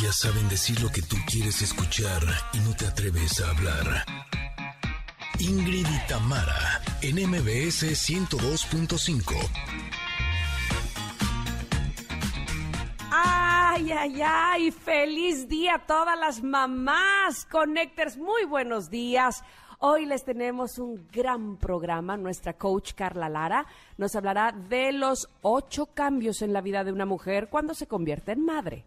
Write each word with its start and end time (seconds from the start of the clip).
Ellas 0.00 0.16
saben 0.16 0.48
decir 0.48 0.80
lo 0.80 0.88
que 0.88 1.02
tú 1.02 1.16
quieres 1.30 1.60
escuchar 1.60 2.22
y 2.54 2.58
no 2.60 2.74
te 2.74 2.86
atreves 2.86 3.38
a 3.42 3.50
hablar. 3.50 4.06
Ingrid 5.38 5.86
y 5.86 6.08
Tamara, 6.08 6.80
en 7.02 7.16
MBS 7.16 7.84
102.5. 8.08 9.34
Ay, 13.10 13.92
ay, 13.92 14.22
ay, 14.24 14.70
feliz 14.70 15.46
día 15.46 15.74
a 15.74 15.86
todas 15.86 16.18
las 16.18 16.42
mamás. 16.42 17.44
Connectors, 17.50 18.16
muy 18.16 18.46
buenos 18.46 18.88
días. 18.88 19.44
Hoy 19.80 20.06
les 20.06 20.24
tenemos 20.24 20.78
un 20.78 21.08
gran 21.12 21.58
programa. 21.58 22.16
Nuestra 22.16 22.54
coach 22.54 22.94
Carla 22.94 23.28
Lara 23.28 23.66
nos 23.98 24.16
hablará 24.16 24.52
de 24.52 24.92
los 24.92 25.28
ocho 25.42 25.90
cambios 25.92 26.40
en 26.40 26.54
la 26.54 26.62
vida 26.62 26.84
de 26.84 26.92
una 26.92 27.04
mujer 27.04 27.50
cuando 27.50 27.74
se 27.74 27.86
convierte 27.86 28.32
en 28.32 28.46
madre. 28.46 28.86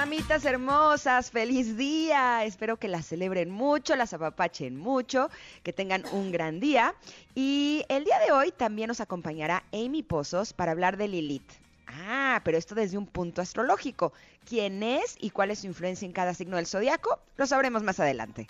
Mamitas 0.00 0.46
hermosas, 0.46 1.30
feliz 1.30 1.76
día. 1.76 2.42
Espero 2.46 2.78
que 2.78 2.88
las 2.88 3.04
celebren 3.04 3.50
mucho, 3.50 3.96
las 3.96 4.14
apapachen 4.14 4.78
mucho, 4.78 5.28
que 5.62 5.74
tengan 5.74 6.04
un 6.12 6.32
gran 6.32 6.58
día. 6.58 6.94
Y 7.34 7.84
el 7.90 8.04
día 8.04 8.18
de 8.18 8.32
hoy 8.32 8.50
también 8.50 8.88
nos 8.88 9.02
acompañará 9.02 9.62
Amy 9.74 10.02
Pozos 10.02 10.54
para 10.54 10.72
hablar 10.72 10.96
de 10.96 11.06
Lilith. 11.06 11.52
Ah, 11.86 12.40
pero 12.44 12.56
esto 12.56 12.74
desde 12.74 12.96
un 12.96 13.06
punto 13.06 13.42
astrológico. 13.42 14.14
¿Quién 14.48 14.82
es 14.82 15.16
y 15.20 15.28
cuál 15.28 15.50
es 15.50 15.58
su 15.58 15.66
influencia 15.66 16.06
en 16.06 16.12
cada 16.12 16.32
signo 16.32 16.56
del 16.56 16.66
zodiaco? 16.66 17.18
Lo 17.36 17.46
sabremos 17.46 17.82
más 17.82 18.00
adelante. 18.00 18.46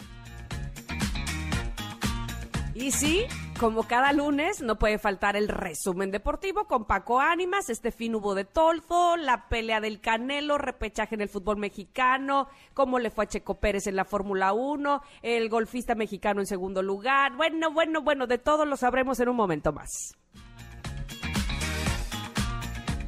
Y 2.81 2.93
sí, 2.93 3.27
como 3.59 3.83
cada 3.83 4.11
lunes, 4.15 4.63
no 4.63 4.79
puede 4.79 4.99
faltar 4.99 5.37
el 5.37 5.49
resumen 5.49 6.11
deportivo 6.11 6.65
con 6.65 6.87
Paco 6.87 7.21
Ánimas, 7.21 7.69
este 7.69 7.93
fin 7.93 8.15
hubo 8.15 8.35
de 8.35 8.47
Tolfo, 8.47 9.19
la 9.19 9.51
pelea 9.51 9.83
del 9.83 10.01
Canelo, 10.01 10.57
repechaje 10.57 11.15
en 11.15 11.21
el 11.21 11.29
fútbol 11.29 11.59
mexicano, 11.59 12.49
cómo 12.73 12.99
le 12.99 13.11
fue 13.11 13.25
a 13.25 13.29
Checo 13.29 13.61
Pérez 13.61 13.87
en 13.87 13.97
la 13.97 14.07
Fórmula 14.07 14.55
1, 14.55 15.03
el 15.21 15.51
golfista 15.51 15.95
mexicano 15.95 16.41
en 16.41 16.47
segundo 16.47 16.83
lugar. 16.83 17.37
Bueno, 17.37 17.71
bueno, 17.71 18.01
bueno, 18.01 18.27
de 18.27 18.39
todo 18.39 18.65
lo 18.65 18.79
sabremos 18.79 19.21
en 19.21 19.29
un 19.29 19.37
momento 19.37 19.75
más. 19.75 20.17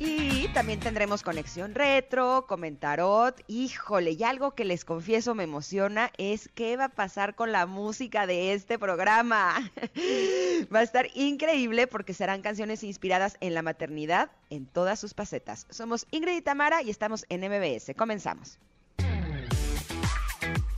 Y 0.05 0.49
también 0.49 0.81
tendremos 0.81 1.23
conexión 1.23 1.77
retro, 1.77 2.47
comentarot. 2.49 3.41
Híjole, 3.47 4.11
y 4.13 4.25
algo 4.25 4.57
que 4.57 4.65
les 4.65 4.85
confieso 4.85 5.37
me 5.37 5.45
emociona 5.45 6.11
es 6.19 6.51
qué 6.57 6.77
va 6.77 6.87
a 6.87 6.89
pasar 6.89 7.37
con 7.37 7.53
la 7.53 7.67
música 7.67 8.27
de 8.27 8.53
este 8.53 8.81
programa. 8.81 9.71
va 10.75 10.81
a 10.81 10.83
estar 10.83 11.07
increíble 11.15 11.87
porque 11.87 12.15
serán 12.15 12.43
canciones 12.43 12.83
inspiradas 12.83 13.37
en 13.41 13.55
la 13.55 13.63
maternidad 13.63 14.33
en 14.51 14.67
todas 14.67 14.99
sus 14.99 15.15
facetas. 15.15 15.69
Somos 15.71 16.09
Ingrid 16.11 16.39
y 16.39 16.43
Tamara 16.43 16.83
y 16.83 16.91
estamos 16.91 17.25
en 17.29 17.43
MBS. 17.43 17.95
Comenzamos. 17.97 18.59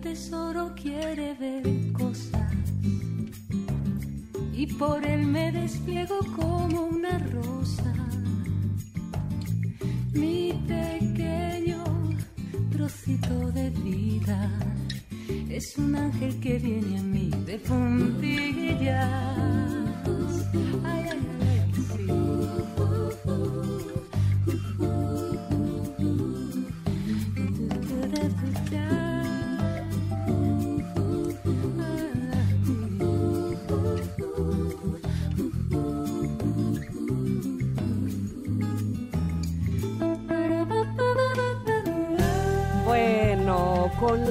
Tesoro 0.00 0.72
quiere 0.74 1.34
ver 1.34 1.62
cosas 1.92 2.52
y 4.54 4.66
por 4.66 5.04
él 5.04 5.26
me 5.26 5.52
despliego 5.52 6.18
como 6.34 6.86
una 6.86 7.18
rosa. 7.18 7.94
Mi 10.12 10.52
pequeño 10.66 11.84
trocito 12.70 13.52
de 13.52 13.70
vida 13.70 14.50
es 15.50 15.76
un 15.76 15.94
ángel 15.94 16.40
que 16.40 16.58
viene 16.58 16.98
a 16.98 17.02
mí 17.02 17.30
de 17.46 17.58
puntillas. 17.58 18.39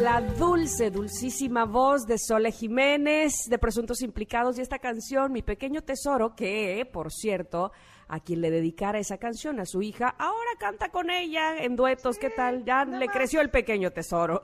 La 0.09 0.22
dulce, 0.22 0.90
dulcísima 0.90 1.66
voz 1.66 2.08
de 2.08 2.18
Sole 2.18 2.52
Jiménez, 2.52 3.31
de 3.47 3.59
Presuntos 3.59 4.02
Implicados, 4.02 4.58
y 4.58 4.62
esta 4.62 4.80
canción, 4.80 5.31
Mi 5.31 5.44
Pequeño 5.44 5.84
Tesoro, 5.84 6.36
que, 6.36 6.90
por 6.92 7.12
cierto, 7.12 7.72
a 8.08 8.19
quien 8.19 8.42
le 8.42 8.50
dedicara 8.50 8.98
esa 8.98 9.19
canción, 9.19 9.59
a 9.59 9.68
su 9.68 9.84
hija, 9.84 10.16
ahora 10.18 10.50
canta 10.58 10.90
con 10.90 11.12
ella 11.12 11.64
en 11.64 11.75
duetos, 11.75 12.18
¿qué 12.18 12.31
tal? 12.31 12.66
Ya 12.66 12.86
le 12.86 13.08
creció 13.08 13.40
el 13.40 13.52
pequeño 13.52 13.92
tesoro, 13.92 14.42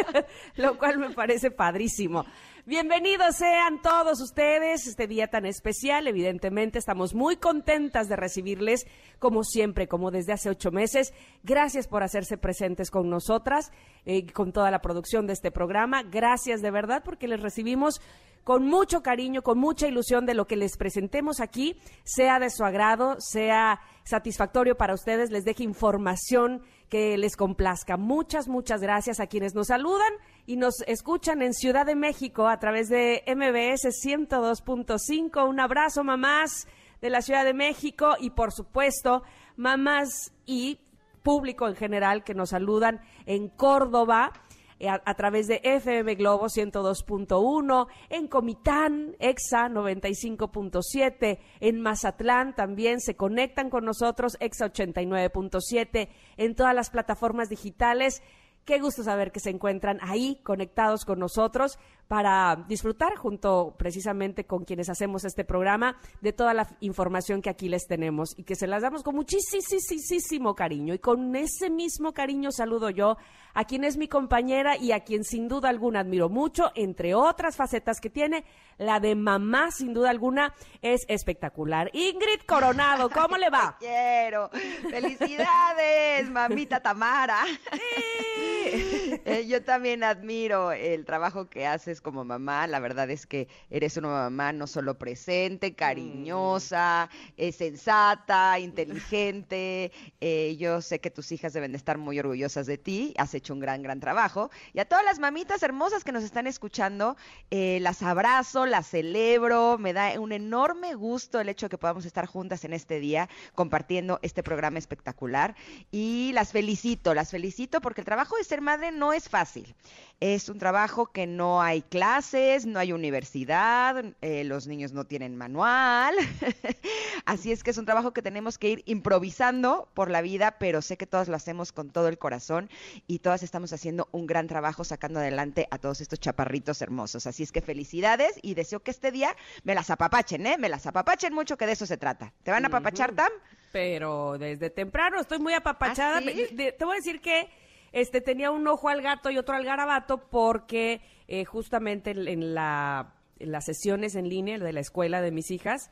lo 0.56 0.78
cual 0.78 0.96
me 0.96 1.10
parece 1.10 1.50
padrísimo. 1.50 2.24
Bienvenidos 2.66 3.36
sean 3.36 3.82
todos 3.82 4.22
ustedes 4.22 4.86
este 4.86 5.06
día 5.06 5.26
tan 5.26 5.44
especial. 5.44 6.08
Evidentemente 6.08 6.78
estamos 6.78 7.14
muy 7.14 7.36
contentas 7.36 8.08
de 8.08 8.16
recibirles, 8.16 8.86
como 9.18 9.44
siempre, 9.44 9.86
como 9.86 10.10
desde 10.10 10.32
hace 10.32 10.48
ocho 10.48 10.70
meses. 10.70 11.12
Gracias 11.42 11.86
por 11.86 12.02
hacerse 12.02 12.38
presentes 12.38 12.90
con 12.90 13.10
nosotras, 13.10 13.70
eh, 14.06 14.32
con 14.32 14.52
toda 14.52 14.70
la 14.70 14.80
producción 14.80 15.26
de 15.26 15.34
este 15.34 15.50
programa. 15.50 16.04
Gracias 16.04 16.62
de 16.62 16.70
verdad 16.70 17.02
porque 17.04 17.28
les 17.28 17.42
recibimos 17.42 18.00
con 18.44 18.66
mucho 18.66 19.02
cariño, 19.02 19.42
con 19.42 19.58
mucha 19.58 19.86
ilusión 19.86 20.24
de 20.24 20.32
lo 20.32 20.46
que 20.46 20.56
les 20.56 20.78
presentemos 20.78 21.40
aquí, 21.40 21.78
sea 22.04 22.38
de 22.38 22.48
su 22.48 22.64
agrado, 22.64 23.16
sea 23.18 23.80
satisfactorio 24.04 24.76
para 24.76 24.94
ustedes, 24.94 25.30
les 25.30 25.44
deje 25.44 25.64
información 25.64 26.62
que 26.88 27.18
les 27.18 27.36
complazca. 27.36 27.98
Muchas, 27.98 28.48
muchas 28.48 28.80
gracias 28.80 29.20
a 29.20 29.26
quienes 29.26 29.54
nos 29.54 29.66
saludan 29.66 30.12
y 30.46 30.56
nos 30.56 30.82
escuchan 30.86 31.42
en 31.42 31.54
Ciudad 31.54 31.86
de 31.86 31.94
México 31.94 32.48
a 32.48 32.58
través 32.58 32.88
de 32.88 33.22
MBS 33.26 33.88
102.5. 34.04 35.48
Un 35.48 35.60
abrazo, 35.60 36.04
mamás 36.04 36.66
de 37.00 37.10
la 37.10 37.22
Ciudad 37.22 37.44
de 37.44 37.54
México 37.54 38.14
y, 38.18 38.30
por 38.30 38.52
supuesto, 38.52 39.22
mamás 39.56 40.32
y 40.44 40.80
público 41.22 41.66
en 41.66 41.76
general 41.76 42.24
que 42.24 42.34
nos 42.34 42.50
saludan 42.50 43.00
en 43.26 43.48
Córdoba. 43.48 44.32
Eh, 44.80 44.88
a, 44.88 45.00
a, 45.04 45.14
través 45.14 45.46
de 45.46 45.60
FM 45.62 46.16
Globo 46.16 46.46
102.1, 46.46 47.86
en 48.10 48.26
Comitán, 48.26 49.14
EXA 49.20 49.68
95.7, 49.68 51.38
en 51.60 51.80
Mazatlán 51.80 52.56
también 52.56 53.00
se 53.00 53.14
conectan 53.14 53.70
con 53.70 53.84
nosotros, 53.84 54.36
EXA 54.40 54.72
89.7, 54.72 56.08
en 56.36 56.54
todas 56.56 56.74
las 56.74 56.90
plataformas 56.90 57.48
digitales. 57.48 58.20
Qué 58.64 58.78
gusto 58.80 59.02
saber 59.02 59.30
que 59.30 59.40
se 59.40 59.50
encuentran 59.50 59.98
ahí 60.00 60.40
conectados 60.42 61.04
con 61.04 61.18
nosotros 61.18 61.78
para 62.08 62.64
disfrutar 62.68 63.16
junto 63.16 63.74
precisamente 63.78 64.44
con 64.44 64.64
quienes 64.64 64.88
hacemos 64.88 65.24
este 65.24 65.44
programa 65.44 65.96
de 66.20 66.32
toda 66.32 66.54
la 66.54 66.68
información 66.80 67.42
que 67.42 67.50
aquí 67.50 67.68
les 67.68 67.86
tenemos 67.86 68.34
y 68.36 68.44
que 68.44 68.56
se 68.56 68.66
las 68.66 68.82
damos 68.82 69.02
con 69.02 69.14
muchísimo 69.14 70.54
cariño. 70.54 70.94
Y 70.94 70.98
con 70.98 71.34
ese 71.36 71.70
mismo 71.70 72.12
cariño 72.12 72.52
saludo 72.52 72.90
yo 72.90 73.16
a 73.54 73.64
quien 73.64 73.84
es 73.84 73.96
mi 73.96 74.08
compañera 74.08 74.76
y 74.76 74.92
a 74.92 75.00
quien 75.00 75.24
sin 75.24 75.48
duda 75.48 75.68
alguna 75.68 76.00
admiro 76.00 76.28
mucho, 76.28 76.72
entre 76.74 77.14
otras 77.14 77.56
facetas 77.56 78.00
que 78.00 78.10
tiene, 78.10 78.44
la 78.78 79.00
de 79.00 79.14
mamá 79.14 79.70
sin 79.70 79.94
duda 79.94 80.10
alguna 80.10 80.54
es 80.82 81.02
espectacular. 81.08 81.90
Ingrid 81.92 82.42
Coronado, 82.46 83.08
¿cómo 83.10 83.36
le 83.36 83.50
va? 83.50 83.76
Quiero. 83.80 84.50
Felicidades, 84.90 86.28
mamita 86.30 86.80
Tamara. 86.80 87.44
Sí. 87.72 89.03
Eh, 89.24 89.46
yo 89.46 89.62
también 89.62 90.04
admiro 90.04 90.72
el 90.72 91.06
trabajo 91.06 91.48
que 91.48 91.66
haces 91.66 92.02
como 92.02 92.24
mamá. 92.24 92.66
La 92.66 92.78
verdad 92.78 93.08
es 93.10 93.26
que 93.26 93.48
eres 93.70 93.96
una 93.96 94.08
mamá 94.08 94.52
no 94.52 94.66
solo 94.66 94.98
presente, 94.98 95.74
cariñosa, 95.74 97.08
eh, 97.38 97.50
sensata, 97.52 98.58
inteligente. 98.58 99.92
Eh, 100.20 100.56
yo 100.58 100.82
sé 100.82 101.00
que 101.00 101.10
tus 101.10 101.32
hijas 101.32 101.54
deben 101.54 101.72
de 101.72 101.78
estar 101.78 101.96
muy 101.96 102.18
orgullosas 102.18 102.66
de 102.66 102.76
ti. 102.76 103.14
Has 103.16 103.34
hecho 103.34 103.54
un 103.54 103.60
gran, 103.60 103.82
gran 103.82 103.98
trabajo. 103.98 104.50
Y 104.74 104.80
a 104.80 104.84
todas 104.84 105.04
las 105.04 105.18
mamitas 105.18 105.62
hermosas 105.62 106.04
que 106.04 106.12
nos 106.12 106.22
están 106.22 106.46
escuchando, 106.46 107.16
eh, 107.50 107.78
las 107.80 108.02
abrazo, 108.02 108.66
las 108.66 108.88
celebro. 108.88 109.78
Me 109.78 109.94
da 109.94 110.20
un 110.20 110.32
enorme 110.32 110.94
gusto 110.94 111.40
el 111.40 111.48
hecho 111.48 111.66
de 111.66 111.70
que 111.70 111.78
podamos 111.78 112.04
estar 112.04 112.26
juntas 112.26 112.64
en 112.64 112.74
este 112.74 113.00
día 113.00 113.30
compartiendo 113.54 114.18
este 114.20 114.42
programa 114.42 114.78
espectacular. 114.78 115.54
Y 115.90 116.32
las 116.34 116.52
felicito, 116.52 117.14
las 117.14 117.30
felicito 117.30 117.80
porque 117.80 118.02
el 118.02 118.04
trabajo 118.04 118.36
de 118.36 118.44
ser 118.44 118.60
madre 118.60 118.92
no 118.92 119.13
es 119.14 119.28
fácil. 119.28 119.74
Es 120.20 120.48
un 120.48 120.58
trabajo 120.58 121.06
que 121.06 121.26
no 121.26 121.60
hay 121.60 121.82
clases, 121.82 122.66
no 122.66 122.78
hay 122.78 122.92
universidad, 122.92 124.04
eh, 124.22 124.44
los 124.44 124.66
niños 124.66 124.92
no 124.92 125.04
tienen 125.04 125.36
manual. 125.36 126.14
Así 127.26 127.52
es 127.52 127.62
que 127.62 127.72
es 127.72 127.78
un 127.78 127.84
trabajo 127.84 128.12
que 128.12 128.22
tenemos 128.22 128.56
que 128.56 128.70
ir 128.70 128.82
improvisando 128.86 129.88
por 129.92 130.10
la 130.10 130.22
vida, 130.22 130.56
pero 130.58 130.82
sé 130.82 130.96
que 130.96 131.06
todas 131.06 131.28
lo 131.28 131.36
hacemos 131.36 131.72
con 131.72 131.90
todo 131.90 132.08
el 132.08 132.16
corazón 132.16 132.70
y 133.06 133.18
todas 133.18 133.42
estamos 133.42 133.72
haciendo 133.72 134.08
un 134.12 134.26
gran 134.26 134.46
trabajo 134.46 134.84
sacando 134.84 135.18
adelante 135.18 135.66
a 135.70 135.78
todos 135.78 136.00
estos 136.00 136.20
chaparritos 136.20 136.80
hermosos. 136.80 137.26
Así 137.26 137.42
es 137.42 137.52
que 137.52 137.60
felicidades 137.60 138.38
y 138.40 138.54
deseo 138.54 138.80
que 138.80 138.92
este 138.92 139.10
día 139.10 139.36
me 139.64 139.74
las 139.74 139.90
apapachen, 139.90 140.46
¿eh? 140.46 140.56
Me 140.58 140.68
las 140.68 140.86
apapachen 140.86 141.34
mucho, 141.34 141.56
que 141.56 141.66
de 141.66 141.72
eso 141.72 141.86
se 141.86 141.96
trata. 141.96 142.32
¿Te 142.44 142.50
van 142.50 142.64
a 142.64 142.68
apapachar, 142.68 143.12
Tam? 143.14 143.32
Pero 143.72 144.38
desde 144.38 144.70
temprano 144.70 145.20
estoy 145.20 145.38
muy 145.38 145.52
apapachada. 145.52 146.18
¿Ah, 146.18 146.22
sí? 146.22 146.48
Te 146.56 146.84
voy 146.84 146.94
a 146.94 146.96
decir 146.96 147.20
que 147.20 147.48
este 147.94 148.20
tenía 148.20 148.50
un 148.50 148.66
ojo 148.68 148.88
al 148.88 149.00
gato 149.02 149.30
y 149.30 149.38
otro 149.38 149.54
al 149.54 149.64
garabato 149.64 150.28
porque 150.28 151.00
eh, 151.28 151.44
justamente 151.44 152.10
en, 152.10 152.28
en 152.28 152.54
la, 152.54 153.14
en 153.38 153.52
las 153.52 153.64
sesiones 153.64 154.14
en 154.14 154.28
línea 154.28 154.58
de 154.58 154.72
la 154.72 154.80
escuela 154.80 155.20
de 155.22 155.30
mis 155.30 155.50
hijas, 155.50 155.90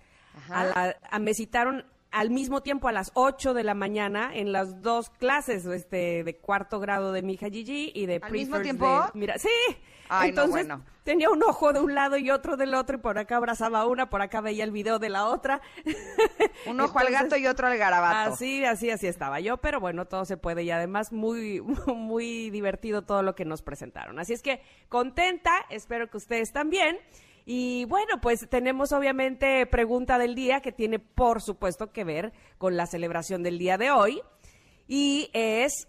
a 0.50 0.64
la- 0.64 0.96
a- 1.10 1.19
me 1.19 1.32
citaron 1.34 1.84
al 2.12 2.30
mismo 2.30 2.62
tiempo 2.62 2.88
a 2.88 2.92
las 2.92 3.10
8 3.14 3.54
de 3.54 3.64
la 3.64 3.74
mañana 3.74 4.30
en 4.34 4.52
las 4.52 4.82
dos 4.82 5.10
clases 5.10 5.64
este 5.66 6.22
de 6.24 6.36
cuarto 6.36 6.78
grado 6.78 7.12
de 7.12 7.22
mi 7.22 7.34
hija 7.34 7.48
Gigi 7.48 7.90
y 7.94 8.06
de 8.06 8.20
¿Al 8.22 8.30
mismo 8.32 8.60
tiempo? 8.60 8.86
de- 8.86 9.18
mira, 9.18 9.38
sí. 9.38 9.48
Ay, 10.08 10.30
no, 10.32 10.42
Entonces 10.42 10.66
bueno. 10.68 10.84
tenía 11.04 11.30
un 11.30 11.42
ojo 11.42 11.72
de 11.72 11.80
un 11.80 11.94
lado 11.94 12.18
y 12.18 12.30
otro 12.30 12.58
del 12.58 12.74
otro 12.74 12.96
y 12.98 13.00
por 13.00 13.16
acá 13.18 13.36
abrazaba 13.38 13.80
a 13.80 13.86
una, 13.86 14.10
por 14.10 14.20
acá 14.20 14.42
veía 14.42 14.62
el 14.64 14.70
video 14.70 14.98
de 14.98 15.08
la 15.08 15.26
otra. 15.26 15.62
Un 16.66 16.78
ojo 16.80 16.98
al 16.98 17.06
Entonces, 17.06 17.30
gato 17.30 17.36
y 17.38 17.46
otro 17.46 17.66
al 17.66 17.78
garabato. 17.78 18.34
Así, 18.34 18.62
así, 18.64 18.90
así 18.90 19.06
estaba 19.06 19.40
yo, 19.40 19.56
pero 19.56 19.80
bueno, 19.80 20.04
todo 20.06 20.26
se 20.26 20.36
puede 20.36 20.64
y 20.64 20.70
además 20.70 21.12
muy, 21.12 21.60
muy 21.86 22.50
divertido 22.50 23.02
todo 23.02 23.22
lo 23.22 23.34
que 23.34 23.46
nos 23.46 23.62
presentaron. 23.62 24.18
Así 24.18 24.34
es 24.34 24.42
que 24.42 24.60
contenta, 24.90 25.52
espero 25.70 26.10
que 26.10 26.18
ustedes 26.18 26.52
también. 26.52 26.98
Y 27.44 27.84
bueno, 27.86 28.20
pues 28.20 28.48
tenemos 28.48 28.92
obviamente 28.92 29.66
pregunta 29.66 30.18
del 30.18 30.34
día 30.34 30.60
que 30.60 30.72
tiene 30.72 30.98
por 30.98 31.42
supuesto 31.42 31.92
que 31.92 32.04
ver 32.04 32.32
con 32.58 32.76
la 32.76 32.86
celebración 32.86 33.42
del 33.42 33.58
día 33.58 33.78
de 33.78 33.90
hoy. 33.90 34.22
Y 34.86 35.30
es 35.32 35.88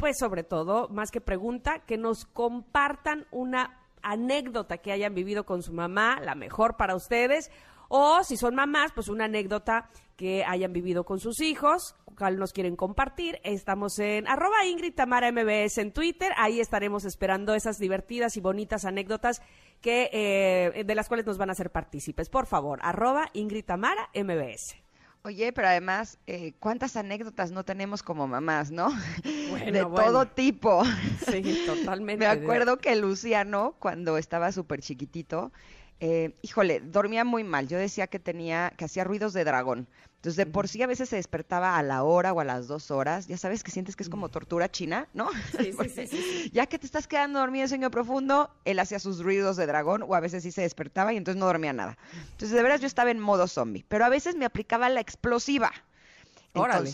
pues 0.00 0.16
sobre 0.18 0.44
todo, 0.44 0.88
más 0.88 1.10
que 1.10 1.20
pregunta, 1.20 1.80
que 1.80 1.98
nos 1.98 2.24
compartan 2.24 3.26
una 3.30 3.78
anécdota 4.00 4.78
que 4.78 4.92
hayan 4.92 5.14
vivido 5.14 5.44
con 5.44 5.62
su 5.62 5.74
mamá, 5.74 6.18
la 6.24 6.34
mejor 6.34 6.78
para 6.78 6.96
ustedes, 6.96 7.50
o 7.90 8.24
si 8.24 8.38
son 8.38 8.54
mamás, 8.54 8.92
pues 8.94 9.08
una 9.08 9.26
anécdota 9.26 9.90
que 10.20 10.44
hayan 10.44 10.74
vivido 10.74 11.04
con 11.04 11.18
sus 11.18 11.40
hijos, 11.40 11.94
cuál 12.14 12.38
nos 12.38 12.52
quieren 12.52 12.76
compartir. 12.76 13.40
Estamos 13.42 13.98
en 13.98 14.28
arroba 14.28 14.66
Ingrid 14.66 14.92
Tamara 14.92 15.32
MBS 15.32 15.78
en 15.78 15.92
Twitter, 15.92 16.30
ahí 16.36 16.60
estaremos 16.60 17.06
esperando 17.06 17.54
esas 17.54 17.78
divertidas 17.78 18.36
y 18.36 18.42
bonitas 18.42 18.84
anécdotas 18.84 19.40
que 19.80 20.10
eh, 20.12 20.84
de 20.84 20.94
las 20.94 21.08
cuales 21.08 21.24
nos 21.24 21.38
van 21.38 21.48
a 21.48 21.52
hacer 21.52 21.70
partícipes. 21.70 22.28
Por 22.28 22.44
favor, 22.44 22.80
arroba 22.82 23.30
Ingrid 23.32 23.64
Tamara 23.64 24.10
MBS. 24.14 24.76
Oye, 25.22 25.54
pero 25.54 25.68
además, 25.68 26.18
eh, 26.26 26.52
¿cuántas 26.60 26.96
anécdotas 26.96 27.50
no 27.50 27.64
tenemos 27.64 28.02
como 28.02 28.26
mamás, 28.26 28.70
no? 28.70 28.90
Bueno, 29.50 29.72
de 29.72 29.84
bueno. 29.84 30.06
todo 30.06 30.26
tipo. 30.26 30.82
Sí, 31.30 31.64
totalmente. 31.66 32.24
Me 32.26 32.30
acuerdo 32.30 32.76
que 32.76 32.94
Luciano, 32.94 33.74
cuando 33.78 34.18
estaba 34.18 34.52
súper 34.52 34.80
chiquitito, 34.80 35.50
eh, 36.00 36.34
híjole, 36.42 36.80
dormía 36.80 37.24
muy 37.24 37.44
mal. 37.44 37.68
Yo 37.68 37.78
decía 37.78 38.06
que 38.06 38.18
tenía, 38.18 38.72
que 38.76 38.86
hacía 38.86 39.04
ruidos 39.04 39.32
de 39.32 39.44
dragón. 39.44 39.86
Entonces, 40.16 40.36
de 40.36 40.44
por 40.44 40.68
sí 40.68 40.82
a 40.82 40.86
veces 40.86 41.08
se 41.08 41.16
despertaba 41.16 41.78
a 41.78 41.82
la 41.82 42.02
hora 42.02 42.32
o 42.32 42.40
a 42.40 42.44
las 42.44 42.68
dos 42.68 42.90
horas. 42.90 43.26
Ya 43.26 43.38
sabes 43.38 43.62
que 43.62 43.70
sientes 43.70 43.96
que 43.96 44.02
es 44.02 44.08
como 44.08 44.28
tortura 44.28 44.70
china, 44.70 45.08
¿no? 45.14 45.30
Sí, 45.58 45.72
sí, 45.72 46.06
sí. 46.06 46.50
Ya 46.52 46.66
que 46.66 46.78
te 46.78 46.86
estás 46.86 47.06
quedando 47.06 47.38
dormido 47.38 47.64
en 47.64 47.68
sueño 47.68 47.90
profundo, 47.90 48.50
él 48.64 48.78
hacía 48.78 48.98
sus 48.98 49.22
ruidos 49.22 49.56
de 49.56 49.66
dragón 49.66 50.02
o 50.06 50.14
a 50.14 50.20
veces 50.20 50.42
sí 50.42 50.52
se 50.52 50.62
despertaba 50.62 51.12
y 51.12 51.16
entonces 51.16 51.38
no 51.38 51.46
dormía 51.46 51.72
nada. 51.72 51.96
Entonces, 52.32 52.50
de 52.50 52.62
veras 52.62 52.80
yo 52.80 52.86
estaba 52.86 53.10
en 53.10 53.18
modo 53.18 53.46
zombie, 53.46 53.84
pero 53.88 54.04
a 54.04 54.08
veces 54.08 54.36
me 54.36 54.44
aplicaba 54.44 54.88
la 54.88 55.00
explosiva. 55.00 55.70
Órale. 56.54 56.90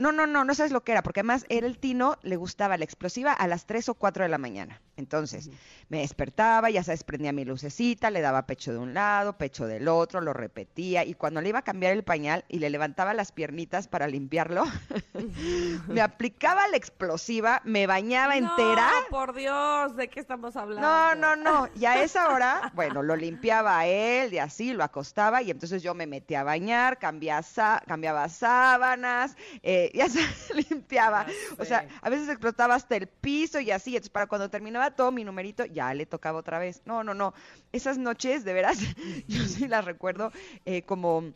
No, 0.00 0.12
no, 0.12 0.26
no, 0.26 0.44
no 0.44 0.54
sabes 0.54 0.72
lo 0.72 0.82
que 0.82 0.92
era, 0.92 1.02
porque 1.02 1.20
además 1.20 1.44
era 1.50 1.66
el 1.66 1.78
tino, 1.78 2.16
le 2.22 2.36
gustaba 2.36 2.78
la 2.78 2.84
explosiva 2.84 3.34
a 3.34 3.46
las 3.46 3.66
3 3.66 3.90
o 3.90 3.94
4 3.94 4.22
de 4.22 4.30
la 4.30 4.38
mañana. 4.38 4.80
Entonces, 4.96 5.50
me 5.90 5.98
despertaba, 5.98 6.70
ya 6.70 6.82
sabes, 6.82 7.04
prendía 7.04 7.32
mi 7.32 7.44
lucecita, 7.44 8.10
le 8.10 8.22
daba 8.22 8.46
pecho 8.46 8.72
de 8.72 8.78
un 8.78 8.94
lado, 8.94 9.36
pecho 9.36 9.66
del 9.66 9.88
otro, 9.88 10.22
lo 10.22 10.32
repetía, 10.32 11.04
y 11.04 11.12
cuando 11.12 11.42
le 11.42 11.50
iba 11.50 11.58
a 11.58 11.62
cambiar 11.62 11.92
el 11.92 12.02
pañal 12.02 12.44
y 12.48 12.60
le 12.60 12.70
levantaba 12.70 13.12
las 13.12 13.30
piernitas 13.30 13.88
para 13.88 14.06
limpiarlo, 14.06 14.64
me 15.88 16.00
aplicaba 16.00 16.66
la 16.68 16.78
explosiva, 16.78 17.60
me 17.64 17.86
bañaba 17.86 18.36
entera. 18.36 18.90
No, 19.02 19.08
por 19.10 19.34
Dios, 19.34 19.96
¿de 19.96 20.08
qué 20.08 20.20
estamos 20.20 20.56
hablando? 20.56 20.80
No, 20.80 21.14
no, 21.14 21.36
no. 21.36 21.68
Y 21.74 21.84
a 21.84 22.02
esa 22.02 22.30
hora, 22.30 22.72
bueno, 22.74 23.02
lo 23.02 23.16
limpiaba 23.16 23.80
a 23.80 23.86
él 23.86 24.32
y 24.32 24.38
así, 24.38 24.72
lo 24.72 24.82
acostaba 24.82 25.42
y 25.42 25.50
entonces 25.50 25.82
yo 25.82 25.94
me 25.94 26.06
metía 26.06 26.40
a 26.40 26.44
bañar, 26.44 26.98
cambiaba, 26.98 27.42
cambiaba 27.86 28.28
sábanas, 28.28 29.36
eh, 29.62 29.89
ya 29.94 30.08
se 30.08 30.20
limpiaba. 30.70 31.26
Ya 31.26 31.34
O 31.58 31.64
sea, 31.64 31.88
a 32.02 32.10
veces 32.10 32.28
explotaba 32.28 32.74
hasta 32.74 32.96
el 32.96 33.06
piso 33.06 33.60
y 33.60 33.70
así. 33.70 33.90
Entonces, 33.90 34.10
para 34.10 34.26
cuando 34.26 34.48
terminaba 34.50 34.90
todo 34.92 35.10
mi 35.12 35.24
numerito, 35.24 35.64
ya 35.64 35.92
le 35.94 36.06
tocaba 36.06 36.38
otra 36.38 36.58
vez. 36.58 36.82
No, 36.84 37.02
no, 37.04 37.14
no. 37.14 37.34
Esas 37.72 37.98
noches, 37.98 38.44
de 38.44 38.52
veras, 38.52 38.78
yo 39.28 39.42
sí 39.44 39.68
las 39.68 39.84
recuerdo 39.84 40.32
eh, 40.64 40.82
como 40.82 41.32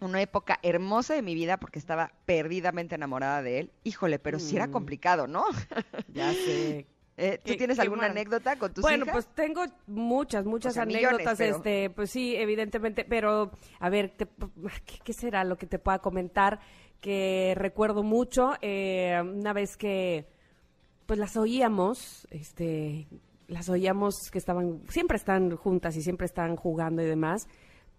una 0.00 0.20
época 0.20 0.58
hermosa 0.62 1.14
de 1.14 1.22
mi 1.22 1.34
vida 1.34 1.56
porque 1.56 1.78
estaba 1.78 2.12
perdidamente 2.26 2.94
enamorada 2.94 3.40
de 3.42 3.60
él. 3.60 3.70
Híjole, 3.84 4.18
pero 4.18 4.38
sí 4.38 4.56
era 4.56 4.66
Mm. 4.66 4.70
complicado, 4.72 5.26
¿no? 5.26 5.44
Ya 6.12 6.32
sé. 6.34 6.86
Eh, 7.18 7.40
¿Tú 7.42 7.56
tienes 7.56 7.78
alguna 7.78 8.04
anécdota 8.08 8.58
con 8.58 8.74
tus 8.74 8.82
Bueno, 8.82 9.04
hijas? 9.06 9.24
pues 9.24 9.34
tengo 9.34 9.64
muchas, 9.86 10.44
muchas 10.44 10.72
O 10.72 10.74
sea, 10.74 10.84
millones, 10.84 11.06
anécdotas, 11.08 11.38
pero- 11.38 11.56
este, 11.56 11.88
pues 11.88 12.10
sí, 12.10 12.36
evidentemente, 12.36 13.06
pero 13.06 13.52
a 13.80 13.88
ver, 13.88 14.10
te- 14.10 14.26
¿qué, 14.84 14.98
qué 15.02 15.12
será 15.14 15.42
lo 15.44 15.56
que 15.56 15.64
te 15.66 15.78
pueda 15.78 16.00
comentar 16.00 16.60
que 17.00 17.54
recuerdo 17.56 18.02
mucho? 18.02 18.52
Eh, 18.60 19.20
una 19.22 19.52
vez 19.52 19.76
que, 19.76 20.26
pues 21.06 21.18
las 21.18 21.36
oíamos, 21.36 22.26
este, 22.30 23.06
las 23.48 23.68
oíamos 23.68 24.14
que 24.30 24.38
estaban, 24.38 24.82
siempre 24.88 25.16
están 25.16 25.56
juntas 25.56 25.96
y 25.96 26.02
siempre 26.02 26.26
están 26.26 26.56
jugando 26.56 27.02
y 27.02 27.06
demás, 27.06 27.48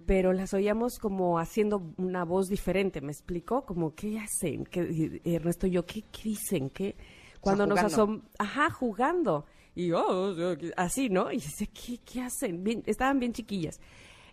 pero 0.06 0.34
las 0.34 0.54
oíamos 0.54 1.00
como 1.00 1.40
haciendo 1.40 1.94
una 1.98 2.24
voz 2.24 2.48
diferente, 2.48 3.02
¿me 3.02 3.12
explico? 3.12 3.66
Como, 3.66 3.96
¿qué 3.96 4.20
hacen? 4.20 4.66
¿Qué, 4.66 5.22
Ernesto 5.24 5.68
y 5.68 5.72
yo, 5.72 5.86
¿qué, 5.86 6.04
qué 6.04 6.22
dicen? 6.24 6.70
¿Qué? 6.70 6.96
Cuando 7.42 7.66
nos 7.66 7.80
jugando. 7.80 7.96
asom 7.96 8.22
ajá, 8.38 8.70
jugando. 8.70 9.46
Y 9.76 9.92
oh, 9.92 10.36
así, 10.76 11.10
¿no? 11.10 11.32
Y 11.32 11.36
dice, 11.36 11.68
¿qué, 11.68 12.00
qué 12.00 12.22
hacen? 12.22 12.64
Bien, 12.64 12.82
estaban 12.86 13.20
bien 13.20 13.32
chiquillas. 13.32 13.80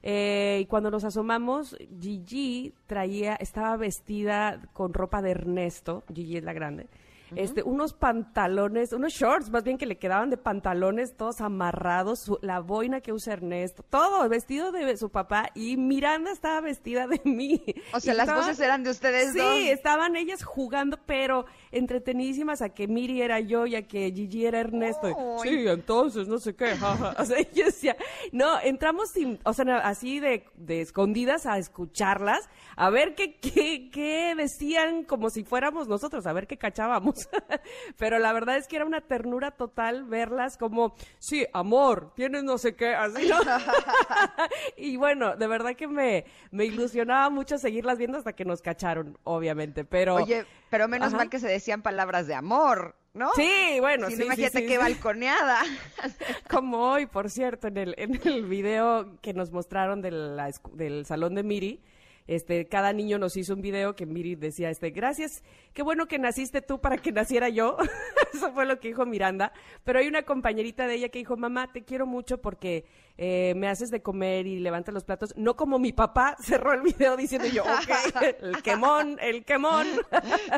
Eh, 0.06 0.58
y 0.61 0.66
cuando 0.66 0.90
nos 0.90 1.02
asomamos, 1.04 1.75
Gigi 1.99 2.75
traía, 2.87 3.37
estaba 3.37 3.75
vestida 3.78 4.61
con 4.75 4.92
ropa 4.92 5.23
de 5.23 5.30
Ernesto, 5.30 6.04
Gigi 6.12 6.37
es 6.37 6.44
la 6.44 6.52
grande, 6.52 6.88
este, 7.37 7.62
unos 7.62 7.94
pantalones, 7.94 8.92
unos 8.92 9.14
shorts 9.14 9.50
más 9.50 9.64
bien 9.64 9.78
que 9.78 9.87
le 9.87 9.96
quedaban 9.96 10.28
de 10.28 10.37
pantalones 10.37 11.16
todos 11.16 11.40
amarrados, 11.40 12.20
su- 12.20 12.38
la 12.42 12.61
boina 12.61 13.00
que 13.00 13.12
usa 13.14 13.32
Ernesto, 13.32 13.82
todo 13.82 14.28
vestido 14.28 14.70
de 14.73 14.96
su 14.99 15.08
papá 15.08 15.49
y 15.54 15.78
Miranda 15.78 16.30
estaba 16.30 16.61
vestida 16.61 17.06
de 17.08 17.20
mí. 17.25 17.64
O 17.94 17.99
sea, 17.99 18.12
Y 18.12 18.16
las 18.18 18.28
estaba- 18.28 18.40
voces 18.46 18.61
eran 18.61 18.84
de 18.84 18.90
ustedes 18.90 19.32
Sí, 19.32 19.38
dos. 19.38 19.56
estaban 19.73 20.16
ellas 20.16 20.44
jugando, 20.44 20.99
pero 21.06 21.46
entretenidísimas 21.75 22.62
a 22.62 22.71
que 22.71 22.88
Miri 22.88 23.23
era 23.23 23.40
yo 23.40 23.66
y 23.66 23.76
a 23.76 23.87
que 23.87 24.12
Gigi 24.12 24.47
era 24.47 24.61
Ernesto. 24.61 25.07
Ay. 25.43 25.49
Sí, 25.49 25.69
entonces, 25.69 26.28
no 26.28 26.38
sé 26.38 26.54
qué. 26.54 26.76
jaja. 26.76 27.14
O 27.25 27.25
sea, 27.25 27.38
yo 27.52 27.66
decía, 27.66 27.97
no, 28.33 28.61
entramos 28.61 29.11
sin, 29.11 29.38
o 29.45 29.52
sea, 29.52 29.78
así 29.78 30.21
de, 30.21 30.45
de 30.57 30.81
escondidas 30.81 31.47
a 31.47 31.59
escucharlas, 31.59 32.49
a 32.76 32.90
ver 32.90 33.14
qué, 33.14 33.37
qué, 33.37 33.90
qué 33.90 34.35
decían 34.37 35.04
como 35.04 35.31
si 35.31 35.45
fuéramos 35.45 35.88
nosotros, 35.88 36.26
a 36.26 36.33
ver 36.33 36.47
qué 36.47 36.57
cachábamos. 36.57 37.28
pero 37.99 38.19
la 38.19 38.33
verdad 38.33 38.57
es 38.57 38.66
que 38.66 38.76
era 38.76 38.85
una 38.85 39.00
ternura 39.00 39.52
total 39.52 40.04
verlas 40.04 40.57
como, 40.57 40.95
sí, 41.19 41.47
amor, 41.52 42.12
tienes 42.14 42.45
no 42.45 42.59
sé 42.59 42.75
qué, 42.75 42.95
así, 42.95 43.28
¿no? 43.28 43.37
y 44.76 44.97
bueno, 44.97 45.37
de 45.37 45.47
verdad 45.47 45.75
que 45.75 45.88
me, 45.88 46.25
me 46.50 46.64
ilusionaba 46.64 47.31
mucho 47.31 47.59
seguirlas 47.59 47.99
viendo 47.99 48.19
hasta 48.19 48.35
que 48.35 48.45
nos 48.45 48.62
cacharon, 48.62 49.19
obviamente, 49.25 49.85
pero... 49.85 50.16
Oye, 50.16 50.45
pero 50.75 50.88
menos 50.88 51.11
Ajá. 51.11 51.19
mal 51.19 51.31
que 51.31 51.38
se 51.38 51.47
decían 51.47 51.83
palabras 51.83 52.26
de 52.26 52.35
amor. 52.35 52.97
¿no? 53.12 53.31
Sí, 53.37 53.76
bueno, 53.78 54.09
Si 54.09 54.14
sí, 54.14 54.19
no, 54.19 54.25
imagínate 54.25 54.59
sí, 54.59 54.66
qué 54.66 54.73
sí. 54.73 54.76
balconeada. 54.76 55.61
Como 56.50 56.90
hoy, 56.90 57.07
por 57.07 57.31
cierto, 57.31 57.69
en 57.69 57.76
el, 57.76 57.95
en 57.97 58.21
el 58.25 58.45
video 58.47 59.21
que 59.21 59.35
nos 59.35 59.52
mostraron 59.52 60.02
de 60.02 60.11
la 60.11 60.50
del 60.73 61.07
salón 61.07 61.37
de 61.37 61.45
Miri, 61.45 61.81
este, 62.26 62.66
cada 62.66 62.93
niño 62.93 63.19
nos 63.19 63.37
hizo 63.37 63.54
un 63.54 63.61
video 63.61 63.95
que 63.95 64.04
Miri 64.04 64.35
decía, 64.35 64.69
este, 64.69 64.90
gracias, 64.90 65.45
qué 65.75 65.85
bueno 65.85 66.07
que 66.09 66.19
naciste 66.19 66.61
tú 66.61 66.81
para 66.81 66.97
que 66.97 67.12
naciera 67.12 67.49
yo. 67.50 67.76
Eso 68.35 68.52
fue 68.52 68.66
lo 68.66 68.81
que 68.81 68.88
dijo 68.88 69.07
Miranda. 69.07 69.52
Pero 69.85 70.00
hay 70.00 70.09
una 70.09 70.25
compañerita 70.25 70.88
de 70.88 70.95
ella 70.97 71.09
que 71.09 71.21
dijo, 71.21 71.37
mamá, 71.37 71.71
te 71.71 71.85
quiero 71.85 72.04
mucho 72.04 72.38
porque 72.40 72.85
eh, 73.16 73.54
me 73.56 73.68
haces 73.68 73.90
de 73.90 74.02
comer 74.02 74.47
y 74.47 74.59
levantas 74.59 74.92
los 74.92 75.04
platos. 75.04 75.35
No 75.37 75.56
como 75.56 75.78
mi 75.78 75.92
papá 75.92 76.37
cerró 76.40 76.73
el 76.73 76.83
video 76.83 77.16
diciendo 77.16 77.47
yo, 77.49 77.62
ok, 77.62 78.25
el 78.40 78.62
quemón, 78.62 79.18
el 79.21 79.44
quemón. 79.44 79.87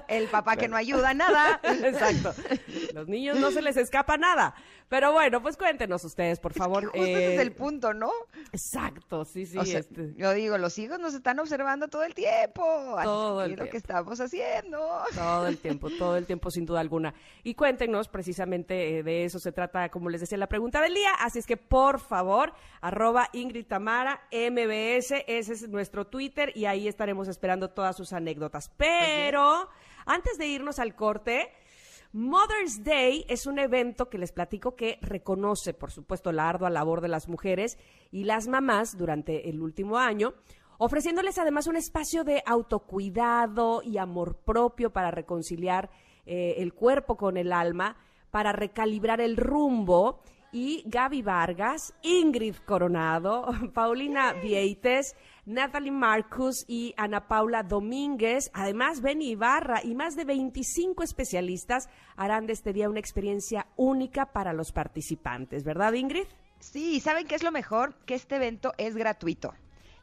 El 0.09 0.29
papá 0.29 0.57
que 0.57 0.69
no 0.69 0.77
ayuda 0.77 1.11
a 1.11 1.15
nada. 1.15 1.61
Exacto. 1.65 2.33
Los 2.95 3.09
niños 3.09 3.39
no 3.39 3.51
se 3.51 3.63
les 3.63 3.77
escapa 3.77 4.17
nada. 4.17 4.55
Pero 4.89 5.13
bueno, 5.13 5.43
pues 5.43 5.57
cuéntenos 5.57 6.05
ustedes, 6.05 6.39
por 6.39 6.53
favor. 6.53 6.85
Justo 6.85 6.99
ese 6.99 7.35
es 7.35 7.41
eh, 7.41 7.43
el 7.43 7.53
punto, 7.53 7.93
¿no? 7.93 8.11
Exacto, 8.53 9.25
sí, 9.25 9.45
sí. 9.45 9.59
o 9.59 9.65
sea, 9.65 9.81
este, 9.81 10.15
yo 10.17 10.33
digo, 10.33 10.59
los 10.59 10.79
hijos 10.79 11.01
nos 11.01 11.13
están 11.13 11.41
observando 11.41 11.89
todo 11.89 12.05
el 12.05 12.15
tiempo. 12.15 12.63
Todo 13.03 13.43
el 13.43 13.53
lo 13.53 13.65
que 13.65 13.71
tiempo. 13.71 13.77
estamos 13.79 14.21
haciendo. 14.21 14.79
Todo 15.13 15.49
el 15.49 15.59
tiempo, 15.59 15.91
todo 15.91 16.17
el 16.17 16.27
tiempo, 16.27 16.53
sin 16.53 16.67
duda 16.67 16.81
alguna. 16.81 17.15
Y 17.43 17.55
cuéntenos, 17.55 18.07
precisamente 18.07 18.99
eh, 18.99 19.03
de 19.03 19.25
eso 19.25 19.41
se 19.41 19.51
trata, 19.51 19.89
como 19.89 20.09
les 20.09 20.21
decía, 20.21 20.39
la 20.39 20.47
pregunta 20.47 20.81
del 20.81 20.95
día. 20.95 21.11
Así 21.19 21.41
es 21.41 21.47
que, 21.47 21.57
por 21.57 21.99
favor, 21.99 22.46
arroba 22.81 23.29
Ingrid 23.33 23.67
Tamara, 23.67 24.29
MBS, 24.31 25.25
ese 25.27 25.53
es 25.53 25.69
nuestro 25.69 26.07
Twitter 26.07 26.53
y 26.55 26.67
ahí 26.67 26.89
estaremos 26.89 27.29
esperando 27.29 27.71
todas 27.71 27.97
sus 27.97 28.13
anécdotas. 28.13 28.71
Pero, 28.77 29.69
antes 30.05 30.39
de 30.39 30.47
irnos 30.47 30.79
al 30.79 30.95
corte, 30.95 31.53
Mother's 32.13 32.83
Day 32.83 33.27
es 33.29 33.47
un 33.47 33.59
evento 33.59 34.09
que 34.09 34.19
les 34.19 34.33
platico 34.33 34.75
que 34.75 34.99
reconoce, 35.03 35.75
por 35.75 35.91
supuesto, 35.91 36.33
la 36.33 36.49
ardua 36.49 36.71
labor 36.71 37.01
de 37.01 37.09
las 37.09 37.29
mujeres 37.29 37.79
y 38.11 38.25
las 38.25 38.49
mamás 38.49 38.97
durante 38.97 39.51
el 39.51 39.61
último 39.61 39.99
año, 39.99 40.33
ofreciéndoles 40.79 41.39
además 41.39 41.67
un 41.67 41.77
espacio 41.77 42.25
de 42.25 42.43
autocuidado 42.47 43.83
y 43.83 43.99
amor 43.99 44.39
propio 44.39 44.93
para 44.93 45.11
reconciliar 45.11 45.91
eh, 46.25 46.55
el 46.59 46.73
cuerpo 46.75 47.17
con 47.17 47.37
el 47.37 47.53
alma, 47.53 47.97
para 48.31 48.53
recalibrar 48.53 49.21
el 49.21 49.37
rumbo. 49.37 50.21
Y 50.59 50.85
Gaby 50.87 51.21
Vargas, 51.21 51.93
Ingrid 52.01 52.57
Coronado, 52.65 53.45
Paulina 53.75 54.33
Vieites, 54.33 55.15
Natalie 55.45 55.91
Marcus 55.91 56.65
y 56.67 56.95
Ana 56.97 57.29
Paula 57.29 57.63
Domínguez, 57.63 58.51
además 58.55 59.03
Benny 59.03 59.33
Ibarra 59.33 59.85
y 59.85 59.95
más 59.95 60.17
de 60.17 60.25
25 60.25 61.03
especialistas 61.03 61.91
harán 62.17 62.47
de 62.47 62.55
este 62.55 62.73
día 62.73 62.89
una 62.89 63.01
experiencia 63.01 63.67
única 63.77 64.33
para 64.33 64.55
los 64.55 64.73
participantes, 64.73 65.63
¿verdad 65.63 65.93
Ingrid? 65.93 66.25
Sí, 66.59 67.01
¿saben 67.01 67.27
qué 67.27 67.35
es 67.35 67.43
lo 67.43 67.53
mejor? 67.53 67.95
Que 68.07 68.15
este 68.15 68.37
evento 68.37 68.73
es 68.79 68.97
gratuito. 68.97 69.53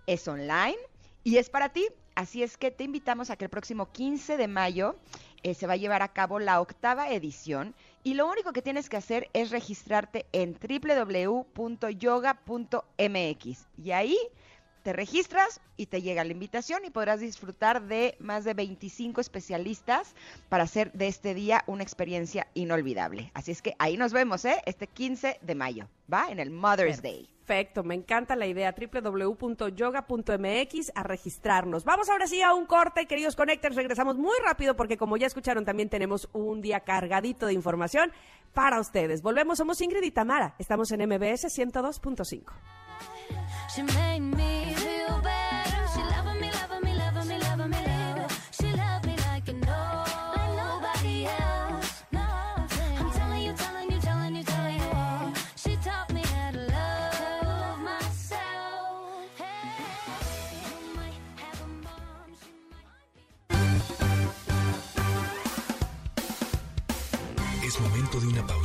Es 0.05 0.27
online 0.27 0.77
y 1.23 1.37
es 1.37 1.49
para 1.49 1.69
ti. 1.69 1.87
Así 2.13 2.43
es 2.43 2.57
que 2.57 2.69
te 2.69 2.83
invitamos 2.83 3.31
a 3.31 3.37
que 3.37 3.45
el 3.45 3.49
próximo 3.49 3.91
15 3.91 4.37
de 4.37 4.47
mayo 4.47 4.97
eh, 5.41 5.55
se 5.55 5.65
va 5.65 5.73
a 5.73 5.77
llevar 5.77 6.03
a 6.03 6.13
cabo 6.13 6.37
la 6.37 6.61
octava 6.61 7.09
edición 7.09 7.73
y 8.03 8.15
lo 8.15 8.29
único 8.29 8.51
que 8.53 8.61
tienes 8.61 8.89
que 8.89 8.97
hacer 8.97 9.29
es 9.33 9.49
registrarte 9.49 10.25
en 10.31 10.55
www.yoga.mx 10.55 11.87
y 13.77 13.91
ahí 13.91 14.17
te 14.83 14.93
registras 14.93 15.61
y 15.77 15.87
te 15.87 16.01
llega 16.01 16.23
la 16.23 16.31
invitación 16.31 16.85
y 16.85 16.91
podrás 16.91 17.19
disfrutar 17.21 17.81
de 17.83 18.15
más 18.19 18.43
de 18.43 18.53
25 18.53 19.21
especialistas 19.21 20.13
para 20.49 20.63
hacer 20.63 20.91
de 20.91 21.07
este 21.07 21.33
día 21.33 21.63
una 21.67 21.83
experiencia 21.83 22.47
inolvidable. 22.53 23.31
Así 23.33 23.51
es 23.51 23.61
que 23.61 23.75
ahí 23.79 23.97
nos 23.97 24.13
vemos, 24.13 24.45
¿eh? 24.45 24.61
Este 24.65 24.87
15 24.87 25.39
de 25.41 25.55
mayo, 25.55 25.87
¿va? 26.11 26.29
En 26.29 26.39
el 26.39 26.51
Mother's 26.51 27.01
Day. 27.01 27.29
Perfecto, 27.45 27.83
me 27.83 27.95
encanta 27.95 28.37
la 28.37 28.47
idea. 28.47 28.73
www.yoga.mx 28.73 29.71
a 30.95 31.03
registrarnos. 31.03 31.83
Vamos 31.83 32.09
ahora 32.09 32.25
sí 32.25 32.41
a 32.41 32.53
un 32.53 32.65
corte, 32.65 33.05
queridos 33.05 33.35
connectors. 33.35 33.75
Regresamos 33.75 34.17
muy 34.17 34.35
rápido 34.45 34.77
porque 34.77 34.95
como 34.95 35.17
ya 35.17 35.27
escucharon 35.27 35.65
también 35.65 35.89
tenemos 35.89 36.29
un 36.31 36.61
día 36.61 36.79
cargadito 36.81 37.45
de 37.45 37.53
información 37.53 38.13
para 38.53 38.79
ustedes. 38.79 39.21
Volvemos, 39.21 39.57
somos 39.57 39.81
Ingrid 39.81 40.03
y 40.03 40.11
Tamara. 40.11 40.55
Estamos 40.57 40.89
en 40.91 41.01
MBS 41.01 41.45
102.5. 41.45 42.53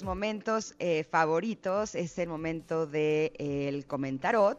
Nuestros 0.00 0.16
momentos 0.16 0.74
eh, 0.78 1.04
favoritos 1.04 1.94
es 1.94 2.18
el 2.18 2.28
momento 2.28 2.86
del 2.86 3.84
comentarot. 3.86 4.58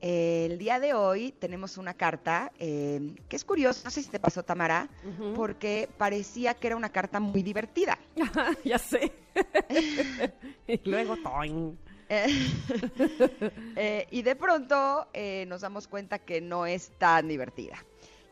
Eh, 0.00 0.48
el 0.50 0.58
día 0.58 0.80
de 0.80 0.94
hoy 0.94 1.32
tenemos 1.32 1.78
una 1.78 1.94
carta 1.94 2.50
eh, 2.58 3.14
que 3.28 3.36
es 3.36 3.44
curiosa, 3.44 3.82
no 3.84 3.90
sé 3.90 4.02
si 4.02 4.10
te 4.10 4.18
pasó 4.18 4.42
Tamara, 4.42 4.88
porque 5.36 5.88
parecía 5.96 6.54
que 6.54 6.68
era 6.68 6.76
una 6.76 6.88
carta 6.88 7.20
muy 7.20 7.42
divertida. 7.42 7.98
ya 8.64 8.78
sé. 8.78 9.12
y 10.66 10.80
luego, 10.88 11.16
toing. 11.16 11.78
Eh, 13.76 14.08
y 14.10 14.22
de 14.22 14.34
pronto 14.34 15.06
eh, 15.12 15.44
nos 15.46 15.60
damos 15.60 15.86
cuenta 15.86 16.18
que 16.18 16.40
no 16.40 16.66
es 16.66 16.90
tan 16.98 17.28
divertida. 17.28 17.76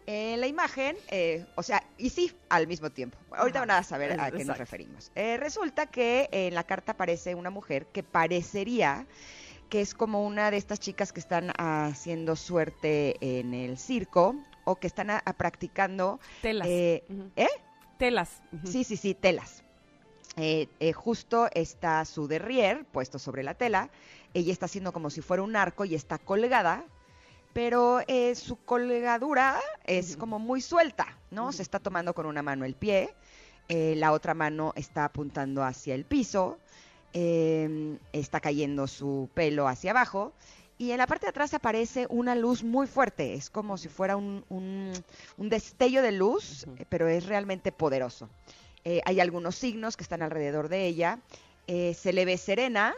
En 0.07 0.41
la 0.41 0.47
imagen, 0.47 0.97
eh, 1.09 1.47
o 1.57 1.63
sea, 1.65 1.83
y 1.99 2.11
sí, 2.11 2.33
al 2.49 2.69
mismo 2.69 2.91
tiempo. 2.91 3.19
Ahorita 3.33 3.59
Ajá, 3.59 3.67
van 3.67 3.71
a 3.79 3.83
saber 3.83 4.13
a 4.13 4.27
qué 4.31 4.37
nos 4.39 4.41
exacto. 4.41 4.59
referimos. 4.61 5.11
Eh, 5.17 5.37
resulta 5.37 5.87
que 5.87 6.29
en 6.31 6.55
la 6.55 6.63
carta 6.65 6.93
aparece 6.93 7.35
una 7.35 7.51
mujer 7.51 7.87
que 7.87 8.03
parecería 8.05 9.07
que 9.69 9.81
es 9.81 9.95
como 9.95 10.25
una 10.25 10.53
de 10.53 10.59
estas 10.59 10.79
chicas 10.79 11.13
que 11.13 11.19
están 11.19 11.53
haciendo 11.59 12.37
suerte 12.37 13.17
en 13.41 13.53
el 13.53 13.79
circo 13.79 14.37
o 14.63 14.77
que 14.77 14.87
están 14.87 15.11
a- 15.11 15.23
a 15.25 15.33
practicando. 15.33 16.21
Telas. 16.41 16.69
eh, 16.69 17.03
Ujú. 17.09 17.31
¿Eh? 17.35 17.49
Telas. 17.99 18.43
Ujú. 18.53 18.67
Sí, 18.69 18.85
sí, 18.85 18.97
sí, 18.97 19.13
telas. 19.15 19.65
Eh, 20.37 20.69
eh, 20.79 20.93
justo 20.93 21.49
está 21.53 22.05
su 22.05 22.29
derrier 22.29 22.85
puesto 22.85 23.19
sobre 23.19 23.43
la 23.43 23.55
tela. 23.55 23.91
Ella 24.35 24.53
está 24.53 24.67
haciendo 24.67 24.93
como 24.93 25.11
si 25.11 25.21
fuera 25.21 25.43
un 25.43 25.57
arco 25.57 25.85
y 25.85 25.97
está 25.97 26.19
colgada, 26.19 26.85
pero 27.57 28.01
eh, 28.07 28.35
su 28.35 28.57
colgadura 28.67 29.59
es 29.87 30.19
como 30.19 30.39
muy 30.39 30.61
suelta, 30.61 31.07
¿no? 31.31 31.53
Se 31.53 31.63
está 31.63 31.79
tomando 31.79 32.13
con 32.13 32.27
una 32.27 32.43
mano 32.43 32.67
el 32.67 32.75
pie, 32.75 33.15
eh, 33.71 33.95
la 33.97 34.13
otra 34.13 34.35
mano 34.35 34.75
está 34.77 35.07
apuntando 35.07 35.65
hacia 35.65 35.95
el 35.95 36.05
piso, 36.05 36.59
eh, 37.15 37.97
está 38.13 38.41
cayendo 38.41 38.87
su 38.87 39.31
pelo 39.33 39.69
hacia 39.69 39.93
abajo. 39.93 40.35
Y 40.77 40.91
en 40.91 40.99
la 40.99 41.07
parte 41.07 41.25
de 41.25 41.31
atrás 41.31 41.55
aparece 41.55 42.07
una 42.11 42.35
luz 42.35 42.63
muy 42.63 42.87
fuerte, 42.87 43.33
es 43.33 43.49
como 43.49 43.79
si 43.79 43.89
fuera 43.89 44.17
un, 44.19 44.45
un- 44.51 44.93
un 45.39 45.49
destello 45.49 46.03
de 46.03 46.13
luz, 46.13 46.65
Ujú. 46.65 46.77
eh, 46.79 46.85
pero 46.91 47.09
es 47.09 47.25
realmente 47.25 47.73
poderoso. 47.73 48.29
Eh, 48.85 49.01
hay 49.07 49.19
algunos 49.19 49.57
signos 49.57 49.97
que 49.97 50.03
están 50.03 50.21
alrededor 50.21 50.69
de 50.69 50.85
ella. 50.87 51.21
Eh, 51.69 51.95
se 51.95 52.13
le 52.13 52.27
ve 52.27 52.37
serena, 52.37 52.95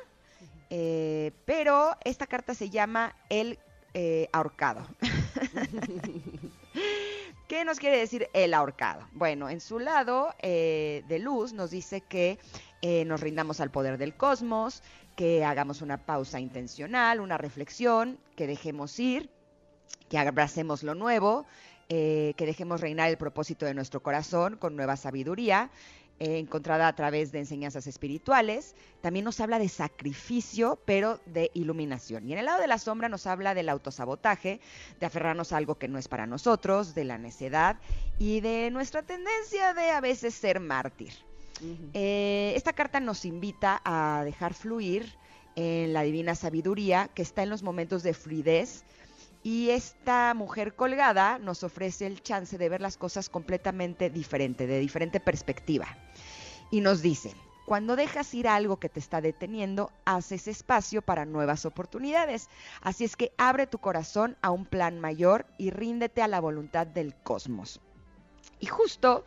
eh, 0.70 1.30
pero 1.44 1.96
esta 2.04 2.26
carta 2.26 2.54
se 2.54 2.70
llama 2.70 3.14
el 3.30 3.56
eh, 4.00 4.28
ahorcado. 4.32 4.86
¿Qué 7.48 7.64
nos 7.64 7.80
quiere 7.80 7.98
decir 7.98 8.28
el 8.32 8.54
ahorcado? 8.54 9.08
Bueno, 9.10 9.50
en 9.50 9.60
su 9.60 9.80
lado 9.80 10.32
eh, 10.40 11.02
de 11.08 11.18
luz 11.18 11.52
nos 11.52 11.72
dice 11.72 12.02
que 12.02 12.38
eh, 12.80 13.04
nos 13.06 13.20
rindamos 13.20 13.58
al 13.58 13.72
poder 13.72 13.98
del 13.98 14.14
cosmos, 14.14 14.84
que 15.16 15.44
hagamos 15.44 15.82
una 15.82 16.06
pausa 16.06 16.38
intencional, 16.38 17.18
una 17.18 17.38
reflexión, 17.38 18.20
que 18.36 18.46
dejemos 18.46 18.96
ir, 19.00 19.30
que 20.08 20.16
abracemos 20.16 20.84
lo 20.84 20.94
nuevo, 20.94 21.44
eh, 21.88 22.34
que 22.36 22.46
dejemos 22.46 22.80
reinar 22.80 23.10
el 23.10 23.18
propósito 23.18 23.66
de 23.66 23.74
nuestro 23.74 24.00
corazón 24.00 24.58
con 24.58 24.76
nueva 24.76 24.96
sabiduría, 24.96 25.72
eh, 26.20 26.38
encontrada 26.38 26.88
a 26.88 26.96
través 26.96 27.30
de 27.30 27.38
enseñanzas 27.38 27.86
espirituales. 27.86 28.74
También 29.00 29.24
nos 29.24 29.40
habla 29.40 29.58
de 29.58 29.68
sacrificio, 29.68 30.80
pero 30.84 31.20
de 31.26 31.50
iluminación. 31.54 32.28
Y 32.28 32.32
en 32.32 32.40
el 32.40 32.46
lado 32.46 32.60
de 32.60 32.66
la 32.66 32.78
sombra 32.78 33.08
nos 33.08 33.26
habla 33.26 33.54
del 33.54 33.68
autosabotaje, 33.68 34.60
de 34.98 35.06
aferrarnos 35.06 35.52
a 35.52 35.58
algo 35.58 35.76
que 35.76 35.88
no 35.88 35.98
es 35.98 36.08
para 36.08 36.26
nosotros, 36.26 36.94
de 36.94 37.04
la 37.04 37.18
necedad 37.18 37.76
y 38.18 38.40
de 38.40 38.70
nuestra 38.70 39.02
tendencia 39.02 39.74
de 39.74 39.90
a 39.90 40.00
veces 40.00 40.34
ser 40.34 40.60
mártir. 40.60 41.12
Eh, 41.92 42.52
esta 42.56 42.72
carta 42.72 43.00
nos 43.00 43.24
invita 43.24 43.80
a 43.84 44.22
dejar 44.24 44.54
fluir 44.54 45.16
en 45.56 45.92
la 45.92 46.02
divina 46.02 46.34
sabiduría 46.34 47.10
que 47.14 47.22
está 47.22 47.42
en 47.42 47.50
los 47.50 47.62
momentos 47.62 48.02
de 48.02 48.14
fluidez. 48.14 48.84
Y 49.48 49.70
esta 49.70 50.34
mujer 50.34 50.74
colgada 50.74 51.38
nos 51.38 51.62
ofrece 51.62 52.06
el 52.06 52.22
chance 52.22 52.58
de 52.58 52.68
ver 52.68 52.82
las 52.82 52.98
cosas 52.98 53.30
completamente 53.30 54.10
diferente, 54.10 54.66
de 54.66 54.78
diferente 54.78 55.20
perspectiva. 55.20 55.86
Y 56.70 56.82
nos 56.82 57.00
dice, 57.00 57.32
cuando 57.64 57.96
dejas 57.96 58.34
ir 58.34 58.46
algo 58.46 58.78
que 58.78 58.90
te 58.90 59.00
está 59.00 59.22
deteniendo, 59.22 59.90
haces 60.04 60.48
espacio 60.48 61.00
para 61.00 61.24
nuevas 61.24 61.64
oportunidades. 61.64 62.50
Así 62.82 63.04
es 63.04 63.16
que 63.16 63.32
abre 63.38 63.66
tu 63.66 63.78
corazón 63.78 64.36
a 64.42 64.50
un 64.50 64.66
plan 64.66 65.00
mayor 65.00 65.46
y 65.56 65.70
ríndete 65.70 66.20
a 66.20 66.28
la 66.28 66.40
voluntad 66.40 66.86
del 66.86 67.14
cosmos. 67.14 67.80
Y 68.60 68.66
justo 68.66 69.24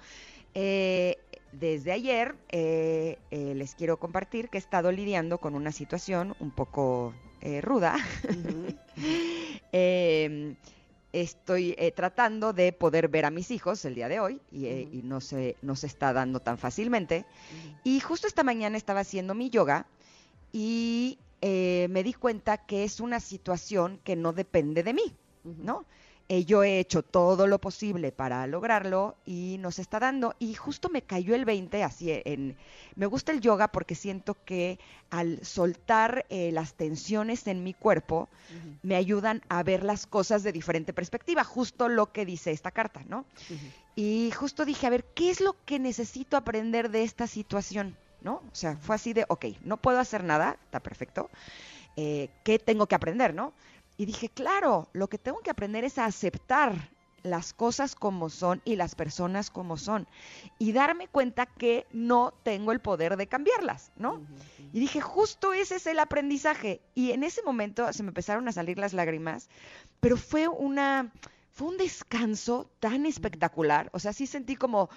eh, 0.53 1.17
desde 1.51 1.93
ayer 1.93 2.35
eh, 2.49 3.17
eh, 3.31 3.55
les 3.55 3.73
quiero 3.73 3.97
compartir 3.97 4.49
que 4.49 4.59
he 4.59 4.61
estado 4.61 4.91
lidiando 4.91 5.39
con 5.39 5.55
una 5.55 5.71
situación 5.71 6.35
un 6.39 6.51
poco 6.51 7.15
eh, 7.41 7.59
ruda. 7.59 7.95
Eh, 9.73 10.55
estoy 11.13 11.75
eh, 11.77 11.91
tratando 11.91 12.53
de 12.53 12.73
poder 12.73 13.07
ver 13.07 13.25
a 13.25 13.31
mis 13.31 13.51
hijos 13.51 13.83
el 13.85 13.95
día 13.95 14.07
de 14.07 14.19
hoy 14.19 14.41
y, 14.51 14.65
eh, 14.65 14.87
y 14.91 15.01
no, 15.03 15.21
se, 15.21 15.55
no 15.61 15.75
se 15.75 15.87
está 15.87 16.13
dando 16.13 16.39
tan 16.39 16.57
fácilmente. 16.57 17.25
Y 17.83 17.99
justo 17.99 18.27
esta 18.27 18.43
mañana 18.43 18.77
estaba 18.77 19.01
haciendo 19.01 19.33
mi 19.33 19.49
yoga 19.49 19.85
y 20.51 21.19
eh, 21.41 21.87
me 21.89 22.03
di 22.03 22.13
cuenta 22.13 22.57
que 22.57 22.83
es 22.83 22.99
una 22.99 23.19
situación 23.19 23.99
que 24.03 24.15
no 24.15 24.33
depende 24.33 24.83
de 24.83 24.93
mí, 24.93 25.15
¿no? 25.43 25.85
Eh, 26.33 26.45
yo 26.45 26.63
he 26.63 26.79
hecho 26.79 27.03
todo 27.03 27.45
lo 27.45 27.59
posible 27.59 28.13
para 28.13 28.47
lograrlo 28.47 29.17
y 29.25 29.57
nos 29.59 29.79
está 29.79 29.99
dando. 29.99 30.33
Y 30.39 30.53
justo 30.53 30.87
me 30.87 31.01
cayó 31.01 31.35
el 31.35 31.43
20 31.43 31.83
así 31.83 32.09
en... 32.09 32.55
Me 32.95 33.05
gusta 33.05 33.33
el 33.33 33.41
yoga 33.41 33.67
porque 33.67 33.95
siento 33.95 34.37
que 34.45 34.79
al 35.09 35.45
soltar 35.45 36.25
eh, 36.29 36.53
las 36.53 36.75
tensiones 36.75 37.47
en 37.47 37.65
mi 37.65 37.73
cuerpo 37.73 38.29
me 38.81 38.95
ayudan 38.95 39.41
a 39.49 39.61
ver 39.63 39.83
las 39.83 40.07
cosas 40.07 40.41
de 40.43 40.53
diferente 40.53 40.93
perspectiva, 40.93 41.43
justo 41.43 41.89
lo 41.89 42.13
que 42.13 42.25
dice 42.25 42.51
esta 42.51 42.71
carta, 42.71 43.01
¿no? 43.09 43.25
Y 43.97 44.31
justo 44.31 44.63
dije, 44.63 44.87
a 44.87 44.91
ver, 44.91 45.03
¿qué 45.03 45.31
es 45.31 45.41
lo 45.41 45.57
que 45.65 45.79
necesito 45.79 46.37
aprender 46.37 46.91
de 46.91 47.03
esta 47.03 47.27
situación? 47.27 47.97
¿No? 48.21 48.35
O 48.35 48.55
sea, 48.55 48.77
fue 48.77 48.95
así 48.95 49.11
de, 49.11 49.25
ok, 49.27 49.47
no 49.65 49.75
puedo 49.75 49.99
hacer 49.99 50.23
nada, 50.23 50.55
está 50.63 50.79
perfecto. 50.79 51.29
Eh, 51.97 52.29
¿Qué 52.45 52.57
tengo 52.57 52.87
que 52.87 52.95
aprender, 52.95 53.33
no? 53.33 53.51
Y 53.97 54.05
dije, 54.05 54.29
claro, 54.29 54.89
lo 54.93 55.07
que 55.07 55.17
tengo 55.17 55.39
que 55.39 55.51
aprender 55.51 55.83
es 55.83 55.97
a 55.97 56.05
aceptar 56.05 56.91
las 57.23 57.53
cosas 57.53 57.95
como 57.95 58.29
son 58.29 58.61
y 58.65 58.75
las 58.75 58.95
personas 58.95 59.49
como 59.49 59.77
son. 59.77 60.07
Y 60.57 60.71
darme 60.71 61.07
cuenta 61.07 61.45
que 61.45 61.85
no 61.91 62.33
tengo 62.43 62.71
el 62.71 62.79
poder 62.79 63.17
de 63.17 63.27
cambiarlas, 63.27 63.91
¿no? 63.95 64.21
Y 64.73 64.79
dije, 64.79 65.01
justo 65.01 65.53
ese 65.53 65.75
es 65.75 65.87
el 65.87 65.99
aprendizaje. 65.99 66.81
Y 66.95 67.11
en 67.11 67.23
ese 67.23 67.43
momento 67.43 67.91
se 67.93 68.03
me 68.03 68.09
empezaron 68.09 68.47
a 68.47 68.51
salir 68.51 68.77
las 68.77 68.93
lágrimas, 68.93 69.49
pero 69.99 70.17
fue 70.17 70.47
una, 70.47 71.11
fue 71.51 71.67
un 71.67 71.77
descanso 71.77 72.69
tan 72.79 73.05
espectacular. 73.05 73.89
O 73.93 73.99
sea, 73.99 74.13
sí 74.13 74.25
sentí 74.25 74.55
como, 74.55 74.89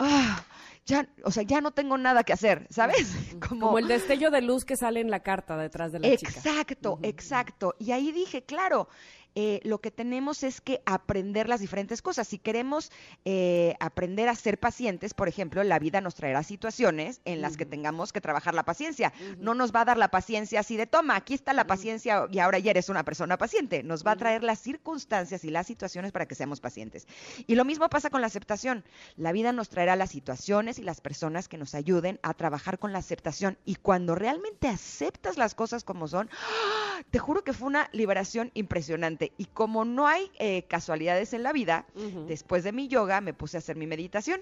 ah, 0.00 0.44
ya, 0.86 1.08
o 1.24 1.30
sea, 1.30 1.44
ya 1.44 1.60
no 1.60 1.70
tengo 1.70 1.96
nada 1.96 2.24
que 2.24 2.32
hacer, 2.32 2.66
¿sabes? 2.70 3.14
Como 3.48 3.78
el 3.78 3.86
destello 3.86 4.30
de 4.30 4.42
luz 4.42 4.64
que 4.64 4.76
sale 4.76 5.00
en 5.00 5.10
la 5.10 5.20
carta 5.20 5.56
detrás 5.56 5.92
de 5.92 6.00
la 6.00 6.16
chica. 6.16 6.32
Exacto, 6.32 6.98
exacto. 7.02 7.74
Y 7.78 7.92
ahí 7.92 8.10
dije, 8.10 8.42
claro, 8.42 8.88
eh, 9.34 9.60
lo 9.64 9.80
que 9.80 9.90
tenemos 9.90 10.42
es 10.42 10.60
que 10.60 10.82
aprender 10.86 11.48
las 11.48 11.60
diferentes 11.60 12.02
cosas. 12.02 12.28
Si 12.28 12.38
queremos 12.38 12.90
eh, 13.24 13.74
aprender 13.80 14.28
a 14.28 14.34
ser 14.34 14.58
pacientes, 14.58 15.14
por 15.14 15.28
ejemplo, 15.28 15.62
la 15.62 15.78
vida 15.78 16.00
nos 16.00 16.14
traerá 16.14 16.42
situaciones 16.42 17.20
en 17.24 17.40
las 17.40 17.56
que 17.56 17.66
tengamos 17.66 18.12
que 18.12 18.20
trabajar 18.20 18.54
la 18.54 18.64
paciencia. 18.64 19.12
No 19.38 19.54
nos 19.54 19.74
va 19.74 19.82
a 19.82 19.84
dar 19.84 19.98
la 19.98 20.10
paciencia 20.10 20.60
así 20.60 20.76
de, 20.76 20.86
toma, 20.86 21.16
aquí 21.16 21.34
está 21.34 21.52
la 21.52 21.66
paciencia 21.66 22.26
y 22.30 22.38
ahora 22.38 22.58
ya 22.58 22.70
eres 22.70 22.88
una 22.88 23.04
persona 23.04 23.38
paciente. 23.38 23.82
Nos 23.82 24.06
va 24.06 24.12
a 24.12 24.16
traer 24.16 24.42
las 24.42 24.58
circunstancias 24.58 25.44
y 25.44 25.50
las 25.50 25.66
situaciones 25.66 26.12
para 26.12 26.26
que 26.26 26.34
seamos 26.34 26.60
pacientes. 26.60 27.06
Y 27.46 27.54
lo 27.54 27.64
mismo 27.64 27.88
pasa 27.88 28.10
con 28.10 28.20
la 28.20 28.26
aceptación. 28.26 28.84
La 29.16 29.32
vida 29.32 29.52
nos 29.52 29.68
traerá 29.68 29.96
las 29.96 30.10
situaciones 30.10 30.78
y 30.78 30.82
las 30.82 31.00
personas 31.00 31.48
que 31.48 31.58
nos 31.58 31.74
ayuden 31.74 32.18
a 32.22 32.34
trabajar 32.34 32.78
con 32.78 32.92
la 32.92 32.98
aceptación. 32.98 33.58
Y 33.64 33.76
cuando 33.76 34.14
realmente 34.14 34.68
aceptas 34.68 35.36
las 35.36 35.54
cosas 35.54 35.84
como 35.84 36.08
son, 36.08 36.28
¡ah! 36.32 37.02
te 37.10 37.18
juro 37.18 37.44
que 37.44 37.52
fue 37.52 37.68
una 37.68 37.88
liberación 37.92 38.50
impresionante. 38.54 39.19
Y 39.36 39.46
como 39.46 39.84
no 39.84 40.06
hay 40.06 40.30
eh, 40.38 40.62
casualidades 40.62 41.32
en 41.32 41.42
la 41.42 41.52
vida, 41.52 41.86
después 42.26 42.64
de 42.64 42.72
mi 42.72 42.88
yoga 42.88 43.20
me 43.20 43.34
puse 43.34 43.56
a 43.56 43.58
hacer 43.58 43.76
mi 43.76 43.86
meditación. 43.86 44.40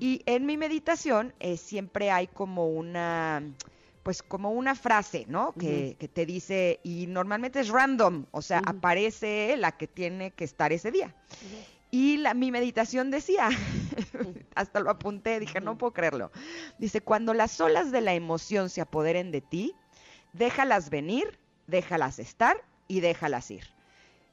Y 0.00 0.22
en 0.26 0.46
mi 0.46 0.56
meditación 0.56 1.32
eh, 1.38 1.56
siempre 1.56 2.10
hay 2.10 2.26
como 2.26 2.68
una, 2.68 3.42
pues 4.02 4.22
como 4.22 4.50
una 4.50 4.74
frase, 4.74 5.26
¿no? 5.28 5.52
Que, 5.52 5.96
que 5.98 6.08
te 6.08 6.26
dice, 6.26 6.80
y 6.82 7.06
normalmente 7.06 7.60
es 7.60 7.68
random, 7.68 8.26
o 8.32 8.42
sea, 8.42 8.62
aparece 8.66 9.56
la 9.56 9.72
que 9.76 9.86
tiene 9.86 10.32
que 10.32 10.44
estar 10.44 10.72
ese 10.72 10.90
día. 10.90 11.14
Y 11.90 12.16
la, 12.18 12.34
mi 12.34 12.50
meditación 12.50 13.10
decía, 13.10 13.48
hasta 14.54 14.80
lo 14.80 14.90
apunté, 14.90 15.40
dije, 15.40 15.60
no 15.60 15.78
puedo 15.78 15.92
creerlo. 15.92 16.30
Dice, 16.78 17.00
cuando 17.00 17.32
las 17.32 17.60
olas 17.60 17.92
de 17.92 18.00
la 18.00 18.14
emoción 18.14 18.70
se 18.70 18.80
apoderen 18.80 19.30
de 19.30 19.40
ti, 19.40 19.74
déjalas 20.32 20.90
venir, 20.90 21.38
déjalas 21.66 22.18
estar 22.18 22.56
y 22.88 23.00
déjalas 23.00 23.50
ir. 23.50 23.75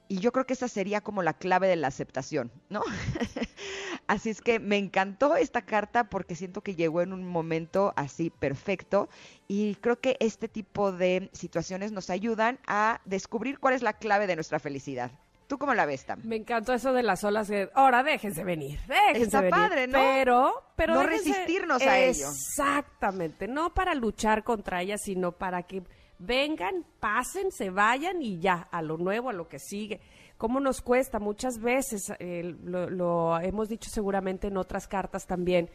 Y 0.08 0.18
yo 0.18 0.32
creo 0.32 0.44
que 0.46 0.52
esa 0.52 0.68
sería 0.68 1.00
como 1.00 1.22
la 1.22 1.32
clave 1.32 1.66
de 1.66 1.76
la 1.76 1.88
aceptación, 1.88 2.52
¿no? 2.68 2.82
así 4.06 4.30
es 4.30 4.40
que 4.40 4.58
me 4.60 4.76
encantó 4.76 5.36
esta 5.36 5.62
carta 5.62 6.04
porque 6.04 6.34
siento 6.34 6.60
que 6.62 6.74
llegó 6.74 7.00
en 7.02 7.12
un 7.12 7.26
momento 7.26 7.92
así 7.96 8.30
perfecto 8.30 9.08
y 9.48 9.76
creo 9.76 9.98
que 10.00 10.16
este 10.20 10.48
tipo 10.48 10.92
de 10.92 11.30
situaciones 11.32 11.92
nos 11.92 12.10
ayudan 12.10 12.58
a 12.66 13.00
descubrir 13.04 13.58
cuál 13.58 13.74
es 13.74 13.82
la 13.82 13.94
clave 13.94 14.26
de 14.26 14.34
nuestra 14.36 14.58
felicidad. 14.58 15.10
¿Tú 15.46 15.58
cómo 15.58 15.74
la 15.74 15.84
ves, 15.84 16.06
Tam? 16.06 16.20
Me 16.24 16.36
encantó 16.36 16.72
eso 16.72 16.92
de 16.94 17.02
las 17.02 17.22
olas. 17.22 17.50
Ahora 17.74 18.02
déjense 18.02 18.44
venir, 18.44 18.80
déjense 18.88 19.22
Está 19.24 19.40
venir. 19.40 19.50
padre, 19.54 19.86
¿no? 19.86 19.98
Pero, 19.98 20.64
pero 20.74 20.94
No 20.94 21.02
déjense- 21.02 21.10
resistirnos 21.28 21.82
a 21.82 21.98
ello. 21.98 22.28
Exactamente, 22.28 23.46
no 23.46 23.72
para 23.74 23.94
luchar 23.94 24.42
contra 24.42 24.80
ellas, 24.80 25.02
sino 25.02 25.32
para 25.32 25.62
que 25.64 25.82
vengan, 26.18 26.84
pasen, 27.00 27.50
se 27.50 27.70
vayan 27.70 28.22
y 28.22 28.38
ya, 28.38 28.68
a 28.70 28.82
lo 28.82 28.96
nuevo, 28.96 29.30
a 29.30 29.32
lo 29.32 29.48
que 29.48 29.58
sigue. 29.58 30.00
¿Cómo 30.38 30.60
nos 30.60 30.80
cuesta? 30.80 31.18
Muchas 31.18 31.58
veces, 31.60 32.12
eh, 32.18 32.56
lo, 32.64 32.90
lo 32.90 33.38
hemos 33.40 33.68
dicho 33.68 33.90
seguramente 33.90 34.48
en 34.48 34.56
otras 34.56 34.88
cartas 34.88 35.26
también, 35.26 35.70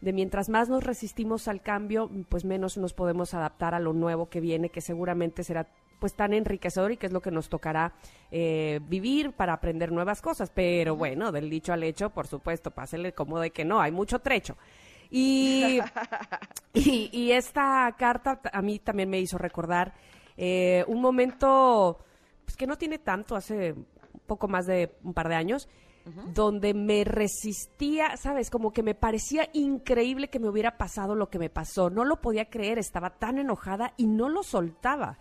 de 0.00 0.12
mientras 0.12 0.48
más 0.48 0.68
nos 0.68 0.84
resistimos 0.84 1.48
al 1.48 1.60
cambio, 1.60 2.10
pues 2.28 2.44
menos 2.44 2.78
nos 2.78 2.94
podemos 2.94 3.34
adaptar 3.34 3.74
a 3.74 3.80
lo 3.80 3.92
nuevo 3.92 4.28
que 4.28 4.40
viene, 4.40 4.70
que 4.70 4.80
seguramente 4.80 5.42
será 5.42 5.66
pues 5.98 6.14
tan 6.14 6.32
enriquecedor 6.32 6.92
y 6.92 6.96
que 6.96 7.06
es 7.06 7.12
lo 7.12 7.20
que 7.20 7.30
nos 7.30 7.48
tocará 7.48 7.92
eh, 8.30 8.80
vivir 8.88 9.32
para 9.32 9.52
aprender 9.52 9.92
nuevas 9.92 10.22
cosas. 10.22 10.50
Pero 10.54 10.96
bueno, 10.96 11.32
del 11.32 11.50
dicho 11.50 11.72
al 11.72 11.82
hecho, 11.82 12.10
por 12.10 12.26
supuesto, 12.26 12.70
pásele 12.70 13.12
como 13.12 13.40
de 13.40 13.50
que 13.50 13.64
no, 13.64 13.80
hay 13.80 13.92
mucho 13.92 14.20
trecho. 14.20 14.56
Y, 15.10 15.80
y, 16.74 17.10
y 17.12 17.32
esta 17.32 17.94
carta 17.98 18.40
a 18.52 18.62
mí 18.62 18.78
también 18.78 19.08
me 19.08 19.20
hizo 19.20 19.38
recordar 19.38 19.94
eh, 20.36 20.84
un 20.86 21.00
momento 21.00 21.98
pues, 22.44 22.56
que 22.56 22.66
no 22.66 22.78
tiene 22.78 22.98
tanto, 22.98 23.34
hace 23.34 23.74
poco 24.26 24.46
más 24.46 24.66
de 24.66 24.94
un 25.02 25.12
par 25.12 25.28
de 25.28 25.34
años, 25.34 25.68
donde 26.32 26.72
me 26.72 27.04
resistía, 27.04 28.16
¿sabes? 28.16 28.48
Como 28.48 28.72
que 28.72 28.82
me 28.82 28.94
parecía 28.94 29.46
increíble 29.52 30.30
que 30.30 30.38
me 30.38 30.48
hubiera 30.48 30.78
pasado 30.78 31.14
lo 31.14 31.28
que 31.28 31.38
me 31.38 31.50
pasó. 31.50 31.90
No 31.90 32.04
lo 32.06 32.22
podía 32.22 32.48
creer, 32.48 32.78
estaba 32.78 33.18
tan 33.18 33.38
enojada 33.38 33.92
y 33.98 34.06
no 34.06 34.30
lo 34.30 34.42
soltaba. 34.42 35.18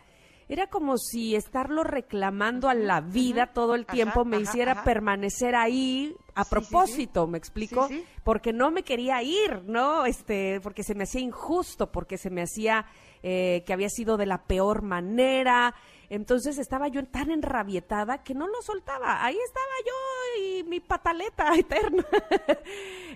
Era 0.49 0.67
como 0.67 0.97
si 0.97 1.35
estarlo 1.35 1.83
reclamando 1.83 2.69
a 2.69 2.73
la 2.73 3.01
vida 3.01 3.47
todo 3.47 3.75
el 3.75 3.81
Ajá, 3.81 3.91
tiempo 3.91 4.23
me 4.25 4.37
ajá, 4.37 4.43
hiciera 4.43 4.71
ajá. 4.73 4.83
permanecer 4.85 5.55
ahí 5.55 6.15
a 6.35 6.43
Sí, 6.43 6.49
sí, 6.49 6.55
sí. 6.55 6.69
propósito, 6.69 7.27
¿me 7.27 7.37
explico? 7.37 7.87
Sí, 7.89 7.95
sí. 7.99 8.05
porque 8.23 8.53
no 8.53 8.71
me 8.71 8.83
quería 8.83 9.21
ir, 9.23 9.63
¿no? 9.65 10.05
Este, 10.05 10.61
porque 10.61 10.83
se 10.83 10.95
me 10.95 11.03
hacía 11.03 11.19
injusto, 11.21 11.91
porque 11.91 12.17
se 12.17 12.29
me 12.29 12.43
hacía 12.43 12.85
eh, 13.23 13.63
que 13.65 13.73
había 13.73 13.89
sido 13.89 14.15
de 14.15 14.25
la 14.25 14.43
peor 14.43 14.83
manera. 14.83 15.75
Entonces 16.09 16.57
estaba 16.59 16.87
yo 16.87 17.03
tan 17.05 17.29
enrabietada 17.31 18.23
que 18.23 18.33
no 18.33 18.47
lo 18.47 18.61
soltaba. 18.61 19.25
Ahí 19.25 19.37
estaba 19.45 19.65
yo 19.85 20.43
y 20.43 20.63
mi 20.63 20.79
pataleta 20.79 21.53
eterna. 21.57 22.05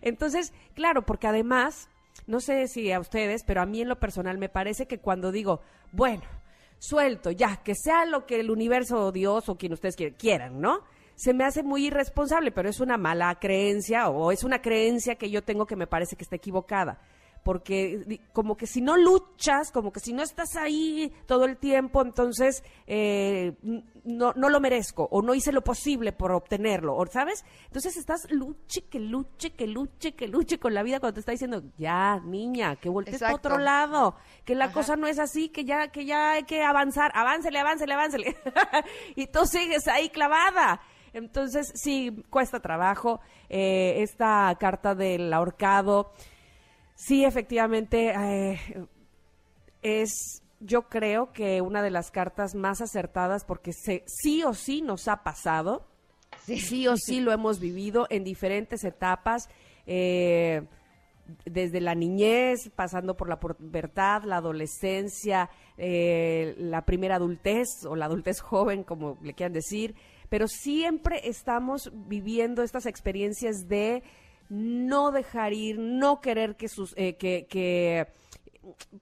Entonces, 0.02 0.54
claro, 0.74 1.04
porque 1.04 1.28
además, 1.28 1.88
no 2.28 2.40
sé 2.42 2.68
si 2.68 2.92
a 2.92 3.00
ustedes, 3.00 3.44
pero 3.46 3.62
a 3.62 3.66
mí 3.66 3.82
en 3.82 3.88
lo 3.90 4.00
personal 4.00 4.38
me 4.38 4.50
parece 4.50 4.88
que 4.88 5.00
cuando 5.00 5.32
digo, 5.32 5.62
bueno, 5.92 6.24
suelto, 6.82 7.30
ya, 7.30 7.58
que 7.64 7.76
sea 7.76 8.06
lo 8.06 8.26
que 8.26 8.40
el 8.40 8.50
universo 8.50 9.06
o 9.06 9.12
Dios 9.12 9.48
o 9.50 9.56
quien 9.56 9.74
ustedes 9.74 9.96
quieran, 10.18 10.60
¿no? 10.60 10.82
se 11.22 11.36
me 11.36 11.44
hace 11.44 11.62
muy 11.62 11.86
irresponsable, 11.86 12.52
pero 12.52 12.68
es 12.68 12.80
una 12.80 12.98
mala 12.98 13.38
creencia 13.40 14.10
o 14.10 14.32
es 14.32 14.44
una 14.44 14.60
creencia 14.60 15.18
que 15.18 15.30
yo 15.30 15.44
tengo 15.44 15.68
que 15.68 15.76
me 15.76 15.86
parece 15.86 16.16
que 16.16 16.24
está 16.24 16.36
equivocada. 16.36 17.00
Porque 17.44 18.20
como 18.34 18.56
que 18.56 18.68
si 18.68 18.82
no 18.82 18.98
luchas, 18.98 19.72
como 19.72 19.92
que 19.92 20.00
si 20.00 20.14
no 20.14 20.22
estás 20.22 20.56
ahí 20.56 21.12
todo 21.26 21.46
el 21.46 21.58
tiempo, 21.58 22.02
entonces 22.02 22.64
eh, 22.86 23.56
no, 24.04 24.34
no 24.36 24.50
lo 24.50 24.60
merezco 24.60 25.08
o 25.12 25.22
no 25.22 25.34
hice 25.34 25.52
lo 25.52 25.64
posible 25.64 26.12
por 26.12 26.32
obtenerlo, 26.32 26.96
o, 26.96 27.06
¿sabes? 27.08 27.44
Entonces 27.66 27.98
estás 27.98 28.30
luche, 28.30 28.84
que 28.84 29.00
luche, 29.00 29.52
que 29.52 29.66
luche, 29.66 30.14
que 30.14 30.28
luche 30.28 30.60
con 30.60 30.74
la 30.74 30.84
vida 30.84 31.00
cuando 31.00 31.16
te 31.16 31.20
está 31.22 31.32
diciendo, 31.32 31.64
ya, 31.78 32.20
niña, 32.20 32.76
que 32.76 32.90
voltees 32.90 33.22
Exacto. 33.22 33.50
otro 33.50 33.58
lado, 33.58 34.16
que 34.46 34.56
la 34.56 34.66
Ajá. 34.66 34.74
cosa 34.74 34.96
no 34.96 35.08
es 35.08 35.18
así, 35.18 35.50
que 35.50 35.66
ya, 35.66 35.88
que 35.88 36.06
ya 36.06 36.34
hay 36.34 36.44
que 36.44 36.64
avanzar, 36.64 37.12
aváncele, 37.16 37.60
aváncele, 37.60 37.94
aváncele. 37.94 38.38
y 39.16 39.28
tú 39.28 39.46
sigues 39.46 39.88
ahí 39.88 40.10
clavada. 40.10 40.82
Entonces, 41.14 41.72
sí, 41.76 42.24
cuesta 42.30 42.60
trabajo. 42.60 43.20
Eh, 43.50 44.02
esta 44.02 44.56
carta 44.60 44.96
del 44.96 45.34
ahorcado, 45.34 46.14
sí, 47.06 47.26
efectivamente, 47.26 48.14
eh, 48.16 48.60
es, 49.82 50.44
yo 50.60 50.84
creo 50.84 51.32
que 51.32 51.62
una 51.62 51.82
de 51.82 51.92
las 51.92 52.12
cartas 52.12 52.56
más 52.56 52.82
acertadas 52.82 53.46
porque 53.46 53.74
se, 53.74 54.04
sí 54.06 54.44
o 54.44 54.54
sí 54.54 54.82
nos 54.82 55.08
ha 55.08 55.24
pasado. 55.24 55.88
Sí. 56.46 56.88
O 56.88 56.98
sí 56.98 57.20
lo 57.20 57.32
hemos 57.32 57.60
vivido 57.60 58.08
en 58.10 58.24
diferentes 58.24 58.84
etapas, 58.84 59.50
eh, 59.86 60.64
desde 61.46 61.82
la 61.82 61.94
niñez, 61.94 62.70
pasando 62.76 63.16
por 63.16 63.30
la 63.30 63.40
pubertad, 63.40 64.24
la 64.24 64.38
adolescencia, 64.38 65.50
eh, 65.78 66.56
la 66.58 66.84
primera 66.84 67.16
adultez 67.16 67.68
o 67.88 67.96
la 67.96 68.06
adultez 68.06 68.42
joven, 68.42 68.84
como 68.84 69.18
le 69.22 69.34
quieran 69.34 69.54
decir, 69.54 69.96
pero 70.30 70.48
siempre 70.48 71.28
estamos 71.28 71.92
viviendo 71.94 72.64
estas 72.64 72.86
experiencias 72.86 73.68
de 73.68 74.04
no 74.52 75.12
dejar 75.12 75.54
ir, 75.54 75.80
no 75.80 76.20
querer 76.20 76.58
que, 76.58 76.68
sus, 76.68 76.94
eh, 76.98 77.16
que, 77.16 77.48
que 77.50 78.08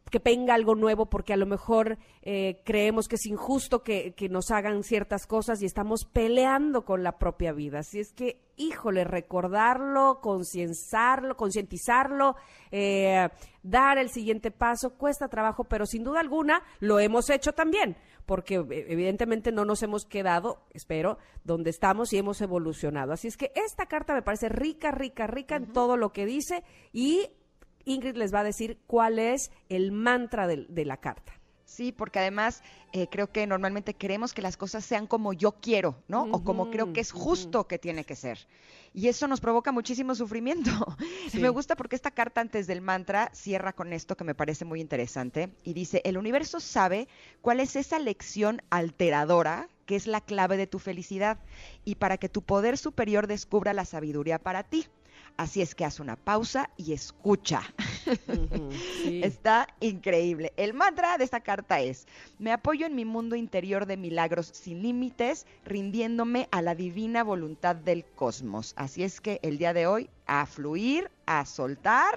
que 0.10 0.20
venga 0.20 0.54
algo 0.54 0.76
nuevo 0.76 1.08
porque 1.08 1.34
a 1.34 1.38
lo 1.38 1.46
mejor 1.46 1.98
eh, 2.22 2.62
creemos 2.64 3.08
que 3.08 3.16
es 3.16 3.26
injusto 3.26 3.84
que, 3.84 4.14
que 4.14 4.30
nos 4.30 4.52
hagan 4.52 4.84
ciertas 4.84 5.28
cosas 5.28 5.62
y 5.62 5.66
estamos 5.66 6.06
peleando 6.06 6.86
con 6.86 7.04
la 7.04 7.18
propia 7.18 7.52
vida. 7.52 7.80
Así 7.80 8.00
es 8.00 8.14
que, 8.14 8.40
híjole, 8.56 9.04
recordarlo, 9.04 10.20
concienzarlo, 10.22 11.36
concientizarlo, 11.36 12.36
eh, 12.72 13.30
dar 13.64 13.98
el 13.98 14.10
siguiente 14.10 14.52
paso, 14.52 14.92
cuesta 14.92 15.28
trabajo, 15.28 15.66
pero 15.66 15.86
sin 15.86 16.04
duda 16.04 16.22
alguna 16.22 16.64
lo 16.80 17.00
hemos 17.00 17.30
hecho 17.30 17.52
también, 17.52 17.98
porque 18.30 18.58
eh, 18.58 18.86
evidentemente 18.90 19.52
no 19.52 19.66
nos 19.66 19.82
hemos 19.82 20.06
quedado, 20.06 20.62
espero, 20.70 21.18
donde 21.44 21.72
estamos 21.72 22.14
y 22.14 22.20
hemos 22.20 22.40
evolucionado. 22.42 23.12
Así 23.12 23.28
es 23.28 23.38
que 23.38 23.52
esta 23.56 23.88
carta 23.88 24.14
me 24.14 24.22
parece 24.22 24.50
rica, 24.50 24.92
rica, 24.92 25.26
rica 25.26 25.56
en 25.56 25.74
todo 25.74 25.98
lo 25.98 26.14
que 26.14 26.28
dice 26.28 26.64
y 26.94 27.32
Ingrid 27.86 28.16
les 28.18 28.32
va 28.32 28.42
a 28.42 28.44
decir 28.44 28.78
cuál 28.86 29.18
es 29.18 29.50
el 29.68 29.92
mantra 29.92 30.46
de, 30.46 30.68
de 30.70 30.86
la 30.86 30.98
carta. 30.98 31.39
Sí, 31.70 31.92
porque 31.92 32.18
además 32.18 32.64
eh, 32.94 33.08
creo 33.12 33.32
que 33.32 33.46
normalmente 33.46 33.94
queremos 33.94 34.34
que 34.34 34.42
las 34.42 34.58
cosas 34.58 34.84
sean 34.84 35.06
como 35.06 35.34
yo 35.34 35.52
quiero, 35.52 36.02
¿no? 36.08 36.24
O 36.32 36.44
como 36.44 36.72
creo 36.72 36.92
que 36.94 37.00
es 37.00 37.12
justo 37.12 37.68
que 37.68 37.78
tiene 37.78 38.06
que 38.06 38.16
ser. 38.16 38.48
Y 38.92 39.08
eso 39.08 39.28
nos 39.28 39.40
provoca 39.40 39.72
muchísimo 39.72 40.16
sufrimiento. 40.16 40.72
Sí. 41.30 41.40
Me 41.40 41.50
gusta 41.50 41.76
porque 41.76 41.96
esta 41.96 42.10
carta 42.10 42.42
antes 42.42 42.66
del 42.66 42.82
mantra 42.82 43.30
cierra 43.36 43.74
con 43.74 43.94
esto 43.94 44.18
que 44.18 44.24
me 44.24 44.34
parece 44.34 44.66
muy 44.66 44.82
interesante 44.82 45.52
y 45.64 45.74
dice, 45.74 46.02
el 46.06 46.18
universo 46.18 46.60
sabe 46.60 47.08
cuál 47.42 47.60
es 47.60 47.76
esa 47.76 48.00
lección 48.00 48.64
alteradora 48.72 49.70
que 49.86 49.96
es 49.96 50.08
la 50.08 50.22
clave 50.22 50.58
de 50.58 50.66
tu 50.66 50.80
felicidad 50.80 51.38
y 51.86 51.96
para 51.96 52.18
que 52.18 52.30
tu 52.30 52.42
poder 52.42 52.80
superior 52.80 53.28
descubra 53.28 53.74
la 53.74 53.86
sabiduría 53.86 54.40
para 54.40 54.64
ti. 54.64 54.88
Así 55.38 55.62
es 55.62 55.76
que 55.76 55.86
haz 55.86 56.00
una 56.00 56.16
pausa 56.16 56.70
y 56.78 56.94
escucha. 56.94 57.62
Sí. 59.04 59.22
Está 59.24 59.68
increíble. 59.80 60.54
El 60.58 60.74
mantra 60.74 61.18
de 61.18 61.24
esta 61.24 61.40
carta 61.40 61.80
es, 61.80 62.08
me 62.38 62.52
apoyo 62.52 62.86
en 62.86 62.96
mi 62.96 63.06
mundo 63.06 63.36
interior 63.36 63.86
de 63.86 63.98
milagros 63.98 64.52
sin 64.54 64.82
límites, 64.82 65.46
rindiéndome 65.66 66.48
a 66.52 66.62
la 66.62 66.76
divina 66.76 67.24
voluntad 67.24 67.76
del 67.76 68.06
cosmos. 68.06 68.74
Así 68.76 69.04
es 69.04 69.22
que 69.22 69.40
el 69.44 69.58
día 69.58 69.74
de 69.74 69.88
hoy, 69.88 70.10
a 70.26 70.46
fluir, 70.46 71.10
a 71.26 71.46
soltar. 71.46 72.16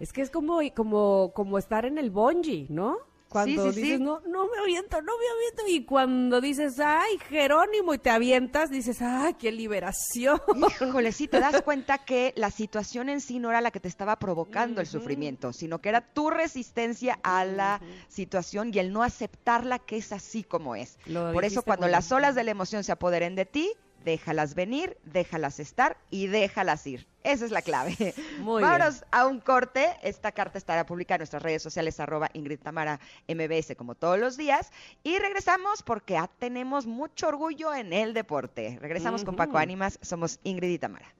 Es 0.00 0.12
que 0.12 0.22
es 0.22 0.30
como, 0.30 0.60
como, 0.74 1.32
como 1.34 1.58
estar 1.58 1.84
en 1.84 1.98
el 1.98 2.10
bungee, 2.10 2.66
¿no? 2.68 3.07
Cuando 3.28 3.66
Sí, 3.66 3.72
sí, 3.74 3.80
dices, 3.82 3.98
sí. 3.98 4.02
no, 4.02 4.20
no 4.20 4.46
me 4.48 4.58
aviento, 4.58 5.02
no 5.02 5.12
me 5.18 5.24
aviento. 5.36 5.62
Y 5.68 5.84
cuando 5.84 6.40
dices, 6.40 6.80
ay, 6.80 7.18
Jerónimo, 7.28 7.92
y 7.92 7.98
te 7.98 8.08
avientas, 8.10 8.70
dices, 8.70 9.02
ay, 9.02 9.34
qué 9.34 9.52
liberación. 9.52 10.40
Híjole, 10.80 11.12
sí 11.12 11.28
te 11.28 11.38
das 11.38 11.60
cuenta 11.62 11.98
que 11.98 12.32
la 12.36 12.50
situación 12.50 13.08
en 13.08 13.20
sí 13.20 13.38
no 13.38 13.50
era 13.50 13.60
la 13.60 13.70
que 13.70 13.80
te 13.80 13.88
estaba 13.88 14.18
provocando 14.18 14.80
el 14.80 14.86
sufrimiento, 14.86 15.52
sino 15.52 15.80
que 15.80 15.90
era 15.90 16.00
tu 16.00 16.30
resistencia 16.30 17.18
a 17.22 17.44
la 17.44 17.80
situación 18.08 18.70
y 18.72 18.78
el 18.78 18.92
no 18.92 19.02
aceptarla 19.02 19.78
que 19.78 19.96
es 19.98 20.12
así 20.12 20.42
como 20.42 20.74
es. 20.74 20.98
Lo 21.06 21.32
Por 21.32 21.44
eso 21.44 21.62
cuando 21.62 21.86
las 21.88 22.10
olas 22.12 22.34
de 22.34 22.44
la 22.44 22.50
emoción 22.50 22.82
se 22.84 22.92
apoderen 22.92 23.34
de 23.34 23.44
ti, 23.44 23.72
déjalas 24.04 24.54
venir, 24.54 24.96
déjalas 25.04 25.60
estar 25.60 25.96
y 26.10 26.26
déjalas 26.26 26.86
ir. 26.86 27.06
Esa 27.24 27.44
es 27.44 27.50
la 27.50 27.62
clave. 27.62 28.14
Muy 28.40 28.62
Vámonos 28.62 29.04
a 29.10 29.26
un 29.26 29.40
corte. 29.40 29.96
Esta 30.02 30.32
carta 30.32 30.58
estará 30.58 30.86
publicada 30.86 31.16
en 31.16 31.20
nuestras 31.20 31.42
redes 31.42 31.62
sociales, 31.62 32.00
arroba 32.00 32.30
Ingrid 32.32 32.60
Tamara 32.60 33.00
MBS, 33.28 33.76
como 33.76 33.94
todos 33.94 34.18
los 34.18 34.36
días. 34.36 34.70
Y 35.02 35.18
regresamos 35.18 35.82
porque 35.82 36.14
ya 36.14 36.30
tenemos 36.38 36.86
mucho 36.86 37.28
orgullo 37.28 37.74
en 37.74 37.92
el 37.92 38.14
deporte. 38.14 38.78
Regresamos 38.80 39.24
con 39.24 39.36
Paco. 39.36 39.58
Ánimas. 39.58 39.98
Somos 40.02 40.40
Ingrid 40.44 40.70
y 40.70 40.78
Tamara. 40.78 41.14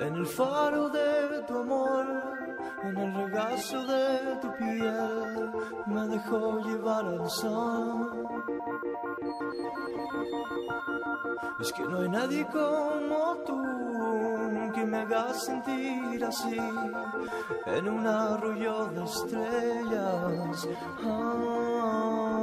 En 0.00 0.16
el 0.16 0.26
faro 0.26 0.88
de 0.88 1.42
tu 1.46 1.58
amor, 1.58 2.06
en 2.82 2.96
el 2.96 3.14
regazo 3.14 3.86
de 3.86 4.36
tu 4.40 4.52
piel, 4.56 5.50
me 5.86 6.08
dejó 6.08 6.60
llevar 6.60 7.04
al 7.06 7.30
sol. 7.30 8.28
Es 11.60 11.72
que 11.72 11.82
no 11.84 11.98
hay 12.00 12.08
nadie 12.08 12.46
como 12.46 13.36
tú 13.46 13.62
que 14.74 14.84
me 14.84 14.98
haga 14.98 15.32
sentir 15.32 16.24
así 16.24 16.58
en 17.66 17.88
un 17.88 18.06
arroyo 18.06 18.86
de 18.88 19.04
estrellas. 19.04 20.68
Ah, 21.04 22.34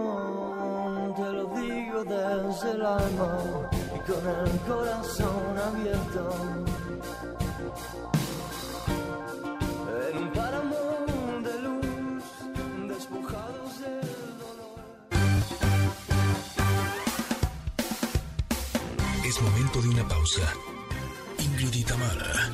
te 1.15 1.31
lo 1.33 1.45
digo 1.47 2.03
desde 2.05 2.71
el 2.71 2.85
alma 2.85 3.37
y 3.95 3.99
con 4.09 4.27
el 4.27 4.59
corazón 4.61 5.57
abierto. 5.57 6.70
Es 19.31 19.41
momento 19.41 19.81
de 19.81 19.87
una 19.87 20.05
pausa. 20.05 20.41
Ingrid 21.37 21.73
y 21.73 21.83
Tamara, 21.85 22.51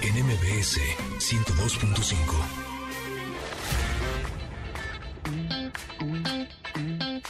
en 0.00 0.14
MBS 0.24 0.78
102.5. 1.18 2.14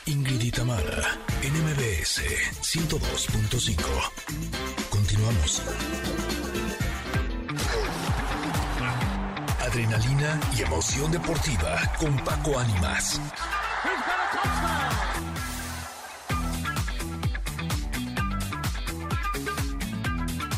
Ingrid 0.04 0.42
y 0.42 0.50
Tamara, 0.50 1.18
en 1.40 1.54
MBS 1.64 2.20
102.5. 2.60 3.74
Continuamos. 4.90 5.62
Adrenalina 9.60 10.38
y 10.58 10.60
emoción 10.60 11.10
deportiva 11.10 11.90
con 11.98 12.14
Paco 12.18 12.58
Ánimas. 12.58 13.18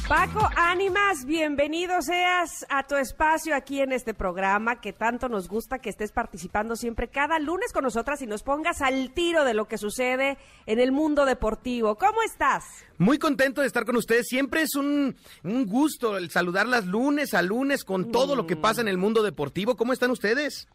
Paco 0.09 0.49
Ánimas, 0.55 1.25
bienvenido 1.25 2.01
seas 2.01 2.65
a 2.69 2.87
tu 2.87 2.95
espacio 2.95 3.57
aquí 3.57 3.81
en 3.81 3.91
este 3.91 4.15
programa 4.15 4.81
que 4.81 4.93
tanto 4.93 5.29
nos 5.29 5.49
gusta 5.49 5.81
que 5.81 5.91
estés 5.91 6.13
participando 6.13 6.77
siempre 6.77 7.09
cada 7.09 7.41
lunes 7.41 7.73
con 7.73 7.83
nosotras 7.83 8.23
y 8.23 8.27
nos 8.29 8.45
pongas 8.45 8.83
al 8.83 9.11
tiro 9.11 9.45
de 9.45 9.53
lo 9.53 9.67
que 9.67 9.79
sucede 9.79 10.39
en 10.67 10.79
el 10.79 10.93
mundo 10.93 11.25
deportivo. 11.25 11.97
¿Cómo 11.97 12.23
estás? 12.23 12.63
Muy 12.99 13.19
contento 13.19 13.63
de 13.63 13.67
estar 13.67 13.85
con 13.85 13.97
ustedes. 13.97 14.29
Siempre 14.29 14.63
es 14.63 14.77
un, 14.77 15.17
un 15.43 15.67
gusto 15.67 16.17
el 16.17 16.31
saludarlas 16.31 16.87
lunes 16.87 17.35
a 17.35 17.43
lunes 17.43 17.83
con 17.83 18.13
todo 18.13 18.37
lo 18.37 18.47
que 18.47 18.55
pasa 18.55 18.83
en 18.83 18.89
el 18.89 18.99
mundo 18.99 19.25
deportivo. 19.25 19.77
¿Cómo 19.77 19.93
están 19.93 20.13
ustedes? 20.13 20.69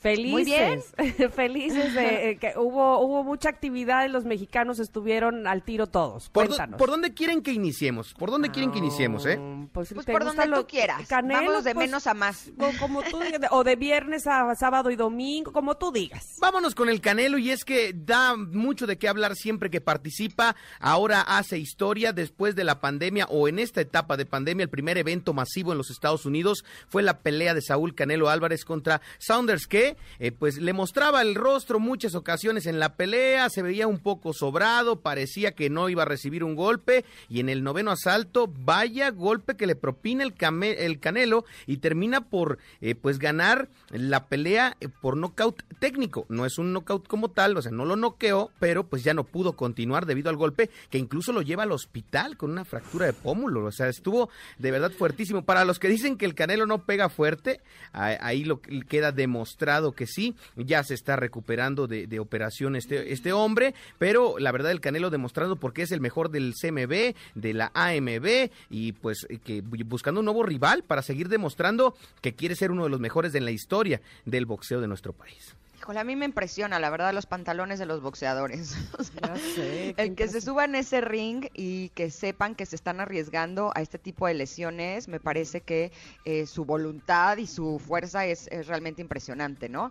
Felices, 0.00 0.32
Muy 0.32 0.44
bien. 0.44 1.30
felices 1.32 1.92
de 1.94 2.30
eh, 2.30 2.36
que 2.38 2.52
hubo 2.56 3.00
hubo 3.00 3.24
mucha 3.24 3.48
actividad 3.48 4.04
y 4.06 4.08
los 4.08 4.24
mexicanos 4.24 4.78
estuvieron 4.78 5.46
al 5.48 5.62
tiro 5.64 5.88
todos. 5.88 6.28
¿Por, 6.30 6.46
Cuéntanos. 6.46 6.78
por 6.78 6.88
dónde 6.90 7.14
quieren 7.14 7.42
que 7.42 7.50
iniciemos? 7.52 8.14
¿Por 8.14 8.30
dónde 8.30 8.50
quieren 8.50 8.70
que 8.70 8.78
iniciemos, 8.78 9.26
eh? 9.26 9.38
Ah, 9.40 9.66
Pues, 9.72 9.92
Pues 9.92 10.06
¿te 10.06 10.12
por 10.12 10.22
gusta 10.24 10.42
donde 10.42 10.56
lo- 10.56 10.62
tú 10.62 10.68
quieras. 10.68 11.06
Canelo, 11.08 11.40
Vámonos 11.40 11.64
de 11.64 11.74
pues, 11.74 11.86
menos 11.88 12.06
a 12.06 12.14
más. 12.14 12.48
o 12.58 12.70
Como 12.78 13.02
tú 13.02 13.18
digas, 13.18 13.40
o 13.50 13.64
de 13.64 13.74
viernes 13.76 14.26
a 14.28 14.54
sábado 14.54 14.90
y 14.90 14.96
domingo, 14.96 15.52
como 15.52 15.76
tú 15.76 15.90
digas. 15.90 16.36
Vámonos 16.40 16.74
con 16.76 16.88
el 16.88 17.00
Canelo 17.00 17.36
y 17.38 17.50
es 17.50 17.64
que 17.64 17.92
da 17.92 18.36
mucho 18.36 18.86
de 18.86 18.98
qué 18.98 19.08
hablar 19.08 19.34
siempre 19.34 19.68
que 19.68 19.80
participa. 19.80 20.54
Ahora 20.78 21.22
hace 21.22 21.58
historia 21.58 22.12
después 22.12 22.54
de 22.54 22.62
la 22.64 22.80
pandemia 22.80 23.26
o 23.30 23.48
en 23.48 23.58
esta 23.58 23.80
etapa 23.80 24.16
de 24.16 24.26
pandemia. 24.26 24.62
El 24.62 24.70
primer 24.70 24.96
evento 24.96 25.32
masivo 25.32 25.72
en 25.72 25.78
los 25.78 25.90
Estados 25.90 26.24
Unidos 26.24 26.64
fue 26.88 27.02
la 27.02 27.18
pelea 27.18 27.54
de 27.54 27.62
Saúl 27.62 27.94
Canelo 27.96 28.28
Álvarez 28.28 28.64
contra 28.64 29.00
Saunders 29.18 29.66
que 29.66 29.87
eh, 30.18 30.32
pues 30.32 30.58
le 30.58 30.72
mostraba 30.72 31.22
el 31.22 31.34
rostro 31.34 31.78
muchas 31.80 32.14
ocasiones 32.14 32.66
en 32.66 32.78
la 32.78 32.94
pelea. 32.96 33.48
Se 33.50 33.62
veía 33.62 33.86
un 33.86 33.98
poco 33.98 34.32
sobrado, 34.32 35.00
parecía 35.00 35.52
que 35.52 35.70
no 35.70 35.88
iba 35.88 36.02
a 36.02 36.06
recibir 36.06 36.44
un 36.44 36.54
golpe 36.54 37.04
y 37.28 37.40
en 37.40 37.48
el 37.48 37.62
noveno 37.62 37.90
asalto 37.90 38.52
vaya 38.64 39.10
golpe 39.10 39.56
que 39.56 39.66
le 39.66 39.76
propina 39.76 40.24
el, 40.24 40.34
Came- 40.34 40.76
el 40.78 41.00
Canelo 41.00 41.44
y 41.66 41.78
termina 41.78 42.22
por 42.22 42.58
eh, 42.80 42.94
pues 42.94 43.18
ganar 43.18 43.68
la 43.90 44.26
pelea 44.26 44.76
eh, 44.80 44.88
por 44.88 45.16
nocaut 45.16 45.62
técnico. 45.78 46.26
No 46.28 46.44
es 46.46 46.58
un 46.58 46.72
nocaut 46.72 47.06
como 47.06 47.30
tal, 47.30 47.56
o 47.56 47.62
sea, 47.62 47.72
no 47.72 47.84
lo 47.84 47.96
noqueó, 47.96 48.50
pero 48.58 48.84
pues 48.86 49.04
ya 49.04 49.14
no 49.14 49.24
pudo 49.24 49.54
continuar 49.54 50.06
debido 50.06 50.30
al 50.30 50.36
golpe 50.36 50.70
que 50.90 50.98
incluso 50.98 51.32
lo 51.32 51.42
lleva 51.42 51.62
al 51.62 51.72
hospital 51.72 52.36
con 52.36 52.50
una 52.50 52.64
fractura 52.64 53.06
de 53.06 53.12
pómulo. 53.12 53.64
O 53.64 53.72
sea, 53.72 53.88
estuvo 53.88 54.28
de 54.58 54.70
verdad 54.70 54.90
fuertísimo. 54.90 55.44
Para 55.44 55.64
los 55.64 55.78
que 55.78 55.88
dicen 55.88 56.16
que 56.16 56.24
el 56.26 56.34
Canelo 56.34 56.66
no 56.66 56.84
pega 56.84 57.08
fuerte, 57.08 57.60
ahí 57.92 58.44
lo 58.44 58.60
que- 58.60 58.80
queda 58.88 59.12
demostrado 59.12 59.77
que 59.92 60.06
sí, 60.06 60.34
ya 60.56 60.82
se 60.84 60.94
está 60.94 61.16
recuperando 61.16 61.86
de, 61.86 62.06
de 62.06 62.20
operación 62.20 62.76
este, 62.76 63.12
este 63.12 63.32
hombre, 63.32 63.74
pero 63.98 64.38
la 64.38 64.52
verdad 64.52 64.72
el 64.72 64.80
Canelo 64.80 65.10
demostrando 65.10 65.56
porque 65.56 65.82
es 65.82 65.92
el 65.92 66.00
mejor 66.00 66.30
del 66.30 66.54
CMB, 66.60 67.14
de 67.34 67.54
la 67.54 67.70
AMB 67.74 68.50
y 68.70 68.92
pues 68.92 69.26
eh, 69.28 69.38
que 69.44 69.62
bu- 69.62 69.84
buscando 69.86 70.20
un 70.20 70.24
nuevo 70.26 70.42
rival 70.42 70.82
para 70.82 71.02
seguir 71.02 71.28
demostrando 71.28 71.94
que 72.20 72.34
quiere 72.34 72.54
ser 72.56 72.70
uno 72.70 72.84
de 72.84 72.90
los 72.90 73.00
mejores 73.00 73.34
en 73.34 73.44
la 73.44 73.50
historia 73.50 74.00
del 74.24 74.46
boxeo 74.46 74.80
de 74.80 74.88
nuestro 74.88 75.12
país. 75.12 75.54
Híjole, 75.88 76.00
a 76.00 76.04
mí 76.04 76.16
me 76.16 76.26
impresiona, 76.26 76.78
la 76.78 76.90
verdad, 76.90 77.14
los 77.14 77.24
pantalones 77.24 77.78
de 77.78 77.86
los 77.86 78.02
boxeadores. 78.02 78.76
O 78.98 79.02
sea, 79.02 79.36
sé, 79.38 79.94
el 79.96 80.14
que 80.14 80.28
se 80.28 80.36
impresión. 80.36 80.42
suba 80.42 80.66
en 80.66 80.74
ese 80.74 81.00
ring 81.00 81.46
y 81.54 81.88
que 81.94 82.10
sepan 82.10 82.54
que 82.54 82.66
se 82.66 82.76
están 82.76 83.00
arriesgando 83.00 83.72
a 83.74 83.80
este 83.80 83.98
tipo 83.98 84.26
de 84.26 84.34
lesiones, 84.34 85.08
me 85.08 85.18
parece 85.18 85.62
que 85.62 85.90
eh, 86.26 86.44
su 86.44 86.66
voluntad 86.66 87.38
y 87.38 87.46
su 87.46 87.78
fuerza 87.78 88.26
es, 88.26 88.48
es 88.48 88.66
realmente 88.66 89.00
impresionante, 89.00 89.70
¿no? 89.70 89.90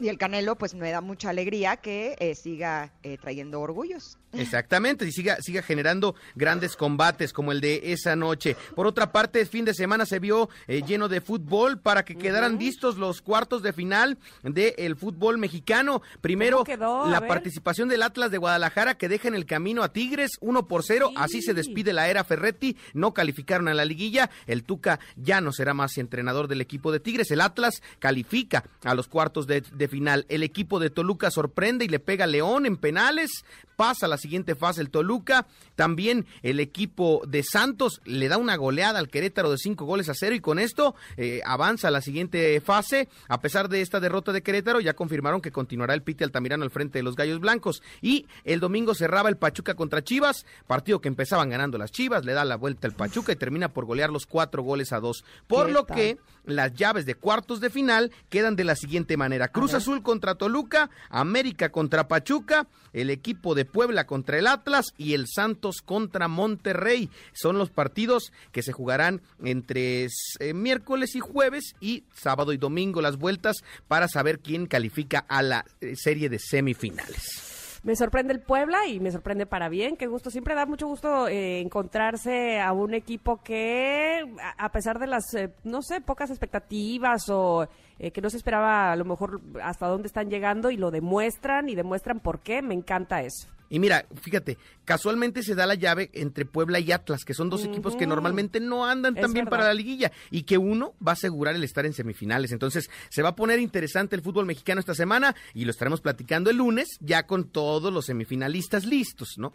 Y 0.00 0.08
el 0.08 0.18
Canelo, 0.18 0.56
pues 0.56 0.74
me 0.74 0.90
da 0.90 1.00
mucha 1.00 1.30
alegría 1.30 1.76
que 1.76 2.16
eh, 2.18 2.34
siga 2.34 2.92
eh, 3.04 3.16
trayendo 3.16 3.60
orgullos. 3.60 4.18
Exactamente, 4.32 5.06
y 5.06 5.12
siga, 5.12 5.38
siga 5.40 5.62
generando 5.62 6.14
grandes 6.34 6.76
combates 6.76 7.32
como 7.32 7.52
el 7.52 7.60
de 7.60 7.92
esa 7.92 8.14
noche. 8.14 8.56
Por 8.74 8.86
otra 8.86 9.10
parte, 9.10 9.40
el 9.40 9.46
fin 9.46 9.64
de 9.64 9.74
semana 9.74 10.04
se 10.04 10.18
vio 10.18 10.50
eh, 10.66 10.82
lleno 10.86 11.08
de 11.08 11.20
fútbol 11.20 11.78
para 11.78 12.04
que 12.04 12.16
quedaran 12.16 12.58
vistos 12.58 12.98
los 12.98 13.22
cuartos 13.22 13.62
de 13.62 13.72
final 13.72 14.18
del 14.42 14.96
fútbol 14.96 15.38
mexicano. 15.38 16.02
Primero, 16.20 16.64
la 16.66 17.20
ver. 17.20 17.28
participación 17.28 17.88
del 17.88 18.02
Atlas 18.02 18.30
de 18.30 18.38
Guadalajara 18.38 18.96
que 18.96 19.08
deja 19.08 19.28
en 19.28 19.34
el 19.34 19.46
camino 19.46 19.82
a 19.82 19.92
Tigres 19.92 20.32
1 20.40 20.66
por 20.68 20.82
0. 20.84 21.08
Sí. 21.08 21.14
Así 21.16 21.42
se 21.42 21.54
despide 21.54 21.92
la 21.92 22.08
era 22.08 22.24
Ferretti. 22.24 22.76
No 22.92 23.14
calificaron 23.14 23.68
a 23.68 23.74
la 23.74 23.84
liguilla. 23.84 24.30
El 24.46 24.64
Tuca 24.64 25.00
ya 25.16 25.40
no 25.40 25.52
será 25.52 25.74
más 25.74 25.96
entrenador 25.96 26.48
del 26.48 26.60
equipo 26.60 26.92
de 26.92 27.00
Tigres. 27.00 27.30
El 27.30 27.40
Atlas 27.40 27.82
califica 27.98 28.64
a 28.84 28.94
los 28.94 29.08
cuartos 29.08 29.46
de, 29.46 29.62
de 29.62 29.88
final. 29.88 30.26
El 30.28 30.42
equipo 30.42 30.78
de 30.78 30.90
Toluca 30.90 31.30
sorprende 31.30 31.84
y 31.84 31.88
le 31.88 31.98
pega 31.98 32.24
a 32.24 32.28
León 32.28 32.66
en 32.66 32.76
penales. 32.76 33.44
Pasa 33.76 34.06
a 34.06 34.08
la 34.18 34.22
siguiente 34.22 34.56
fase 34.56 34.80
el 34.80 34.90
Toluca. 34.90 35.46
También 35.76 36.26
el 36.42 36.58
equipo 36.58 37.22
de 37.26 37.44
Santos 37.44 38.00
le 38.04 38.26
da 38.28 38.36
una 38.36 38.56
goleada 38.56 38.98
al 38.98 39.08
Querétaro 39.08 39.50
de 39.52 39.58
cinco 39.58 39.84
goles 39.84 40.08
a 40.08 40.14
cero 40.14 40.34
y 40.34 40.40
con 40.40 40.58
esto 40.58 40.96
eh, 41.16 41.40
avanza 41.44 41.86
a 41.86 41.90
la 41.92 42.00
siguiente 42.00 42.60
fase. 42.60 43.08
A 43.28 43.40
pesar 43.40 43.68
de 43.68 43.80
esta 43.80 44.00
derrota 44.00 44.32
de 44.32 44.42
Querétaro, 44.42 44.80
ya 44.80 44.94
confirmaron 44.94 45.40
que 45.40 45.52
continuará 45.52 45.94
el 45.94 46.02
Piti 46.02 46.24
Altamirano 46.24 46.64
al 46.64 46.70
frente 46.70 46.98
de 46.98 47.04
los 47.04 47.14
Gallos 47.14 47.38
Blancos. 47.38 47.80
Y 48.02 48.26
el 48.42 48.58
domingo 48.58 48.94
cerraba 48.94 49.28
el 49.28 49.36
Pachuca 49.36 49.74
contra 49.74 50.02
Chivas, 50.02 50.44
partido 50.66 51.00
que 51.00 51.08
empezaban 51.08 51.48
ganando 51.48 51.78
las 51.78 51.92
Chivas, 51.92 52.24
le 52.24 52.32
da 52.32 52.44
la 52.44 52.56
vuelta 52.56 52.88
el 52.88 52.94
Pachuca 52.94 53.30
y 53.32 53.36
termina 53.36 53.68
por 53.68 53.84
golear 53.84 54.10
los 54.10 54.26
cuatro 54.26 54.64
goles 54.64 54.92
a 54.92 54.98
dos. 54.98 55.24
Por 55.46 55.66
¿Qué 55.66 55.72
lo 55.72 55.84
tal? 55.84 55.96
que 55.96 56.18
las 56.44 56.74
llaves 56.74 57.06
de 57.06 57.14
cuartos 57.14 57.60
de 57.60 57.70
final 57.70 58.10
quedan 58.30 58.56
de 58.56 58.64
la 58.64 58.74
siguiente 58.74 59.16
manera. 59.16 59.48
Cruz 59.48 59.74
Azul 59.74 60.02
contra 60.02 60.34
Toluca, 60.34 60.90
América 61.08 61.70
contra 61.70 62.08
Pachuca, 62.08 62.66
el 62.92 63.10
equipo 63.10 63.54
de 63.54 63.64
Puebla 63.64 64.06
contra 64.08 64.38
el 64.38 64.48
Atlas 64.48 64.86
y 64.96 65.14
el 65.14 65.26
Santos 65.28 65.82
contra 65.84 66.26
Monterrey. 66.26 67.10
Son 67.32 67.58
los 67.58 67.70
partidos 67.70 68.32
que 68.50 68.62
se 68.62 68.72
jugarán 68.72 69.20
entre 69.44 70.08
eh, 70.40 70.54
miércoles 70.54 71.14
y 71.14 71.20
jueves 71.20 71.76
y 71.80 72.02
sábado 72.12 72.52
y 72.52 72.56
domingo 72.56 73.00
las 73.00 73.18
vueltas 73.18 73.58
para 73.86 74.08
saber 74.08 74.40
quién 74.40 74.66
califica 74.66 75.20
a 75.28 75.42
la 75.42 75.64
eh, 75.80 75.94
serie 75.94 76.28
de 76.28 76.40
semifinales. 76.40 77.56
Me 77.84 77.94
sorprende 77.94 78.32
el 78.32 78.40
Puebla 78.40 78.86
y 78.86 78.98
me 79.00 79.10
sorprende 79.10 79.46
para 79.46 79.68
bien. 79.68 79.96
Qué 79.96 80.06
gusto. 80.06 80.30
Siempre 80.30 80.54
da 80.54 80.66
mucho 80.66 80.86
gusto 80.86 81.28
eh, 81.28 81.60
encontrarse 81.60 82.60
a 82.60 82.72
un 82.72 82.94
equipo 82.94 83.40
que, 83.42 84.24
a, 84.58 84.72
pesar 84.72 84.98
de 84.98 85.06
las, 85.06 85.32
eh, 85.34 85.54
no 85.64 85.82
sé, 85.82 86.00
pocas 86.00 86.30
expectativas 86.30 87.28
o 87.28 87.68
eh, 87.98 88.10
que 88.10 88.20
no 88.20 88.30
se 88.30 88.36
esperaba 88.36 88.92
a 88.92 88.96
lo 88.96 89.04
mejor 89.04 89.40
hasta 89.62 89.86
dónde 89.86 90.08
están 90.08 90.28
llegando 90.28 90.70
y 90.70 90.76
lo 90.76 90.90
demuestran 90.90 91.68
y 91.68 91.76
demuestran 91.76 92.20
por 92.20 92.40
qué. 92.40 92.62
Me 92.62 92.74
encanta 92.74 93.22
eso. 93.22 93.48
Y 93.70 93.78
mira, 93.78 94.06
fíjate, 94.22 94.56
casualmente 94.84 95.42
se 95.42 95.54
da 95.54 95.66
la 95.66 95.74
llave 95.74 96.10
entre 96.14 96.44
Puebla 96.46 96.78
y 96.80 96.90
Atlas, 96.92 97.24
que 97.24 97.34
son 97.34 97.50
dos 97.50 97.64
equipos 97.64 97.96
que 97.96 98.06
normalmente 98.06 98.60
no 98.60 98.86
andan 98.86 99.16
Es 99.16 99.22
tan 99.22 99.32
bien 99.32 99.44
verdad. 99.44 99.58
para 99.58 99.68
la 99.68 99.74
liguilla 99.74 100.10
y 100.30 100.42
que 100.44 100.56
uno 100.58 100.94
va 101.06 101.12
a 101.12 101.14
asegurar 101.14 101.54
el 101.54 101.64
estar 101.64 101.84
en 101.86 101.92
semifinales. 101.92 102.52
Entonces, 102.52 102.88
se 103.10 103.22
va 103.22 103.30
a 103.30 103.36
poner 103.36 103.58
interesante 103.60 104.16
el 104.16 104.22
fútbol 104.22 104.46
mexicano 104.46 104.80
esta 104.80 104.94
semana 104.94 105.34
y 105.54 105.64
lo 105.64 105.70
estaremos 105.70 106.00
platicando 106.00 106.50
el 106.50 106.56
lunes 106.56 106.88
ya 107.00 107.26
con 107.26 107.44
todos 107.50 107.92
los 107.92 108.06
semifinalistas 108.06 108.86
listos, 108.86 109.34
¿no? 109.36 109.52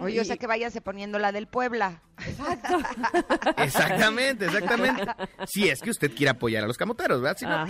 Oye, 0.00 0.20
o 0.20 0.24
sea 0.24 0.36
que 0.36 0.46
váyase 0.46 0.80
poniendo 0.80 1.18
la 1.18 1.32
del 1.32 1.46
Puebla. 1.46 2.02
Exactamente, 3.56 4.46
exactamente. 4.46 5.04
Si 5.46 5.68
es 5.68 5.80
que 5.80 5.90
usted 5.90 6.10
quiere 6.14 6.30
apoyar 6.30 6.64
a 6.64 6.66
los 6.66 6.76
camoteros, 6.76 7.20
¿verdad? 7.20 7.36
Si, 7.38 7.46
no, 7.46 7.66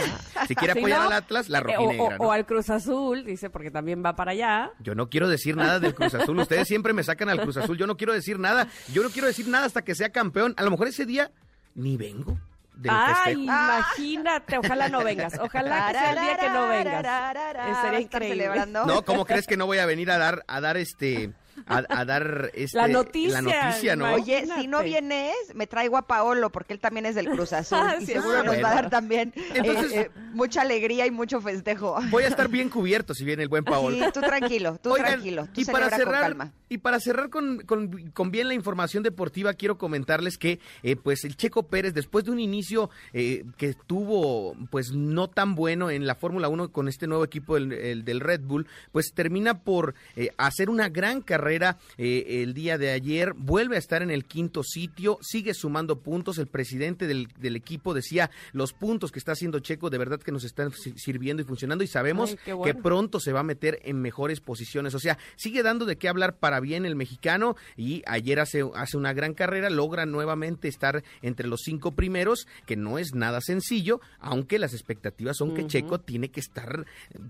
si 0.47 0.55
quiere 0.55 0.75
Si 0.75 0.79
apoyar 0.81 1.01
no, 1.01 1.07
al 1.07 1.13
Atlas, 1.13 1.49
la 1.49 1.59
eh, 1.59 1.63
o, 1.63 1.65
rojinegra, 1.65 2.05
o- 2.17 2.19
¿no? 2.19 2.29
o 2.29 2.33
al 2.33 2.47
Cruz 2.47 2.71
Azul, 2.71 3.25
dice, 3.25 3.51
porque 3.51 3.71
también 3.71 4.03
va 4.05 4.15
para 4.17 4.33
allá. 4.33 4.73
Yo 4.81 4.95
no 4.95 5.09
quiero 5.09 5.29
decir 5.29 5.57
nada 5.57 5.80
del 5.81 5.95
Cruz 5.95 6.15
Azul. 6.15 6.39
Ustedes 6.39 6.69
siempre 6.69 6.93
me 6.93 7.03
sacan 7.03 7.29
al 7.29 7.41
Cruz 7.41 7.57
Azul. 7.57 7.77
Yo 7.77 7.87
no 7.87 7.97
quiero 7.97 8.13
decir 8.13 8.39
nada. 8.39 8.69
Yo 8.93 9.03
no 9.03 9.11
quiero 9.11 9.29
decir 9.29 9.49
nada 9.49 9.67
hasta 9.67 9.83
que 9.83 9.95
sea 9.95 10.11
campeón. 10.11 10.55
A 10.57 10.63
lo 10.63 10.71
mejor 10.71 10.89
ese 10.89 11.07
día 11.07 11.31
ni 11.75 11.97
vengo 11.97 12.39
del 12.75 12.93
Ay, 12.95 13.15
festejo. 13.15 13.41
imagínate, 13.41 14.59
ojalá 14.59 14.89
no 14.89 15.05
vengas, 15.05 15.39
ojalá 15.39 15.89
que 15.89 15.99
sea 15.99 16.11
el 16.13 16.21
día 16.21 16.37
que 16.39 16.51
no 16.51 16.69
vengas. 16.69 17.05
Eh, 17.05 17.07
¿Va 17.07 17.79
a 17.79 17.83
Sería 17.83 18.01
increíble. 18.01 18.51
No, 18.67 19.05
¿cómo 19.05 19.27
crees 19.27 19.47
que 19.47 19.57
no 19.57 19.67
voy 19.67 19.79
a 19.79 19.87
venir 19.87 20.11
a 20.11 20.19
dar, 20.19 20.45
a 20.49 20.61
dar 20.61 20.77
este, 20.77 21.33
a, 21.67 21.85
a 21.89 22.05
dar 22.05 22.51
este, 22.55 22.77
La 22.79 22.89
noticia, 22.89 23.41
la 23.41 23.43
noticia, 23.43 23.97
¿no? 23.97 24.13
Oye, 24.15 24.47
si 24.59 24.67
no 24.67 24.83
vienes, 24.83 25.35
me 25.55 25.67
traigo 25.67 25.97
a 25.97 26.07
Paolo 26.07 26.51
porque 26.51 26.73
él 26.73 26.81
también 26.81 27.07
es 27.07 27.15
del 27.15 27.29
Cruz 27.29 27.53
Azul 27.53 27.79
y 28.01 28.07
Sí, 28.07 28.13
seguro 28.13 28.43
nos 28.43 28.57
va 28.63 28.71
a 28.71 28.75
dar 28.75 28.91
también 28.91 29.33
eh, 29.37 29.51
Entonces- 29.55 29.93
eh, 29.93 30.11
mucha 30.33 30.63
alegría 30.63 31.07
y 31.07 31.11
mucho 31.11 31.41
festejo. 31.41 31.99
Voy 32.11 32.25
a 32.25 32.29
estar 32.29 32.49
bien 32.49 32.69
cubierto 32.69 33.15
si 33.15 33.25
viene 33.25 33.43
el 33.43 33.49
buen 33.49 33.65
Paolo. 33.65 33.97
Sí, 33.97 34.03
tú 34.15 34.21
tranquilo, 34.21 34.79
tú 34.83 34.93
Oigan, 34.93 35.07
tranquilo, 35.09 35.49
tú 35.53 35.61
y 35.61 35.65
para 35.65 35.91
cerrar, 35.91 36.21
con 36.21 36.23
calma. 36.39 36.53
y 36.69 36.79
para 36.79 37.01
cerrar 37.01 37.31
con, 37.31 37.59
con- 37.67 38.11
con 38.13 38.31
bien 38.31 38.47
la 38.49 38.55
información 38.55 39.03
deportiva, 39.03 39.55
quiero 39.55 39.77
comentarles 39.79 40.39
que 40.39 40.61
eh, 40.83 40.97
pues 40.97 41.25
el 41.25 41.37
Checo 41.37 41.65
Pérez, 41.65 41.95
después 41.95 42.25
de 42.25 42.31
un 42.31 42.39
inicio 42.41 42.91
eh, 43.13 43.45
que 43.57 43.75
tuvo 43.75 44.55
pues 44.71 44.93
no 44.93 45.29
tan 45.29 45.55
bueno 45.55 45.91
en 45.91 46.07
la 46.07 46.15
Fórmula 46.15 46.49
1 46.49 46.71
con 46.71 46.87
este 46.89 47.07
nuevo 47.07 47.25
equipo 47.25 47.55
del, 47.55 47.73
el 47.73 48.05
del 48.05 48.21
Red 48.21 48.43
Bull, 48.43 48.67
pues 48.93 49.13
termina 49.15 49.59
por 49.63 49.95
eh, 50.17 50.31
hacer 50.39 50.71
una 50.71 50.89
gran 50.89 51.21
carrera 51.23 51.50
eh, 51.99 52.43
el 52.43 52.55
día 52.55 52.79
de 52.79 52.91
ayer, 52.91 53.33
vuelve 53.37 53.77
a 53.77 53.79
estar 53.79 54.03
en 54.03 54.11
el 54.11 54.25
quinto 54.25 54.63
sitio, 54.63 55.19
sigue 55.23 55.55
sumando 55.55 56.01
puntos, 56.01 56.39
el 56.39 56.47
presidente 56.47 57.07
del, 57.07 57.29
del 57.39 57.57
equipo 57.57 57.95
decía 57.95 58.31
los 58.53 58.73
puntos 58.73 59.13
que 59.13 59.19
está 59.19 59.33
haciendo 59.33 59.59
Checo 59.61 59.91
de 59.91 59.99
verdad 59.99 60.21
que 60.21 60.33
nos 60.33 60.45
están 60.45 60.73
si- 60.73 60.93
sirviendo 60.97 61.43
y 61.43 61.47
funcionando 61.47 61.83
y 61.85 61.87
sabemos 61.87 62.31
Ay, 62.31 62.37
qué 62.37 62.45
que 62.45 62.53
bueno. 62.55 62.83
pronto 62.83 63.21
se 63.21 63.33
va 63.33 63.41
a 63.41 63.45
meter 63.45 63.81
en 63.85 64.01
mejores 64.01 64.41
posiciones. 64.41 64.95
O 64.95 64.99
sea, 64.99 65.19
sigue 65.37 65.63
dando 65.63 65.85
de 65.87 65.97
qué 65.97 66.09
hablar 66.09 66.37
para 66.37 66.61
bien 66.61 66.87
el 66.87 66.97
mexicano 66.97 67.57
y 67.77 68.03
ayer 68.07 68.41
hace, 68.41 68.63
hace 68.75 68.97
una 68.97 69.13
gran 69.13 69.35
carrera, 69.35 69.71
logra 69.71 70.07
nuevamente 70.07 70.69
estar 70.69 71.03
entre 71.23 71.49
los 71.49 71.61
cinco 71.65 71.93
primeros, 71.93 72.47
que 72.67 72.77
no 72.77 72.99
es 72.99 73.15
nada 73.15 73.41
sencillo, 73.41 74.01
aunque 74.19 74.59
las 74.59 74.73
expectativas 74.75 75.37
son 75.37 75.55
que 75.55 75.67
Checo 75.67 76.01
tiene 76.01 76.29
que 76.31 76.41
estar 76.41 76.85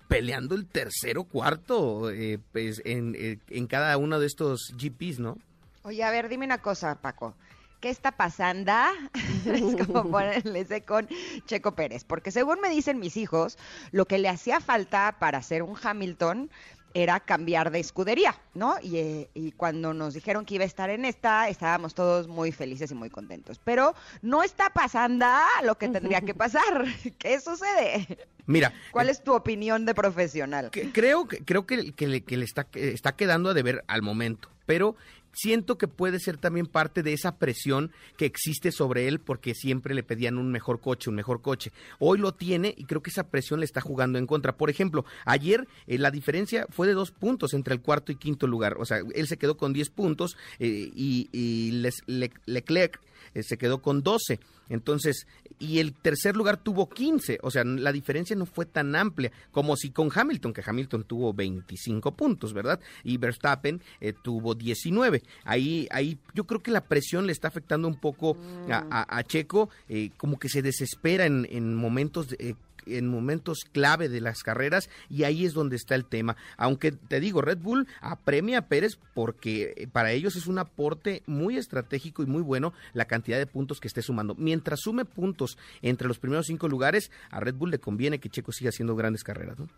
peleando 0.09 0.54
el 0.54 0.66
tercero, 0.66 1.24
cuarto 1.24 2.11
eh, 2.11 2.38
pues, 2.52 2.83
en, 2.85 3.14
eh, 3.18 3.38
en 3.48 3.66
cada 3.66 3.96
uno 3.96 4.10
de 4.18 4.27
estos 4.27 4.75
GPs, 4.77 5.20
¿no? 5.20 5.38
Oye, 5.83 6.03
a 6.03 6.11
ver, 6.11 6.29
dime 6.29 6.46
una 6.46 6.59
cosa, 6.59 6.96
Paco. 6.96 7.35
¿qué 7.81 7.88
está 7.88 8.12
pasando? 8.12 8.73
es 9.46 9.87
como 9.87 10.05
ponerle 10.11 10.61
ese 10.61 10.85
con 10.85 11.09
Checo 11.46 11.75
Pérez, 11.75 12.05
porque 12.05 12.31
según 12.31 12.61
me 12.61 12.68
dicen 12.68 12.99
mis 12.99 13.16
hijos, 13.16 13.59
lo 13.90 14.07
que 14.07 14.18
le 14.18 14.29
hacía 14.29 14.61
falta 14.61 15.16
para 15.18 15.42
ser 15.42 15.62
un 15.62 15.77
Hamilton 15.83 16.51
era 16.94 17.20
cambiar 17.20 17.70
de 17.70 17.81
escudería, 17.81 18.35
¿no? 18.55 18.74
Y, 18.83 18.96
eh, 18.98 19.31
y 19.35 19.53
cuando 19.53 19.94
nos 19.94 20.14
dijeron 20.14 20.44
que 20.44 20.55
iba 20.57 20.64
a 20.64 20.66
estar 20.66 20.90
en 20.90 21.05
esta, 21.05 21.48
estábamos 21.48 21.94
todos 21.94 22.26
muy 22.29 22.53
felices 22.53 22.90
y 22.90 22.94
muy 22.94 23.11
contentos. 23.11 23.61
Pero 23.62 23.94
no 24.22 24.42
está 24.42 24.70
pasando 24.70 25.26
lo 25.64 25.76
que 25.79 25.88
tendría 25.88 26.20
que 26.20 26.35
pasar. 26.35 26.85
¿Qué 27.18 27.40
sucede? 27.40 28.18
Mira, 28.46 28.72
¿Cuál 28.90 29.09
es 29.11 29.22
tu 29.22 29.33
opinión 29.35 29.85
de 29.87 29.94
profesional? 29.94 30.70
que- 30.70 30.90
creo 30.90 31.29
que 31.29 31.44
creo 31.44 31.66
que, 31.66 31.92
que 31.92 32.09
le, 32.09 32.20
que 32.22 32.37
le 32.37 32.44
está, 32.44 32.66
está 32.72 33.12
quedando 33.12 33.50
a 33.50 33.55
deber 33.55 33.85
al 33.87 34.03
momento, 34.03 34.48
pero 34.66 34.96
siento 35.32 35.78
que 35.78 35.88
puede 35.88 36.18
ser 36.18 36.36
también 36.36 36.66
parte 36.66 37.02
de 37.02 37.12
esa 37.12 37.36
presión 37.36 37.90
que 38.16 38.26
existe 38.26 38.72
sobre 38.72 39.08
él 39.08 39.20
porque 39.20 39.54
siempre 39.54 39.94
le 39.94 40.02
pedían 40.02 40.38
un 40.38 40.50
mejor 40.50 40.80
coche, 40.80 41.08
un 41.10 41.16
mejor 41.16 41.40
coche. 41.42 41.72
Hoy 41.98 42.18
lo 42.18 42.32
tiene 42.34 42.74
y 42.76 42.84
creo 42.84 43.02
que 43.02 43.10
esa 43.10 43.28
presión 43.28 43.60
le 43.60 43.66
está 43.66 43.80
jugando 43.80 44.18
en 44.18 44.26
contra. 44.26 44.56
Por 44.56 44.70
ejemplo, 44.70 45.04
ayer 45.24 45.66
eh, 45.86 45.98
la 45.98 46.10
diferencia 46.10 46.66
fue 46.70 46.86
de 46.86 46.94
dos 46.94 47.10
puntos 47.10 47.54
entre 47.54 47.74
el 47.74 47.80
cuarto 47.80 48.12
y 48.12 48.16
quinto 48.16 48.46
lugar. 48.46 48.76
O 48.78 48.84
sea, 48.84 48.98
él 49.14 49.26
se 49.26 49.36
quedó 49.36 49.56
con 49.56 49.72
10 49.72 49.90
puntos 49.90 50.36
eh, 50.58 50.90
y, 50.94 51.28
y 51.32 51.70
Les- 51.72 52.02
Le- 52.06 52.32
Leclerc 52.46 53.00
eh, 53.34 53.42
se 53.42 53.56
quedó 53.58 53.80
con 53.80 54.02
12. 54.02 54.40
Entonces, 54.68 55.26
y 55.61 55.79
el 55.79 55.92
tercer 55.92 56.35
lugar 56.37 56.57
tuvo 56.57 56.88
15. 56.88 57.38
O 57.42 57.51
sea, 57.53 57.62
la 57.64 57.92
diferencia 57.92 58.35
no 58.35 58.46
fue 58.46 58.66
tan 58.66 58.96
amplia 58.96 59.31
como 59.53 59.77
si 59.77 59.90
con 59.90 60.11
Hamilton, 60.12 60.53
que 60.53 60.62
Hamilton 60.66 61.05
tuvo 61.05 61.33
25 61.33 62.16
puntos, 62.16 62.53
¿verdad? 62.53 62.81
Y 63.05 63.18
Verstappen 63.18 63.81
eh, 64.01 64.12
tuvo 64.25 64.55
19. 64.57 65.23
Ahí, 65.44 65.87
ahí 65.90 66.18
yo 66.35 66.44
creo 66.44 66.62
que 66.62 66.70
la 66.70 66.81
presión 66.85 67.27
le 67.27 67.33
está 67.33 67.49
afectando 67.49 67.87
un 67.87 68.01
poco 68.01 68.37
a, 68.70 68.87
a- 68.90 69.18
a 69.18 69.23
Checo, 69.23 69.70
eh, 69.88 70.11
como 70.16 70.38
que 70.38 70.49
se 70.49 70.62
desespera 70.62 71.27
en, 71.27 71.46
en 71.51 71.75
momentos 71.75 72.29
de- 72.31 72.37
eh, 72.40 72.55
en 72.98 73.09
momentos 73.09 73.61
clave 73.72 74.09
de 74.09 74.20
las 74.20 74.42
carreras 74.42 74.88
y 75.09 75.24
ahí 75.24 75.44
es 75.44 75.53
donde 75.53 75.76
está 75.76 75.94
el 75.94 76.05
tema. 76.05 76.37
Aunque 76.57 76.92
te 76.92 77.20
digo, 77.20 77.42
Red 77.42 77.59
Bull 77.59 77.87
apremia 78.00 78.59
a 78.59 78.66
Pérez 78.66 78.98
porque 79.14 79.74
eh, 79.76 79.87
para 79.87 80.12
ellos 80.12 80.37
es 80.37 80.46
un 80.46 80.59
aporte 80.59 81.22
muy 81.26 81.57
estratégico 81.57 82.22
y 82.22 82.26
muy 82.26 82.42
bueno 82.42 82.72
la 82.92 83.07
cantidad 83.07 83.38
de 83.38 83.46
puntos 83.46 83.81
que 83.81 83.88
esté 83.88 84.03
sumando. 84.03 84.35
Mientras 84.37 84.81
sume 84.81 85.05
puntos 85.05 85.59
entre 85.83 86.09
los 86.09 86.18
primeros 86.18 86.46
cinco 86.46 86.68
lugares, 86.68 87.11
a 87.31 87.40
Red 87.40 87.55
Bull 87.55 87.70
le 87.70 87.79
conviene 87.79 88.18
que 88.18 88.29
Checo 88.29 88.53
siga 88.53 88.70
haciendo 88.70 88.96
grandes 88.96 89.24
carreras. 89.24 89.59
¿no? 89.59 89.68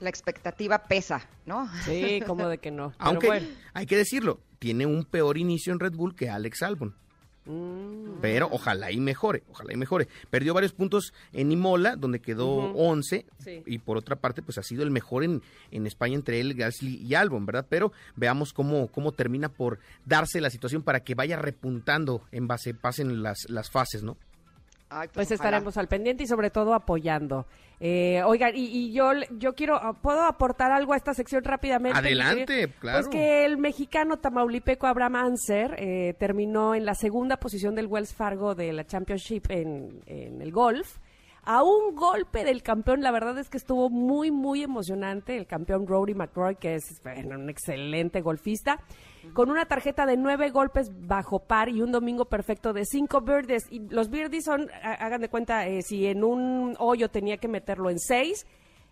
La 0.00 0.10
expectativa 0.10 0.78
pesa, 0.84 1.26
¿no? 1.46 1.68
Sí, 1.84 2.20
como 2.26 2.48
de 2.48 2.58
que 2.58 2.70
no. 2.70 2.90
Pero 2.98 3.10
Aunque 3.10 3.26
bueno. 3.26 3.46
hay 3.72 3.86
que 3.86 3.96
decirlo, 3.96 4.40
tiene 4.58 4.86
un 4.86 5.04
peor 5.04 5.38
inicio 5.38 5.72
en 5.72 5.80
Red 5.80 5.94
Bull 5.94 6.14
que 6.14 6.28
Alex 6.28 6.62
Albon. 6.62 6.94
Mm. 7.46 8.20
Pero 8.20 8.48
ojalá 8.50 8.90
y 8.90 8.98
mejore, 9.00 9.42
ojalá 9.50 9.72
y 9.72 9.76
mejore. 9.76 10.08
Perdió 10.30 10.54
varios 10.54 10.72
puntos 10.72 11.12
en 11.32 11.52
Imola, 11.52 11.96
donde 11.96 12.20
quedó 12.20 12.70
Ujú. 12.70 12.78
11, 12.78 13.26
Sí. 13.38 13.62
y 13.66 13.78
por 13.78 13.96
otra 13.98 14.16
parte, 14.16 14.42
pues 14.42 14.56
ha 14.58 14.62
sido 14.62 14.82
el 14.82 14.90
mejor 14.90 15.24
en, 15.24 15.42
en 15.70 15.86
España 15.86 16.14
entre 16.14 16.40
él, 16.40 16.54
Gasly 16.54 16.96
y 16.96 17.14
Albon, 17.14 17.44
¿verdad? 17.46 17.66
Pero 17.68 17.92
veamos 18.16 18.52
cómo, 18.52 18.88
cómo 18.88 19.12
termina 19.12 19.48
por 19.48 19.78
darse 20.06 20.40
la 20.40 20.50
situación 20.50 20.82
para 20.82 21.00
que 21.00 21.14
vaya 21.14 21.36
repuntando 21.36 22.22
en 22.32 22.46
base, 22.46 22.74
pasen 22.74 23.22
las, 23.22 23.48
las 23.48 23.70
fases, 23.70 24.02
¿no? 24.02 24.16
Ay, 24.90 25.08
Pues 25.12 25.26
ojalá. 25.28 25.34
estaremos 25.34 25.76
al 25.76 25.88
pendiente 25.88 26.24
y 26.24 26.26
sobre 26.26 26.50
todo 26.50 26.74
apoyando. 26.74 27.46
Eh, 27.80 28.22
oigan, 28.24 28.52
y, 28.54 28.64
y 28.66 28.92
yo, 28.92 29.10
yo 29.32 29.54
quiero, 29.54 29.76
ah, 29.76 29.92
¿puedo 30.00 30.22
aportar 30.24 30.70
algo 30.70 30.92
a 30.92 30.96
esta 30.96 31.12
sección 31.14 31.42
rápidamente? 31.42 31.98
Adelante, 31.98 32.46
querido? 32.46 32.72
claro. 32.80 32.98
Pues 33.00 33.08
que 33.08 33.44
el 33.44 33.58
mexicano 33.58 34.18
tamaulipeco 34.18 34.86
Abraham 34.86 35.16
Anser 35.16 35.74
eh, 35.78 36.14
terminó 36.18 36.74
en 36.74 36.84
la 36.86 36.94
segunda 36.94 37.38
posición 37.38 37.74
del 37.74 37.86
Wells 37.86 38.14
Fargo 38.14 38.54
de 38.54 38.72
la 38.72 38.84
Championship 38.86 39.50
en, 39.50 40.00
en 40.06 40.40
el 40.40 40.52
golf. 40.52 40.98
A 41.46 41.62
un 41.62 41.94
golpe 41.94 42.42
del 42.42 42.62
campeón, 42.62 43.02
la 43.02 43.10
verdad 43.10 43.38
es 43.38 43.50
que 43.50 43.58
estuvo 43.58 43.90
muy, 43.90 44.30
muy 44.30 44.62
emocionante. 44.62 45.36
El 45.36 45.46
campeón 45.46 45.86
Rory 45.86 46.14
McIlroy, 46.14 46.56
que 46.56 46.74
es 46.74 47.02
bueno, 47.02 47.36
un 47.36 47.50
excelente 47.50 48.22
golfista, 48.22 48.80
con 49.34 49.50
una 49.50 49.66
tarjeta 49.66 50.06
de 50.06 50.16
nueve 50.16 50.50
golpes 50.50 50.90
bajo 51.06 51.40
par 51.40 51.68
y 51.68 51.82
un 51.82 51.92
domingo 51.92 52.24
perfecto 52.24 52.72
de 52.72 52.86
cinco 52.86 53.20
birdies. 53.20 53.70
Y 53.70 53.80
los 53.90 54.08
birdies 54.08 54.44
son, 54.44 54.70
hagan 54.82 55.20
de 55.20 55.28
cuenta, 55.28 55.66
eh, 55.66 55.82
si 55.82 56.06
en 56.06 56.24
un 56.24 56.76
hoyo 56.78 57.10
tenía 57.10 57.36
que 57.36 57.48
meterlo 57.48 57.90
en 57.90 57.98
seis, 57.98 58.46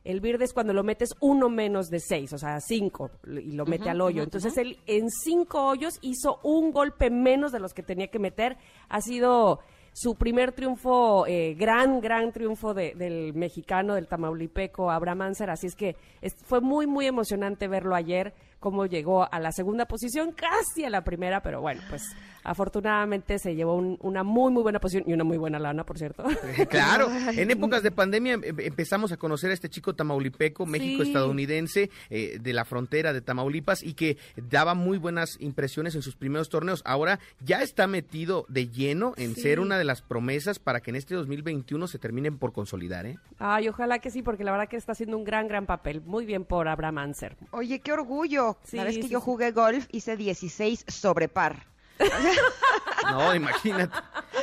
el 0.05 0.21
bird 0.21 0.43
es 0.43 0.53
cuando 0.53 0.75
lo 0.75 0.83
metes 0.83 1.15
uno 1.21 1.49
menos 1.49 1.89
de 1.89 2.01
seis, 2.01 2.33
o 2.33 2.39
sea, 2.39 2.61
cinco, 2.61 3.11
y 3.25 3.53
lo 3.53 3.65
mete 3.65 3.89
al 3.89 4.01
hoyo. 4.01 4.23
Entonces 4.23 4.59
él 4.59 4.79
en 4.87 5.09
cinco 5.09 5.65
hoyos 5.69 5.99
hizo 6.03 6.39
un 6.43 6.73
golpe 6.73 7.09
menos 7.09 7.53
de 7.53 7.61
los 7.61 7.73
que 7.73 7.83
tenía 7.83 8.09
que 8.09 8.19
meter. 8.19 8.59
Ha 8.89 9.01
sido 9.01 9.61
su 9.93 10.15
primer 10.15 10.53
triunfo, 10.53 11.27
eh, 11.27 11.55
gran, 11.55 12.01
gran 12.01 12.33
triunfo 12.33 12.73
de- 12.75 12.95
del 12.95 13.35
mexicano, 13.35 13.95
del 13.95 14.09
tamaulipeco, 14.09 14.91
Abraham 14.91 15.23
Anser. 15.23 15.51
Así 15.51 15.67
es 15.67 15.75
que 15.77 15.97
es- 16.21 16.35
fue 16.45 16.61
muy, 16.61 16.87
muy 16.87 17.07
emocionante 17.07 17.69
verlo 17.69 17.95
ayer, 17.95 18.33
cómo 18.59 18.87
llegó 18.87 19.31
a 19.31 19.39
la 19.41 19.53
segunda 19.53 19.87
posición, 19.87 20.33
casi 20.33 20.85
a 20.85 20.91
la 20.91 21.03
primera, 21.05 21.43
pero 21.43 21.61
bueno, 21.61 21.83
pues 21.91 22.03
afortunadamente 22.45 23.39
se 23.39 23.55
llevó 23.55 23.77
un- 23.77 23.99
una 24.01 24.23
muy, 24.23 24.53
muy 24.53 24.63
buena 24.63 24.81
posición 24.81 25.05
y 25.09 25.13
una 25.13 25.25
muy 25.25 25.37
buena 25.39 25.59
lana, 25.59 25.85
por 25.85 25.99
cierto. 25.99 26.25
Claro, 26.69 27.09
en 27.37 27.51
épocas 27.51 27.83
de 27.83 27.91
pandemia 27.91 28.35
em- 28.35 28.43
empezamos 28.61 29.13
a 29.13 29.17
conocer 29.17 29.51
a 29.51 29.55
este 29.55 29.69
chico 29.69 29.95
tamaulipeco, 29.95 30.67
México-estadounidense, 30.67 31.91
eh, 32.11 32.39
de 32.41 32.53
la 32.53 32.65
frontera 32.65 33.13
de 33.13 33.21
Tamaulipas 33.21 33.83
y 33.83 33.95
que 33.95 34.17
daba 34.37 34.75
muy 34.75 34.99
buenas 34.99 35.37
impresiones 35.41 35.95
en 35.95 36.03
sus 36.03 36.17
primeros 36.17 36.49
torneos. 36.49 36.83
Ahora 36.85 37.19
ya 37.41 37.63
está 37.63 37.87
metido 37.87 38.47
de 38.49 38.69
lleno 38.69 39.15
en 39.17 39.35
ser 39.37 39.61
una 39.61 39.79
de 39.79 39.85
las 39.85 40.03
promesas 40.03 40.59
para 40.59 40.81
que 40.81 40.91
en 40.91 40.97
este 40.97 41.15
2021 41.15 41.87
se 41.87 41.99
terminen 41.99 42.39
por 42.39 42.53
consolidar. 42.53 43.07
¿eh? 43.07 43.19
Ay, 43.39 43.69
ojalá 43.69 43.99
que 43.99 44.11
sí, 44.11 44.23
porque 44.23 44.45
la 44.45 44.53
verdad 44.53 44.69
que 44.69 44.77
está 44.77 44.93
haciendo 44.93 45.17
un 45.17 45.25
gran, 45.25 45.49
gran 45.49 45.67
papel. 45.67 46.01
Muy 46.03 46.25
bien 46.27 46.45
por 46.45 46.69
Abraham 46.69 46.99
Anser. 46.99 47.37
Oye, 47.51 47.81
qué 47.81 47.93
orgullo. 47.93 48.57
Sí, 48.65 48.77
la 48.77 48.85
vez 48.85 48.97
que 48.97 49.03
sí, 49.05 49.09
yo 49.09 49.19
sí. 49.21 49.25
jugué 49.25 49.51
golf 49.53 49.87
hice 49.93 50.17
16 50.17 50.85
sobre 50.89 51.29
par. 51.29 51.67
No, 53.11 53.35
imagínate. 53.35 53.93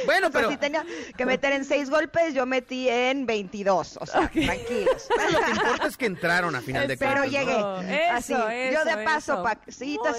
Bueno, 0.06 0.28
O 0.28 0.32
sea, 0.32 0.42
pero 0.42 0.52
si 0.52 0.58
tenía 0.58 0.86
que 1.18 1.26
meter 1.26 1.54
en 1.54 1.66
6 1.66 1.90
golpes, 1.90 2.34
yo 2.34 2.46
metí 2.46 2.88
en 2.90 3.26
22. 3.26 3.98
O 4.02 4.06
sea, 4.06 4.28
tranquilos. 4.30 5.08
lo 5.32 5.40
que 5.46 5.52
importa 5.52 5.88
es 5.88 5.98
que 5.98 6.06
entraron 6.06 6.56
a 6.56 6.62
final 6.62 6.88
de 6.88 6.98
Pero 6.98 7.22
cuentas. 7.22 7.46
¿no? 7.46 7.82
llegué. 7.82 8.06
Eso, 8.06 8.14
así. 8.14 8.34
yo 8.34 8.84
de 8.86 8.92
eso, 8.92 9.04
paso, 9.06 9.34
eso. 9.34 9.44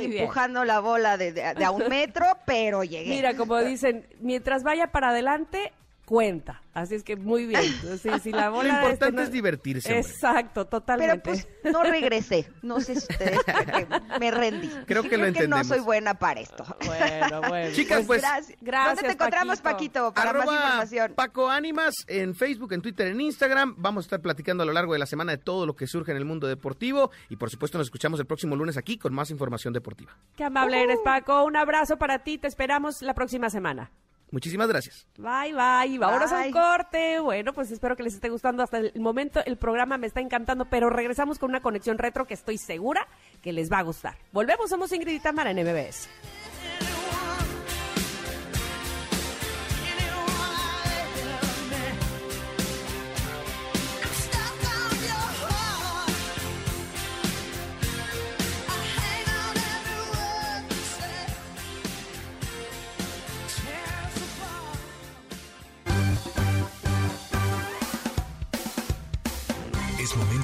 bien. 0.09 0.23
empujando 0.23 0.65
la 0.65 0.81
bola 0.81 1.17
de, 1.17 1.33
de- 1.33 1.55
de 1.55 1.65
a 1.65 1.71
un 1.71 1.87
metro, 1.89 2.27
pero 2.47 2.83
llegué. 2.83 3.11
Mira, 3.11 3.35
como 3.37 3.59
dicen, 3.59 4.07
mientras 4.21 4.63
vaya 4.65 4.89
para 4.89 5.11
adelante, 5.11 5.73
cuenta. 6.11 6.61
Así 6.75 6.97
es 6.97 7.05
que 7.05 7.15
muy 7.15 7.47
bien. 7.47 7.63
Sí, 8.03 8.11
si 8.21 8.33
la 8.33 8.47
Lo 8.47 8.53
bola 8.55 8.69
este, 8.71 8.83
importante 8.83 9.17
no- 9.17 9.23
es 9.23 9.31
divertirse. 9.31 9.89
hombre. 9.93 10.01
Exacto, 10.11 10.51
pero 10.65 10.67
totalmente. 10.67 11.19
pues 11.21 11.49
no 11.73 11.85
regresé. 11.85 12.49
No 12.63 12.81
sé 12.81 12.97
si 12.97 13.07
ustedes, 13.13 13.39
porque 13.45 13.87
me 14.19 14.31
rendí. 14.33 14.69
Creo 14.87 15.05
que 15.05 15.17
lo 15.17 15.19
no 15.23 15.27
entendemos. 15.29 15.69
soy 15.69 15.79
buena 15.81 16.15
para 16.15 16.41
esto. 16.41 16.65
Bueno, 16.85 17.41
bueno. 17.49 17.73
Chicas, 17.75 18.05
pues, 18.07 18.23
gracias. 18.23 18.59
gracias, 18.61 18.97
¿Dónde 18.97 19.03
te 19.09 19.13
encontramos, 19.15 19.61
Paquito? 19.61 20.13
Paquito? 20.13 20.15
Para 20.15 20.33
más 20.33 20.43
Arroba 20.43 20.57
información. 20.65 21.13
Paco 21.15 21.49
Ánimas 21.49 21.95
en 22.09 22.35
Facebook, 22.35 22.73
en 22.73 22.83
Twitter, 22.83 23.07
en 23.07 23.21
Instagram. 23.21 23.75
Vamos 23.79 24.05
a 24.05 24.07
estar 24.07 24.21
platicando 24.21 24.65
a 24.65 24.67
lo 24.67 24.73
largo 24.73 24.93
de 24.95 24.99
la 24.99 25.07
semana 25.07 25.31
de 25.33 25.39
todo 25.39 25.65
lo 25.65 25.77
que 25.77 25.87
surge 25.87 26.11
en 26.11 26.17
el 26.17 26.25
mundo 26.25 26.49
deportivo. 26.49 27.13
Y 27.29 27.37
por 27.37 27.51
supuesto 27.51 27.79
nos 27.79 27.87
escuchamos 27.87 28.19
el 28.19 28.27
próximo 28.27 28.57
lunes 28.57 28.77
aquí 28.77 28.99
con 28.99 29.15
más 29.15 29.31
información 29.31 29.73
deportiva. 29.73 30.17
Qué 30.37 30.43
amable 30.43 30.83
eres, 30.83 30.99
Paco. 31.05 31.45
Un 31.45 31.57
abrazo 31.57 31.99
para 31.99 32.19
ti. 32.25 32.37
Te 32.39 32.49
esperamos 32.49 33.01
la 33.03 33.15
próxima 33.15 33.49
semana. 33.51 33.93
Muchísimas 34.31 34.69
gracias. 34.69 35.07
Bye, 35.17 35.53
bye. 35.53 35.99
Vámonos 35.99 36.31
a 36.33 36.43
un 36.43 36.53
corte. 36.53 37.21
Bueno, 37.21 37.53
pues 37.53 37.71
espero 37.71 37.97
que 37.97 38.03
les 38.03 38.15
esté 38.15 38.29
gustando 38.29 38.63
hasta 38.63 38.79
el 38.79 38.93
momento. 39.01 39.41
El 39.45 39.57
programa 39.57 39.99
me 39.99 40.07
está 40.07 40.21
encantando, 40.21 40.67
pero 40.67 40.91
regresamos 40.91 41.39
con 41.39 41.51
una 41.51 41.61
conexión 41.61 41.99
retro 41.99 42.27
que 42.27 42.35
estoy 42.35 42.59
segura 42.59 43.07
que 43.43 43.53
les 43.53 43.71
va 43.71 43.79
a 43.79 43.83
gustar. 43.83 44.17
Volvemos, 44.33 44.71
somos 44.71 44.93
Ingrid 44.93 45.15
y 45.15 45.21
Tamara 45.21 45.51
en 45.51 45.59
MBS. 45.59 46.09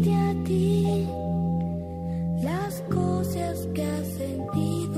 Decirte 0.00 0.14
a 0.14 0.44
ti 0.44 1.06
las 2.42 2.82
cosas 2.92 3.68
que 3.74 3.82
ha 3.82 4.04
sentido 4.04 4.89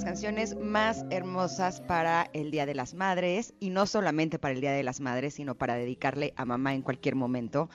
las 0.00 0.04
canciones 0.06 0.56
más 0.58 1.04
hermosas 1.10 1.82
para 1.82 2.30
el 2.32 2.50
Día 2.50 2.64
de 2.64 2.74
las 2.74 2.94
Madres, 2.94 3.52
y 3.60 3.68
no 3.68 3.84
solamente 3.84 4.38
para 4.38 4.54
el 4.54 4.62
Día 4.62 4.72
de 4.72 4.82
las 4.82 4.98
Madres, 4.98 5.34
sino 5.34 5.56
para 5.56 5.74
dedicarle 5.74 6.32
a 6.36 6.46
mamá 6.46 6.72
en 6.72 6.80
cualquier 6.80 7.16
momento. 7.16 7.68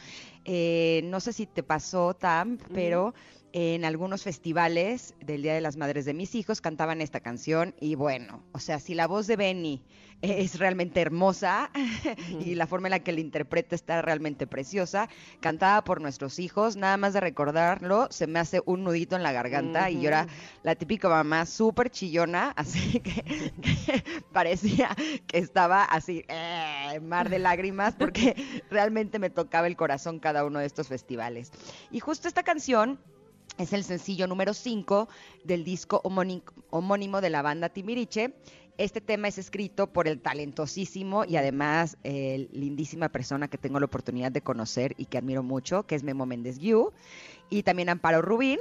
Eh, 0.43 1.01
no 1.03 1.19
sé 1.19 1.33
si 1.33 1.45
te 1.45 1.61
pasó, 1.61 2.15
Tam, 2.15 2.57
pero 2.73 3.13
en 3.57 3.85
algunos 3.85 4.23
festivales 4.23 5.13
del 5.21 5.41
Día 5.41 5.53
de 5.53 5.61
las 5.61 5.77
Madres 5.77 6.03
de 6.03 6.13
mis 6.13 6.35
hijos 6.35 6.59
cantaban 6.59 6.99
esta 6.99 7.21
canción, 7.21 7.73
y 7.79 7.95
bueno, 7.95 8.43
o 8.51 8.59
sea, 8.59 8.81
si 8.81 8.95
la 8.95 9.07
voz 9.07 9.27
de 9.27 9.37
Benny 9.37 9.81
es 10.21 10.59
realmente 10.59 10.99
hermosa 10.99 11.71
y 12.45 12.55
la 12.55 12.67
forma 12.67 12.89
en 12.89 12.91
la 12.91 12.99
que 12.99 13.13
la 13.13 13.21
interpreta 13.21 13.73
está 13.73 14.01
realmente 14.01 14.45
preciosa, 14.45 15.07
cantada 15.39 15.85
por 15.85 16.01
nuestros 16.01 16.37
hijos, 16.39 16.75
nada 16.75 16.97
más 16.97 17.13
de 17.13 17.21
recordarlo, 17.21 18.09
se 18.11 18.27
me 18.27 18.39
hace 18.39 18.61
un 18.65 18.83
nudito 18.83 19.15
en 19.15 19.23
la 19.23 19.31
garganta 19.31 19.89
y 19.89 20.01
yo 20.01 20.09
era 20.09 20.27
la 20.63 20.75
típica 20.75 21.07
mamá 21.07 21.45
súper 21.45 21.89
chillona, 21.89 22.49
así 22.57 22.99
que, 22.99 23.23
que 23.61 24.03
parecía 24.33 24.89
que 25.27 25.37
estaba 25.37 25.85
así, 25.85 26.25
eh, 26.27 26.99
mar 27.01 27.29
de 27.29 27.39
lágrimas, 27.39 27.95
porque 27.95 28.35
realmente 28.69 29.17
me 29.17 29.29
tocaba 29.29 29.67
el 29.67 29.77
corazón 29.77 30.19
cada 30.19 30.43
uno 30.43 30.59
de 30.59 30.65
estos 30.65 30.89
festivales. 30.89 31.53
Y 31.89 32.01
justo 32.01 32.27
esta 32.27 32.43
canción 32.43 32.99
es 33.57 33.73
el 33.73 33.83
sencillo 33.83 34.27
número 34.27 34.53
5 34.53 35.07
del 35.43 35.63
disco 35.63 36.01
homóni- 36.03 36.43
homónimo 36.69 37.21
de 37.21 37.29
la 37.29 37.41
banda 37.41 37.69
Timbiriche. 37.69 38.33
Este 38.77 38.99
tema 38.99 39.29
es 39.29 39.37
escrito 39.37 39.87
por 39.87 40.07
el 40.09 40.19
talentosísimo 40.19 41.23
y 41.23 41.37
además 41.37 41.97
eh, 42.03 42.49
lindísima 42.51 43.07
persona 43.07 43.47
que 43.47 43.57
tengo 43.57 43.79
la 43.79 43.85
oportunidad 43.85 44.33
de 44.33 44.41
conocer 44.41 44.95
y 44.97 45.05
que 45.05 45.17
admiro 45.17 45.43
mucho, 45.43 45.83
que 45.83 45.95
es 45.95 46.03
Memo 46.03 46.25
Méndez 46.25 46.59
Guiú, 46.59 46.91
y 47.49 47.63
también 47.63 47.89
Amparo 47.89 48.21
Rubín. 48.21 48.59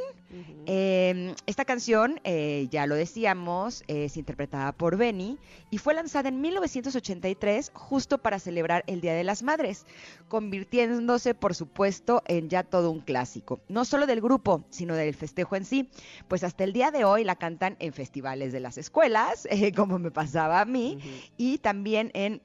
Eh, 0.67 1.35
esta 1.47 1.65
canción, 1.65 2.21
eh, 2.25 2.67
ya 2.71 2.87
lo 2.87 2.97
decíamos, 2.97 3.85
es 3.87 4.17
interpretada 4.17 4.73
por 4.73 4.97
Benny 4.97 5.39
y 5.71 5.79
fue 5.79 5.95
lanzada 5.95 6.29
en 6.29 6.41
1983 6.41 7.71
justo 7.73 8.19
para 8.19 8.41
celebrar 8.41 8.83
el 8.89 9.01
Día 9.01 9.15
de 9.15 9.23
las 9.23 9.43
Madres, 9.45 9.87
convirtiéndose, 10.29 11.35
por 11.35 11.55
supuesto, 11.55 12.23
en 12.27 12.49
ya 12.49 12.65
todo 12.65 12.91
un 12.91 13.01
clásico, 13.01 13.61
no 13.69 13.85
solo 13.85 14.07
del 14.07 14.21
grupo, 14.21 14.65
sino 14.71 14.97
del 14.97 15.15
festejo 15.15 15.55
en 15.55 15.65
sí, 15.65 15.91
pues 16.27 16.43
hasta 16.43 16.65
el 16.65 16.73
día 16.73 16.91
de 16.91 17.05
hoy 17.05 17.23
la 17.23 17.37
cantan 17.37 17.77
en 17.79 17.93
festivales 17.93 18.53
de 18.53 18.61
las 18.61 18.77
escuelas, 18.77 19.47
eh, 19.51 19.73
como 19.73 19.99
me 19.99 20.11
pasaba 20.11 20.61
a 20.61 20.65
mí, 20.65 20.99
y 21.37 21.59
también 21.59 22.11
en 22.15 22.43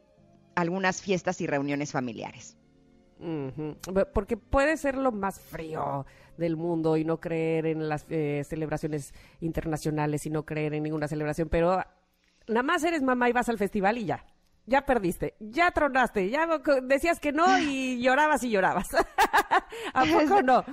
algunas 0.55 1.01
fiestas 1.01 1.41
y 1.41 1.47
reuniones 1.47 1.91
familiares. 1.91 2.57
Porque 4.13 4.37
puede 4.37 4.77
ser 4.77 4.95
lo 4.95 5.11
más 5.11 5.39
frío 5.39 6.05
del 6.37 6.55
mundo 6.55 6.95
y 6.95 7.03
no 7.03 7.19
creer 7.19 7.65
en 7.65 7.89
las 7.89 8.05
eh, 8.09 8.43
celebraciones 8.47 9.13
internacionales 9.41 10.25
y 10.25 10.29
no 10.29 10.45
creer 10.45 10.73
en 10.73 10.83
ninguna 10.83 11.07
celebración, 11.07 11.49
pero 11.49 11.83
nada 12.47 12.63
más 12.63 12.83
eres 12.83 13.01
mamá 13.01 13.29
y 13.29 13.33
vas 13.33 13.49
al 13.49 13.57
festival 13.57 13.97
y 13.97 14.05
ya. 14.05 14.25
Ya 14.69 14.81
perdiste, 14.85 15.33
ya 15.39 15.71
tronaste, 15.71 16.29
ya 16.29 16.47
decías 16.83 17.19
que 17.19 17.31
no 17.31 17.57
y 17.59 17.99
llorabas 18.01 18.43
y 18.43 18.51
llorabas. 18.51 18.87
¿A 19.93 20.05
poco 20.05 20.41
no? 20.43 20.63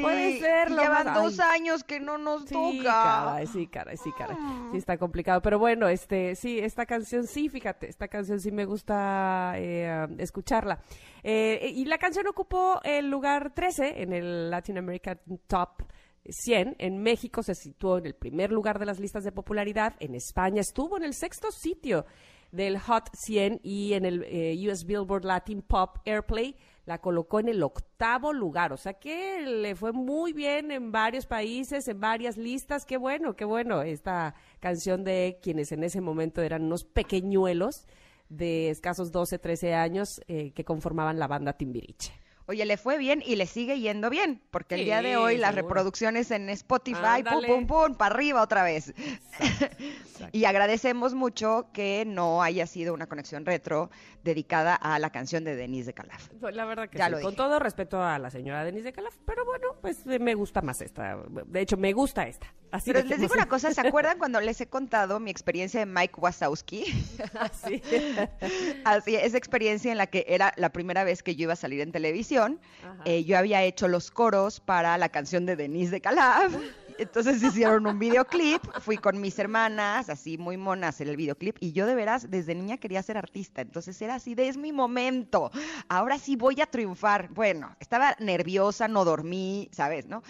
puede 0.00 0.38
ser 0.40 0.70
lo 0.70 0.82
Llevan 0.82 1.06
más- 1.06 1.14
dos 1.22 1.40
años 1.40 1.82
que 1.84 1.98
no 2.00 2.18
nos 2.18 2.44
Sí, 2.44 2.54
toca. 2.54 3.24
caray, 3.24 3.46
sí, 3.46 3.66
caray, 3.66 3.96
sí, 3.96 4.10
caray. 4.16 4.36
Sí, 4.72 4.76
está 4.76 4.98
complicado. 4.98 5.40
Pero 5.40 5.58
bueno, 5.58 5.88
este, 5.88 6.34
sí, 6.36 6.58
esta 6.58 6.84
canción, 6.86 7.26
sí, 7.26 7.48
fíjate, 7.48 7.88
esta 7.88 8.08
canción 8.08 8.40
sí 8.40 8.50
me 8.52 8.64
gusta 8.66 9.54
eh, 9.56 10.06
escucharla. 10.18 10.78
Eh, 11.22 11.72
y 11.74 11.84
la 11.86 11.98
canción 11.98 12.26
ocupó 12.26 12.80
el 12.84 13.08
lugar 13.10 13.52
13 13.54 14.02
en 14.02 14.12
el 14.12 14.50
Latin 14.50 14.78
American 14.78 15.18
Top 15.46 15.82
100. 16.28 16.76
En 16.78 17.02
México 17.02 17.42
se 17.42 17.54
situó 17.54 17.98
en 17.98 18.06
el 18.06 18.14
primer 18.14 18.50
lugar 18.52 18.78
de 18.78 18.86
las 18.86 18.98
listas 19.00 19.24
de 19.24 19.32
popularidad. 19.32 19.94
En 20.00 20.14
España 20.14 20.60
estuvo 20.60 20.96
en 20.96 21.04
el 21.04 21.14
sexto 21.14 21.50
sitio 21.50 22.04
del 22.52 22.78
Hot 22.78 23.10
100 23.12 23.60
y 23.62 23.94
en 23.94 24.04
el 24.04 24.24
eh, 24.24 24.56
US 24.70 24.84
Billboard 24.84 25.24
Latin 25.24 25.62
Pop 25.62 25.98
Airplay 26.04 26.56
la 26.86 26.98
colocó 26.98 27.40
en 27.40 27.48
el 27.48 27.62
octavo 27.62 28.32
lugar. 28.32 28.72
O 28.72 28.76
sea 28.76 28.94
que 28.94 29.40
le 29.42 29.74
fue 29.74 29.92
muy 29.92 30.32
bien 30.32 30.70
en 30.70 30.92
varios 30.92 31.26
países, 31.26 31.88
en 31.88 32.00
varias 32.00 32.36
listas. 32.36 32.86
Qué 32.86 32.96
bueno, 32.96 33.34
qué 33.34 33.44
bueno. 33.44 33.82
Esta 33.82 34.34
canción 34.60 35.04
de 35.04 35.38
quienes 35.42 35.72
en 35.72 35.82
ese 35.84 36.00
momento 36.00 36.42
eran 36.42 36.62
unos 36.62 36.84
pequeñuelos 36.84 37.86
de 38.28 38.70
escasos 38.70 39.12
12, 39.12 39.38
13 39.38 39.74
años 39.74 40.20
eh, 40.28 40.52
que 40.52 40.64
conformaban 40.64 41.18
la 41.18 41.26
banda 41.26 41.52
Timbiriche. 41.52 42.12
Oye, 42.48 42.64
le 42.64 42.76
fue 42.76 42.96
bien 42.98 43.22
y 43.26 43.34
le 43.36 43.46
sigue 43.46 43.80
yendo 43.80 44.08
bien, 44.08 44.40
porque 44.50 44.74
el 44.76 44.80
Sí, 44.82 44.84
día 44.86 45.02
de 45.02 45.16
hoy 45.16 45.36
las 45.36 45.54
seguro. 45.54 45.68
reproducciones 45.68 46.30
en 46.30 46.48
Spotify, 46.50 46.96
pum, 47.00 47.04
Ándale. 47.28 47.48
pum, 47.48 47.66
pum, 47.66 47.94
para 47.96 48.14
arriba 48.14 48.40
otra 48.42 48.62
vez. 48.62 48.94
y 50.32 50.44
agradecemos 50.44 51.14
mucho 51.14 51.68
que 51.72 52.04
no 52.06 52.42
haya 52.42 52.66
sido 52.66 52.94
una 52.94 53.06
conexión 53.06 53.44
retro 53.44 53.90
dedicada 54.22 54.74
a 54.74 54.98
la 54.98 55.10
canción 55.10 55.44
de 55.44 55.56
Denise 55.56 55.86
de 55.86 55.94
Calaf. 55.94 56.28
Pues 56.40 56.54
la 56.54 56.64
verdad 56.64 56.88
que 56.88 56.98
Ya 56.98 57.06
sí, 57.06 57.10
lo 57.12 57.20
con 57.20 57.30
dije. 57.32 57.36
todo 57.42 57.58
respeto 57.58 58.02
a 58.02 58.18
la 58.18 58.30
señora 58.30 58.64
Denise 58.64 58.84
de 58.84 58.92
Calaf, 58.92 59.14
pero 59.24 59.44
bueno, 59.44 59.68
pues 59.80 59.98
eh, 60.06 60.18
me 60.18 60.34
gusta 60.34 60.62
más 60.62 60.80
esta. 60.80 61.16
De 61.46 61.60
hecho, 61.60 61.76
me 61.76 61.92
gusta 61.92 62.26
esta. 62.26 62.46
Así 62.72 62.92
Pero 62.92 63.06
les 63.06 63.20
digo 63.20 63.32
una 63.34 63.46
cosa, 63.46 63.72
¿se 63.72 63.80
acuerdan 63.80 64.18
cuando 64.18 64.40
les 64.40 64.60
he 64.60 64.66
contado 64.66 65.20
mi 65.20 65.30
experiencia 65.30 65.78
de 65.80 65.86
Mike 65.86 66.14
Wazowski? 66.18 66.84
Así. 67.38 67.80
Así, 68.84 69.14
esa 69.14 69.38
experiencia 69.38 69.92
en 69.92 69.98
la 69.98 70.08
que 70.08 70.24
era 70.28 70.52
la 70.56 70.70
primera 70.70 71.04
vez 71.04 71.22
que 71.22 71.36
yo 71.36 71.44
iba 71.44 71.52
a 71.52 71.56
salir 71.56 71.80
en 71.80 71.92
televisión. 71.92 72.35
Ajá. 72.44 73.02
Eh, 73.04 73.24
yo 73.24 73.38
había 73.38 73.62
hecho 73.64 73.88
los 73.88 74.10
coros 74.10 74.60
para 74.60 74.96
la 74.98 75.08
canción 75.08 75.46
de 75.46 75.56
Denise 75.56 75.90
de 75.90 76.00
Calaf 76.00 76.52
Entonces 76.98 77.42
hicieron 77.42 77.86
un 77.86 77.98
videoclip, 77.98 78.62
fui 78.80 78.96
con 78.96 79.20
mis 79.20 79.38
hermanas, 79.38 80.08
así 80.08 80.38
muy 80.38 80.56
monas 80.56 81.00
en 81.00 81.08
el 81.08 81.16
videoclip, 81.16 81.56
y 81.60 81.72
yo 81.72 81.86
de 81.86 81.94
veras 81.94 82.30
desde 82.30 82.54
niña 82.54 82.78
quería 82.78 83.02
ser 83.02 83.18
artista, 83.18 83.60
entonces 83.60 84.00
era 84.00 84.14
así 84.14 84.34
de 84.34 84.48
es 84.48 84.56
mi 84.56 84.72
momento, 84.72 85.50
ahora 85.88 86.18
sí 86.18 86.36
voy 86.36 86.60
a 86.60 86.66
triunfar. 86.66 87.28
Bueno, 87.30 87.76
estaba 87.80 88.16
nerviosa, 88.18 88.88
no 88.88 89.04
dormí, 89.04 89.68
¿sabes? 89.72 90.06
¿No? 90.06 90.22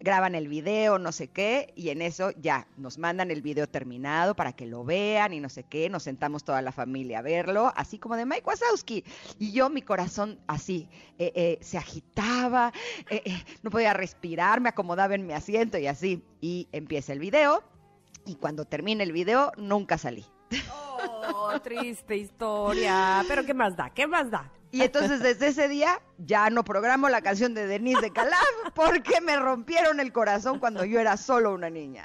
Graban 0.00 0.34
el 0.34 0.48
video, 0.48 0.98
no 0.98 1.12
sé 1.12 1.28
qué, 1.28 1.72
y 1.76 1.90
en 1.90 2.02
eso 2.02 2.30
ya 2.40 2.66
nos 2.76 2.98
mandan 2.98 3.30
el 3.30 3.42
video 3.42 3.68
terminado 3.68 4.34
para 4.34 4.52
que 4.52 4.66
lo 4.66 4.84
vean 4.84 5.32
y 5.32 5.40
no 5.40 5.48
sé 5.48 5.64
qué, 5.64 5.88
nos 5.88 6.04
sentamos 6.04 6.44
toda 6.44 6.62
la 6.62 6.72
familia 6.72 7.18
a 7.20 7.22
verlo, 7.22 7.72
así 7.76 7.98
como 7.98 8.16
de 8.16 8.26
Mike 8.26 8.44
Wazowski. 8.44 9.04
Y 9.38 9.52
yo, 9.52 9.70
mi 9.70 9.82
corazón 9.82 10.38
así, 10.46 10.88
eh, 11.18 11.32
eh, 11.34 11.58
se 11.60 11.78
agitaba, 11.78 12.72
eh, 13.10 13.22
eh, 13.24 13.44
no 13.62 13.70
podía 13.70 13.92
respirar, 13.92 14.60
me 14.60 14.68
acomodaba 14.68 15.14
en 15.14 15.26
mi 15.26 15.32
asiento 15.32 15.78
y 15.78 15.86
así. 15.86 16.07
Y 16.40 16.68
empieza 16.72 17.12
el 17.12 17.18
video, 17.18 17.62
y 18.24 18.36
cuando 18.36 18.64
termina 18.64 19.02
el 19.02 19.12
video, 19.12 19.52
nunca 19.56 19.98
salí. 19.98 20.24
Oh, 20.70 21.58
triste 21.60 22.16
historia. 22.16 23.24
Pero 23.26 23.44
¿qué 23.44 23.54
más 23.54 23.76
da? 23.76 23.90
¿Qué 23.90 24.06
más 24.06 24.30
da? 24.30 24.52
Y 24.70 24.82
entonces 24.82 25.20
desde 25.20 25.46
ese 25.48 25.66
día 25.68 26.00
ya 26.18 26.50
no 26.50 26.62
programo 26.62 27.08
la 27.08 27.22
canción 27.22 27.54
de 27.54 27.66
Denise 27.66 28.02
de 28.02 28.10
Calaf 28.12 28.38
porque 28.74 29.20
me 29.22 29.36
rompieron 29.36 29.98
el 30.00 30.12
corazón 30.12 30.58
cuando 30.58 30.84
yo 30.84 31.00
era 31.00 31.16
solo 31.16 31.54
una 31.54 31.70
niña. 31.70 32.04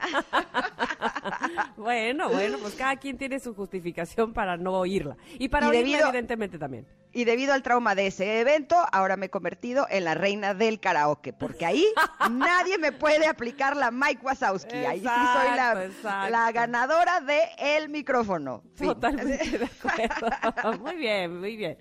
Bueno, 1.77 2.29
bueno, 2.29 2.57
pues 2.59 2.75
cada 2.75 2.95
quien 2.97 3.17
tiene 3.17 3.39
su 3.39 3.53
justificación 3.53 4.33
para 4.33 4.57
no 4.57 4.73
oírla. 4.73 5.17
Y 5.39 5.49
para 5.49 5.67
Y 5.67 5.69
oírla, 5.71 5.81
debido- 5.97 6.07
evidentemente 6.09 6.57
también. 6.57 6.87
Y 7.11 7.25
debido 7.25 7.53
al 7.53 7.61
trauma 7.61 7.93
de 7.93 8.07
ese 8.07 8.39
evento, 8.39 8.75
ahora 8.91 9.17
me 9.17 9.27
he 9.27 9.29
convertido 9.29 9.85
en 9.89 10.03
la 10.05 10.15
reina 10.15 10.53
del 10.55 10.79
karaoke, 10.79 11.31
porque 11.31 11.65
ahí 11.65 11.85
nadie 12.31 12.77
me 12.79 12.91
puede 12.91 13.27
aplicar 13.27 13.75
la 13.77 13.91
Mike 13.91 14.21
Wazowski. 14.25 14.77
Ahí 14.77 14.99
sí 14.99 15.05
soy 15.05 15.55
la, 15.55 15.71
Exacto, 15.73 15.81
exacto. 15.81 16.29
la 16.31 16.51
ganadora 16.51 17.19
de 17.21 17.39
el 17.59 17.89
micrófono. 17.89 18.63
Fin. 18.75 18.87
Totalmente 18.87 19.57
de 19.59 19.65
acuerdo. 19.65 20.77
muy 20.83 20.95
bien, 20.95 21.39
muy 21.39 21.55
bien. 21.55 21.77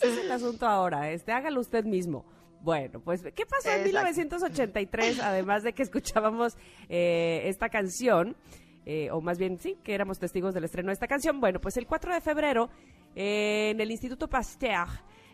Ese 0.00 0.12
es 0.12 0.24
el 0.24 0.30
asunto 0.30 0.66
ahora, 0.66 1.10
este, 1.10 1.32
hágalo 1.32 1.60
usted 1.60 1.84
mismo. 1.84 2.24
Bueno, 2.60 3.00
pues, 3.00 3.22
¿qué 3.22 3.46
pasó 3.46 3.68
en 3.68 3.86
Exacto. 3.86 3.86
1983? 3.86 5.20
Además 5.20 5.62
de 5.62 5.72
que 5.72 5.82
escuchábamos 5.82 6.56
eh, 6.88 7.42
esta 7.44 7.68
canción, 7.68 8.36
eh, 8.84 9.10
o 9.10 9.20
más 9.20 9.38
bien, 9.38 9.58
sí, 9.58 9.76
que 9.84 9.94
éramos 9.94 10.18
testigos 10.18 10.54
del 10.54 10.64
estreno 10.64 10.88
de 10.88 10.94
esta 10.94 11.06
canción. 11.06 11.40
Bueno, 11.40 11.60
pues 11.60 11.76
el 11.76 11.86
4 11.86 12.14
de 12.14 12.20
febrero, 12.20 12.70
eh, 13.14 13.70
en 13.70 13.80
el 13.80 13.90
Instituto 13.90 14.28
Pasteur, 14.28 14.88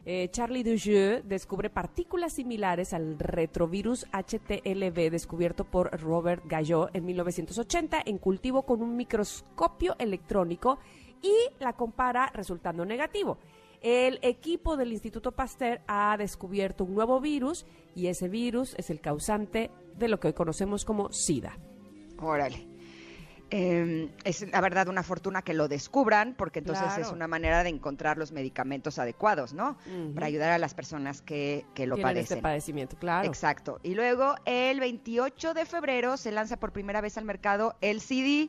eh, 0.06 0.28
Charlie 0.30 0.62
Dujeu 0.62 1.22
descubre 1.24 1.70
partículas 1.70 2.34
similares 2.34 2.92
al 2.92 3.18
retrovirus 3.18 4.06
HTLV 4.12 5.10
descubierto 5.10 5.64
por 5.64 5.98
Robert 5.98 6.42
Gallo 6.44 6.90
en 6.92 7.06
1980 7.06 8.02
en 8.04 8.18
cultivo 8.18 8.64
con 8.64 8.82
un 8.82 8.96
microscopio 8.96 9.96
electrónico 9.98 10.78
y 11.22 11.32
la 11.58 11.72
compara 11.72 12.30
resultando 12.34 12.84
negativo. 12.84 13.38
El 13.84 14.18
equipo 14.22 14.78
del 14.78 14.92
Instituto 14.92 15.32
Pasteur 15.32 15.82
ha 15.86 16.16
descubierto 16.16 16.84
un 16.84 16.94
nuevo 16.94 17.20
virus 17.20 17.66
y 17.94 18.06
ese 18.06 18.30
virus 18.30 18.74
es 18.78 18.88
el 18.88 18.98
causante 18.98 19.70
de 19.98 20.08
lo 20.08 20.18
que 20.18 20.28
hoy 20.28 20.32
conocemos 20.32 20.86
como 20.86 21.12
SIDA. 21.12 21.58
Órale. 22.18 22.73
Eh, 23.56 24.10
es 24.24 24.50
la 24.50 24.60
verdad 24.60 24.88
una 24.88 25.04
fortuna 25.04 25.42
que 25.42 25.54
lo 25.54 25.68
descubran, 25.68 26.34
porque 26.36 26.58
entonces 26.58 26.84
Claro. 26.86 27.02
es 27.02 27.12
una 27.12 27.28
manera 27.28 27.62
de 27.62 27.68
encontrar 27.68 28.18
los 28.18 28.32
medicamentos 28.32 28.98
adecuados, 28.98 29.52
¿no? 29.52 29.76
Ujú. 29.86 30.12
Para 30.14 30.26
ayudar 30.26 30.50
a 30.50 30.58
las 30.58 30.74
personas 30.74 31.22
que, 31.22 31.64
que 31.72 31.86
lo 31.86 31.94
Tienen 31.94 32.14
padecen. 32.14 32.38
este 32.38 32.42
padecimiento, 32.42 32.96
claro. 32.96 33.28
Exacto. 33.28 33.78
Y 33.84 33.94
luego 33.94 34.34
el 34.44 34.80
28 34.80 35.54
de 35.54 35.66
febrero 35.66 36.16
se 36.16 36.32
lanza 36.32 36.56
por 36.58 36.72
primera 36.72 37.00
vez 37.00 37.16
al 37.16 37.24
mercado 37.26 37.76
el 37.80 38.00
CD. 38.00 38.48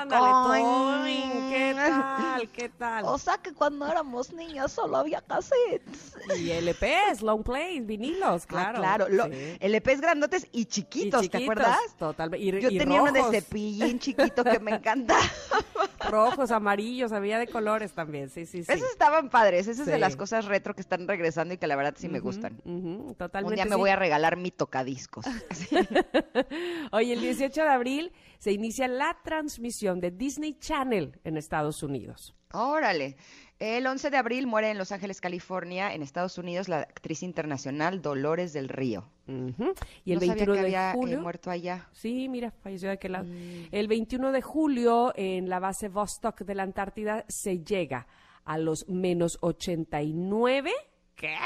Ándale, 0.00 0.62
Ay. 0.64 1.50
¿qué 1.50 1.72
tal? 1.76 2.50
¿Qué 2.50 2.68
tal? 2.70 3.04
O 3.04 3.18
sea 3.18 3.38
que 3.38 3.52
cuando 3.54 3.86
éramos 3.86 4.32
niñas 4.32 4.72
solo 4.72 4.96
había 4.96 5.20
cassettes. 5.20 6.16
Y 6.38 6.50
LPs, 6.50 7.22
long 7.22 7.42
plays, 7.44 7.86
vinilos, 7.86 8.46
claro. 8.46 8.78
Ah, 8.78 8.80
claro. 8.80 9.08
Lo- 9.08 9.26
Sí. 9.30 9.56
LPs 9.60 10.00
grandotes 10.00 10.48
y 10.52 10.62
Y 10.62 10.64
chiquitos, 10.66 11.20
¿te 11.22 11.26
chiquitos, 11.28 11.42
acuerdas? 11.42 11.78
Totalmente. 11.98 12.60
Yo 12.60 12.68
y 12.70 12.78
tenía 12.78 13.00
uno 13.02 13.12
de 13.12 13.20
rojos, 13.20 13.34
cepillín 13.34 13.98
chiquito 13.98 14.39
que 14.44 14.58
me 14.60 14.72
encantaba. 14.72 15.20
Rojos, 16.10 16.50
amarillos, 16.50 17.12
había 17.12 17.38
de 17.38 17.46
colores 17.46 17.92
también, 17.92 18.30
sí, 18.30 18.46
sí, 18.46 18.64
sí. 18.64 18.72
Esos 18.72 18.90
estaban 18.90 19.28
padres. 19.30 19.68
Esas 19.68 19.86
de 19.86 19.94
Sí. 19.94 20.00
las 20.00 20.16
cosas 20.16 20.46
retro 20.46 20.74
que 20.74 20.80
están 20.80 21.06
regresando 21.06 21.54
y 21.54 21.58
que 21.58 21.66
la 21.66 21.76
verdad 21.76 21.94
sí 21.96 22.08
me 22.08 22.18
Ujú, 22.18 22.28
gustan. 22.28 22.60
ujú, 22.64 23.14
totalmente. 23.14 23.48
Un 23.48 23.54
día 23.54 23.64
me 23.66 23.74
sí. 23.76 23.80
voy 23.80 23.90
a 23.90 23.96
regalar 23.96 24.36
mi 24.36 24.50
tocadiscos. 24.50 25.26
Oye, 26.92 27.12
el 27.12 27.20
18 27.20 27.62
de 27.62 27.68
abril 27.68 28.12
se 28.38 28.52
inicia 28.52 28.88
la 28.88 29.18
transmisión 29.22 30.00
de 30.00 30.10
Disney 30.10 30.54
Channel 30.58 31.18
en 31.24 31.36
Estados 31.36 31.82
Unidos. 31.82 32.34
Órale. 32.52 33.16
El 33.60 33.86
11 33.86 34.08
de 34.08 34.16
abril 34.16 34.46
muere 34.46 34.70
en 34.70 34.78
Los 34.78 34.90
Ángeles, 34.90 35.20
California, 35.20 35.92
en 35.92 36.02
Estados 36.02 36.38
Unidos, 36.38 36.70
la 36.70 36.78
actriz 36.78 37.22
internacional 37.22 38.00
Dolores 38.00 38.54
del 38.54 38.70
Río. 38.70 39.04
Ujú. 39.28 39.74
Y 40.02 40.12
el 40.12 40.18
no 40.18 40.20
sabía 40.20 40.34
21 40.46 40.52
que 40.54 40.60
de 40.60 40.60
había 40.60 40.90
eh, 40.90 40.94
julio. 40.94 41.20
muerto 41.20 41.50
allá. 41.50 41.86
Sí, 41.92 42.30
mira, 42.30 42.52
falleció 42.52 42.88
de 42.88 42.94
aquel 42.94 43.12
lado. 43.12 43.26
Mm. 43.26 43.68
El 43.70 43.86
21 43.86 44.32
de 44.32 44.40
julio, 44.40 45.12
en 45.14 45.50
la 45.50 45.58
base 45.58 45.90
Vostok 45.90 46.40
de 46.40 46.54
la 46.54 46.62
Antártida, 46.62 47.26
se 47.28 47.58
llega 47.62 48.06
a 48.46 48.56
los 48.56 48.88
menos 48.88 49.36
89. 49.42 50.72
¿Qué? 51.14 51.36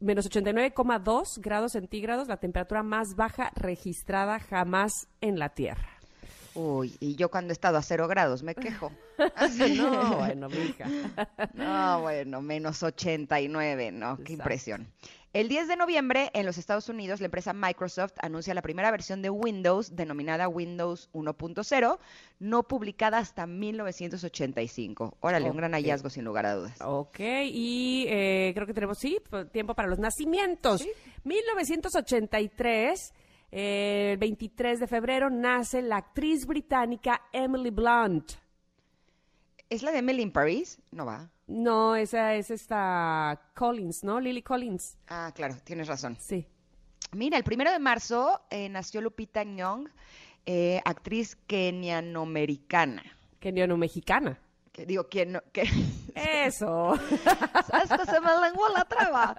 Menos 0.00 0.30
89,2 0.30 1.38
grados 1.38 1.72
centígrados, 1.72 2.28
la 2.28 2.38
temperatura 2.38 2.82
más 2.82 3.14
baja 3.14 3.52
registrada 3.56 4.40
jamás 4.40 5.06
en 5.20 5.38
la 5.38 5.50
Tierra. 5.50 5.91
Uy, 6.54 6.96
y 7.00 7.16
yo 7.16 7.30
cuando 7.30 7.52
he 7.52 7.54
estado 7.54 7.78
a 7.78 7.82
cero 7.82 8.08
grados 8.08 8.42
me 8.42 8.54
quejo. 8.54 8.92
no, 9.76 10.16
bueno, 10.18 10.48
mija. 10.48 10.86
No, 11.54 12.02
bueno, 12.02 12.42
menos 12.42 12.82
89, 12.82 13.92
¿no? 13.92 14.16
Qué 14.16 14.22
Exacto. 14.22 14.32
impresión. 14.32 14.88
El 15.32 15.48
10 15.48 15.66
de 15.66 15.76
noviembre, 15.76 16.30
en 16.34 16.44
los 16.44 16.58
Estados 16.58 16.90
Unidos, 16.90 17.20
la 17.20 17.24
empresa 17.24 17.54
Microsoft 17.54 18.12
anuncia 18.20 18.52
la 18.52 18.60
primera 18.60 18.90
versión 18.90 19.22
de 19.22 19.30
Windows, 19.30 19.96
denominada 19.96 20.46
Windows 20.46 21.08
1.0, 21.14 21.98
no 22.38 22.62
publicada 22.64 23.16
hasta 23.16 23.46
1985. 23.46 25.16
Órale, 25.20 25.50
un 25.50 25.56
gran 25.56 25.72
hallazgo 25.72 26.10
sin 26.10 26.26
lugar 26.26 26.44
a 26.44 26.54
dudas. 26.54 26.78
Ok, 26.82 27.18
y 27.46 28.04
eh, 28.10 28.52
creo 28.54 28.66
que 28.66 28.74
tenemos, 28.74 28.98
sí, 28.98 29.18
tiempo 29.52 29.74
para 29.74 29.88
los 29.88 29.98
nacimientos. 29.98 30.86
1983, 31.24 33.00
eh, 33.00 33.21
el 33.52 34.16
23 34.16 34.80
de 34.80 34.86
febrero, 34.88 35.30
nace 35.30 35.82
la 35.82 35.98
actriz 35.98 36.46
británica 36.46 37.22
Emily 37.32 37.70
Blunt. 37.70 38.32
¿Es 39.68 39.82
la 39.82 39.92
de 39.92 39.98
Emily 39.98 40.22
in 40.22 40.32
Paris? 40.32 40.80
No 40.90 41.06
va. 41.06 41.30
No, 41.46 41.94
esa 41.94 42.34
es 42.34 42.50
esta 42.50 43.40
Collins, 43.54 44.04
¿no? 44.04 44.20
Lily 44.20 44.42
Collins. 44.42 44.96
Ah, 45.08 45.32
claro, 45.34 45.56
tienes 45.64 45.86
razón. 45.86 46.16
Sí. 46.18 46.46
Mira, 47.12 47.36
el 47.36 47.44
primero 47.44 47.70
de 47.70 47.78
marzo 47.78 48.40
eh, 48.50 48.68
nació 48.70 49.02
Lupita 49.02 49.44
Nyong, 49.44 49.88
eh, 50.46 50.80
actriz 50.84 51.36
kenianoamericana. 51.46 53.02
Que 53.38 53.52
no 53.52 53.76
mexicana. 53.76 54.38
Que 54.72 54.86
digo, 54.86 55.06
¿quién 55.06 55.32
no? 55.32 55.42
Que, 55.52 55.64
Eso. 56.14 56.94
¿Sabes 57.68 57.90
que 57.90 58.10
se 58.10 58.20
me 58.22 58.30
lenguó 58.42 58.68
la 58.70 58.84
traba? 58.86 59.36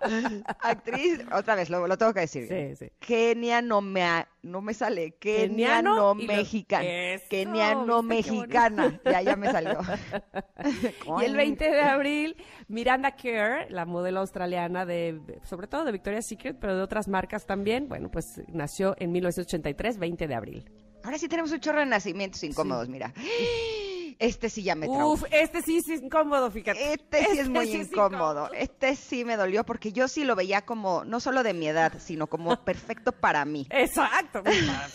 Actriz, 0.60 1.22
otra 1.34 1.56
vez, 1.56 1.72
lo, 1.72 1.88
lo 1.88 1.98
tengo 1.98 2.14
que 2.14 2.20
decir. 2.22 2.48
Sí, 2.48 2.76
sí. 2.76 2.92
Keniano 3.00 3.82
me, 3.82 4.28
no 4.44 4.62
me 4.62 4.76
sale. 4.76 5.18
Y 5.24 5.48
lo- 5.82 6.14
mexicana. 6.14 6.86
Eso, 6.86 7.24
¿viste 7.24 7.30
qué 7.30 8.04
mexicana. 8.04 9.00
Ya, 9.06 9.22
ya 9.24 9.36
me 9.36 9.52
salió. 9.52 9.80
Y 11.20 11.26
el 11.26 11.36
20 11.36 11.70
de 11.70 11.82
abril, 11.82 12.38
Miranda 12.68 13.16
Kerr, 13.16 13.70
la 13.72 13.86
modelo 13.86 14.20
australiana 14.20 14.86
de, 14.86 15.20
sobre 15.44 15.68
todo 15.68 15.84
de 15.84 15.92
Victoria's 15.92 16.28
Secret, 16.28 16.58
pero 16.60 16.76
de 16.76 16.82
otras 16.84 17.08
marcas 17.08 17.46
también, 17.46 17.90
bueno, 17.90 18.10
pues 18.10 18.26
nació 18.50 18.96
en 19.00 19.12
1983, 19.12 19.98
20 19.98 20.28
de 20.28 20.36
abril. 20.36 20.70
Ahora 21.04 21.18
sí 21.18 21.28
tenemos 21.28 21.52
un 21.52 21.60
chorro 21.60 21.80
de 21.80 21.86
nacimientos 21.88 22.44
incómodos, 22.44 22.88
mira. 22.88 23.12
Este 24.24 24.49
sí 24.49 24.63
ya 24.63 24.74
me 24.76 24.86
traumó. 24.86 25.11
Uf, 25.11 25.26
este 25.32 25.61
sí, 25.61 25.82
sí 25.82 25.95
es 25.95 26.01
incómodo, 26.01 26.49
fíjate. 26.49 26.93
Este 26.93 27.26
sí 27.26 27.39
es 27.39 27.49
muy 27.49 27.67
sí 27.67 27.82
incómodo. 27.82 28.49
Este 28.53 28.95
sí 28.95 29.26
me 29.26 29.36
dolió 29.36 29.65
porque 29.65 29.91
yo 29.91 30.07
sí 30.07 30.24
lo 30.24 30.38
veía 30.38 30.61
como, 30.61 31.03
no 31.03 31.19
solo 31.19 31.43
de 31.43 31.53
mi 31.53 31.67
edad, 31.67 31.91
sino 31.99 32.28
como 32.28 32.55
perfecto 32.63 33.11
para 33.11 33.43
mí. 33.43 33.67
Exacto. 33.69 34.41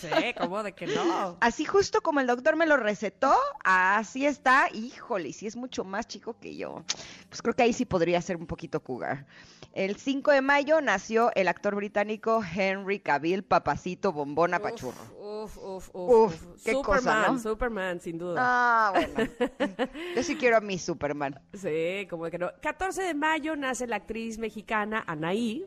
Sí, 0.00 0.08
¿cómo 0.38 0.62
de 0.62 0.72
que 0.72 0.86
no? 0.86 1.36
Así 1.40 1.66
justo 1.66 2.00
como 2.00 2.20
el 2.20 2.26
doctor 2.26 2.56
me 2.56 2.64
lo 2.64 2.78
recetó, 2.78 3.34
así 3.64 4.24
está. 4.24 4.70
Híjole, 4.72 5.34
si 5.34 5.46
es 5.46 5.56
mucho 5.56 5.84
más 5.84 6.08
chico 6.08 6.38
que 6.40 6.56
yo, 6.56 6.82
pues 7.28 7.42
creo 7.42 7.54
que 7.54 7.64
ahí 7.64 7.74
sí 7.74 7.84
podría 7.84 8.22
ser 8.22 8.38
un 8.38 8.46
poquito 8.46 8.80
cougar. 8.82 9.26
El 9.74 9.96
5 9.96 10.30
de 10.30 10.40
mayo 10.40 10.80
nació 10.80 11.30
el 11.34 11.48
actor 11.48 11.74
británico 11.74 12.42
Henry 12.42 13.00
Cavill, 13.00 13.42
papacito, 13.42 14.10
bombona, 14.12 14.58
pachurro. 14.58 14.96
Uf, 15.28 15.58
uf, 15.58 15.90
uf. 15.92 16.10
Uf, 16.32 16.42
qué 16.64 16.72
Superman, 16.72 16.82
cosa, 16.82 17.28
¿no? 17.32 17.38
Superman, 17.38 18.00
sin 18.00 18.16
duda. 18.18 18.36
Ah, 18.38 18.92
bueno. 18.94 19.30
Yo 20.16 20.22
sí 20.22 20.36
quiero 20.36 20.56
a 20.56 20.60
mi 20.60 20.78
Superman. 20.78 21.38
Sí, 21.52 22.06
como 22.08 22.24
que 22.30 22.38
no. 22.38 22.50
14 22.62 23.02
de 23.02 23.14
mayo 23.14 23.54
nace 23.54 23.86
la 23.86 23.96
actriz 23.96 24.38
mexicana 24.38 25.04
Anaí. 25.06 25.66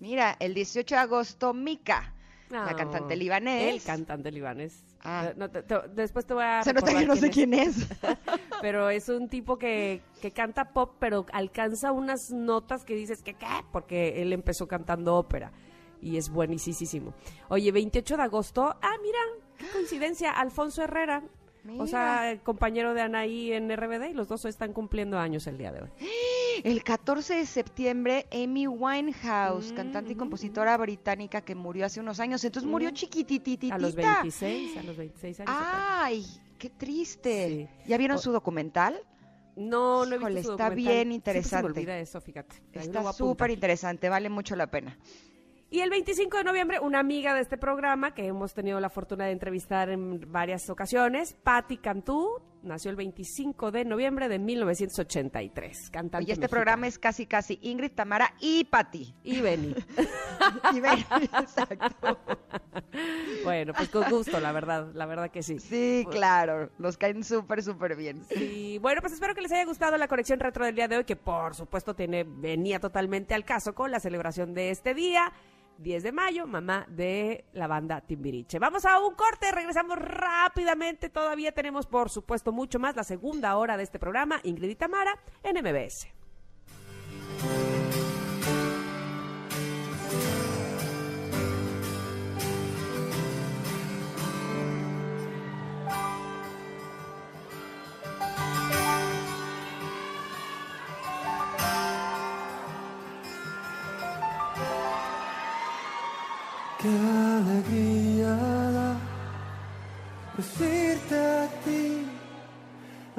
Mira, 0.00 0.36
el 0.40 0.54
18 0.54 0.94
de 0.94 1.00
agosto, 1.00 1.52
Mika. 1.52 2.14
la 2.50 2.64
Ah, 2.68 2.74
cantante 2.76 3.16
libanés. 3.16 3.74
El 3.74 3.82
cantante 3.82 4.30
libanés. 4.30 4.82
Ah. 5.02 5.26
Eh, 5.30 5.34
no, 5.36 5.50
te- 5.50 5.62
te- 5.62 5.88
después 5.94 6.24
te 6.26 6.32
voy 6.34 6.44
a 6.44 6.62
Se 6.62 6.72
nota 6.72 6.92
que 6.98 7.04
no 7.06 7.16
sé 7.16 7.28
quién 7.30 7.52
es. 7.52 7.86
pero 8.62 8.88
es 8.88 9.08
un 9.10 9.28
tipo 9.28 9.58
que, 9.58 10.00
que 10.22 10.30
canta 10.30 10.72
pop, 10.72 10.96
pero 10.98 11.26
alcanza 11.32 11.92
unas 11.92 12.30
notas 12.30 12.84
que 12.84 12.94
dices 12.94 13.22
que 13.22 13.34
qué, 13.34 13.46
porque 13.72 14.22
él 14.22 14.32
empezó 14.32 14.66
cantando 14.66 15.14
ópera 15.16 15.52
y 16.04 16.16
es 16.16 16.28
buenísimo. 16.28 17.14
Oye, 17.48 17.72
28 17.72 18.16
de 18.16 18.22
agosto, 18.22 18.76
ah, 18.82 18.94
mira, 19.02 19.18
qué 19.58 19.66
coincidencia, 19.72 20.30
Alfonso 20.30 20.82
Herrera, 20.82 21.22
o 21.66 21.68
Mira. 21.72 21.86
sea, 21.86 22.38
compañero 22.42 22.92
de 22.94 23.00
Anaí 23.00 23.52
en 23.52 23.74
RBD 23.74 24.10
y 24.10 24.12
los 24.12 24.28
dos 24.28 24.44
están 24.44 24.72
cumpliendo 24.74 25.18
años 25.18 25.46
el 25.46 25.56
día 25.58 25.72
de 25.72 25.82
hoy. 25.82 25.88
El 26.62 26.84
14 26.84 27.34
de 27.34 27.46
septiembre, 27.46 28.26
Amy 28.32 28.68
Winehouse, 28.68 29.72
cantante 29.72 30.12
y 30.12 30.14
compositora 30.14 30.76
británica 30.76 31.40
que 31.40 31.56
murió 31.56 31.84
hace 31.86 31.98
unos 31.98 32.20
años. 32.20 32.44
Entonces 32.44 32.70
murió 32.70 32.90
chiquitititita. 32.92 33.74
A 33.74 33.78
los 33.78 33.96
26, 33.96 34.76
a 34.76 34.82
los 34.84 34.96
26 34.96 35.40
años. 35.40 35.52
Ay, 35.52 36.24
qué 36.58 36.70
triste. 36.70 37.68
Sí. 37.82 37.88
¿Ya 37.88 37.96
vieron 37.98 38.18
O- 38.18 38.20
su 38.20 38.30
documental? 38.30 39.00
No, 39.56 40.06
no 40.06 40.14
he 40.14 40.18
Híjole, 40.18 40.34
visto 40.36 40.50
su 40.50 40.52
está 40.52 40.64
documental. 40.70 40.76
bien 40.76 40.86
Siempre 40.86 41.10
se 41.10 41.14
interesante. 41.16 41.62
me 41.64 41.68
olvida 41.80 41.98
eso, 41.98 42.20
fíjate. 42.20 42.56
Ahí 42.76 42.82
Está 42.86 43.12
súper 43.12 43.50
interesante, 43.50 44.08
vale 44.08 44.28
mucho 44.28 44.54
la 44.54 44.68
pena. 44.70 44.96
Y 45.74 45.80
el 45.80 45.90
25 45.90 46.36
de 46.36 46.44
noviembre, 46.44 46.78
una 46.78 47.00
amiga 47.00 47.34
de 47.34 47.40
este 47.40 47.58
programa 47.58 48.14
que 48.14 48.24
hemos 48.28 48.54
tenido 48.54 48.78
la 48.78 48.90
fortuna 48.90 49.24
de 49.24 49.32
entrevistar 49.32 49.90
en 49.90 50.20
varias 50.30 50.70
ocasiones, 50.70 51.34
Patti 51.42 51.78
Cantú, 51.78 52.40
nació 52.62 52.92
el 52.92 52.96
25 52.96 53.72
de 53.72 53.84
noviembre 53.84 54.28
de 54.28 54.38
1983. 54.38 55.90
Cantante 55.90 56.18
Oye, 56.18 56.32
este 56.32 56.42
mexicana. 56.42 56.48
programa 56.48 56.86
es 56.86 57.00
casi 57.00 57.26
casi 57.26 57.58
Ingrid, 57.60 57.90
Tamara 57.90 58.34
y 58.38 58.62
Patti. 58.66 59.16
Y 59.24 59.40
Benny. 59.40 59.74
Y 60.74 60.80
ven, 60.80 60.98
exacto. 61.40 62.18
bueno, 63.42 63.72
pues 63.72 63.88
con 63.88 64.08
gusto, 64.10 64.38
la 64.38 64.52
verdad, 64.52 64.92
la 64.94 65.06
verdad 65.06 65.30
que 65.30 65.42
sí. 65.42 65.58
Sí, 65.58 66.06
claro, 66.10 66.70
nos 66.78 66.98
caen 66.98 67.24
súper, 67.24 67.62
súper 67.62 67.96
bien. 67.96 68.24
Y 68.30 68.78
bueno, 68.78 69.00
pues 69.00 69.14
espero 69.14 69.34
que 69.34 69.40
les 69.40 69.50
haya 69.50 69.64
gustado 69.64 69.96
la 69.96 70.06
conexión 70.06 70.38
retro 70.38 70.66
del 70.66 70.74
día 70.74 70.86
de 70.86 70.98
hoy, 70.98 71.04
que 71.04 71.16
por 71.16 71.54
supuesto 71.54 71.94
tiene, 71.94 72.24
venía 72.24 72.78
totalmente 72.78 73.34
al 73.34 73.44
caso 73.44 73.74
con 73.74 73.90
la 73.90 73.98
celebración 73.98 74.54
de 74.54 74.70
este 74.70 74.94
día. 74.94 75.32
10 75.78 76.02
de 76.02 76.12
mayo, 76.12 76.46
mamá 76.46 76.86
de 76.88 77.44
la 77.52 77.66
banda 77.66 78.00
Timbiriche. 78.00 78.58
Vamos 78.58 78.84
a 78.84 78.98
un 79.00 79.14
corte, 79.14 79.50
regresamos 79.52 79.98
rápidamente. 79.98 81.08
Todavía 81.08 81.52
tenemos, 81.52 81.86
por 81.86 82.10
supuesto, 82.10 82.52
mucho 82.52 82.78
más. 82.78 82.96
La 82.96 83.04
segunda 83.04 83.56
hora 83.56 83.76
de 83.76 83.82
este 83.82 83.98
programa, 83.98 84.40
Ingrid 84.42 84.70
y 84.70 84.74
Tamara, 84.76 85.18
en 85.42 85.56
MBS. 85.56 86.08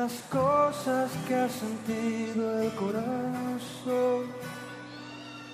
Las 0.05 0.21
cosas 0.29 1.09
que 1.27 1.33
ha 1.33 1.49
sentido 1.49 2.59
el 2.59 2.71
corazón. 2.75 4.21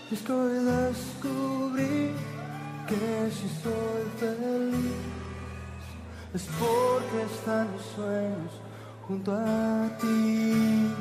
Y 0.09 0.13
es 0.15 0.21
que 0.21 0.33
hoy 0.33 0.57
descubrí 0.75 2.11
que 2.89 3.31
si 3.37 3.47
soy 3.63 4.03
feliz 4.19 4.99
es 6.33 6.45
porque 6.59 7.19
están 7.33 7.65
mis 7.71 7.85
sueños 7.95 8.53
junto 9.07 9.31
a 9.31 9.89
ti. 10.01 10.93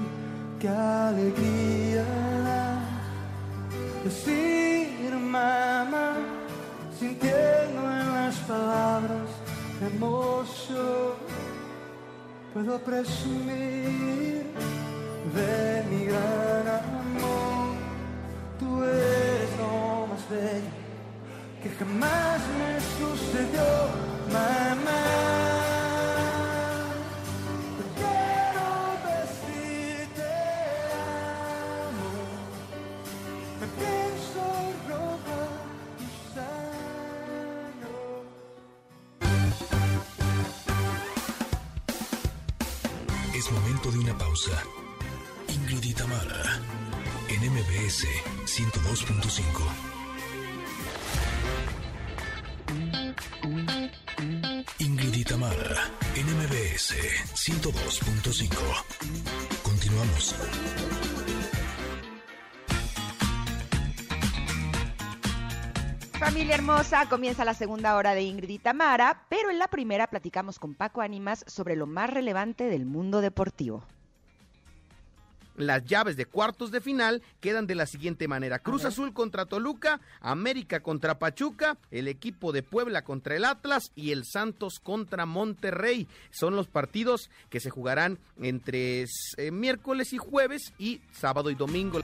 Qué 0.61 0.69
alegría 0.69 2.07
decir 4.05 5.13
mamá, 5.37 6.09
sintiendo 7.01 7.81
en 7.99 8.07
las 8.15 8.37
palabras 8.51 9.29
emoción. 9.93 11.10
Puedo 12.53 12.79
presumir 12.81 14.45
de 15.35 15.85
mi 15.89 16.05
gran 16.07 16.67
amor. 16.67 17.77
Tú 18.59 18.83
eres 18.83 19.51
lo 19.57 20.07
más 20.09 20.29
bello 20.29 20.81
que 21.63 21.71
jamás 21.71 22.41
me 22.59 22.81
sucedió, 22.99 23.67
mamá. 24.33 25.40
Pausa. 44.41 44.63
Ingrid 45.49 46.01
en 47.29 47.41
MBS 47.53 48.07
102.5. 48.47 49.41
Ingrid 54.79 55.33
en 56.15 56.27
MBS 56.37 56.95
102.5. 57.35 58.49
Continuamos. 59.63 60.35
Familia 66.19 66.55
hermosa, 66.55 67.09
comienza 67.09 67.45
la 67.45 67.55
segunda 67.55 67.97
hora 67.97 68.15
de 68.15 68.23
Ingrid 68.23 68.61
Tamara, 68.61 69.27
pero 69.29 69.51
en 69.51 69.59
la 69.59 69.69
primera 69.69 70.07
platicamos 70.07 70.59
con 70.59 70.75
Paco 70.75 71.01
Ánimas 71.01 71.45
sobre 71.47 71.77
lo 71.77 71.87
más 71.87 72.11
relevante 72.11 72.65
del 72.65 72.87
mundo 72.87 73.21
deportivo. 73.21 73.85
Las 75.61 75.85
llaves 75.85 76.17
de 76.17 76.27
cuartos 76.27 76.71
de 76.71 76.81
final 76.81 77.23
quedan 77.41 77.67
de 77.67 77.75
la 77.75 77.87
siguiente 77.87 78.29
manera. 78.29 78.59
Cruz 78.59 78.85
Azul 78.85 79.13
contra 79.13 79.47
Toluca, 79.47 80.01
América 80.21 80.81
contra 80.81 81.19
Pachuca, 81.19 81.77
el 81.91 82.09
equipo 82.09 82.53
de 82.53 82.63
Puebla 82.63 83.03
contra 83.03 83.37
el 83.37 83.45
Atlas 83.45 83.93
y 83.95 84.13
el 84.13 84.25
Santos 84.25 84.81
contra 84.83 85.27
Monterrey. 85.27 86.09
Son 86.31 86.57
los 86.57 86.67
partidos 86.67 87.31
que 87.51 87.61
se 87.61 87.71
jugarán 87.71 88.19
entre 88.41 89.05
eh, 89.37 89.51
miércoles 89.51 90.13
y 90.13 90.19
jueves 90.19 90.73
y 90.79 91.01
sábado 91.13 91.51
y 91.51 91.55
domingo. 91.55 92.01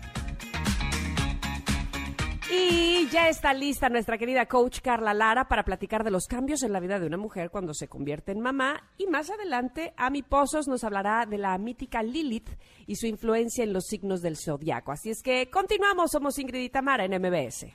Y 2.49 3.09
ya 3.09 3.29
está 3.29 3.53
lista 3.53 3.89
nuestra 3.89 4.19
querida 4.19 4.47
coach 4.47 4.81
Carla 4.81 5.13
Lara 5.13 5.49
para 5.49 5.65
platicar 5.65 6.05
de 6.05 6.13
los 6.13 6.27
cambios 6.27 6.63
en 6.63 6.73
la 6.73 6.79
vida 6.79 7.01
de 7.01 7.07
una 7.07 7.17
mujer 7.17 7.51
cuando 7.51 7.75
se 7.75 7.89
convierte 7.89 8.31
en 8.31 8.41
mamá. 8.41 8.85
Y 8.99 9.07
más 9.09 9.31
adelante, 9.31 9.93
Ami 9.97 10.23
Pozos 10.23 10.69
nos 10.69 10.85
hablará 10.85 11.27
de 11.27 11.39
la 11.39 11.59
mítica 11.59 12.05
Lilith 12.05 12.51
y 12.87 12.97
su 12.97 13.07
influencia 13.07 13.65
en 13.65 13.73
los 13.73 13.87
signos 13.87 14.23
del 14.23 14.37
zodiaco. 14.37 14.93
Así 14.93 15.11
es 15.11 15.23
que 15.23 15.51
continuamos, 15.51 16.13
somos 16.13 16.39
Ingrid 16.39 16.63
y 16.63 16.71
Tamara 16.71 17.05
en 17.05 17.21
MBS. 17.21 17.67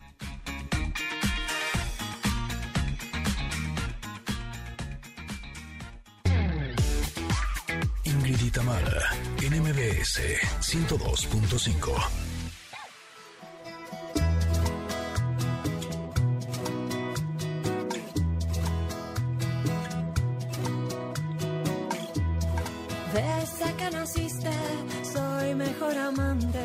Ingrid 8.05 8.41
y 8.41 8.51
Tamara, 8.51 9.01
en 9.41 9.61
MBS 9.61 10.21
102.5. 10.61 12.30
Desde 23.13 23.73
que 23.75 23.91
naciste 23.91 24.49
soy 25.03 25.53
mejor 25.55 25.97
amante, 25.97 26.63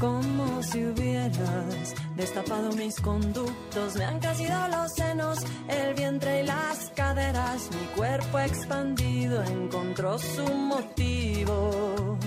como 0.00 0.62
si 0.62 0.86
hubieras 0.86 1.94
destapado 2.16 2.72
mis 2.72 2.98
conductos. 2.98 3.96
Me 3.96 4.04
han 4.06 4.18
crecido 4.18 4.68
los 4.68 4.90
senos, 4.94 5.38
el 5.68 5.92
vientre 5.92 6.40
y 6.40 6.46
las 6.46 6.90
caderas. 6.96 7.68
Mi 7.72 7.86
cuerpo 7.94 8.38
expandido 8.38 9.42
encontró 9.44 10.18
su 10.18 10.46
motivo. 10.54 12.18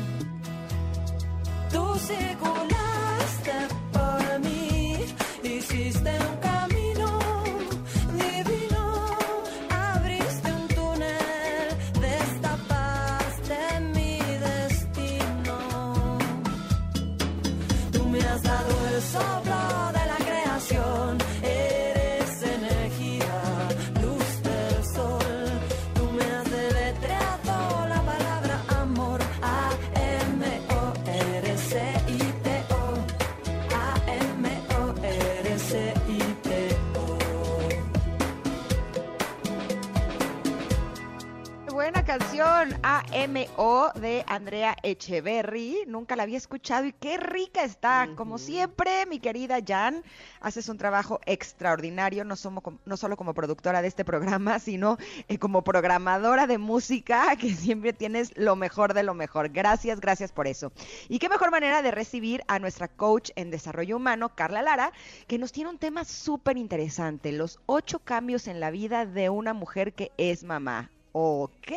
Tú 1.71 1.95
circulaste 1.95 3.57
por 3.91 4.39
mí, 4.41 4.95
hiciste 5.43 6.11
un 6.11 6.44
canción 42.17 42.73
AMO 42.81 43.91
de 43.95 44.23
Andrea 44.27 44.77
Echeverry. 44.83 45.79
Nunca 45.85 46.15
la 46.15 46.23
había 46.23 46.37
escuchado 46.37 46.85
y 46.85 46.93
qué 46.93 47.17
rica 47.17 47.61
está. 47.61 48.07
Como 48.15 48.37
siempre, 48.37 49.05
mi 49.05 49.19
querida 49.19 49.57
Jan, 49.65 50.01
haces 50.39 50.69
un 50.69 50.77
trabajo 50.77 51.19
extraordinario, 51.25 52.23
no, 52.23 52.37
somos, 52.37 52.63
no 52.85 52.95
solo 52.95 53.17
como 53.17 53.33
productora 53.33 53.81
de 53.81 53.89
este 53.89 54.05
programa, 54.05 54.59
sino 54.59 54.97
eh, 55.27 55.37
como 55.39 55.65
programadora 55.65 56.47
de 56.47 56.57
música, 56.57 57.35
que 57.39 57.53
siempre 57.53 57.91
tienes 57.91 58.31
lo 58.37 58.55
mejor 58.55 58.93
de 58.93 59.03
lo 59.03 59.13
mejor. 59.13 59.49
Gracias, 59.49 59.99
gracias 59.99 60.31
por 60.31 60.47
eso. 60.47 60.71
Y 61.09 61.19
qué 61.19 61.27
mejor 61.27 61.51
manera 61.51 61.81
de 61.81 61.91
recibir 61.91 62.45
a 62.47 62.59
nuestra 62.59 62.87
coach 62.87 63.31
en 63.35 63.51
desarrollo 63.51 63.97
humano, 63.97 64.33
Carla 64.35 64.61
Lara, 64.61 64.93
que 65.27 65.37
nos 65.37 65.51
tiene 65.51 65.69
un 65.69 65.79
tema 65.79 66.05
súper 66.05 66.55
interesante, 66.55 67.33
los 67.33 67.59
ocho 67.65 67.99
cambios 67.99 68.47
en 68.47 68.61
la 68.61 68.71
vida 68.71 69.05
de 69.05 69.29
una 69.29 69.53
mujer 69.53 69.91
que 69.91 70.13
es 70.17 70.45
mamá. 70.45 70.91
Ok, 71.17 71.71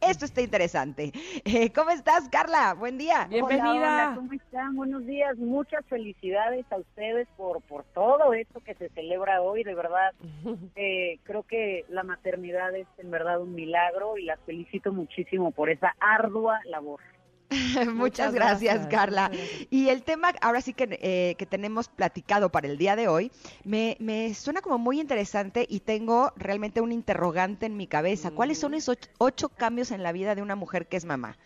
esto 0.00 0.24
está 0.24 0.42
interesante. 0.42 1.10
Eh, 1.44 1.72
¿Cómo 1.72 1.90
estás, 1.90 2.28
Carla? 2.28 2.74
Buen 2.74 2.98
día. 2.98 3.26
Bienvenida. 3.28 3.70
Hola, 3.70 3.80
hola, 3.80 4.12
¿cómo 4.14 4.32
están? 4.32 4.76
Buenos 4.76 5.04
días. 5.06 5.36
Muchas 5.38 5.84
felicidades 5.86 6.64
a 6.70 6.76
ustedes 6.76 7.26
por, 7.36 7.62
por 7.62 7.82
todo 7.82 8.32
esto 8.32 8.60
que 8.60 8.74
se 8.74 8.88
celebra 8.90 9.42
hoy. 9.42 9.64
De 9.64 9.74
verdad, 9.74 10.12
eh, 10.76 11.18
creo 11.24 11.42
que 11.42 11.84
la 11.88 12.04
maternidad 12.04 12.72
es 12.76 12.86
en 12.98 13.10
verdad 13.10 13.40
un 13.40 13.56
milagro 13.56 14.18
y 14.18 14.24
las 14.24 14.38
felicito 14.40 14.92
muchísimo 14.92 15.50
por 15.50 15.70
esa 15.70 15.96
ardua 15.98 16.60
labor. 16.66 17.00
Muchas, 17.94 17.94
Muchas 17.94 18.34
gracias, 18.34 18.74
gracias, 18.74 18.86
Carla. 18.88 19.28
gracias. 19.28 19.66
Y 19.70 19.88
el 19.88 20.02
tema, 20.02 20.32
ahora 20.40 20.60
sí 20.60 20.72
que, 20.74 20.98
eh, 21.02 21.34
que 21.36 21.46
tenemos 21.46 21.88
platicado 21.88 22.50
para 22.50 22.68
el 22.68 22.78
día 22.78 22.96
de 22.96 23.08
hoy, 23.08 23.30
me, 23.64 23.96
me 24.00 24.32
suena 24.34 24.60
como 24.62 24.78
muy 24.78 25.00
interesante 25.00 25.66
y 25.68 25.80
tengo 25.80 26.32
realmente 26.36 26.80
un 26.80 26.92
interrogante 26.92 27.66
en 27.66 27.76
mi 27.76 27.86
cabeza. 27.86 28.30
¿Cuáles 28.30 28.58
son 28.58 28.74
esos 28.74 28.96
ocho, 28.96 29.10
ocho 29.18 29.48
cambios 29.48 29.90
en 29.90 30.02
la 30.02 30.12
vida 30.12 30.34
de 30.34 30.42
una 30.42 30.56
mujer 30.56 30.86
que 30.86 30.96
es 30.96 31.04
mamá? 31.04 31.36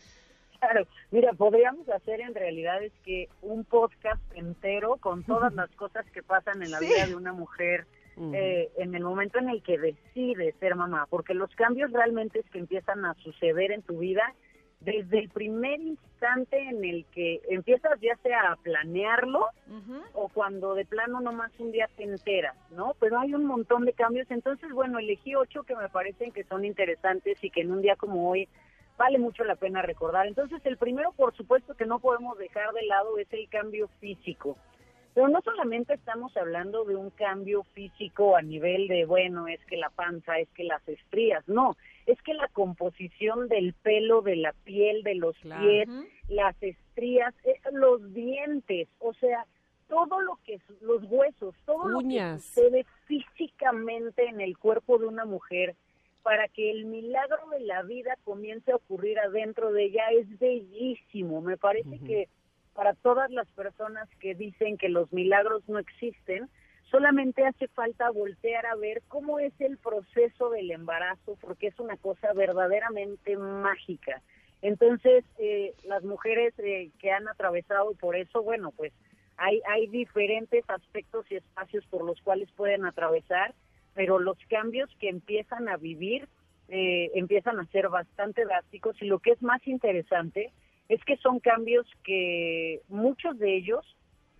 Claro, 0.60 0.86
mira, 1.10 1.32
podríamos 1.34 1.86
hacer 1.90 2.20
en 2.22 2.34
realidad 2.34 2.82
es 2.82 2.92
que 3.04 3.28
un 3.42 3.64
podcast 3.64 4.22
entero 4.34 4.96
con 4.96 5.22
todas 5.22 5.52
las 5.54 5.70
cosas 5.72 6.06
que 6.12 6.22
pasan 6.22 6.62
en 6.62 6.70
la 6.70 6.78
Sí. 6.78 6.86
vida 6.86 7.06
de 7.06 7.14
una 7.14 7.32
mujer 7.32 7.86
eh, 8.32 8.70
en 8.78 8.94
el 8.94 9.02
momento 9.02 9.38
en 9.40 9.48
el 9.48 9.60
que 9.62 9.76
decide 9.76 10.54
ser 10.60 10.76
mamá, 10.76 11.06
porque 11.10 11.34
los 11.34 11.50
cambios 11.56 11.90
realmente 11.92 12.38
es 12.38 12.48
que 12.50 12.60
empiezan 12.60 13.04
a 13.04 13.14
suceder 13.14 13.72
en 13.72 13.82
tu 13.82 13.98
vida 13.98 14.22
desde 14.84 15.18
el 15.18 15.28
primer 15.30 15.80
instante 15.80 16.58
en 16.58 16.84
el 16.84 17.04
que 17.06 17.40
empiezas 17.48 17.98
ya 18.00 18.16
sea 18.22 18.52
a 18.52 18.56
planearlo 18.56 19.48
o 20.14 20.28
cuando 20.28 20.74
de 20.74 20.84
plano 20.84 21.20
nomás 21.20 21.52
un 21.58 21.72
día 21.72 21.88
te 21.96 22.04
enteras, 22.04 22.56
¿no? 22.70 22.94
Pero 23.00 23.18
hay 23.18 23.34
un 23.34 23.44
montón 23.44 23.84
de 23.84 23.92
cambios, 23.92 24.30
entonces 24.30 24.70
bueno, 24.72 24.98
elegí 24.98 25.34
ocho 25.34 25.62
que 25.64 25.76
me 25.76 25.88
parecen 25.88 26.32
que 26.32 26.44
son 26.44 26.64
interesantes 26.64 27.42
y 27.42 27.50
que 27.50 27.62
en 27.62 27.72
un 27.72 27.82
día 27.82 27.96
como 27.96 28.30
hoy 28.30 28.48
vale 28.96 29.18
mucho 29.18 29.44
la 29.44 29.56
pena 29.56 29.82
recordar. 29.82 30.26
Entonces 30.26 30.60
el 30.64 30.76
primero, 30.76 31.12
por 31.12 31.34
supuesto, 31.36 31.74
que 31.74 31.86
no 31.86 31.98
podemos 31.98 32.38
dejar 32.38 32.72
de 32.72 32.86
lado 32.86 33.18
es 33.18 33.32
el 33.32 33.48
cambio 33.48 33.88
físico. 34.00 34.56
Pero 35.14 35.28
no 35.28 35.40
solamente 35.42 35.94
estamos 35.94 36.36
hablando 36.36 36.84
de 36.84 36.96
un 36.96 37.10
cambio 37.10 37.62
físico 37.72 38.36
a 38.36 38.42
nivel 38.42 38.88
de, 38.88 39.04
bueno, 39.04 39.46
es 39.46 39.64
que 39.66 39.76
la 39.76 39.90
panza, 39.90 40.38
es 40.40 40.48
que 40.50 40.64
las 40.64 40.86
estrías, 40.88 41.46
no, 41.48 41.76
es 42.06 42.20
que 42.22 42.34
la 42.34 42.48
composición 42.48 43.46
del 43.48 43.74
pelo, 43.74 44.22
de 44.22 44.36
la 44.36 44.52
piel, 44.64 45.04
de 45.04 45.14
los 45.14 45.36
Claro. 45.38 45.62
pies, 45.62 45.88
las 46.28 46.60
estrías, 46.62 47.32
eh, 47.44 47.60
los 47.72 48.12
dientes, 48.12 48.88
o 48.98 49.14
sea, 49.14 49.46
todo 49.88 50.20
lo 50.20 50.38
que, 50.44 50.60
los 50.80 51.04
huesos, 51.04 51.54
todo 51.64 51.86
lo 51.88 52.00
que 52.00 52.06
Uñas. 52.06 52.42
sucede 52.44 52.84
físicamente 53.06 54.26
en 54.26 54.40
el 54.40 54.58
cuerpo 54.58 54.98
de 54.98 55.06
una 55.06 55.24
mujer 55.24 55.76
para 56.22 56.48
que 56.48 56.70
el 56.70 56.86
milagro 56.86 57.50
de 57.50 57.60
la 57.60 57.82
vida 57.82 58.16
comience 58.24 58.72
a 58.72 58.76
ocurrir 58.76 59.18
adentro 59.18 59.72
de 59.72 59.84
ella 59.84 60.04
es 60.10 60.38
bellísimo. 60.38 61.42
Me 61.42 61.56
parece 61.58 61.98
que 62.00 62.28
para 62.74 62.94
todas 62.94 63.30
las 63.30 63.48
personas 63.52 64.08
que 64.20 64.34
dicen 64.34 64.76
que 64.76 64.88
los 64.88 65.12
milagros 65.12 65.62
no 65.68 65.78
existen, 65.78 66.48
solamente 66.90 67.46
hace 67.46 67.68
falta 67.68 68.10
voltear 68.10 68.66
a 68.66 68.76
ver 68.76 69.02
cómo 69.08 69.38
es 69.38 69.52
el 69.60 69.78
proceso 69.78 70.50
del 70.50 70.70
embarazo, 70.70 71.36
porque 71.40 71.68
es 71.68 71.78
una 71.78 71.96
cosa 71.96 72.32
verdaderamente 72.32 73.36
mágica. 73.36 74.20
Entonces, 74.62 75.24
eh, 75.38 75.74
las 75.84 76.02
mujeres 76.04 76.54
eh, 76.58 76.90
que 76.98 77.10
han 77.10 77.28
atravesado 77.28 77.94
por 77.94 78.16
eso, 78.16 78.42
bueno, 78.42 78.72
pues 78.76 78.92
hay, 79.36 79.60
hay 79.68 79.86
diferentes 79.88 80.64
aspectos 80.68 81.26
y 81.30 81.36
espacios 81.36 81.84
por 81.86 82.04
los 82.04 82.20
cuales 82.22 82.50
pueden 82.52 82.84
atravesar, 82.84 83.54
pero 83.94 84.18
los 84.18 84.38
cambios 84.48 84.90
que 84.98 85.08
empiezan 85.08 85.68
a 85.68 85.76
vivir 85.76 86.28
eh, 86.68 87.10
empiezan 87.14 87.60
a 87.60 87.66
ser 87.66 87.88
bastante 87.88 88.44
drásticos 88.44 89.00
y 89.02 89.06
lo 89.06 89.18
que 89.18 89.32
es 89.32 89.42
más 89.42 89.66
interesante 89.66 90.50
es 90.88 91.02
que 91.04 91.16
son 91.18 91.40
cambios 91.40 91.86
que 92.04 92.80
muchos 92.88 93.38
de 93.38 93.56
ellos 93.56 93.84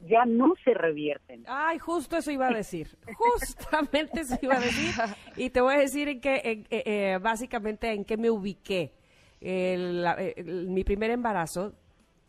ya 0.07 0.25
no 0.27 0.53
se 0.65 0.75
revierten. 0.75 1.45
Ay, 1.47 1.79
justo 1.79 2.17
eso 2.17 2.31
iba 2.31 2.49
a 2.49 2.53
decir. 2.53 2.89
Justamente 3.17 4.21
eso 4.21 4.37
iba 4.43 4.57
a 4.57 4.61
decir. 4.61 4.93
Y 5.37 5.51
te 5.51 5.61
voy 5.61 5.75
a 5.75 5.79
decir 5.79 6.09
en 6.09 6.21
qué, 6.21 6.41
en- 6.45 6.67
eh, 6.71 6.83
eh, 6.85 7.19
básicamente 7.23 7.91
en 7.93 8.05
qué 8.05 8.17
me 8.17 8.31
ubiqué. 8.31 8.93
El- 9.41 10.03
la- 10.03 10.15
el- 10.15 10.69
mi 10.69 10.85
primer 10.85 11.11
embarazo, 11.11 11.73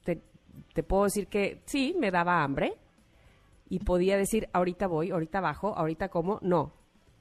te, 0.04 0.22
te 0.74 0.84
puedo 0.84 1.04
decir 1.06 1.28
que 1.28 1.62
sí, 1.66 1.96
me 2.00 2.12
daba 2.12 2.44
hambre. 2.44 2.74
Y 3.68 3.80
podía 3.80 4.16
decir, 4.16 4.48
ahorita 4.54 4.88
voy, 4.88 5.10
ahorita 5.12 5.42
bajo, 5.42 5.76
ahorita 5.76 6.10
como. 6.10 6.40
No. 6.42 6.72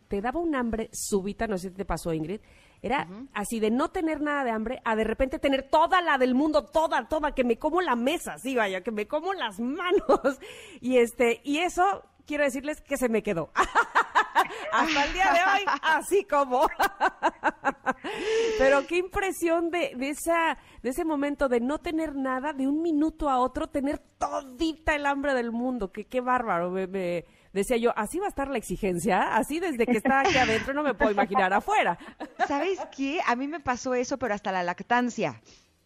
Te 0.08 0.20
daba 0.20 0.38
un 0.38 0.54
hambre 0.54 0.90
súbita, 0.92 1.46
no 1.46 1.56
sé 1.56 1.70
si 1.70 1.74
te 1.74 1.84
pasó, 1.86 2.12
Ingrid. 2.12 2.40
Era 2.84 3.08
así 3.32 3.60
de 3.60 3.70
no 3.70 3.90
tener 3.90 4.20
nada 4.20 4.44
de 4.44 4.50
hambre 4.50 4.82
a 4.84 4.94
de 4.94 5.04
repente 5.04 5.38
tener 5.38 5.62
toda 5.70 6.02
la 6.02 6.18
del 6.18 6.34
mundo, 6.34 6.64
toda, 6.66 7.08
toda, 7.08 7.32
que 7.34 7.42
me 7.44 7.58
como 7.58 7.80
la 7.80 7.96
mesa, 7.96 8.36
sí, 8.38 8.54
vaya, 8.54 8.82
que 8.82 8.90
me 8.90 9.06
como 9.08 9.32
las 9.32 9.58
manos. 9.58 10.38
Y 10.80 10.98
este, 10.98 11.40
y 11.44 11.58
eso 11.58 12.02
quiero 12.26 12.44
decirles 12.44 12.80
que 12.82 12.96
se 12.98 13.08
me 13.08 13.22
quedó. 13.22 13.50
Hasta 14.72 15.04
el 15.04 15.12
día 15.14 15.32
de 15.32 15.38
hoy, 15.40 15.64
así 15.82 16.24
como. 16.24 16.66
Pero 18.58 18.86
qué 18.86 18.98
impresión 18.98 19.70
de, 19.70 19.92
de 19.96 20.10
esa, 20.10 20.58
de 20.82 20.90
ese 20.90 21.04
momento 21.04 21.48
de 21.48 21.60
no 21.60 21.78
tener 21.78 22.14
nada, 22.14 22.52
de 22.52 22.66
un 22.66 22.82
minuto 22.82 23.30
a 23.30 23.38
otro, 23.38 23.68
tener 23.68 23.98
todita 24.18 24.94
el 24.94 25.06
hambre 25.06 25.34
del 25.34 25.52
mundo. 25.52 25.90
Que 25.92 26.04
qué 26.04 26.20
bárbaro. 26.20 26.70
Me, 26.70 26.86
me- 26.86 27.24
decía 27.54 27.78
yo, 27.78 27.92
así 27.96 28.18
va 28.18 28.26
a 28.26 28.28
estar 28.28 28.48
la 28.48 28.58
exigencia, 28.58 29.34
así 29.34 29.60
desde 29.60 29.86
que 29.86 29.96
está 29.96 30.20
aquí 30.20 30.36
adentro 30.36 30.74
no 30.74 30.82
me 30.82 30.92
puedo 30.92 31.12
imaginar 31.12 31.52
afuera. 31.54 31.96
¿Sabes 32.48 32.78
qué? 32.94 33.20
A 33.26 33.36
mí 33.36 33.48
me 33.48 33.60
pasó 33.60 33.94
eso, 33.94 34.18
pero 34.18 34.34
hasta 34.34 34.52
la 34.52 34.62
lactancia. 34.62 35.40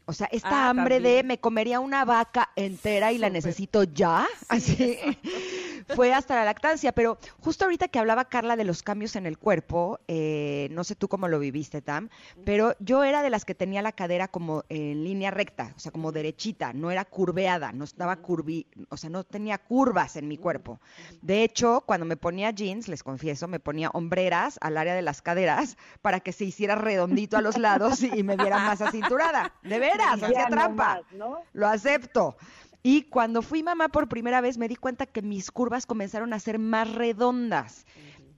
O 0.09 0.15
sea, 0.15 0.27
esta 0.33 0.49
Ah, 0.67 0.71
hambre 0.71 1.01
de 1.01 1.09
también. 1.19 1.27
me 1.27 1.39
comería 1.39 1.81
una 1.81 2.05
vaca 2.07 2.49
entera 2.57 3.13
y 3.13 3.19
la 3.19 3.27
Súper. 3.27 3.33
necesito 3.45 3.83
ya, 3.85 4.27
así 4.49 4.97
fue 5.95 6.15
hasta 6.15 6.35
la 6.35 6.45
lactancia. 6.47 6.93
Pero 6.93 7.19
justo 7.41 7.65
ahorita 7.67 7.89
que 7.89 7.99
hablaba 7.99 8.25
Carla 8.25 8.57
de 8.57 8.65
los 8.65 8.83
cambios 8.83 9.17
en 9.17 9.27
el 9.27 9.37
cuerpo, 9.39 10.01
eh, 10.09 10.69
no 10.71 10.83
sé 10.85 10.95
tú 10.95 11.09
cómo 11.09 11.29
lo 11.29 11.39
viviste, 11.39 11.83
Tam, 11.83 12.09
pero 12.47 12.75
yo 12.81 13.05
era 13.05 13.21
de 13.23 13.29
las 13.29 13.45
que 13.45 13.55
tenía 13.55 13.83
la 13.83 13.93
cadera 13.93 14.29
como 14.29 14.65
en 14.71 15.05
línea 15.05 15.31
recta, 15.31 15.75
o 15.77 15.79
sea, 15.79 15.93
como 15.93 16.11
derechita, 16.11 16.73
no 16.73 16.91
era 16.91 17.05
curveada, 17.05 17.73
no 17.73 17.85
estaba 17.85 18.17
curvi, 18.17 18.67
o 18.89 18.97
sea, 18.97 19.11
no 19.11 19.25
tenía 19.25 19.59
curvas 19.59 20.17
en 20.17 20.27
mi 20.27 20.39
cuerpo. 20.39 20.81
De 21.21 21.45
hecho, 21.45 21.83
cuando 21.85 22.07
me 22.07 22.17
ponía 22.17 22.51
jeans, 22.51 22.89
les 22.89 23.03
confieso, 23.03 23.47
me 23.47 23.61
ponía 23.61 23.91
hombreras 23.93 24.59
al 24.63 24.79
área 24.79 24.95
de 24.95 25.03
las 25.03 25.21
caderas 25.21 25.77
para 26.01 26.21
que 26.21 26.33
se 26.33 26.45
hiciera 26.47 26.77
redondito 26.77 27.37
a 27.37 27.43
los 27.43 27.59
lados 27.59 28.03
y, 28.03 28.11
y 28.19 28.23
me 28.23 28.37
viera 28.39 28.59
más 28.59 28.81
acinturada. 28.81 29.53
De 29.63 29.79
veras, 29.79 29.98
Ya 29.99 30.13
hacía 30.27 30.47
trampa. 30.49 30.95
más, 31.03 31.13
¿no? 31.13 31.43
Lo 31.53 31.67
acepto. 31.69 32.37
Y 32.83 33.03
cuando 33.03 33.43
fui 33.43 33.63
mamá 33.63 33.89
por 33.89 34.09
primera 34.09 34.41
vez 34.41 34.57
me 34.57 34.69
di 34.69 34.77
cuenta 34.77 35.05
que 35.07 35.21
mis 35.21 35.51
curvas 35.51 35.85
comenzaron 35.85 36.33
a 36.33 36.39
ser 36.41 36.59
más 36.59 36.93
redondas. 36.95 37.87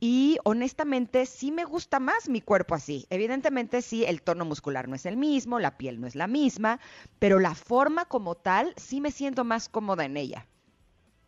Y 0.03 0.39
honestamente 0.45 1.27
sí 1.27 1.53
me 1.53 1.65
gusta 1.65 2.01
más 2.01 2.29
mi 2.31 2.41
cuerpo 2.41 2.75
así. 2.75 3.07
Evidentemente 3.11 3.83
sí, 3.83 4.05
el 4.07 4.23
tono 4.23 4.47
muscular 4.47 4.89
no 4.89 4.95
es 4.95 5.05
el 5.05 5.19
mismo, 5.19 5.59
la 5.59 5.77
piel 5.77 6.01
no 6.01 6.07
es 6.07 6.15
la 6.15 6.27
misma, 6.27 6.81
pero 7.19 7.39
la 7.39 7.55
forma 7.55 8.07
como 8.07 8.35
tal 8.35 8.73
sí 8.77 9.03
me 9.03 9.11
siento 9.11 9.45
más 9.45 9.69
cómoda 9.69 10.07
en 10.07 10.17
ella. 10.17 10.47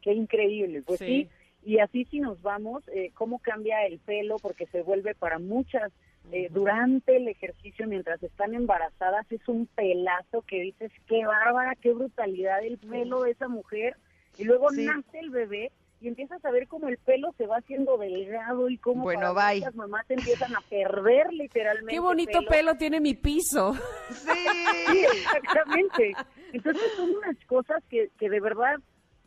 Qué 0.00 0.14
increíble. 0.14 0.82
Pues 0.82 1.00
Sí. 1.00 1.04
sí, 1.06 1.28
y 1.64 1.78
así 1.78 2.04
si 2.06 2.20
nos 2.20 2.40
vamos, 2.42 2.82
eh, 2.88 3.10
cómo 3.14 3.38
cambia 3.38 3.86
el 3.86 3.98
pelo, 4.00 4.36
porque 4.40 4.66
se 4.66 4.82
vuelve 4.82 5.14
para 5.14 5.38
muchas, 5.38 5.92
eh, 6.30 6.48
durante 6.50 7.16
el 7.16 7.28
ejercicio, 7.28 7.86
mientras 7.86 8.22
están 8.22 8.54
embarazadas, 8.54 9.30
es 9.30 9.46
un 9.48 9.66
pelazo 9.66 10.42
que 10.42 10.60
dices, 10.60 10.92
qué 11.08 11.24
bárbara, 11.26 11.74
qué 11.76 11.92
brutalidad 11.92 12.64
el 12.64 12.78
pelo 12.78 13.22
de 13.22 13.32
esa 13.32 13.48
mujer. 13.48 13.96
Y 14.38 14.44
luego 14.44 14.70
Sí. 14.70 14.86
nace 14.86 15.18
el 15.18 15.30
bebé 15.30 15.72
y 16.00 16.08
empiezas 16.08 16.44
a 16.44 16.50
ver 16.50 16.66
cómo 16.68 16.88
el 16.88 16.96
pelo 16.98 17.32
se 17.38 17.46
va 17.46 17.58
haciendo 17.58 17.96
delgado 17.98 18.68
y 18.68 18.78
cómo 18.78 19.02
Bueno, 19.04 19.34
para 19.34 19.54
muchas 19.54 19.74
mamás 19.74 20.04
empiezan 20.10 20.54
a 20.56 20.60
perder 20.62 21.32
literalmente 21.32 21.92
Qué 21.92 22.00
bonito 22.00 22.40
pelo 22.48 22.74
tiene 22.76 23.00
mi 23.00 23.14
piso. 23.14 23.74
Sí, 24.10 25.04
exactamente. 25.18 26.12
Entonces 26.52 26.82
son 26.96 27.10
unas 27.10 27.36
cosas 27.46 27.82
que, 27.88 28.08
que 28.18 28.28
de 28.28 28.40
verdad, 28.40 28.76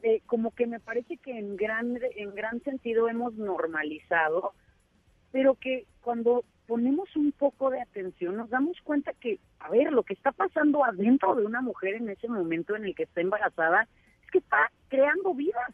eh, 0.05 0.21
como 0.27 0.51
que 0.51 0.67
me 0.67 0.79
parece 0.79 1.17
que 1.17 1.35
en 1.35 1.57
gran, 1.57 1.97
en 2.15 2.35
gran 2.35 2.61
sentido 2.61 3.09
hemos 3.09 3.33
normalizado, 3.33 4.53
pero 5.31 5.55
que 5.55 5.87
cuando 6.01 6.45
ponemos 6.67 7.15
un 7.15 7.31
poco 7.31 7.71
de 7.71 7.81
atención, 7.81 8.37
nos 8.37 8.51
damos 8.51 8.79
cuenta 8.83 9.13
que, 9.13 9.39
a 9.57 9.71
ver, 9.71 9.91
lo 9.91 10.03
que 10.03 10.13
está 10.13 10.31
pasando 10.31 10.85
adentro 10.85 11.33
de 11.33 11.43
una 11.43 11.61
mujer 11.61 11.95
en 11.95 12.07
ese 12.09 12.27
momento 12.27 12.75
en 12.75 12.85
el 12.85 12.93
que 12.93 13.01
está 13.01 13.21
embarazada 13.21 13.87
es 14.23 14.29
que 14.29 14.37
está 14.37 14.71
creando 14.89 15.33
vida. 15.33 15.73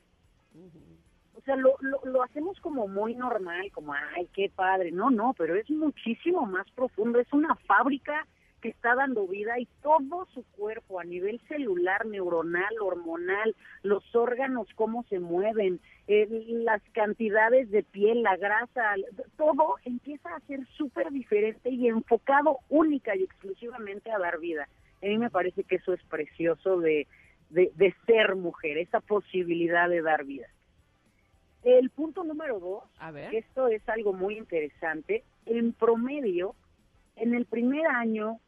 O 1.35 1.41
sea, 1.41 1.57
lo, 1.57 1.75
lo, 1.81 1.99
lo 2.05 2.23
hacemos 2.23 2.57
como 2.61 2.87
muy 2.87 3.15
normal, 3.15 3.69
como, 3.73 3.93
ay, 4.15 4.29
qué 4.33 4.49
padre. 4.49 4.93
No, 4.93 5.11
no, 5.11 5.33
pero 5.37 5.55
es 5.55 5.69
muchísimo 5.69 6.45
más 6.45 6.71
profundo. 6.71 7.19
Es 7.19 7.33
una 7.33 7.53
fábrica 7.67 8.25
que 8.61 8.69
está 8.69 8.95
dando 8.95 9.27
vida 9.27 9.59
y 9.59 9.67
todo 9.81 10.27
su 10.33 10.43
cuerpo 10.51 10.99
a 10.99 11.03
nivel 11.03 11.41
celular, 11.47 12.05
neuronal, 12.05 12.73
hormonal, 12.79 13.55
los 13.83 14.15
órganos, 14.15 14.67
cómo 14.75 15.03
se 15.09 15.19
mueven, 15.19 15.79
eh, 16.07 16.27
las 16.47 16.81
cantidades 16.93 17.69
de 17.71 17.83
piel, 17.83 18.23
la 18.23 18.37
grasa, 18.37 18.95
todo 19.35 19.75
empieza 19.83 20.35
a 20.35 20.39
ser 20.41 20.65
súper 20.77 21.11
diferente 21.11 21.69
y 21.69 21.87
enfocado 21.87 22.59
única 22.69 23.15
y 23.15 23.23
exclusivamente 23.23 24.11
a 24.11 24.19
dar 24.19 24.39
vida. 24.39 24.67
A 25.01 25.05
mí 25.07 25.17
me 25.17 25.29
parece 25.31 25.63
que 25.63 25.75
eso 25.77 25.93
es 25.93 26.03
precioso 26.03 26.79
de, 26.79 27.07
de, 27.49 27.71
de 27.75 27.95
ser 28.05 28.35
mujer, 28.35 28.77
esa 28.77 28.99
posibilidad 28.99 29.89
de 29.89 30.01
dar 30.01 30.23
vida. 30.25 30.47
El 31.63 31.89
punto 31.91 32.23
número 32.23 32.59
dos, 32.59 32.83
A 32.99 33.11
ver. 33.11 33.29
que 33.29 33.39
esto 33.39 33.67
es 33.67 33.87
algo 33.89 34.13
muy 34.13 34.37
interesante, 34.37 35.23
en 35.45 35.73
promedio, 35.73 36.55
en 37.15 37.33
el 37.35 37.45
primer 37.45 37.85
año, 37.87 38.39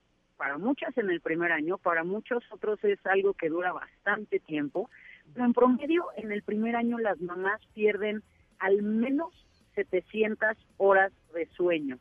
para 0.43 0.57
muchas 0.57 0.97
en 0.97 1.09
el 1.09 1.21
primer 1.21 1.53
año, 1.53 1.77
para 1.77 2.03
muchos 2.03 2.43
otros 2.51 2.77
es 2.83 2.99
algo 3.05 3.33
que 3.33 3.47
dura 3.47 3.71
bastante 3.71 4.41
tiempo, 4.41 4.89
pero 5.33 5.45
en 5.45 5.53
promedio 5.53 6.07
en 6.17 6.33
el 6.33 6.43
primer 6.43 6.75
año 6.75 6.97
las 6.99 7.17
mamás 7.21 7.61
pierden 7.73 8.21
al 8.59 8.81
menos 8.81 9.29
700 9.75 10.57
horas 10.77 11.13
de 11.33 11.47
sueño. 11.55 11.97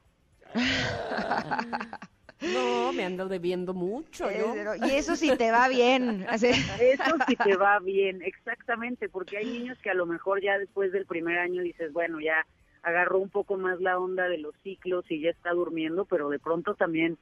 No, 2.42 2.92
me 2.92 3.04
ando 3.04 3.28
debiendo 3.28 3.72
mucho 3.72 4.28
yo. 4.28 4.52
Eh, 4.56 4.80
Y 4.88 4.90
eso 4.96 5.14
sí 5.14 5.30
te 5.36 5.52
va 5.52 5.68
bien. 5.68 6.26
así. 6.28 6.48
Eso 6.48 7.14
sí 7.28 7.36
te 7.36 7.54
va 7.56 7.78
bien, 7.78 8.20
exactamente, 8.20 9.08
porque 9.08 9.36
hay 9.36 9.46
niños 9.46 9.78
que 9.78 9.90
a 9.90 9.94
lo 9.94 10.06
mejor 10.06 10.42
ya 10.42 10.58
después 10.58 10.90
del 10.90 11.06
primer 11.06 11.38
año 11.38 11.62
dices, 11.62 11.92
bueno, 11.92 12.18
ya 12.18 12.44
agarró 12.82 13.20
un 13.20 13.28
poco 13.28 13.56
más 13.58 13.80
la 13.80 13.96
onda 13.96 14.24
de 14.28 14.38
los 14.38 14.56
ciclos 14.64 15.04
y 15.08 15.20
ya 15.20 15.30
está 15.30 15.52
durmiendo, 15.52 16.04
pero 16.04 16.30
de 16.30 16.40
pronto 16.40 16.74
también 16.74 17.16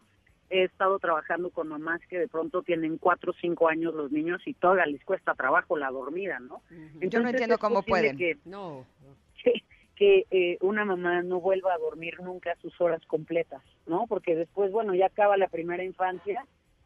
he 0.51 0.65
estado 0.65 0.99
trabajando 0.99 1.51
con 1.51 1.69
mamás 1.69 2.01
que 2.09 2.19
de 2.19 2.29
pronto 2.29 2.63
tienen 2.63 2.99
cuatro 2.99 3.31
o 3.31 3.35
cinco 3.41 3.69
años 3.69 3.95
los 3.95 4.11
niños 4.11 4.43
y 4.47 4.55
todavía 4.55 4.87
les 4.87 5.03
cuesta 5.05 5.35
trabajo 5.35 5.79
la 5.79 5.91
dormida, 5.91 6.41
¿no? 6.41 6.63
Yo 7.01 7.21
no 7.21 7.29
entiendo 7.29 7.55
es 7.55 7.61
cómo 7.61 7.83
posible 7.83 8.15
pueden. 8.15 8.19
Que, 8.19 8.37
No. 8.45 8.85
que, 9.45 9.63
que, 9.95 10.27
eh, 10.31 10.59
una 10.61 10.85
mamá 10.85 11.23
no 11.23 11.41
vuelva 11.41 11.73
a 11.73 11.79
dormir 11.79 12.21
nunca 12.21 12.57
sus 12.61 12.79
horas 12.81 13.01
completas, 13.07 13.63
¿no? 13.87 14.07
Porque 14.09 14.35
después, 14.35 14.73
bueno, 14.73 14.95
ya 14.95 15.07
acaba 15.07 15.37
la 15.37 15.49
primera 15.49 15.85
infancia, 15.85 16.45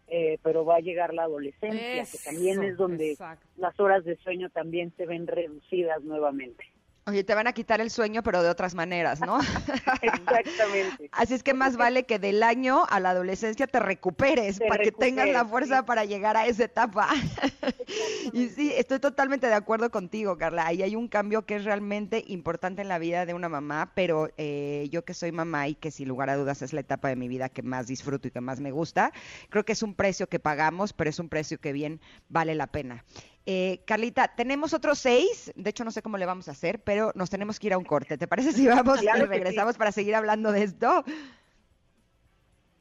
eh, 0.08 0.38
pero 0.42 0.66
va 0.66 0.76
a 0.76 0.80
llegar 0.80 1.14
la 1.14 1.22
adolescencia, 1.22 2.04
que 2.04 2.18
también 2.22 2.62
Eso, 2.62 2.70
es 2.70 2.76
donde 2.76 3.12
exacto. 3.12 3.46
las 3.56 3.80
horas 3.80 4.04
de 4.04 4.16
sueño 4.16 4.50
también 4.50 4.92
se 4.96 5.06
ven 5.06 5.26
reducidas 5.26 6.02
nuevamente. 6.02 6.66
Oye, 7.06 7.22
te 7.22 7.34
van 7.34 7.46
a 7.46 7.52
quitar 7.52 7.82
el 7.82 7.90
sueño, 7.90 8.22
pero 8.22 8.42
de 8.42 8.48
otras 8.48 8.74
maneras, 8.74 9.20
¿no? 9.20 9.38
Exactamente. 10.02 11.10
Así 11.12 11.34
es 11.34 11.42
que 11.42 11.52
más 11.52 11.76
vale 11.76 12.04
que 12.04 12.18
del 12.18 12.42
año 12.42 12.84
a 12.88 12.98
la 12.98 13.10
adolescencia 13.10 13.66
te 13.66 13.78
recuperes 13.78 14.58
Te 14.58 14.66
para 14.66 14.82
que 14.82 14.90
tengas 14.90 15.26
la 15.26 15.40
recuperes, 15.40 15.50
fuerza 15.50 15.78
sí. 15.80 15.84
para 15.86 16.06
llegar 16.06 16.38
a 16.38 16.46
esa 16.46 16.64
etapa. 16.64 17.10
y 18.32 18.48
sí, 18.48 18.72
estoy 18.74 19.00
totalmente 19.00 19.48
de 19.48 19.54
acuerdo 19.54 19.90
contigo, 19.90 20.38
Carla. 20.38 20.66
Ahí 20.66 20.82
hay 20.82 20.96
un 20.96 21.08
cambio 21.08 21.44
que 21.44 21.56
es 21.56 21.64
realmente 21.64 22.24
importante 22.26 22.80
en 22.80 22.88
la 22.88 22.98
vida 22.98 23.26
de 23.26 23.34
una 23.34 23.50
mamá, 23.50 23.92
pero 23.94 24.30
eh, 24.38 24.88
yo 24.90 25.04
que 25.04 25.12
soy 25.12 25.30
mamá 25.30 25.68
y 25.68 25.74
que 25.74 25.90
sin 25.90 26.08
lugar 26.08 26.30
a 26.30 26.36
dudas 26.36 26.62
es 26.62 26.72
la 26.72 26.80
etapa 26.80 27.08
de 27.08 27.16
mi 27.16 27.28
vida 27.28 27.50
que 27.50 27.62
más 27.62 27.86
disfruto 27.86 28.28
y 28.28 28.30
que 28.30 28.40
más 28.40 28.60
me 28.60 28.70
gusta, 28.70 29.12
creo 29.50 29.66
que 29.66 29.72
es 29.72 29.82
un 29.82 29.94
precio 29.94 30.26
que 30.26 30.40
pagamos, 30.40 30.94
pero 30.94 31.10
es 31.10 31.18
un 31.18 31.28
precio 31.28 31.58
que 31.58 31.74
bien 31.74 32.00
vale 32.30 32.54
la 32.54 32.66
pena. 32.66 33.04
Eh, 33.46 33.82
Carlita, 33.86 34.34
tenemos 34.34 34.72
otros 34.72 34.98
seis, 34.98 35.52
de 35.54 35.68
hecho 35.70 35.84
no 35.84 35.90
sé 35.90 36.00
cómo 36.00 36.16
le 36.16 36.24
vamos 36.24 36.48
a 36.48 36.52
hacer, 36.52 36.82
pero 36.82 37.12
nos 37.14 37.28
tenemos 37.28 37.58
que 37.58 37.66
ir 37.66 37.72
a 37.74 37.78
un 37.78 37.84
corte. 37.84 38.16
¿Te 38.16 38.26
parece 38.26 38.52
si 38.52 38.66
vamos 38.66 39.00
Claro 39.00 39.26
y 39.26 39.28
que 39.28 39.34
sí. 39.34 39.38
regresamos 39.38 39.76
para 39.76 39.92
seguir 39.92 40.14
hablando 40.14 40.50
de 40.52 40.62
esto? 40.62 41.04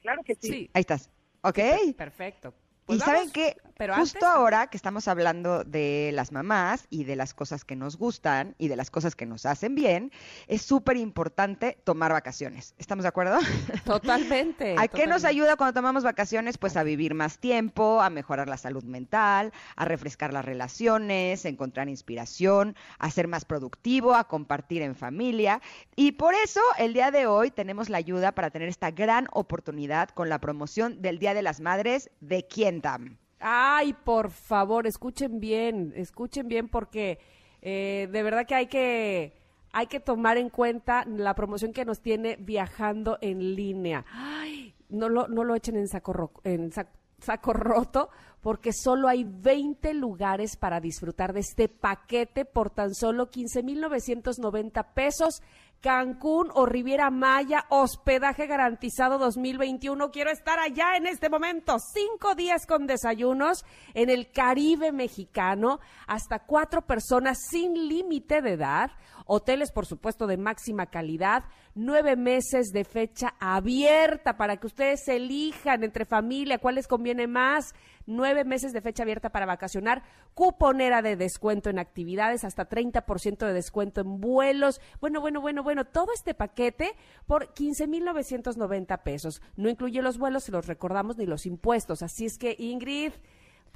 Claro 0.02 0.22
que 0.24 0.36
sí. 0.36 0.48
Sí, 0.48 0.70
Ahí 0.74 0.82
estás. 0.82 1.10
¿Ok? 1.42 1.60
perfecto. 1.98 2.54
y 2.84 2.86
Pues 2.86 3.00
saben 3.00 3.16
vamos, 3.22 3.34
que 3.34 3.58
pero 3.84 3.96
justo 3.96 4.20
antes- 4.26 4.30
ahora 4.30 4.68
que 4.68 4.78
estamos 4.78 5.08
hablando 5.08 5.64
de 5.66 6.12
las 6.14 6.32
mamás 6.32 6.88
y 6.90 7.04
de 7.04 7.16
las 7.16 7.34
cosas 7.34 7.66
que 7.66 7.76
nos 7.76 7.98
gustan 7.98 8.56
y 8.58 8.70
de 8.70 8.76
las 8.78 8.90
cosas 8.90 9.16
que 9.16 9.26
nos 9.26 9.46
hacen 9.46 9.76
bien, 9.76 10.12
es 10.48 10.62
súper 10.62 10.96
importante 10.98 11.78
tomar 11.84 12.12
vacaciones. 12.14 12.76
¿Estamos 12.78 13.04
de 13.04 13.10
acuerdo? 13.10 13.40
Totalmente. 13.86 14.76
¿A 14.78 14.88
qué 14.88 15.06
nos 15.08 15.24
totalmente. 15.24 15.28
ayuda 15.28 15.56
cuando 15.58 15.74
tomamos 15.74 16.04
vacaciones? 16.04 16.58
Pues 16.58 16.78
a 16.78 16.84
vivir 16.84 17.14
más 17.14 17.40
tiempo, 17.40 18.02
a 18.02 18.10
mejorar 18.10 18.48
la 18.48 18.58
salud 18.58 18.84
mental, 18.84 19.52
a 19.76 19.86
refrescar 19.86 20.32
las 20.34 20.46
relaciones, 20.46 21.44
encontrar 21.46 21.90
inspiración, 21.90 22.76
a 23.00 23.12
ser 23.12 23.28
más 23.28 23.46
productivo, 23.46 24.16
a 24.16 24.28
compartir 24.28 24.82
en 24.82 24.96
familia. 24.96 25.62
Y 25.96 26.14
por 26.14 26.34
eso 26.36 26.62
el 26.78 26.94
día 26.94 27.12
de 27.12 27.28
hoy 27.28 27.52
tenemos 27.52 27.90
la 27.90 27.98
ayuda 27.98 28.32
para 28.34 28.50
tener 28.50 28.70
esta 28.70 28.92
gran 28.92 29.28
oportunidad 29.32 30.10
con 30.10 30.30
la 30.30 30.40
promoción 30.40 31.02
del 31.02 31.20
Día 31.20 31.34
de 31.34 31.42
las 31.42 31.60
Madres 31.60 32.10
de 32.22 32.48
Quiendam. 32.48 33.18
Ay, 33.46 33.92
por 33.94 34.32
favor, 34.32 34.88
escuchen 34.88 35.40
bien, 35.42 35.92
escuchen 35.98 36.48
bien 36.48 36.70
porque 36.70 37.20
eh, 37.62 38.08
de 38.12 38.24
verdad 38.24 38.46
que 38.48 38.56
hay 38.56 38.68
que 38.68 39.34
hay 39.74 39.88
que 39.88 40.00
tomar 40.00 40.38
en 40.38 40.50
cuenta 40.50 41.04
la 41.06 41.34
promoción 41.34 41.74
que 41.74 41.84
nos 41.84 42.00
tiene 42.00 42.38
viajando 42.40 43.18
en 43.22 43.56
línea. 43.56 44.06
Ay, 44.12 44.74
no 44.90 45.10
lo 45.10 45.28
no 45.28 45.44
lo 45.44 45.56
echen 45.56 45.76
en 45.76 45.88
saco 45.88 46.14
ro- 46.14 46.32
en 46.44 46.72
sac- 46.72 46.88
saco 47.20 47.54
roto 47.54 48.10
porque 48.40 48.72
solo 48.72 49.08
hay 49.08 49.24
20 49.24 49.94
lugares 49.94 50.56
para 50.58 50.80
disfrutar 50.80 51.34
de 51.34 51.40
este 51.42 51.70
paquete 51.70 52.46
por 52.46 52.70
tan 52.70 52.94
solo 52.94 53.30
15,990 53.30 54.94
pesos. 54.94 55.42
Cancún 55.84 56.50
o 56.54 56.66
Riviera 56.66 57.10
Maya, 57.10 57.66
hospedaje 57.68 58.48
garantizado 58.48 59.18
2021. 59.18 60.12
Quiero 60.12 60.32
estar 60.32 60.58
allá 60.58 60.96
en 60.96 61.08
este 61.08 61.30
momento. 61.30 61.78
Cinco 61.78 62.36
días 62.36 62.66
con 62.66 62.88
desayunos 62.88 63.66
en 63.94 64.10
el 64.10 64.32
Caribe 64.32 64.94
mexicano, 64.94 65.82
hasta 66.08 66.40
cuatro 66.40 66.84
personas 66.84 67.38
sin 67.50 67.90
límite 67.90 68.42
de 68.42 68.54
edad. 68.54 68.92
Hoteles, 69.26 69.74
por 69.74 69.86
supuesto, 69.86 70.26
de 70.26 70.38
máxima 70.38 70.86
calidad. 70.86 71.44
Nueve 71.76 72.16
meses 72.16 72.68
de 72.72 72.84
fecha 72.84 73.34
abierta 73.40 74.38
para 74.38 74.58
que 74.58 74.68
ustedes 74.68 75.08
elijan 75.08 75.84
entre 75.84 76.06
familia 76.06 76.60
cuál 76.60 76.76
les 76.76 76.88
conviene 76.88 77.26
más. 77.26 77.74
Nueve 78.06 78.44
meses 78.44 78.74
de 78.74 78.82
fecha 78.82 79.02
abierta 79.02 79.30
para 79.32 79.48
vacacionar. 79.48 80.04
Cuponera 80.36 81.02
de 81.02 81.16
descuento 81.16 81.72
en 81.72 81.80
actividades, 81.80 82.44
hasta 82.44 82.70
30% 82.70 83.46
de 83.48 83.54
descuento 83.54 84.02
en 84.02 84.20
vuelos. 84.22 84.82
Bueno, 85.02 85.20
bueno, 85.20 85.42
bueno, 85.42 85.64
bueno. 85.64 85.84
Todo 85.86 86.08
este 86.14 86.36
paquete 86.36 86.92
por 87.26 87.54
15,990 87.54 88.98
pesos. 89.04 89.42
No 89.56 89.68
incluye 89.70 90.02
los 90.04 90.18
vuelos, 90.20 90.44
se 90.44 90.52
los 90.52 90.68
recordamos, 90.68 91.18
ni 91.18 91.26
los 91.26 91.46
impuestos. 91.48 92.04
Así 92.04 92.26
es 92.26 92.38
que, 92.38 92.56
Ingrid, 92.60 93.14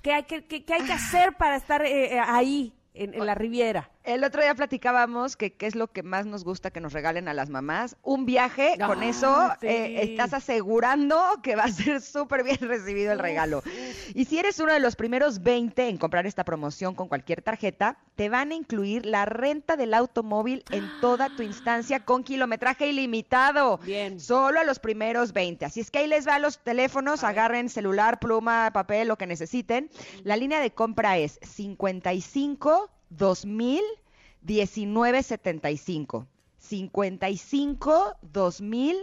¿qué 0.04 0.14
hay 0.14 0.24
que, 0.24 0.46
qué- 0.46 0.64
qué 0.66 0.74
hay 0.76 0.84
que 0.86 0.94
hacer 0.94 1.34
para 1.38 1.56
estar 1.56 1.84
eh, 1.84 2.14
eh, 2.16 2.20
ahí, 2.24 2.74
en, 2.94 3.14
en 3.16 3.26
la 3.26 3.34
Riviera? 3.34 3.90
El 4.08 4.24
otro 4.24 4.42
día 4.42 4.56
platicábamos 4.56 5.36
que 5.36 5.52
qué 5.52 5.66
es 5.68 5.76
lo 5.76 5.88
que 5.92 6.02
más 6.02 6.26
nos 6.26 6.46
gusta 6.46 6.72
que 6.72 6.80
nos 6.80 6.94
regalen 6.94 7.28
a 7.28 7.34
las 7.34 7.50
mamás. 7.50 7.98
Un 8.04 8.26
viaje, 8.26 8.78
con 8.86 9.04
Ah, 9.04 9.06
eso 9.06 9.52
sí. 9.60 9.68
eh, 9.68 10.04
estás 10.04 10.34
asegurando 10.34 11.22
que 11.44 11.58
va 11.58 11.66
a 11.66 11.68
ser 11.72 12.00
súper 12.00 12.46
bien 12.46 12.58
recibido 12.62 13.12
el 13.12 13.20
regalo. 13.20 13.64
Y 14.16 14.24
si 14.24 14.40
eres 14.40 14.60
uno 14.62 14.72
de 14.72 14.80
los 14.80 14.96
primeros 14.96 15.44
20 15.44 15.90
en 15.90 15.98
comprar 15.98 16.26
esta 16.26 16.46
promoción 16.46 16.96
con 16.96 17.10
cualquier 17.10 17.42
tarjeta, 17.42 17.98
te 18.16 18.30
van 18.30 18.52
a 18.52 18.56
incluir 18.56 19.06
la 19.06 19.26
renta 19.26 19.76
del 19.76 19.94
automóvil 19.94 20.64
en 20.72 20.90
toda 21.02 21.28
tu 21.36 21.44
instancia 21.44 22.06
con 22.06 22.24
kilometraje 22.24 22.88
ilimitado. 22.88 23.78
Bien. 23.80 24.22
Solo 24.22 24.62
a 24.62 24.64
los 24.64 24.80
primeros 24.80 25.34
20. 25.34 25.66
Así 25.66 25.82
es 25.82 25.92
que 25.92 26.00
ahí 26.00 26.08
les 26.08 26.26
va 26.26 26.40
los 26.40 26.60
teléfonos, 26.60 27.26
agarren 27.26 27.68
celular, 27.68 28.20
pluma, 28.20 28.72
papel, 28.72 29.10
lo 29.10 29.18
que 29.18 29.28
necesiten. 29.28 29.90
La 30.24 30.38
línea 30.38 30.62
de 30.62 30.72
compra 30.72 31.18
es 31.18 31.42
55 31.42 32.90
2000 33.10 33.82
1975. 34.42 36.28
55 36.60 38.16
2000 38.22 38.98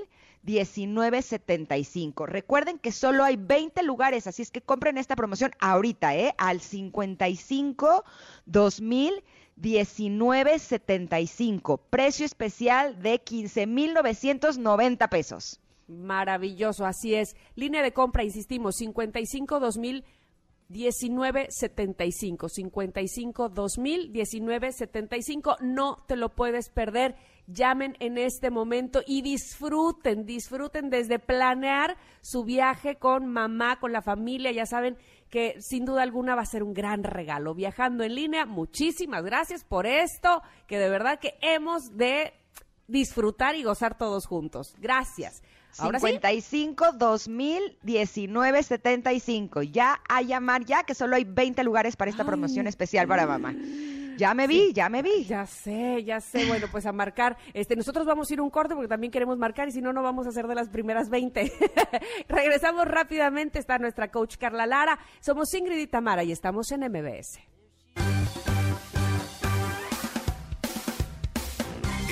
1975. 0.45 2.27
Recuerden 2.27 2.79
que 2.79 2.93
solo 2.93 3.25
hay 3.25 3.37
20 3.37 3.83
lugares, 3.83 4.27
así 4.27 4.43
es 4.43 4.51
que 4.51 4.61
compren 4.61 4.99
esta 4.99 5.17
promoción 5.17 5.53
ahorita, 5.59 6.15
¿eh? 6.17 6.35
Al 6.37 6.61
55 6.61 8.05
2000 8.47 9.25
1975. 9.57 11.79
Precio 11.79 12.27
especial 12.27 13.01
de 13.01 13.21
15,990 13.21 15.09
pesos. 15.09 15.61
Maravilloso, 15.87 16.87
así 16.87 17.15
es. 17.15 17.37
Línea 17.55 17.83
de 17.83 17.93
compra, 17.93 18.25
insistimos, 18.25 18.75
55 18.77 19.61
2000 19.61 20.05
1975 20.69 22.49
55 22.49 23.49
2000 23.49 24.11
1975 24.11 25.57
no 25.61 26.05
te 26.07 26.17
lo 26.17 26.31
puedes 26.31 26.71
perder. 26.71 27.17
Llamen 27.47 27.95
en 28.01 28.17
este 28.17 28.51
momento 28.51 29.03
y 29.07 29.21
disfruten 29.21 30.25
disfruten 30.25 30.89
desde 30.89 31.19
planear 31.19 31.97
su 32.23 32.45
viaje 32.45 32.97
con 32.97 33.27
mamá 33.27 33.79
con 33.81 33.93
la 33.93 34.01
familia. 34.01 34.51
Ya 34.51 34.65
saben 34.65 34.97
que 35.29 35.61
sin 35.61 35.85
duda 35.85 36.03
alguna 36.03 36.35
va 36.35 36.43
a 36.43 36.47
ser 36.47 36.63
un 36.63 36.73
gran 36.73 37.05
regalo. 37.05 37.55
Viajando 37.55 38.05
en 38.05 38.15
línea 38.15 38.47
muchísimas 38.47 39.25
gracias 39.25 39.65
por 39.65 39.87
esto 39.87 40.43
que 40.67 40.79
de 40.79 40.89
verdad 40.89 41.19
que 41.19 41.35
hemos 41.43 41.97
de 41.97 42.33
disfrutar 42.87 43.57
y 43.57 43.63
gozar 43.63 43.97
todos 43.97 44.27
juntos 44.27 44.75
gracias 44.79 45.43
Ahora 45.79 45.99
sí. 45.99 46.07
55 46.07 46.93
2019 46.93 48.63
75. 48.63 49.63
Ya 49.63 50.01
a 50.09 50.23
llamar 50.23 50.65
ya 50.65 50.85
que 50.85 50.95
solo 50.95 51.17
hay 51.17 51.25
20 51.25 51.65
lugares 51.65 51.97
para 51.97 52.11
esta 52.11 52.25
promoción 52.25 52.67
especial 52.67 53.09
para 53.09 53.27
mamá. 53.27 53.55
Ya 54.17 54.33
me 54.33 54.47
vi, 54.47 54.73
ya 54.73 54.89
me 54.89 55.03
vi. 55.03 55.25
Ya 55.25 55.45
sé, 55.47 56.05
ya 56.05 56.21
sé. 56.21 56.47
Bueno, 56.47 56.69
pues 56.71 56.87
a 56.87 56.93
marcar. 56.93 57.37
Este, 57.53 57.75
nosotros 57.75 58.07
vamos 58.07 58.31
a 58.31 58.35
ir 58.35 58.41
un 58.41 58.51
corte 58.51 58.75
porque 58.75 58.89
también 58.89 59.11
queremos 59.11 59.39
marcar 59.39 59.69
y 59.69 59.73
si 59.73 59.83
no, 59.83 59.93
no 59.93 60.03
vamos 60.03 60.27
a 60.29 60.33
ser 60.33 60.47
de 60.47 60.55
las 60.55 60.69
primeras 60.69 61.11
20. 61.11 61.53
Regresamos 62.29 62.87
rápidamente. 62.87 63.59
Está 63.59 63.79
nuestra 63.79 64.13
coach 64.13 64.37
Carla 64.37 64.67
Lara. 64.67 65.01
Somos 65.19 65.53
Ingrid 65.53 65.79
y 65.79 65.87
Tamara 65.89 66.23
y 66.23 66.31
estamos 66.31 66.71
en 66.71 66.83
MBS. 66.83 67.41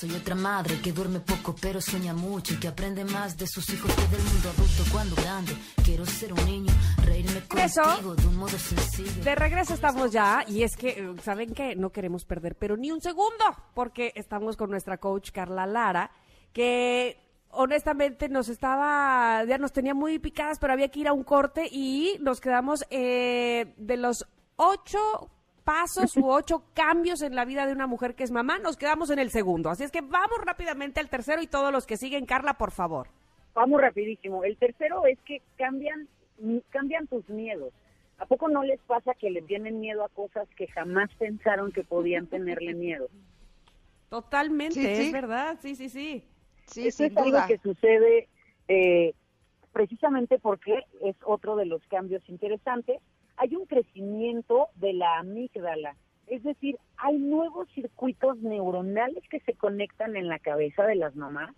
Soy 0.00 0.14
otra 0.14 0.34
madre 0.34 0.80
que 0.80 0.92
duerme 0.92 1.20
poco 1.20 1.54
pero 1.60 1.78
sueña 1.78 2.14
mucho 2.14 2.54
y 2.54 2.56
que 2.58 2.68
aprende 2.68 3.04
más 3.04 3.36
de 3.36 3.46
sus 3.46 3.68
hijos 3.68 3.94
que 3.94 4.16
del 4.16 4.22
mundo 4.22 4.48
adulto 4.48 4.82
cuando 4.90 5.14
grande. 5.14 5.52
Quiero 5.84 6.06
ser 6.06 6.32
un 6.32 6.42
niño, 6.46 6.72
reírme 7.04 7.42
Eso. 7.62 7.82
contigo 7.82 8.14
de 8.14 8.26
un 8.26 8.36
modo 8.36 8.58
sencillo. 8.58 9.22
De 9.22 9.34
regreso 9.34 9.74
estamos 9.74 10.10
ya 10.10 10.42
y 10.48 10.62
es 10.62 10.74
que, 10.74 10.88
eh, 10.88 11.14
¿saben 11.22 11.52
qué? 11.52 11.76
No 11.76 11.90
queremos 11.90 12.24
perder, 12.24 12.56
pero 12.56 12.78
ni 12.78 12.90
un 12.90 13.02
segundo, 13.02 13.44
porque 13.74 14.14
estamos 14.14 14.56
con 14.56 14.70
nuestra 14.70 14.96
coach 14.96 15.32
Carla 15.32 15.66
Lara, 15.66 16.10
que 16.54 17.18
honestamente 17.50 18.30
nos 18.30 18.48
estaba, 18.48 19.44
ya 19.44 19.58
nos 19.58 19.74
tenía 19.74 19.92
muy 19.92 20.18
picadas, 20.18 20.58
pero 20.58 20.72
había 20.72 20.88
que 20.88 21.00
ir 21.00 21.08
a 21.08 21.12
un 21.12 21.24
corte 21.24 21.68
y 21.70 22.16
nos 22.22 22.40
quedamos 22.40 22.86
eh, 22.88 23.74
de 23.76 23.98
los 23.98 24.26
ocho 24.56 25.30
pasos 25.70 26.16
u 26.16 26.28
ocho 26.28 26.64
cambios 26.74 27.22
en 27.22 27.36
la 27.36 27.44
vida 27.44 27.64
de 27.64 27.72
una 27.72 27.86
mujer 27.86 28.16
que 28.16 28.24
es 28.24 28.32
mamá, 28.32 28.58
nos 28.58 28.76
quedamos 28.76 29.08
en 29.10 29.20
el 29.20 29.30
segundo. 29.30 29.70
Así 29.70 29.84
es 29.84 29.92
que 29.92 30.00
vamos 30.00 30.38
rápidamente 30.44 30.98
al 30.98 31.08
tercero 31.08 31.40
y 31.42 31.46
todos 31.46 31.72
los 31.72 31.86
que 31.86 31.96
siguen. 31.96 32.26
Carla, 32.26 32.54
por 32.54 32.72
favor. 32.72 33.06
Vamos 33.54 33.80
rapidísimo. 33.80 34.42
El 34.42 34.56
tercero 34.56 35.06
es 35.06 35.16
que 35.20 35.40
cambian, 35.56 36.08
cambian 36.70 37.06
tus 37.06 37.28
miedos. 37.28 37.72
¿A 38.18 38.26
poco 38.26 38.48
no 38.48 38.64
les 38.64 38.80
pasa 38.80 39.14
que 39.14 39.30
le 39.30 39.42
tienen 39.42 39.78
miedo 39.78 40.04
a 40.04 40.08
cosas 40.08 40.48
que 40.56 40.66
jamás 40.66 41.08
pensaron 41.20 41.70
que 41.70 41.84
podían 41.84 42.26
tenerle 42.26 42.74
miedo? 42.74 43.06
Totalmente, 44.08 44.74
Sí, 44.74 44.96
sí. 44.96 45.02
es 45.06 45.12
verdad, 45.12 45.56
sí, 45.62 45.76
sí, 45.76 45.88
sí. 45.88 46.24
Sí, 46.66 46.88
es 46.88 47.00
algo 47.00 47.24
duda. 47.26 47.46
que 47.46 47.58
sucede 47.58 48.28
eh, 48.66 49.14
precisamente 49.72 50.40
porque 50.40 50.84
es 51.02 51.14
otro 51.24 51.54
de 51.54 51.66
los 51.66 51.80
cambios 51.86 52.28
interesantes. 52.28 53.00
Hay 53.42 53.56
un 53.56 53.64
crecimiento 53.64 54.68
de 54.76 54.92
la 54.92 55.18
amígdala, 55.18 55.96
es 56.26 56.42
decir, 56.42 56.76
hay 56.98 57.16
nuevos 57.18 57.68
circuitos 57.70 58.36
neuronales 58.38 59.24
que 59.30 59.40
se 59.40 59.54
conectan 59.54 60.14
en 60.14 60.28
la 60.28 60.38
cabeza 60.38 60.84
de 60.86 60.94
las 60.94 61.16
mamás 61.16 61.54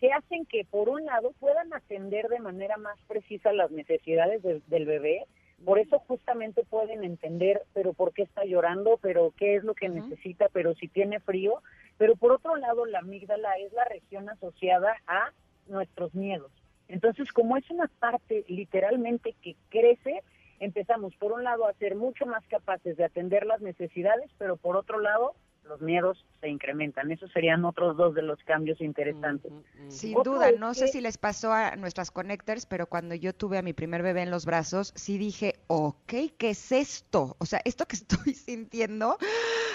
que 0.00 0.10
hacen 0.12 0.46
que, 0.46 0.64
por 0.64 0.88
un 0.88 1.04
lado, 1.04 1.32
puedan 1.38 1.70
atender 1.74 2.28
de 2.28 2.38
manera 2.38 2.78
más 2.78 2.98
precisa 3.06 3.52
las 3.52 3.70
necesidades 3.70 4.42
del- 4.42 4.62
del 4.66 4.86
bebé. 4.86 5.26
Por 5.62 5.78
eso 5.78 5.98
justamente 6.08 6.64
pueden 6.64 7.04
entender, 7.04 7.60
pero 7.74 7.92
por 7.92 8.14
qué 8.14 8.22
está 8.22 8.44
llorando, 8.46 8.98
pero 9.02 9.34
qué 9.36 9.56
es 9.56 9.64
lo 9.64 9.74
que 9.74 9.90
necesita, 9.90 10.48
pero 10.54 10.74
si 10.76 10.88
tiene 10.88 11.20
frío. 11.20 11.62
Pero 11.98 12.16
por 12.16 12.32
otro 12.32 12.56
lado, 12.56 12.86
la 12.86 13.00
amígdala 13.00 13.52
es 13.58 13.70
la 13.74 13.84
región 13.84 14.30
asociada 14.30 14.96
a 15.06 15.32
nuestros 15.66 16.14
miedos. 16.14 16.50
Entonces, 16.88 17.30
como 17.32 17.58
es 17.58 17.68
una 17.70 17.88
parte 17.98 18.44
literalmente 18.48 19.34
que 19.42 19.54
crece, 19.68 20.22
empezamos 20.60 21.14
por 21.16 21.32
un 21.32 21.44
lado 21.44 21.66
a 21.66 21.72
ser 21.74 21.94
mucho 21.96 22.26
más 22.26 22.46
capaces 22.48 22.96
de 22.96 23.04
atender 23.04 23.46
las 23.46 23.60
necesidades, 23.60 24.30
pero 24.38 24.56
por 24.56 24.76
otro 24.76 25.00
lado, 25.00 25.34
los 25.64 25.80
miedos 25.82 26.24
se 26.40 26.48
incrementan. 26.48 27.10
Esos 27.10 27.30
serían 27.32 27.62
otros 27.66 27.94
dos 27.98 28.14
de 28.14 28.22
los 28.22 28.42
cambios 28.44 28.80
interesantes. 28.80 29.52
Sin 29.88 30.16
Otro 30.16 30.34
duda, 30.34 30.50
no 30.52 30.72
sé 30.72 30.86
que- 30.86 30.92
si 30.92 31.00
les 31.02 31.18
pasó 31.18 31.52
a 31.52 31.76
nuestras 31.76 32.10
connectors, 32.10 32.64
pero 32.64 32.86
cuando 32.86 33.14
yo 33.14 33.34
tuve 33.34 33.58
a 33.58 33.62
mi 33.62 33.74
primer 33.74 34.02
bebé 34.02 34.22
en 34.22 34.30
los 34.30 34.46
brazos, 34.46 34.92
sí 34.96 35.18
dije, 35.18 35.56
ok, 35.66 36.12
¿qué 36.38 36.50
es 36.50 36.72
esto? 36.72 37.36
O 37.38 37.44
sea, 37.44 37.60
esto 37.66 37.84
que 37.84 37.96
estoy 38.30 38.32
sintiendo 38.34 39.18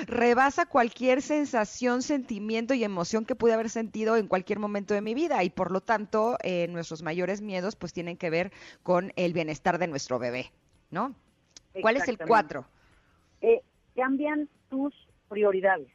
rebasa 0.08 0.66
cualquier 0.66 1.22
sensación, 1.22 2.02
sentimiento 2.02 2.74
y 2.74 2.84
emoción 2.84 3.26
que 3.26 3.36
pude 3.36 3.54
haber 3.54 3.70
sentido 3.70 4.18
en 4.18 4.28
cualquier 4.28 4.60
momento 4.60 4.94
de 4.94 5.02
mi 5.02 5.14
vida 5.14 5.44
y 5.44 5.50
por 5.50 5.72
lo 5.72 5.82
tanto 5.82 6.38
eh, 6.44 6.68
nuestros 6.70 7.04
mayores 7.04 7.42
miedos 7.42 7.76
pues 7.76 7.94
tienen 7.94 8.18
que 8.18 8.30
ver 8.32 8.52
con 8.82 9.14
el 9.16 9.34
bienestar 9.34 9.78
de 9.78 9.88
nuestro 9.88 10.18
bebé, 10.20 10.52
¿no? 10.94 11.14
¿Cuál 11.82 11.98
es 11.98 12.08
el 12.08 12.18
cuatro? 12.20 12.66
Eh, 13.42 13.62
cambian 13.96 14.48
tus 14.70 14.94
prioridades. 15.28 15.88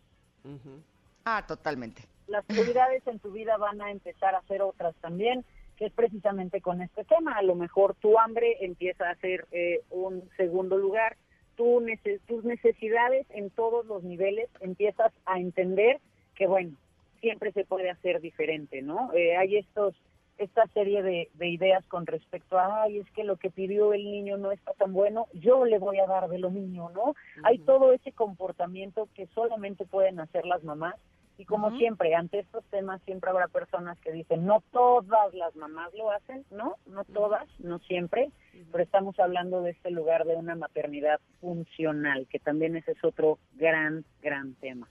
Ah, 1.25 1.45
totalmente. 1.47 2.03
Las 2.27 2.45
prioridades 2.45 3.07
en 3.07 3.19
tu 3.21 3.31
vida 3.31 3.57
van 3.57 3.81
a 3.81 3.91
empezar 3.91 4.35
a 4.35 4.43
ser 4.43 4.61
otras 4.63 4.95
también, 4.97 5.45
que 5.77 5.87
es 5.87 5.93
precisamente 5.93 6.61
con 6.61 6.83
este 6.83 7.05
tema. 7.05 7.33
A 7.39 7.43
lo 7.43 7.55
mejor 7.55 7.95
tu 7.95 8.19
hambre 8.19 8.57
empieza 8.61 9.09
a 9.09 9.15
ser 9.17 9.47
eh, 9.53 9.81
un 9.91 10.29
segundo 10.37 10.77
lugar. 10.77 11.17
Tu 11.57 11.81
nece- 11.81 12.21
tus 12.27 12.45
necesidades 12.45 13.27
en 13.31 13.51
todos 13.51 13.87
los 13.87 14.03
niveles 14.03 14.49
empiezas 14.61 15.13
a 15.27 15.39
entender 15.39 16.01
que, 16.35 16.47
bueno, 16.47 16.77
siempre 17.21 17.53
se 17.53 17.65
puede 17.65 17.91
hacer 17.91 18.21
diferente, 18.21 18.83
¿no? 18.83 19.13
Eh, 19.13 19.37
hay 19.37 19.57
estos 19.57 19.95
esta 20.39 20.67
serie 20.69 21.03
de, 21.03 21.29
de 21.35 21.49
ideas 21.49 21.85
con 21.87 22.07
respecto 22.07 22.59
a, 22.59 22.83
ay, 22.83 22.99
es 22.99 23.11
que 23.11 23.25
lo 23.25 23.37
que 23.37 23.51
pidió 23.51 23.93
el 23.93 24.05
niño 24.05 24.37
no 24.39 24.53
está 24.53 24.73
tan 24.75 24.93
bueno, 24.93 25.27
yo 25.35 25.65
le 25.65 25.79
voy 25.79 25.99
a 25.99 26.07
dar 26.07 26.29
de 26.29 26.39
lo 26.39 26.51
mío, 26.51 26.91
¿no? 26.95 27.15
Hay 27.43 27.59
todo 27.59 27.93
ese 27.93 28.13
comportamiento 28.13 29.09
que 29.15 29.27
solamente 29.35 29.85
pueden 29.85 30.21
hacer 30.21 30.47
las 30.47 30.63
mamás. 30.63 30.95
Y 31.37 31.45
como 31.45 31.77
siempre, 31.79 32.17
ante 32.17 32.41
estos 32.41 32.65
temas 32.65 33.01
siempre 33.03 33.31
habrá 33.31 33.47
personas 33.47 33.97
que 34.01 34.11
dicen, 34.11 34.45
no 34.45 34.61
todas 34.73 35.33
las 35.35 35.55
mamás 35.55 35.95
lo 35.95 36.11
hacen, 36.11 36.45
no, 36.51 36.75
no 36.87 37.05
todas, 37.05 37.47
no 37.61 37.79
siempre, 37.79 38.33
pero 38.73 38.83
estamos 38.83 39.19
hablando 39.21 39.63
de 39.63 39.71
este 39.71 39.93
lugar 39.93 40.25
de 40.25 40.35
una 40.35 40.57
maternidad 40.57 41.21
funcional, 41.41 42.27
que 42.29 42.41
también 42.41 42.75
ese 42.75 42.91
es 42.91 43.05
otro 43.05 43.39
gran, 43.55 44.05
gran 44.21 44.55
tema. 44.55 44.89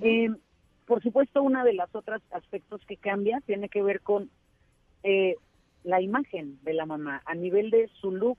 Eh, 0.00 0.30
por 0.84 1.00
supuesto, 1.00 1.42
uno 1.42 1.62
de 1.62 1.74
los 1.74 1.94
otros 1.94 2.22
aspectos 2.32 2.80
que 2.86 2.96
cambia 2.96 3.40
tiene 3.46 3.68
que 3.68 3.82
ver 3.82 4.00
con 4.00 4.30
eh, 5.02 5.36
la 5.84 6.00
imagen 6.00 6.58
de 6.62 6.74
la 6.74 6.86
mamá 6.86 7.22
a 7.24 7.34
nivel 7.34 7.70
de 7.70 7.88
su 8.00 8.12
look. 8.12 8.38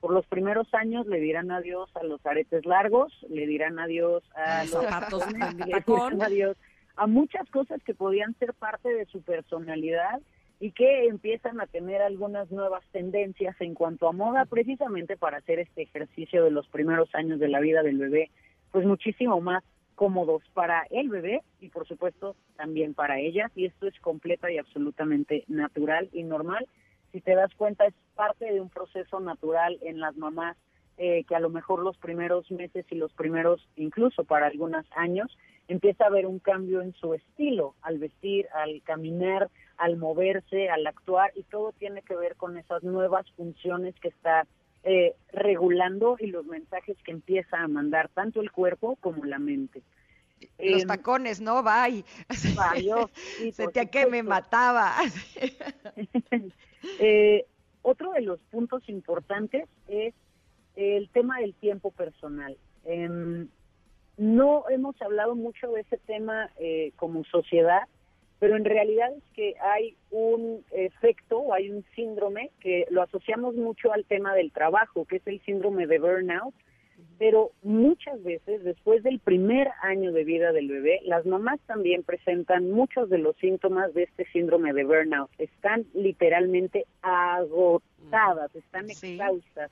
Por 0.00 0.12
los 0.12 0.26
primeros 0.26 0.72
años 0.74 1.06
le 1.06 1.20
dirán 1.20 1.50
adiós 1.50 1.88
a 1.94 2.02
los 2.02 2.24
aretes 2.26 2.66
largos, 2.66 3.12
le 3.28 3.46
dirán 3.46 3.78
adiós 3.78 4.24
a 4.34 4.64
los 4.64 4.72
Zapatos 4.72 5.22
adiós 6.20 6.56
a 6.96 7.06
muchas 7.06 7.48
cosas 7.50 7.80
que 7.84 7.94
podían 7.94 8.34
ser 8.38 8.52
parte 8.52 8.92
de 8.92 9.06
su 9.06 9.22
personalidad 9.22 10.20
y 10.60 10.72
que 10.72 11.06
empiezan 11.06 11.60
a 11.60 11.66
tener 11.66 12.02
algunas 12.02 12.50
nuevas 12.50 12.84
tendencias 12.92 13.60
en 13.60 13.74
cuanto 13.74 14.08
a 14.08 14.12
moda, 14.12 14.44
precisamente 14.44 15.16
para 15.16 15.38
hacer 15.38 15.58
este 15.58 15.82
ejercicio 15.82 16.44
de 16.44 16.50
los 16.50 16.68
primeros 16.68 17.12
años 17.14 17.40
de 17.40 17.48
la 17.48 17.60
vida 17.60 17.82
del 17.82 17.98
bebé, 17.98 18.30
pues 18.70 18.86
muchísimo 18.86 19.40
más 19.40 19.64
cómodos 20.02 20.42
para 20.52 20.84
el 20.90 21.10
bebé 21.10 21.42
y 21.60 21.68
por 21.68 21.86
supuesto 21.86 22.34
también 22.56 22.92
para 22.92 23.20
ellas 23.20 23.52
y 23.54 23.66
esto 23.66 23.86
es 23.86 23.96
completa 24.00 24.50
y 24.50 24.58
absolutamente 24.58 25.44
natural 25.46 26.08
y 26.12 26.24
normal. 26.24 26.66
Si 27.12 27.20
te 27.20 27.36
das 27.36 27.54
cuenta 27.54 27.86
es 27.86 27.94
parte 28.16 28.46
de 28.46 28.60
un 28.60 28.68
proceso 28.68 29.20
natural 29.20 29.78
en 29.80 30.00
las 30.00 30.16
mamás 30.16 30.56
eh, 30.96 31.22
que 31.28 31.36
a 31.36 31.38
lo 31.38 31.50
mejor 31.50 31.84
los 31.84 31.96
primeros 31.98 32.50
meses 32.50 32.84
y 32.90 32.96
los 32.96 33.12
primeros, 33.12 33.68
incluso 33.76 34.24
para 34.24 34.48
algunos 34.48 34.84
años, 34.96 35.38
empieza 35.68 36.02
a 36.02 36.08
haber 36.08 36.26
un 36.26 36.40
cambio 36.40 36.82
en 36.82 36.94
su 36.94 37.14
estilo 37.14 37.76
al 37.80 37.98
vestir, 37.98 38.48
al 38.54 38.82
caminar, 38.82 39.50
al 39.76 39.98
moverse, 39.98 40.68
al 40.68 40.84
actuar 40.84 41.30
y 41.36 41.44
todo 41.44 41.70
tiene 41.78 42.02
que 42.02 42.16
ver 42.16 42.34
con 42.34 42.58
esas 42.58 42.82
nuevas 42.82 43.30
funciones 43.36 43.94
que 44.00 44.08
está 44.08 44.48
eh, 44.82 45.14
regulando 45.32 46.16
y 46.18 46.26
los 46.26 46.44
mensajes 46.46 46.96
que 47.04 47.12
empieza 47.12 47.62
a 47.62 47.68
mandar 47.68 48.08
tanto 48.08 48.40
el 48.40 48.50
cuerpo 48.50 48.96
como 48.96 49.24
la 49.24 49.38
mente. 49.38 49.80
Los 50.58 50.86
tacones, 50.86 51.40
¿no? 51.40 51.62
Bye. 51.62 52.04
Sí, 52.30 52.54
por 52.54 53.10
Sentía 53.52 53.86
que 53.86 54.06
me 54.06 54.22
mataba. 54.22 54.94
Eh, 56.98 57.46
otro 57.82 58.10
de 58.10 58.22
los 58.22 58.40
puntos 58.50 58.88
importantes 58.88 59.68
es 59.86 60.14
el 60.74 61.08
tema 61.10 61.38
del 61.38 61.54
tiempo 61.54 61.92
personal. 61.92 62.56
Em, 62.84 63.48
no 64.16 64.64
hemos 64.68 65.00
hablado 65.00 65.34
mucho 65.34 65.70
de 65.70 65.82
ese 65.82 65.98
tema 65.98 66.50
eh, 66.58 66.92
como 66.96 67.22
sociedad, 67.24 67.82
pero 68.38 68.56
en 68.56 68.64
realidad 68.64 69.12
es 69.16 69.22
que 69.34 69.54
hay 69.60 69.96
un 70.10 70.64
efecto 70.72 71.38
o 71.38 71.54
hay 71.54 71.70
un 71.70 71.84
síndrome 71.94 72.50
que 72.60 72.86
lo 72.90 73.02
asociamos 73.02 73.54
mucho 73.54 73.92
al 73.92 74.04
tema 74.04 74.34
del 74.34 74.50
trabajo, 74.50 75.04
que 75.04 75.16
es 75.16 75.26
el 75.26 75.40
síndrome 75.42 75.86
de 75.86 76.00
burnout, 76.00 76.54
pero 77.18 77.50
muchas 77.62 78.22
veces 78.22 78.64
después 78.64 79.02
del 79.02 79.20
primer 79.20 79.68
año 79.82 80.12
de 80.12 80.24
vida 80.24 80.52
del 80.52 80.68
bebé, 80.68 81.00
las 81.04 81.24
mamás 81.26 81.60
también 81.66 82.02
presentan 82.02 82.70
muchos 82.70 83.08
de 83.10 83.18
los 83.18 83.36
síntomas 83.36 83.94
de 83.94 84.04
este 84.04 84.24
síndrome 84.32 84.72
de 84.72 84.84
burnout. 84.84 85.30
Están 85.38 85.86
literalmente 85.94 86.86
agotadas, 87.02 88.54
están 88.54 88.88
Sí. 88.88 89.12
exhaustas. 89.12 89.70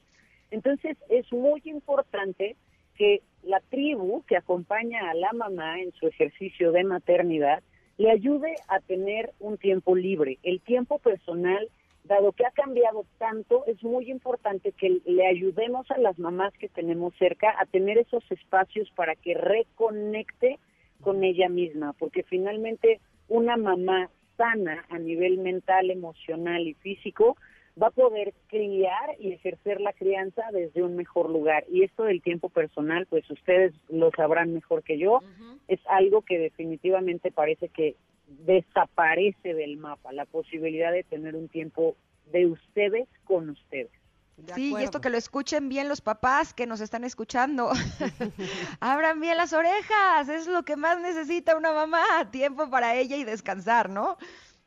Entonces 0.50 0.96
es 1.08 1.30
muy 1.32 1.60
importante 1.64 2.56
que 2.96 3.22
la 3.42 3.60
tribu 3.70 4.22
que 4.26 4.36
acompaña 4.36 5.10
a 5.10 5.14
la 5.14 5.32
mamá 5.32 5.80
en 5.80 5.92
su 5.92 6.06
ejercicio 6.06 6.72
de 6.72 6.84
maternidad 6.84 7.62
le 7.96 8.10
ayude 8.10 8.54
a 8.68 8.80
tener 8.80 9.32
un 9.40 9.58
tiempo 9.58 9.94
libre. 9.94 10.38
El 10.42 10.60
tiempo 10.60 10.98
personal, 10.98 11.68
dado 12.04 12.32
que 12.32 12.46
ha 12.46 12.50
cambiado 12.50 13.04
tanto, 13.18 13.64
es 13.66 13.82
muy 13.82 14.10
importante 14.10 14.72
que 14.72 15.00
le 15.04 15.26
ayudemos 15.26 15.90
a 15.90 15.98
las 15.98 16.18
mamás 16.18 16.52
que 16.54 16.68
tenemos 16.68 17.14
cerca 17.18 17.54
a 17.58 17.66
tener 17.66 17.98
esos 17.98 18.24
espacios 18.30 18.90
para 18.96 19.14
que 19.14 19.34
reconecte 19.34 20.58
con 21.00 21.24
ella 21.24 21.48
misma, 21.48 21.92
porque 21.94 22.22
finalmente 22.22 23.00
una 23.28 23.56
mamá 23.56 24.10
sana 24.36 24.84
a 24.88 24.98
nivel 24.98 25.38
mental, 25.38 25.90
emocional 25.90 26.66
y 26.66 26.74
físico 26.74 27.36
va 27.80 27.88
a 27.88 27.92
poder 27.92 28.34
criar 28.48 29.16
y 29.18 29.32
ejercer 29.32 29.80
la 29.80 29.92
crianza 29.92 30.42
desde 30.52 30.82
un 30.82 30.96
mejor 30.96 31.30
lugar. 31.30 31.64
Y 31.70 31.82
esto 31.84 32.04
del 32.04 32.20
tiempo 32.22 32.48
personal, 32.48 33.06
pues 33.06 33.28
ustedes 33.30 33.72
lo 33.88 34.10
sabrán 34.10 34.52
mejor 34.52 34.82
que 34.82 34.98
yo, 34.98 35.20
es 35.68 35.80
algo 35.86 36.22
que 36.22 36.38
definitivamente 36.38 37.30
parece 37.30 37.68
que 37.68 37.94
desaparece 38.30 39.54
del 39.54 39.76
mapa, 39.76 40.12
la 40.12 40.24
posibilidad 40.24 40.92
de 40.92 41.02
tener 41.04 41.34
un 41.36 41.48
tiempo 41.48 41.96
de 42.32 42.46
ustedes 42.46 43.08
con 43.24 43.50
ustedes. 43.50 43.90
De 44.36 44.54
Sí, 44.54 44.72
y 44.78 44.82
esto 44.82 45.00
que 45.02 45.10
lo 45.10 45.18
escuchen 45.18 45.68
bien 45.68 45.88
los 45.88 46.00
papás 46.00 46.54
que 46.54 46.66
nos 46.66 46.80
están 46.80 47.04
escuchando. 47.04 47.70
Abran 48.80 49.20
bien 49.20 49.36
las 49.36 49.52
orejas, 49.52 50.28
es 50.28 50.46
lo 50.46 50.62
que 50.62 50.76
más 50.76 50.98
necesita 51.00 51.56
una 51.56 51.72
mamá, 51.72 52.04
tiempo 52.30 52.70
para 52.70 52.94
ella 52.96 53.16
y 53.16 53.24
descansar, 53.24 53.90
¿no? 53.90 54.16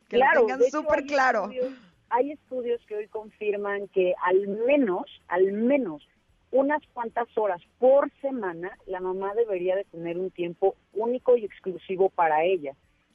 Que 0.09 0.17
claro, 0.17 0.41
lo 0.41 0.47
tengan 0.47 0.69
súper 0.69 1.05
claro. 1.05 1.45
estudios- 1.49 1.73
hay 2.09 2.31
estudios 2.33 2.79
que 2.85 2.95
hoy 2.95 3.07
confirman 3.07 3.87
que 3.87 4.13
al 4.23 4.47
menos, 4.47 5.05
al 5.27 5.51
menos 5.51 6.07
unas 6.51 6.81
cuantas 6.93 7.27
horas 7.35 7.59
por 7.79 8.11
semana, 8.21 8.77
la 8.85 8.99
mamá 8.99 9.33
debería 9.33 9.75
de 9.75 9.85
tener 9.85 10.19
un 10.19 10.29
tiempo 10.29 10.75
único 10.93 11.35
y 11.35 11.45
exclusivo 11.45 12.09
para 12.09 12.43
ella. 12.43 12.73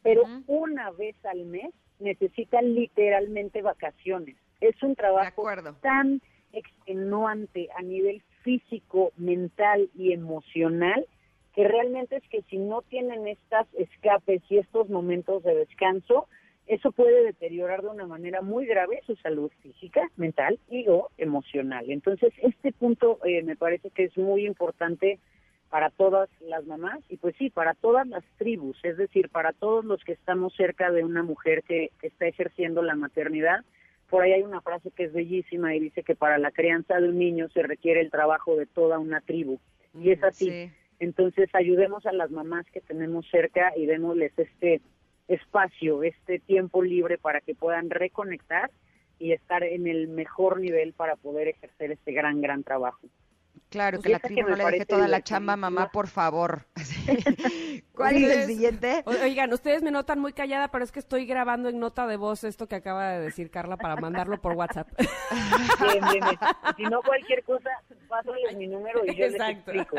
Pero 0.09 0.22
Ujú. 0.22 0.42
una 0.46 0.90
vez 0.92 1.22
al 1.26 1.44
mes 1.44 1.74
necesita 1.98 2.62
literalmente 2.62 3.61
vacaciones. 3.61 4.36
Es 4.59 4.82
un 4.82 4.94
trabajo 4.94 5.44
tan 5.82 6.22
extenuante 6.54 7.68
a 7.76 7.82
nivel 7.82 8.22
físico, 8.42 9.12
mental 9.18 9.90
y 9.94 10.12
emocional 10.12 11.06
que 11.54 11.68
realmente 11.68 12.16
es 12.16 12.22
que 12.30 12.40
si 12.48 12.56
no 12.56 12.80
tienen 12.80 13.28
estas 13.28 13.66
escapes 13.74 14.40
y 14.48 14.56
estos 14.56 14.88
momentos 14.88 15.42
de 15.42 15.54
descanso, 15.56 16.26
eso 16.66 16.90
puede 16.90 17.22
deteriorar 17.24 17.82
de 17.82 17.88
una 17.88 18.06
manera 18.06 18.40
muy 18.40 18.64
grave 18.64 19.02
su 19.04 19.14
salud 19.16 19.50
física, 19.61 20.09
mental 20.16 20.59
y 20.70 20.88
o 20.88 21.11
emocional. 21.18 21.90
Entonces, 21.90 22.32
este 22.40 22.72
punto 22.72 23.18
eh, 23.26 23.42
me 23.42 23.56
parece 23.56 23.90
que 23.90 24.04
es 24.04 24.16
muy 24.16 24.46
importante 24.46 25.18
para 25.70 25.90
todas 25.90 26.28
las 26.40 26.66
mamás 26.66 27.00
y 27.08 27.16
pues 27.18 27.34
sí, 27.36 27.50
para 27.50 27.74
todas 27.74 28.06
las 28.06 28.24
tribus, 28.38 28.78
es 28.82 28.96
decir, 28.96 29.28
para 29.28 29.52
todos 29.52 29.84
los 29.84 30.02
que 30.02 30.12
estamos 30.12 30.54
cerca 30.56 30.90
de 30.90 31.04
una 31.04 31.22
mujer 31.22 31.62
que, 31.62 31.90
que 32.00 32.06
está 32.06 32.26
ejerciendo 32.26 32.82
la 32.82 32.94
maternidad. 32.94 33.64
Por 34.08 34.22
ahí 34.22 34.32
hay 34.32 34.42
una 34.42 34.62
frase 34.62 34.90
que 34.90 35.04
es 35.04 35.12
bellísima 35.12 35.74
y 35.74 35.80
dice 35.80 36.02
que 36.02 36.14
para 36.14 36.38
la 36.38 36.50
crianza 36.50 36.98
de 36.98 37.10
un 37.10 37.18
niño 37.18 37.48
se 37.50 37.62
requiere 37.62 38.00
el 38.00 38.10
trabajo 38.10 38.56
de 38.56 38.64
toda 38.64 38.98
una 38.98 39.20
tribu. 39.20 39.58
Y 39.94 40.10
es 40.10 40.22
así. 40.22 40.50
Sí. 40.50 40.70
Entonces, 41.00 41.48
ayudemos 41.54 42.06
a 42.06 42.12
las 42.12 42.30
mamás 42.30 42.66
que 42.72 42.80
tenemos 42.80 43.26
cerca 43.30 43.72
y 43.76 43.86
démosles 43.86 44.32
este 44.36 44.80
espacio, 45.28 46.02
este 46.02 46.38
tiempo 46.40 46.82
libre 46.82 47.18
para 47.18 47.40
que 47.40 47.54
puedan 47.54 47.90
reconectar 47.90 48.70
y 49.18 49.32
estar 49.32 49.62
en 49.62 49.86
el 49.86 50.08
mejor 50.08 50.60
nivel 50.60 50.92
para 50.94 51.16
poder 51.16 51.48
ejercer 51.48 51.92
este 51.92 52.12
gran, 52.12 52.40
gran 52.40 52.64
trabajo. 52.64 53.06
Claro, 53.68 53.98
Pues 54.00 54.06
que 54.20 54.34
la 54.34 54.44
me 54.44 54.50
no 54.50 54.56
le 54.56 54.64
deje 54.64 54.86
toda 54.86 55.09
la 55.09 55.22
chamba, 55.22 55.56
mamá, 55.56 55.90
por 55.90 56.09
favor. 56.09 56.66
¿Cuál 57.92 58.16
es 58.16 58.36
el 58.36 58.46
siguiente? 58.46 59.02
Oigan, 59.06 59.52
ustedes 59.52 59.82
me 59.82 59.90
notan 59.90 60.18
muy 60.20 60.32
callada, 60.32 60.68
pero 60.68 60.84
es 60.84 60.92
que 60.92 61.00
estoy 61.00 61.26
grabando 61.26 61.68
en 61.68 61.78
nota 61.78 62.06
de 62.06 62.16
voz 62.16 62.44
esto 62.44 62.68
que 62.68 62.76
acaba 62.76 63.11
de 63.12 63.20
decir 63.20 63.50
Carla 63.50 63.76
para 63.76 63.96
mandarlo 63.96 64.40
por 64.40 64.52
WhatsApp. 64.52 64.88
Bien, 64.98 66.04
bien, 66.12 66.24
bien. 66.24 66.38
Si 66.76 66.82
no, 66.84 67.00
cualquier 67.02 67.42
cosa, 67.44 67.70
pásales 68.09 68.56
mi 68.56 68.66
número 68.66 69.02
y 69.04 69.14
yo 69.14 69.26
Exacto. 69.26 69.72
les 69.72 69.82
explico. 69.82 69.96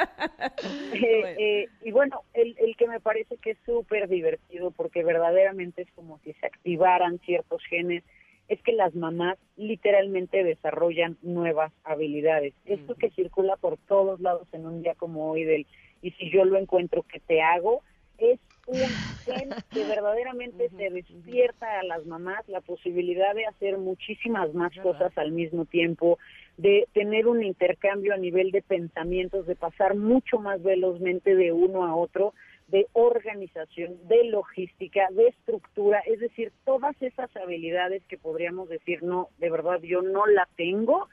Eh, 0.94 1.36
eh, 1.38 1.70
y 1.82 1.92
bueno, 1.92 2.24
el, 2.34 2.56
el 2.60 2.76
que 2.76 2.88
me 2.88 3.00
parece 3.00 3.38
que 3.38 3.52
es 3.52 3.58
súper 3.66 4.08
divertido, 4.10 4.72
porque 4.72 5.04
verdaderamente 5.04 5.84
es 5.84 5.92
como 5.92 6.20
si 6.20 6.34
se 6.34 6.46
activaran 6.46 7.20
ciertos 7.20 7.64
genes, 7.66 8.04
es 8.50 8.62
que 8.64 8.74
las 8.74 8.96
mamás 8.96 9.38
literalmente 9.56 10.44
desarrollan 10.44 11.18
nuevas 11.22 11.72
habilidades. 11.84 12.56
Esto 12.66 12.96
que 12.96 13.12
circula 13.12 13.56
por 13.58 13.78
todos 13.78 14.20
lados 14.20 14.48
en 14.52 14.66
un 14.66 14.82
día 14.82 14.96
como 14.96 15.30
hoy 15.30 15.44
del, 15.44 15.68
y 16.02 16.12
si 16.12 16.32
yo 16.32 16.44
lo 16.46 16.58
encuentro, 16.58 17.04
¿qué 17.04 17.20
te 17.20 17.42
hago? 17.42 17.84
Es 18.18 18.40
un 18.66 18.80
gen 19.24 19.50
que 19.72 19.86
verdaderamente 19.88 20.70
se 20.70 20.90
despierta 20.90 21.80
a 21.80 21.84
las 21.84 22.08
mamás 22.08 22.48
la 22.50 22.62
posibilidad 22.62 23.36
de 23.36 23.46
hacer 23.46 23.78
muchísimas 23.78 24.52
más 24.56 24.72
cosas 24.82 25.16
al 25.16 25.32
mismo 25.32 25.66
tiempo, 25.66 26.18
de 26.58 26.88
tener 26.94 27.28
un 27.28 27.44
intercambio 27.44 28.16
a 28.16 28.18
nivel 28.18 28.50
de 28.50 28.64
pensamientos, 28.64 29.46
de 29.46 29.56
pasar 29.56 29.96
mucho 29.96 30.40
más 30.40 30.62
velozmente 30.64 31.36
de 31.36 31.52
uno 31.52 31.86
a 31.86 31.96
otro, 31.96 32.34
de 32.70 32.88
organización, 32.94 33.98
de 34.08 34.24
logística, 34.26 35.08
de 35.12 35.28
estructura, 35.28 36.00
es 36.06 36.20
decir, 36.20 36.52
todas 36.66 36.96
esas 37.02 37.36
habilidades 37.36 38.04
que 38.06 38.18
podríamos 38.18 38.70
decir, 38.70 39.02
no, 39.04 39.30
de 39.40 39.50
verdad 39.50 39.80
yo 39.82 40.02
no 40.02 40.26
la 40.28 40.48
tengo, 40.56 41.08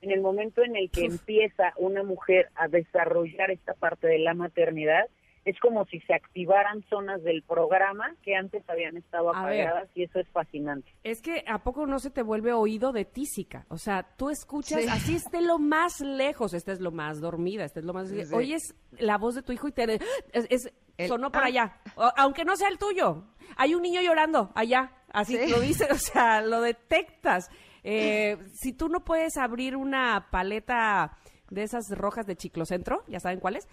en 0.00 0.10
el 0.10 0.20
momento 0.20 0.62
en 0.62 0.74
el 0.74 0.90
que 0.90 1.04
empieza 1.04 1.72
una 1.76 2.02
mujer 2.02 2.48
a 2.56 2.66
desarrollar 2.68 3.50
esta 3.50 3.74
parte 3.74 4.06
de 4.08 4.18
la 4.18 4.34
maternidad, 4.34 5.04
es 5.44 5.58
como 5.58 5.84
si 5.86 5.98
se 6.02 6.14
activaran 6.14 6.84
zonas 6.88 7.20
del 7.24 7.42
programa 7.42 8.14
que 8.22 8.36
antes 8.36 8.62
habían 8.70 8.96
estado 8.96 9.30
apagadas 9.30 9.88
y 9.94 10.04
eso 10.04 10.20
es 10.20 10.28
fascinante. 10.28 10.88
Es 11.02 11.20
que 11.20 11.42
¿a 11.48 11.58
poco 11.64 11.84
no 11.84 11.98
se 11.98 12.10
te 12.10 12.22
vuelve 12.22 12.52
oído 12.52 12.92
de 12.92 13.04
tísica? 13.04 13.66
O 13.68 13.76
sea, 13.76 14.04
tú 14.16 14.30
escuchas, 14.30 14.82
Sí. 14.82 14.88
así 14.88 15.14
esté 15.16 15.42
lo 15.42 15.58
más 15.58 16.00
lejos, 16.00 16.54
esta 16.54 16.70
es 16.70 16.80
lo 16.80 16.92
más 16.92 17.20
dormida, 17.20 17.64
esta 17.64 17.80
es 17.80 17.86
lo 17.86 17.92
más... 17.92 18.08
Sí, 18.08 18.24
sí. 18.24 18.32
Oyes 18.34 18.74
la 19.00 19.18
voz 19.18 19.34
de 19.34 19.42
tu 19.42 19.50
hijo 19.52 19.66
y 19.66 19.72
te... 19.72 19.94
Es, 20.32 20.46
es- 20.48 20.72
El- 20.96 21.08
sonó 21.08 21.30
por 21.32 21.42
ah. 21.42 21.46
allá, 21.46 21.76
O- 21.96 22.12
aunque 22.16 22.44
no 22.44 22.56
sea 22.56 22.68
el 22.68 22.78
tuyo. 22.78 23.24
Hay 23.56 23.74
un 23.74 23.82
niño 23.82 24.00
llorando 24.00 24.50
allá, 24.54 24.92
así 25.12 25.36
Sí. 25.36 25.50
lo 25.50 25.60
dice, 25.60 25.88
o 25.90 25.96
sea, 25.98 26.40
lo 26.40 26.60
detectas. 26.60 27.50
Eh, 27.84 28.38
si 28.54 28.72
tú 28.72 28.88
no 28.88 29.04
puedes 29.04 29.36
abrir 29.36 29.76
una 29.76 30.28
paleta 30.30 31.18
de 31.50 31.64
esas 31.64 31.90
rojas 31.90 32.26
de 32.26 32.36
chiclocentro, 32.36 33.02
ya 33.08 33.20
saben 33.20 33.40
cuáles, 33.40 33.68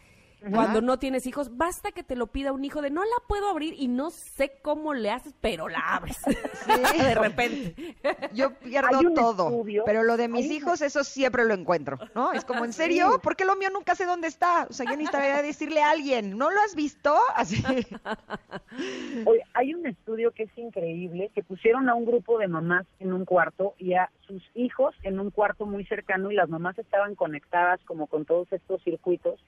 cuando 0.51 0.81
no 0.81 0.97
tienes 0.99 1.25
hijos, 1.27 1.57
basta 1.57 1.91
que 1.91 2.03
te 2.03 2.15
lo 2.15 2.27
pida 2.27 2.53
un 2.53 2.63
hijo 2.63 2.81
de 2.81 2.89
no 2.89 3.03
la 3.03 3.27
puedo 3.27 3.49
abrir 3.49 3.73
y 3.77 3.87
no 3.87 4.09
sé 4.09 4.53
cómo 4.61 4.93
le 4.93 5.11
haces, 5.11 5.33
pero 5.41 5.67
la 5.67 5.79
abres. 5.79 6.17
de 6.97 7.15
repente. 7.15 7.95
Yo 8.33 8.53
pierdo 8.53 8.99
todo, 9.13 9.49
estudio- 9.49 9.83
pero 9.85 10.03
lo 10.03 10.15
de 10.17 10.27
mis 10.27 10.45
un- 10.47 10.51
hijos, 10.53 10.81
eso 10.81 11.03
siempre 11.03 11.45
lo 11.45 11.53
encuentro, 11.53 11.97
¿no? 12.15 12.31
Es 12.31 12.45
como, 12.45 12.63
¿en 12.65 12.73
serio? 12.73 13.19
¿Por 13.21 13.35
qué 13.35 13.45
lo 13.45 13.55
mío 13.55 13.69
nunca 13.71 13.95
sé 13.95 14.05
dónde 14.05 14.27
está? 14.27 14.65
O 14.69 14.73
sea, 14.73 14.85
yo 14.85 14.95
necesitaría 14.95 15.41
decirle 15.41 15.81
a 15.81 15.91
alguien, 15.91 16.37
¿no 16.37 16.49
lo 16.49 16.59
has 16.61 16.75
visto? 16.75 17.15
Así. 17.35 17.61
Oye, 19.25 19.43
hay 19.53 19.73
un 19.73 19.85
estudio 19.87 20.31
que 20.31 20.43
es 20.43 20.57
increíble, 20.57 21.31
que 21.33 21.43
pusieron 21.43 21.89
a 21.89 21.95
un 21.95 22.05
grupo 22.05 22.37
de 22.39 22.47
mamás 22.47 22.85
en 22.99 23.13
un 23.13 23.25
cuarto 23.25 23.73
y 23.77 23.93
a 23.93 24.09
sus 24.27 24.41
hijos 24.55 24.95
en 25.03 25.19
un 25.19 25.31
cuarto 25.31 25.65
muy 25.65 25.85
cercano 25.85 26.31
y 26.31 26.35
las 26.35 26.49
mamás 26.49 26.77
estaban 26.79 27.15
conectadas 27.15 27.79
como 27.85 28.07
con 28.07 28.25
todos 28.25 28.51
estos 28.51 28.81
circuitos. 28.83 29.39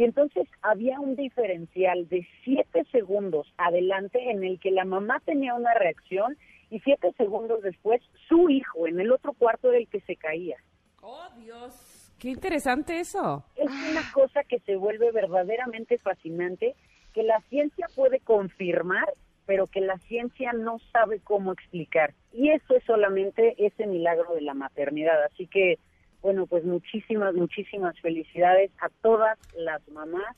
Y 0.00 0.04
entonces 0.04 0.48
había 0.62 0.98
un 0.98 1.14
diferencial 1.14 2.08
de 2.08 2.26
siete 2.42 2.86
segundos 2.90 3.52
adelante 3.58 4.30
en 4.30 4.42
el 4.44 4.58
que 4.58 4.70
la 4.70 4.86
mamá 4.86 5.20
tenía 5.26 5.52
una 5.52 5.74
reacción 5.74 6.38
y 6.70 6.80
siete 6.80 7.12
segundos 7.18 7.60
después 7.62 8.00
su 8.26 8.48
hijo 8.48 8.86
en 8.86 8.98
el 8.98 9.12
otro 9.12 9.34
cuarto 9.34 9.68
era 9.68 9.76
el 9.76 9.88
que 9.88 10.00
se 10.00 10.16
caía. 10.16 10.56
Oh, 11.02 11.28
Dios. 11.36 12.14
Qué 12.18 12.30
interesante 12.30 12.98
eso. 12.98 13.44
Es 13.56 13.70
una 13.70 14.10
cosa 14.14 14.42
que 14.44 14.60
se 14.60 14.76
vuelve 14.76 15.12
verdaderamente 15.12 15.98
fascinante 15.98 16.74
que 17.12 17.22
la 17.22 17.38
ciencia 17.50 17.86
puede 17.94 18.20
confirmar, 18.20 19.12
pero 19.44 19.66
que 19.66 19.82
la 19.82 19.98
ciencia 19.98 20.54
no 20.54 20.78
sabe 20.94 21.20
cómo 21.20 21.52
explicar. 21.52 22.14
Y 22.32 22.48
eso 22.48 22.74
es 22.74 22.84
solamente 22.84 23.54
ese 23.58 23.86
milagro 23.86 24.34
de 24.34 24.40
la 24.40 24.54
maternidad. 24.54 25.22
Así 25.24 25.46
que, 25.46 25.78
bueno, 26.22 26.46
pues 26.46 26.64
muchísimas, 26.64 27.34
muchísimas 27.34 27.98
felicidades 28.00 28.70
a 28.80 28.88
todas 29.00 29.38
las 29.54 29.86
mamás, 29.88 30.36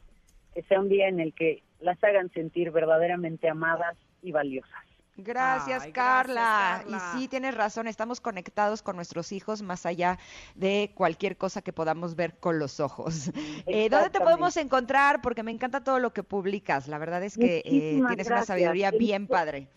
que 0.54 0.62
sea 0.62 0.80
un 0.80 0.88
día 0.88 1.08
en 1.08 1.20
el 1.20 1.34
que 1.34 1.62
las 1.80 2.02
hagan 2.04 2.30
sentir 2.32 2.70
verdaderamente 2.70 3.48
amadas 3.48 3.96
y 4.22 4.32
valiosas. 4.32 4.92
Gracias, 5.16 5.82
Ay, 5.84 5.92
Carla. 5.92 6.80
gracias, 6.80 6.86
Carla. 6.86 7.14
Y 7.14 7.18
sí, 7.18 7.28
tienes 7.28 7.54
razón, 7.54 7.86
estamos 7.86 8.20
conectados 8.20 8.82
con 8.82 8.96
nuestros 8.96 9.30
hijos 9.32 9.60
más 9.60 9.84
allá 9.84 10.18
de 10.54 10.90
cualquier 10.94 11.36
cosa 11.36 11.60
que 11.60 11.72
podamos 11.72 12.16
ver 12.16 12.38
con 12.38 12.58
los 12.58 12.80
ojos. 12.80 13.30
Eh, 13.66 13.88
¿Dónde 13.88 14.10
te 14.10 14.20
podemos 14.20 14.56
encontrar? 14.56 15.20
Porque 15.22 15.42
me 15.42 15.50
encanta 15.50 15.84
todo 15.84 15.98
lo 15.98 16.12
que 16.12 16.22
publicas. 16.22 16.88
La 16.88 16.98
verdad 16.98 17.22
es 17.22 17.36
que 17.36 17.58
eh, 17.58 17.62
tienes 17.64 18.00
una 18.00 18.14
gracias. 18.14 18.46
sabiduría 18.46 18.88
En 18.88 18.98
bien 18.98 19.26
padre. 19.26 19.68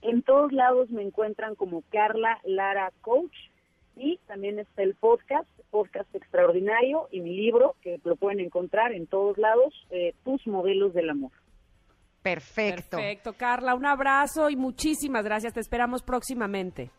En 0.00 0.22
todos 0.22 0.52
lados 0.52 0.90
me 0.90 1.02
encuentran 1.02 1.54
como 1.54 1.82
Carla 1.90 2.40
Lara 2.44 2.90
Coach 3.00 3.34
y 3.96 4.18
también 4.26 4.58
está 4.58 4.82
el 4.82 4.94
podcast, 4.94 5.48
podcast 5.74 6.14
extraordinario 6.14 7.08
y 7.10 7.20
mi 7.20 7.34
libro 7.34 7.74
que 7.82 7.98
lo 8.04 8.14
pueden 8.14 8.38
encontrar 8.38 8.92
en 8.92 9.08
todos 9.08 9.36
lados, 9.38 9.74
eh, 9.90 10.14
Tus 10.24 10.46
modelos 10.46 10.94
del 10.94 11.10
amor. 11.10 11.32
Perfecto. 12.22 12.96
Perfecto, 12.96 13.32
Carla, 13.32 13.74
un 13.74 13.84
abrazo 13.84 14.50
y 14.50 14.56
muchísimas 14.56 15.24
gracias. 15.24 15.52
Te 15.52 15.58
esperamos 15.58 16.04
próximamente. 16.04 16.92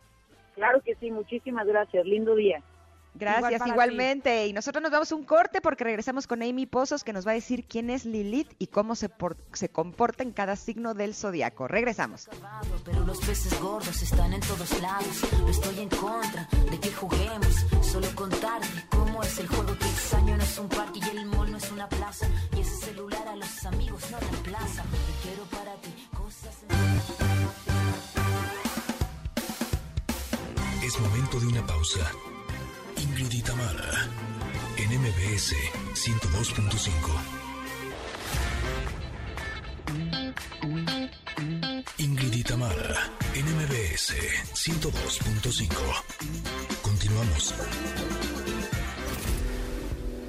Claro 0.56 0.82
que 0.82 0.94
sí, 0.96 1.10
muchísimas 1.10 1.66
gracias, 1.66 2.04
lindo 2.04 2.34
día. 2.34 2.62
Gracias, 3.18 3.52
Igual 3.54 3.70
igualmente. 3.70 4.46
Y 4.46 4.52
nosotros 4.52 4.82
nos 4.82 4.92
damos 4.92 5.12
un 5.12 5.24
corte 5.24 5.60
porque 5.60 5.84
regresamos 5.84 6.26
con 6.26 6.42
Amy 6.42 6.66
Pozos 6.66 7.04
que 7.04 7.12
nos 7.12 7.26
va 7.26 7.30
a 7.32 7.34
decir 7.34 7.64
quién 7.66 7.90
es 7.90 8.04
Lilith 8.04 8.52
y 8.58 8.68
cómo 8.68 8.94
se, 8.94 9.08
por- 9.08 9.36
se 9.52 9.68
comporta 9.68 10.22
en 10.22 10.32
cada 10.32 10.56
signo 10.56 10.94
del 10.94 11.14
zodiaco. 11.14 11.68
Regresamos. 11.68 12.28
Pero 12.84 13.00
los 13.04 13.18
peces 13.18 13.58
gordos 13.60 14.02
están 14.02 14.32
en 14.32 14.40
todos 14.40 14.80
lados. 14.80 15.06
No 15.40 15.48
estoy 15.48 15.80
en 15.80 15.88
contra 15.88 16.48
de 16.70 16.78
que 16.80 16.90
juguemos. 16.92 17.66
Solo 17.82 18.06
contarte 18.14 18.68
cómo 18.90 19.22
es 19.22 19.38
el 19.38 19.46
juego. 19.48 19.76
Que 19.78 19.86
no 20.36 20.42
es 20.42 20.58
un 20.58 20.68
parque 20.68 21.00
y 21.00 21.16
el 21.16 21.26
mall 21.26 21.50
no 21.52 21.56
es 21.58 21.70
una 21.70 21.88
plaza. 21.88 22.26
Y 22.56 22.60
ese 22.60 22.76
celular 22.86 23.26
a 23.28 23.36
los 23.36 23.64
amigos 23.66 24.02
no 24.10 24.18
reemplaza. 24.18 24.82
Te 24.82 25.28
quiero 25.28 25.42
para 25.44 25.74
ti 25.76 26.08
cosas. 26.16 26.56
Es 30.84 31.00
momento 31.00 31.40
de 31.40 31.46
una 31.46 31.66
pausa. 31.66 32.00
Ingrid 33.18 33.38
y 33.38 33.42
Tamara, 33.42 34.10
en 34.76 35.00
MBS 35.00 35.54
102.5. 35.94 36.90
Ingrid 41.96 42.34
y 42.34 42.42
en 43.32 43.46
MBS 43.56 44.12
102.5. 44.52 45.72
Continuamos. 46.82 47.54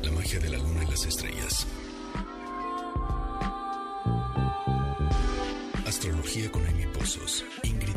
La 0.02 0.12
magia 0.12 0.40
de 0.40 0.50
la 0.50 0.58
luna 0.58 0.86
y 0.86 0.88
las 0.88 1.06
estrellas. 1.06 1.68
Astrología 5.86 6.50
con 6.50 6.66
Amy 6.66 6.86
Pozos, 6.88 7.44
Ingrid. 7.64 7.88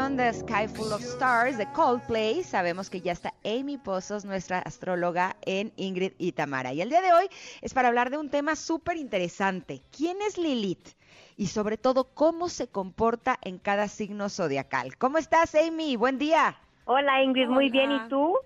Canción 0.00 0.16
de 0.16 0.32
Sky 0.32 0.66
Full 0.66 0.92
of 0.94 1.02
Stars 1.02 1.58
de 1.58 1.70
Coldplay. 1.72 2.42
Sabemos 2.42 2.88
que 2.88 3.02
ya 3.02 3.12
está 3.12 3.34
Amy 3.44 3.76
Pozos, 3.76 4.24
nuestra 4.24 4.60
astróloga 4.60 5.36
en 5.42 5.74
Ingrid 5.76 6.12
y 6.16 6.32
Tamara. 6.32 6.72
Y 6.72 6.80
el 6.80 6.88
día 6.88 7.02
de 7.02 7.12
hoy 7.12 7.28
es 7.60 7.74
para 7.74 7.88
hablar 7.88 8.08
de 8.08 8.16
un 8.16 8.30
tema 8.30 8.56
súper 8.56 8.96
interesante. 8.96 9.82
¿Quién 9.94 10.22
es 10.22 10.38
Lilith? 10.38 10.88
Y 11.36 11.48
sobre 11.48 11.76
todo, 11.76 12.04
cómo 12.04 12.48
se 12.48 12.66
comporta 12.66 13.38
en 13.42 13.58
cada 13.58 13.88
signo 13.88 14.30
zodiacal. 14.30 14.96
¿Cómo 14.96 15.18
estás, 15.18 15.54
Amy? 15.54 15.96
Buen 15.96 16.16
día. 16.16 16.56
Hola 16.86 17.22
Ingrid, 17.22 17.48
muy 17.48 17.68
bien. 17.68 17.90
Hola. 17.90 18.04
¿Y 18.06 18.08
tú? 18.08 18.38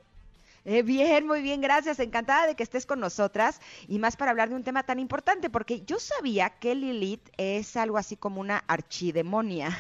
Eh, 0.67 0.83
bien, 0.83 1.27
muy 1.27 1.43
bien, 1.43 1.61
gracias. 1.61 2.01
Encantada 2.01 2.47
de 2.47 2.55
que 2.55 2.63
estés 2.63 2.87
con 2.87 2.99
nosotras 2.99 3.61
y 3.87 3.99
más 3.99 4.17
para 4.17 4.31
hablar 4.31 4.49
de 4.49 4.55
un 4.55 4.65
tema 4.65 4.83
tan 4.83 4.99
importante, 4.99 5.51
porque 5.51 5.83
yo 5.85 5.99
sabía 5.99 6.51
que 6.51 6.75
Lilith 6.75 7.29
es 7.37 7.77
algo 7.77 7.99
así 7.99 8.17
como 8.17 8.41
una 8.41 8.65
archidemonia, 8.67 9.77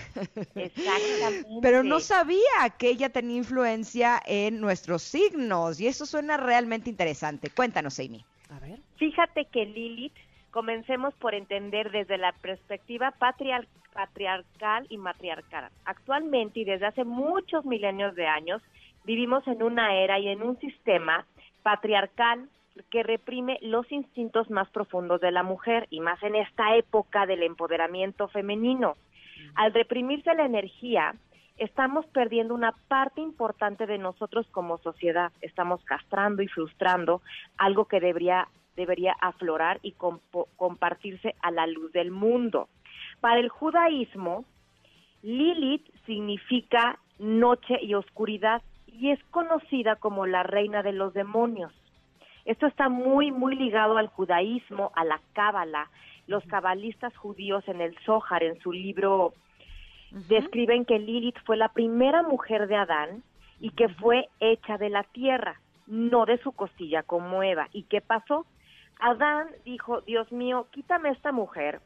Exactamente. 0.55 1.49
pero 1.63 1.83
no 1.83 2.01
sabía 2.01 2.41
que 2.79 2.89
ella 2.91 3.09
tenía 3.09 3.37
influencia 3.39 4.21
en 4.27 4.61
nuestros 4.61 5.03
signos 5.03 5.81
y 5.81 5.87
eso 5.87 6.07
suena 6.07 6.37
realmente 6.37 6.91
interesante. 6.91 7.51
Cuéntanos, 7.51 7.99
Amy. 7.99 8.25
A 8.51 8.59
ver. 8.59 8.79
Fíjate 8.99 9.47
que 9.47 9.65
Lilith, 9.65 10.13
comencemos 10.51 11.15
por 11.15 11.35
entender 11.35 11.91
desde 11.91 12.19
la 12.19 12.33
perspectiva 12.33 13.13
patriar- 13.19 13.67
patriarcal 13.93 14.87
y 14.91 14.99
matriarcal. 14.99 15.71
Actualmente 15.85 16.61
y 16.61 16.65
desde 16.65 16.87
hace 16.87 17.05
muchos 17.05 17.65
milenios 17.65 18.15
de 18.15 18.27
años, 18.27 18.61
vivimos 19.05 19.47
en 19.47 19.63
una 19.63 19.95
era 19.95 20.19
y 20.19 20.29
en 20.29 20.43
un 20.43 20.59
sistema 20.59 21.27
patriarcal 21.63 22.49
que 22.91 23.03
reprime 23.03 23.59
los 23.63 23.91
instintos 23.93 24.51
más 24.51 24.69
profundos 24.71 25.21
de 25.21 25.31
la 25.31 25.43
mujer 25.43 25.87
y 25.91 26.01
más 26.01 26.23
en 26.23 26.35
esta 26.35 26.77
época 26.77 27.25
del 27.27 27.43
empoderamiento 27.43 28.29
femenino. 28.29 28.97
Al 29.55 29.73
reprimirse 29.73 30.35
la 30.35 30.45
energía, 30.45 31.15
estamos 31.57 32.05
perdiendo 32.07 32.53
una 32.55 32.73
parte 32.89 33.21
importante 33.21 33.87
de 33.87 33.99
nosotros 33.99 34.47
como 34.51 34.79
sociedad. 34.79 35.31
Estamos 35.41 35.85
castrando 35.85 36.43
y 36.43 36.49
frustrando 36.49 37.23
algo 37.57 37.85
que 37.85 38.01
debería, 38.01 38.49
debería 38.75 39.15
aflorar 39.21 39.79
y 39.83 39.93
compo- 39.93 40.49
compartirse 40.57 41.37
a 41.43 41.53
la 41.53 41.67
luz 41.69 41.93
del 41.93 42.11
mundo. 42.11 42.69
Para 43.21 43.39
el 43.39 43.49
judaísmo, 43.49 44.45
Lilith 45.23 45.89
significa 46.07 46.99
noche 47.19 47.79
y 47.81 47.95
oscuridad 47.95 48.63
y 48.99 49.11
es 49.11 49.23
conocida 49.31 49.97
como 49.97 50.27
la 50.27 50.43
reina 50.43 50.83
de 50.83 50.93
los 50.93 51.15
demonios. 51.15 51.73
Esto 52.45 52.67
está 52.67 52.89
muy, 52.89 53.33
muy 53.33 53.57
ligado 53.57 53.97
al 53.97 54.09
judaísmo, 54.09 54.93
a 54.95 55.05
la 55.05 55.21
cábala. 55.33 55.89
Los 56.27 56.45
cabalistas 56.45 57.17
judíos 57.17 57.67
en 57.69 57.81
el 57.81 57.97
Zohar, 58.05 58.43
en 58.43 58.61
su 58.61 58.73
libro, 58.73 59.33
describen 60.29 60.85
que 60.85 60.99
Lilith 60.99 61.39
fue 61.45 61.57
la 61.57 61.69
primera 61.69 62.23
mujer 62.23 62.69
de 62.69 62.77
Adán 62.77 63.23
y 63.61 63.71
que 63.71 63.89
fue 63.89 64.29
hecha 64.41 64.79
de 64.79 64.91
la 64.91 65.05
tierra, 65.05 65.61
no 65.87 66.27
de 66.27 66.39
su 66.39 66.53
costilla 66.53 67.03
como 67.03 67.43
Eva. 67.43 67.69
¿Y 67.73 67.85
qué 67.85 68.01
pasó? 68.01 68.47
Adán 69.01 69.49
dijo, 69.65 70.03
Dios 70.03 70.31
mío, 70.31 70.67
quítame 70.71 71.11
esta 71.11 71.33
mujer 71.33 71.81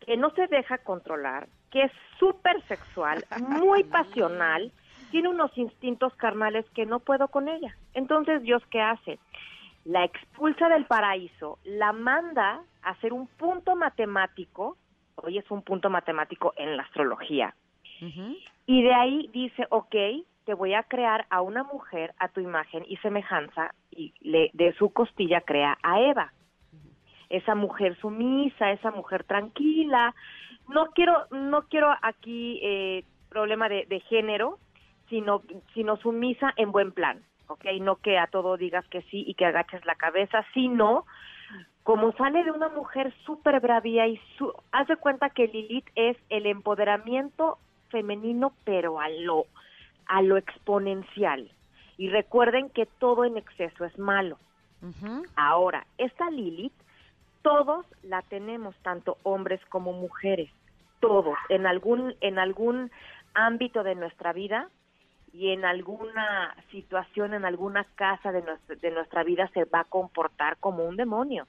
que 0.00 0.16
no 0.16 0.30
se 0.30 0.46
deja 0.46 0.78
controlar, 0.78 1.48
que 1.70 1.82
es 1.82 1.92
súper 2.18 2.62
sexual, 2.66 3.24
muy 3.48 3.84
pasional, 3.84 4.72
tiene 5.10 5.28
unos 5.28 5.56
instintos 5.56 6.14
carnales 6.14 6.64
que 6.74 6.86
no 6.86 7.00
puedo 7.00 7.28
con 7.28 7.48
ella. 7.48 7.76
Entonces, 7.94 8.42
Dios, 8.42 8.62
¿qué 8.70 8.80
hace? 8.80 9.18
La 9.84 10.04
expulsa 10.04 10.68
del 10.68 10.84
paraíso, 10.86 11.58
la 11.64 11.92
manda 11.92 12.62
a 12.82 12.90
hacer 12.90 13.12
un 13.12 13.26
punto 13.26 13.76
matemático, 13.76 14.76
hoy 15.16 15.38
es 15.38 15.50
un 15.50 15.62
punto 15.62 15.90
matemático 15.90 16.52
en 16.56 16.76
la 16.76 16.82
astrología, 16.82 17.54
y 18.66 18.82
de 18.82 18.94
ahí 18.94 19.28
dice, 19.32 19.66
ok, 19.68 19.94
te 20.44 20.54
voy 20.54 20.74
a 20.74 20.82
crear 20.84 21.26
a 21.28 21.42
una 21.42 21.64
mujer 21.64 22.14
a 22.18 22.28
tu 22.28 22.40
imagen 22.40 22.84
y 22.88 22.96
semejanza, 22.98 23.74
y 23.90 24.14
le, 24.20 24.50
de 24.54 24.72
su 24.74 24.90
costilla 24.92 25.42
crea 25.42 25.76
a 25.82 26.00
Eva. 26.00 26.32
Esa 27.28 27.54
mujer 27.54 27.96
sumisa, 28.00 28.72
esa 28.72 28.90
mujer 28.90 29.24
tranquila. 29.24 30.14
No 30.68 30.86
quiero, 30.94 31.26
no 31.30 31.68
quiero 31.68 31.94
aquí 32.02 32.58
eh, 32.62 33.04
problema 33.28 33.68
de, 33.68 33.86
de 33.86 34.00
género, 34.00 34.58
sino, 35.10 35.42
sino 35.74 35.96
sumisa 35.98 36.52
en 36.56 36.72
buen 36.72 36.92
plan, 36.92 37.22
¿ok? 37.48 37.66
No 37.82 37.96
que 37.96 38.18
a 38.18 38.28
todo 38.28 38.56
digas 38.56 38.86
que 38.88 39.02
sí 39.02 39.24
y 39.26 39.34
que 39.34 39.44
agaches 39.44 39.84
la 39.84 39.96
cabeza, 39.96 40.46
sino 40.54 41.04
como 41.82 42.12
sale 42.12 42.44
de 42.44 42.52
una 42.52 42.68
mujer 42.68 43.12
súper 43.26 43.60
bravía 43.60 44.06
y 44.06 44.18
su, 44.38 44.52
haz 44.72 44.86
de 44.88 44.96
cuenta 44.96 45.30
que 45.30 45.48
Lilith 45.48 45.88
es 45.96 46.16
el 46.28 46.46
empoderamiento 46.46 47.58
femenino, 47.88 48.52
pero 48.64 49.00
a 49.00 49.08
lo, 49.08 49.46
a 50.06 50.22
lo 50.22 50.36
exponencial. 50.36 51.50
Y 51.98 52.08
recuerden 52.08 52.70
que 52.70 52.86
todo 52.86 53.24
en 53.24 53.36
exceso 53.36 53.84
es 53.84 53.98
malo. 53.98 54.38
Ahora, 55.36 55.86
esta 55.98 56.30
Lilith, 56.30 56.72
todos 57.42 57.84
la 58.02 58.22
tenemos, 58.22 58.74
tanto 58.82 59.18
hombres 59.24 59.60
como 59.66 59.92
mujeres, 59.92 60.50
todos, 61.00 61.36
en 61.50 61.66
algún, 61.66 62.14
en 62.22 62.38
algún 62.38 62.90
ámbito 63.34 63.82
de 63.82 63.94
nuestra 63.94 64.32
vida 64.32 64.68
y 65.32 65.50
en 65.50 65.64
alguna 65.64 66.54
situación, 66.70 67.34
en 67.34 67.44
alguna 67.44 67.84
casa 67.94 68.32
de 68.32 68.42
de 68.68 68.90
nuestra 68.90 69.22
vida 69.24 69.48
se 69.54 69.64
va 69.64 69.80
a 69.80 69.84
comportar 69.84 70.56
como 70.58 70.84
un 70.84 70.96
demonio. 70.96 71.46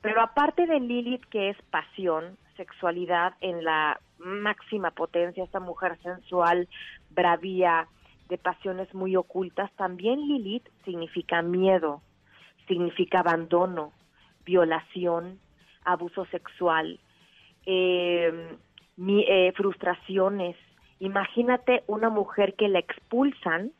Pero 0.00 0.20
aparte 0.22 0.66
de 0.66 0.80
Lilith, 0.80 1.24
que 1.26 1.50
es 1.50 1.56
pasión, 1.70 2.36
sexualidad 2.56 3.34
en 3.40 3.64
la 3.64 4.00
máxima 4.18 4.90
potencia, 4.90 5.44
esta 5.44 5.60
mujer 5.60 5.98
sensual, 6.02 6.68
bravía, 7.10 7.86
de 8.28 8.38
pasiones 8.38 8.92
muy 8.94 9.16
ocultas, 9.16 9.72
también 9.72 10.20
Lilith 10.20 10.68
significa 10.84 11.42
miedo, 11.42 12.00
significa 12.68 13.20
abandono, 13.20 13.92
violación, 14.44 15.40
abuso 15.84 16.24
sexual, 16.26 17.00
eh, 17.66 18.56
mi- 18.96 19.24
eh, 19.26 19.52
frustraciones. 19.56 20.56
Imagínate 21.00 21.82
una 21.86 22.08
mujer 22.08 22.54
que 22.54 22.68
la 22.68 22.78
expulsan 22.78 23.72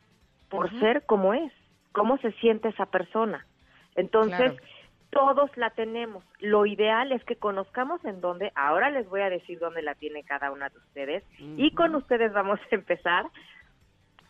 por 0.48 0.68
ser 0.80 1.06
como 1.06 1.32
es, 1.32 1.52
cómo 1.92 2.18
se 2.18 2.32
siente 2.32 2.68
esa 2.68 2.86
persona. 2.86 3.46
Entonces, 3.94 4.52
Claro. 4.52 4.66
todos 5.10 5.56
la 5.56 5.70
tenemos. 5.70 6.24
Lo 6.40 6.66
ideal 6.66 7.12
es 7.12 7.22
que 7.24 7.36
conozcamos 7.36 8.04
en 8.04 8.20
dónde, 8.20 8.52
ahora 8.54 8.90
les 8.90 9.08
voy 9.08 9.20
a 9.20 9.30
decir 9.30 9.58
dónde 9.58 9.82
la 9.82 9.94
tiene 9.94 10.24
cada 10.24 10.50
una 10.50 10.68
de 10.70 10.78
ustedes 10.78 11.24
y 11.38 11.72
con 11.72 11.94
ustedes 11.94 12.32
vamos 12.32 12.58
a 12.60 12.74
empezar, 12.74 13.26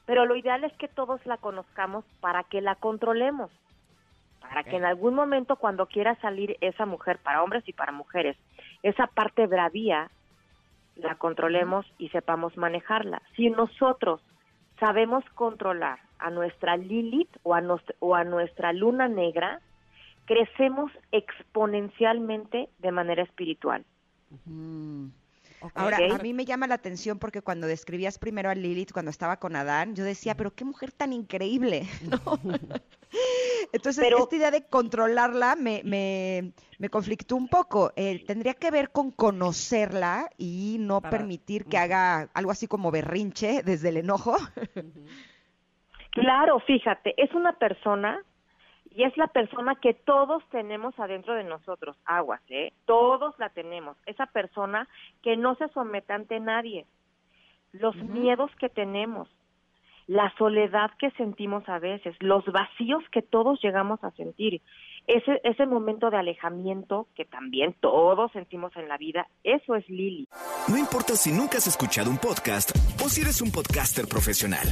pero 0.07 0.27
lo 0.27 0.35
ideal 0.37 0.65
es 0.65 0.73
que 0.75 0.89
todos 0.89 1.25
la 1.25 1.37
conozcamos 1.37 2.05
para 2.21 2.43
que 2.45 2.61
la 2.61 2.75
controlemos, 2.75 3.51
para 4.41 4.65
que 4.65 4.77
en 4.77 4.85
algún 4.85 5.15
momento 5.15 5.57
cuando 5.57 5.87
quiera 5.87 6.17
salir 6.17 6.57
esa 6.61 6.85
mujer, 6.87 7.19
para 7.19 7.43
hombres 7.43 7.63
y 7.69 7.73
para 7.73 7.93
mujeres, 7.93 8.37
esa 8.83 9.07
parte 9.07 9.47
bravía, 9.47 10.11
la 10.97 11.15
controlemos 11.17 11.87
y 11.99 12.09
sepamos 12.11 12.57
manejarla. 12.57 13.23
Si 13.37 13.51
nosotros 13.51 14.21
sabemos 14.79 15.25
controlar 15.35 15.99
a 16.19 16.31
nuestra 16.31 16.77
Lilith 16.77 17.35
o 17.43 17.55
a, 17.55 17.61
nos- 17.61 17.95
o 18.01 18.15
a 18.15 18.25
nuestra 18.25 18.73
luna 18.73 19.09
negra, 19.09 19.61
crecemos 20.27 20.93
exponencialmente 21.13 22.69
de 22.79 22.93
manera 22.93 23.23
espiritual. 23.23 23.85
Mm. 24.47 25.07
Ok. 25.63 25.73
Ahora, 25.75 25.99
a 26.15 26.19
mí 26.19 26.33
me 26.33 26.45
llama 26.45 26.67
la 26.67 26.75
atención 26.77 27.19
porque 27.19 27.43
cuando 27.43 27.67
describías 27.67 28.19
primero 28.19 28.49
a 28.51 28.55
Lilith, 28.55 28.93
cuando 28.93 29.11
estaba 29.11 29.39
con 29.39 29.57
Adán, 29.57 29.95
yo 29.95 30.05
decía, 30.05 30.35
pero 30.35 30.55
qué 30.55 30.65
mujer 30.65 30.91
tan 30.93 31.13
increíble, 31.13 31.87
¿no? 32.11 32.19
Entonces, 33.73 34.03
Pero- 34.05 34.19
esta 34.21 34.37
idea 34.37 34.51
de 34.51 34.65
controlarla 34.67 35.55
me, 35.57 35.83
me, 35.85 36.53
me 36.79 36.89
conflictó 36.89 37.37
un 37.37 37.49
poco. 37.49 37.93
Eh, 37.97 38.25
tendría 38.27 38.55
que 38.55 38.71
ver 38.71 38.91
con 38.91 39.11
conocerla 39.11 40.31
y 40.39 40.77
no 40.81 41.01
Para- 41.01 41.11
permitir 41.19 41.67
que 41.67 41.77
haga 41.79 42.31
algo 42.35 42.51
así 42.51 42.67
como 42.67 42.91
berrinche 42.91 43.63
desde 43.63 43.91
el 43.91 43.99
enojo. 43.99 44.37
Claro, 46.13 46.59
fíjate, 46.61 47.15
es 47.23 47.33
una 47.35 47.53
persona 47.59 48.21
y 48.93 49.05
es 49.05 49.17
la 49.17 49.29
persona 49.29 49.77
que 49.77 49.95
todos 49.95 50.43
tenemos 50.51 50.99
adentro 50.99 51.35
de 51.35 51.45
nosotros, 51.45 51.97
aguas, 52.05 52.41
¿eh? 52.49 52.73
Todos 52.87 53.39
la 53.39 53.49
tenemos. 53.51 53.97
Esa 54.07 54.27
persona 54.27 54.89
que 55.23 55.37
no 55.37 55.55
se 55.55 55.69
somete 55.69 56.13
ante 56.13 56.41
nadie. 56.41 56.87
Los 57.73 57.95
miedos 57.95 58.51
que 58.59 58.69
tenemos, 58.69 59.29
la 60.09 60.35
soledad 60.37 60.91
que 60.99 61.13
sentimos 61.13 61.69
a 61.69 61.79
veces, 61.79 62.17
los 62.19 62.45
vacíos 62.47 63.05
que 63.13 63.23
todos 63.23 63.61
llegamos 63.63 64.03
a 64.03 64.11
sentir, 64.13 64.61
ese, 65.07 65.41
ese 65.45 65.67
momento 65.67 66.11
de 66.11 66.17
alejamiento 66.17 67.07
que 67.15 67.25
también 67.25 67.77
todos 67.81 68.33
sentimos 68.33 68.75
en 68.77 68.89
la 68.89 68.99
vida, 68.99 69.29
eso 69.45 69.77
es 69.77 69.89
Lili. 69.89 70.27
No 70.69 70.77
importa 70.77 71.15
si 71.15 71.31
nunca 71.31 71.59
has 71.59 71.69
escuchado 71.69 72.11
un 72.11 72.19
podcast 72.19 72.75
o 73.05 73.09
si 73.09 73.21
eres 73.21 73.41
un 73.41 73.53
podcaster 73.53 74.07
profesional. 74.09 74.67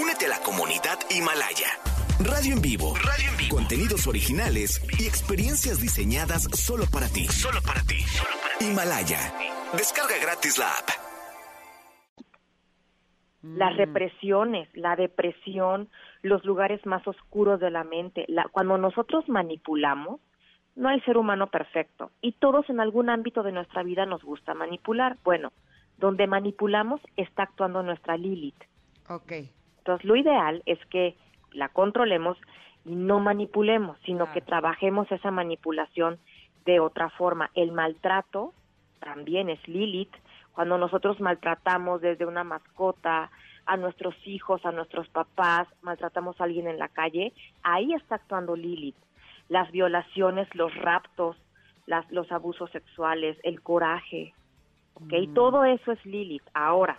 Únete 0.00 0.26
a 0.26 0.28
la 0.28 0.38
comunidad 0.38 0.98
Himalaya. 1.10 1.93
Radio 2.20 2.54
en 2.54 2.62
vivo. 2.62 2.94
Radio 2.96 3.30
en 3.30 3.36
vivo. 3.36 3.56
Contenidos 3.56 4.06
originales 4.06 4.80
y 5.00 5.06
experiencias 5.06 5.80
diseñadas 5.80 6.44
solo 6.54 6.84
para 6.92 7.08
ti. 7.08 7.24
Solo 7.26 7.60
para 7.66 7.80
ti. 7.82 7.98
Himalaya. 8.60 9.18
Descarga 9.72 10.14
gratis 10.22 10.58
la 10.58 10.68
app. 10.70 10.88
las 13.42 13.76
represiones, 13.76 14.68
la 14.74 14.96
depresión, 14.96 15.90
los 16.22 16.42
lugares 16.46 16.84
más 16.86 17.06
oscuros 17.06 17.60
de 17.60 17.70
la 17.70 17.84
mente. 17.84 18.24
La- 18.26 18.48
cuando 18.50 18.78
nosotros 18.78 19.28
manipulamos, 19.28 20.20
no 20.76 20.88
hay 20.88 20.98
ser 21.02 21.18
humano 21.18 21.48
perfecto 21.48 22.10
y 22.22 22.32
todos 22.32 22.68
en 22.70 22.80
algún 22.80 23.10
ámbito 23.10 23.42
de 23.42 23.52
nuestra 23.52 23.82
vida 23.82 24.06
nos 24.06 24.22
gusta 24.22 24.54
manipular. 24.54 25.18
Bueno, 25.24 25.52
donde 25.98 26.26
manipulamos 26.26 27.02
está 27.16 27.42
actuando 27.42 27.82
nuestra 27.82 28.16
Lilith. 28.16 28.60
ok. 29.10 29.32
Entonces, 29.78 30.06
lo 30.06 30.16
ideal 30.16 30.62
es 30.64 30.78
que 30.86 31.14
la 31.54 31.68
controlemos 31.68 32.36
y 32.84 32.94
no 32.94 33.20
manipulemos, 33.20 33.98
sino 34.04 34.30
que 34.32 34.40
trabajemos 34.40 35.10
esa 35.10 35.30
manipulación 35.30 36.18
de 36.64 36.80
otra 36.80 37.10
forma. 37.10 37.50
El 37.54 37.72
maltrato 37.72 38.52
también 39.00 39.48
es 39.48 39.66
Lilith. 39.68 40.14
Cuando 40.52 40.78
nosotros 40.78 41.20
maltratamos 41.20 42.00
desde 42.00 42.26
una 42.26 42.44
mascota 42.44 43.30
a 43.66 43.76
nuestros 43.76 44.14
hijos, 44.26 44.64
a 44.64 44.72
nuestros 44.72 45.08
papás, 45.08 45.66
maltratamos 45.82 46.40
a 46.40 46.44
alguien 46.44 46.68
en 46.68 46.78
la 46.78 46.88
calle, 46.88 47.32
ahí 47.62 47.92
está 47.94 48.16
actuando 48.16 48.56
Lilith. 48.56 48.96
Las 49.48 49.70
violaciones, 49.72 50.48
los 50.54 50.74
raptos, 50.74 51.36
las, 51.86 52.10
los 52.10 52.30
abusos 52.32 52.70
sexuales, 52.70 53.38
el 53.42 53.62
coraje, 53.62 54.34
¿ok? 54.94 55.34
Todo 55.34 55.64
eso 55.64 55.92
es 55.92 56.04
Lilith. 56.06 56.44
Ahora, 56.54 56.98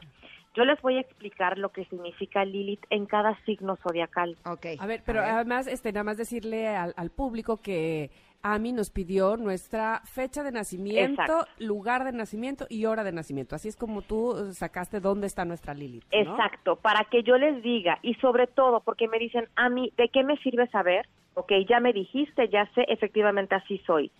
yo 0.56 0.66
les 0.66 0.82
voy 0.82 0.98
a 0.98 1.02
explicar 1.02 1.58
lo 1.58 1.70
que 1.70 1.86
significa 1.86 2.46
Lilith 2.46 2.86
en 2.90 3.06
cada 3.06 3.38
signo 3.46 3.76
zodiacal. 3.78 4.38
Ok. 4.46 4.66
A 4.80 4.88
ver, 4.88 5.04
pero 5.06 5.22
además, 5.22 5.68
este, 5.68 5.92
nada 5.92 6.04
más 6.04 6.18
decirle 6.18 6.68
al, 6.68 6.94
al 6.98 7.10
público 7.10 7.58
que 7.58 8.10
Ami 8.48 8.74
nos 8.74 8.92
pidió 8.92 9.38
nuestra 9.38 10.02
fecha 10.06 10.44
de 10.44 10.52
nacimiento, 10.52 11.24
Exacto. 11.24 11.48
lugar 11.58 12.04
de 12.04 12.12
nacimiento 12.12 12.68
y 12.70 12.86
hora 12.86 13.04
de 13.04 13.12
nacimiento. 13.12 13.56
Así 13.56 13.70
es 13.70 13.76
como 13.76 14.04
tú 14.04 14.54
sacaste 14.54 15.00
dónde 15.00 15.26
está 15.26 15.46
nuestra 15.46 15.74
Lilith. 15.74 16.04
¿no? 16.12 16.20
Exacto, 16.20 16.76
para 16.76 17.06
que 17.06 17.24
yo 17.24 17.40
les 17.40 17.64
diga 17.64 17.98
y 18.04 18.14
sobre 18.16 18.46
todo 18.46 18.82
porque 18.82 19.08
me 19.08 19.18
dicen, 19.18 19.48
a 19.56 19.70
mí, 19.70 19.92
¿de 19.98 20.10
qué 20.10 20.24
me 20.24 20.38
sirve 20.38 20.68
saber? 20.68 21.08
Ok, 21.34 21.54
ya 21.68 21.80
me 21.80 21.92
dijiste, 21.92 22.48
ya 22.50 22.70
sé, 22.76 22.86
efectivamente 22.88 23.56
así 23.56 23.80
soy. 23.80 24.12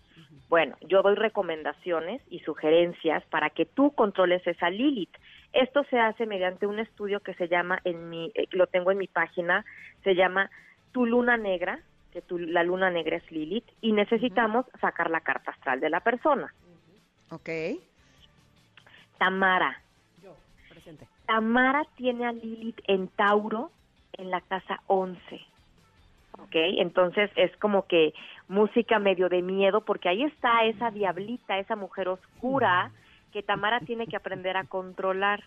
Bueno, 0.50 0.76
yo 0.82 1.04
doy 1.04 1.14
recomendaciones 1.14 2.22
y 2.30 2.40
sugerencias 2.40 3.24
para 3.26 3.52
que 3.52 3.66
tú 3.66 3.92
controles 3.92 4.46
esa 4.48 4.72
Lilith. 4.72 5.16
Esto 5.56 5.84
se 5.86 5.98
hace 6.00 6.26
mediante 6.26 6.68
un 6.68 6.80
estudio 6.80 7.22
que 7.22 7.34
se 7.36 7.48
llama, 7.48 7.80
en 7.86 8.10
mi, 8.10 8.32
eh, 8.36 8.46
lo 8.52 8.68
tengo 8.68 8.92
en 8.92 8.98
mi 8.98 9.08
página, 9.08 9.66
se 10.04 10.14
llama 10.14 10.50
Tu 10.92 11.06
Luna 11.06 11.38
Negra, 11.38 11.80
que 12.12 12.22
tu- 12.22 12.38
la 12.38 12.64
Luna 12.64 12.90
Negra 12.92 13.18
es 13.18 13.32
Lilith, 13.32 13.66
y 13.82 13.94
necesitamos 13.94 14.66
sacar 14.82 15.10
la 15.10 15.22
carta 15.22 15.52
astral 15.52 15.80
de 15.80 15.90
la 15.90 16.02
persona. 16.02 16.54
Ok. 17.32 17.50
Tamara, 19.18 19.82
Yo, 20.22 20.36
presente. 20.70 21.08
Tamara 21.26 21.84
tiene 21.96 22.26
a 22.26 22.32
Lilith 22.34 22.82
en 22.88 23.08
Tauro 23.08 23.72
en 24.14 24.30
la 24.30 24.42
casa 24.42 24.82
11. 24.88 25.42
¿Ok? 26.38 26.52
Entonces 26.54 27.32
es 27.38 27.56
como 27.58 27.88
que 27.88 28.14
música 28.50 29.00
medio 29.00 29.30
de 29.30 29.42
miedo, 29.42 29.82
porque 29.86 30.10
ahí 30.10 30.24
está 30.24 30.66
esa 30.66 30.92
diablita, 30.92 31.58
esa 31.60 31.78
mujer 31.78 32.10
oscura 32.10 32.92
que 33.36 33.44
Tamara 33.44 33.82
tiene 33.82 34.08
que 34.08 34.16
aprender 34.16 34.56
a 34.56 34.64
controlar. 34.64 35.44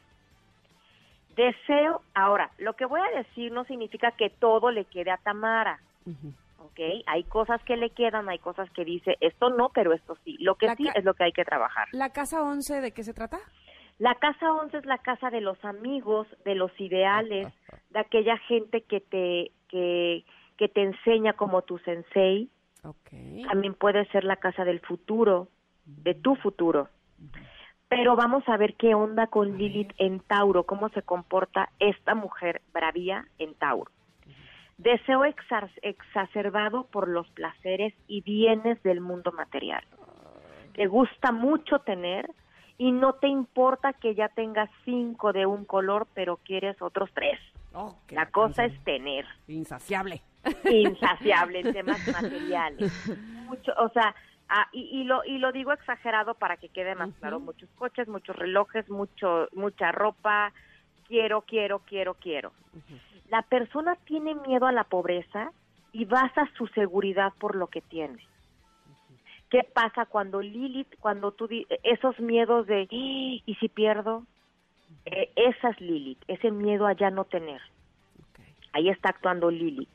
Deseo, 1.34 2.02
ahora, 2.12 2.50
lo 2.58 2.74
que 2.74 2.84
voy 2.84 3.00
a 3.00 3.16
decir 3.16 3.50
no 3.50 3.64
significa 3.64 4.10
que 4.10 4.28
todo 4.28 4.70
le 4.70 4.84
quede 4.84 5.10
a 5.10 5.16
Tamara. 5.16 5.80
Ujú. 6.04 6.34
¿ok? 6.58 6.80
Hay 7.06 7.24
cosas 7.24 7.62
que 7.64 7.78
le 7.78 7.88
quedan, 7.88 8.28
hay 8.28 8.40
cosas 8.40 8.70
que 8.72 8.84
dice, 8.84 9.16
esto 9.22 9.48
no, 9.48 9.70
pero 9.70 9.94
esto 9.94 10.18
sí. 10.22 10.36
Lo 10.38 10.56
que 10.56 10.66
La 10.66 10.76
sí 10.76 10.86
es 10.94 11.02
lo 11.02 11.14
que 11.14 11.24
hay 11.24 11.32
que 11.32 11.46
trabajar. 11.46 11.88
¿La 11.92 12.10
casa 12.10 12.42
11 12.42 12.82
de 12.82 12.92
qué 12.92 13.02
se 13.02 13.14
trata? 13.14 13.38
La 13.98 14.16
casa 14.16 14.52
11 14.52 14.76
es 14.76 14.84
la 14.84 14.98
casa 14.98 15.30
de 15.30 15.40
los 15.40 15.64
amigos, 15.64 16.26
de 16.44 16.56
los 16.56 16.78
ideales, 16.78 17.48
de 17.88 17.98
aquella 17.98 18.36
gente 18.36 18.82
que 18.82 19.00
te 19.00 19.50
que 19.68 20.26
que 20.58 20.68
te 20.68 20.82
enseña 20.82 21.32
como 21.32 21.62
tu 21.62 21.78
sensei. 21.78 22.50
Ok. 22.84 23.46
También 23.48 23.72
puede 23.72 24.04
ser 24.08 24.24
la 24.24 24.36
casa 24.36 24.66
del 24.66 24.80
futuro, 24.80 25.48
de 25.86 26.14
tu 26.14 26.34
futuro. 26.36 26.90
Pero 27.88 28.16
vamos 28.16 28.42
a 28.48 28.56
ver 28.56 28.74
qué 28.74 28.94
onda 28.94 29.26
con 29.28 29.56
Lilith 29.56 29.92
en 29.98 30.20
Tauro, 30.20 30.64
cómo 30.64 30.90
se 30.90 31.02
comporta 31.02 31.70
esta 31.78 32.14
mujer 32.14 32.60
bravía 32.72 33.26
en 33.38 33.54
Tauro. 33.54 33.90
Deseo 34.76 35.24
exacerbado 35.24 36.84
por 36.86 37.08
los 37.08 37.28
placeres 37.30 37.94
y 38.06 38.20
bienes 38.20 38.80
del 38.82 39.00
mundo 39.00 39.32
material. 39.32 39.82
Te 40.74 40.86
gusta 40.86 41.32
mucho 41.32 41.80
tener 41.80 42.30
y 42.76 42.92
no 42.92 43.14
te 43.14 43.26
importa 43.26 43.92
que 43.94 44.14
ya 44.14 44.28
tengas 44.28 44.70
cinco 44.84 45.32
de 45.32 45.46
un 45.46 45.64
color, 45.64 46.06
pero 46.14 46.36
quieres 46.36 46.80
otros 46.80 47.10
tres. 47.12 47.40
Oh, 47.72 47.96
La 48.10 48.26
cosa 48.26 48.64
es 48.66 48.84
tener 48.84 49.26
Insaciable. 49.48 50.22
insaciable 50.70 51.60
en 51.60 51.72
temas 51.72 52.06
materiales. 52.22 52.92
Mucho, 53.48 53.72
o 53.78 53.88
sea, 53.88 54.14
ah, 54.48 54.68
y, 54.72 55.00
y 55.00 55.04
lo 55.04 55.24
y 55.24 55.38
lo 55.38 55.52
digo 55.52 55.72
exagerado 55.72 56.34
para 56.34 56.56
que 56.56 56.68
quede 56.68 56.94
más 56.94 57.10
claro, 57.20 57.40
muchos 57.40 57.68
coches, 57.76 58.08
muchos 58.08 58.36
relojes, 58.36 58.88
mucho 58.88 59.48
mucha 59.52 59.92
ropa, 59.92 60.52
quiero, 61.06 61.42
quiero, 61.42 61.80
quiero, 61.80 62.14
quiero. 62.14 62.52
La 63.30 63.42
persona 63.42 63.96
tiene 64.06 64.34
miedo 64.34 64.66
a 64.66 64.72
la 64.72 64.84
pobreza 64.84 65.52
y 65.92 66.04
basa 66.04 66.48
su 66.56 66.66
seguridad 66.68 67.32
por 67.38 67.56
lo 67.56 67.66
que 67.66 67.80
tiene. 67.80 68.18
¿Qué 69.50 69.64
pasa 69.64 70.04
cuando 70.04 70.42
Lilith, 70.42 70.94
cuando 71.00 71.32
tú, 71.32 71.48
esos 71.82 72.20
miedos 72.20 72.66
de, 72.66 72.82
"¡Ah! 72.82 72.86
¿y 72.90 73.56
si 73.58 73.68
pierdo? 73.68 74.24
Eh, 75.06 75.30
esa 75.36 75.70
es 75.70 75.80
Lilith, 75.80 76.22
ese 76.28 76.50
miedo 76.50 76.86
a 76.86 76.92
ya 76.92 77.10
no 77.10 77.24
tener. 77.24 77.60
Ahí 78.72 78.90
está 78.90 79.08
actuando 79.10 79.50
Lilith. 79.50 79.94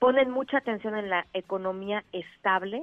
Ponen 0.00 0.30
mucha 0.30 0.58
atención 0.58 0.96
en 0.96 1.10
la 1.10 1.26
economía 1.32 2.04
estable, 2.12 2.82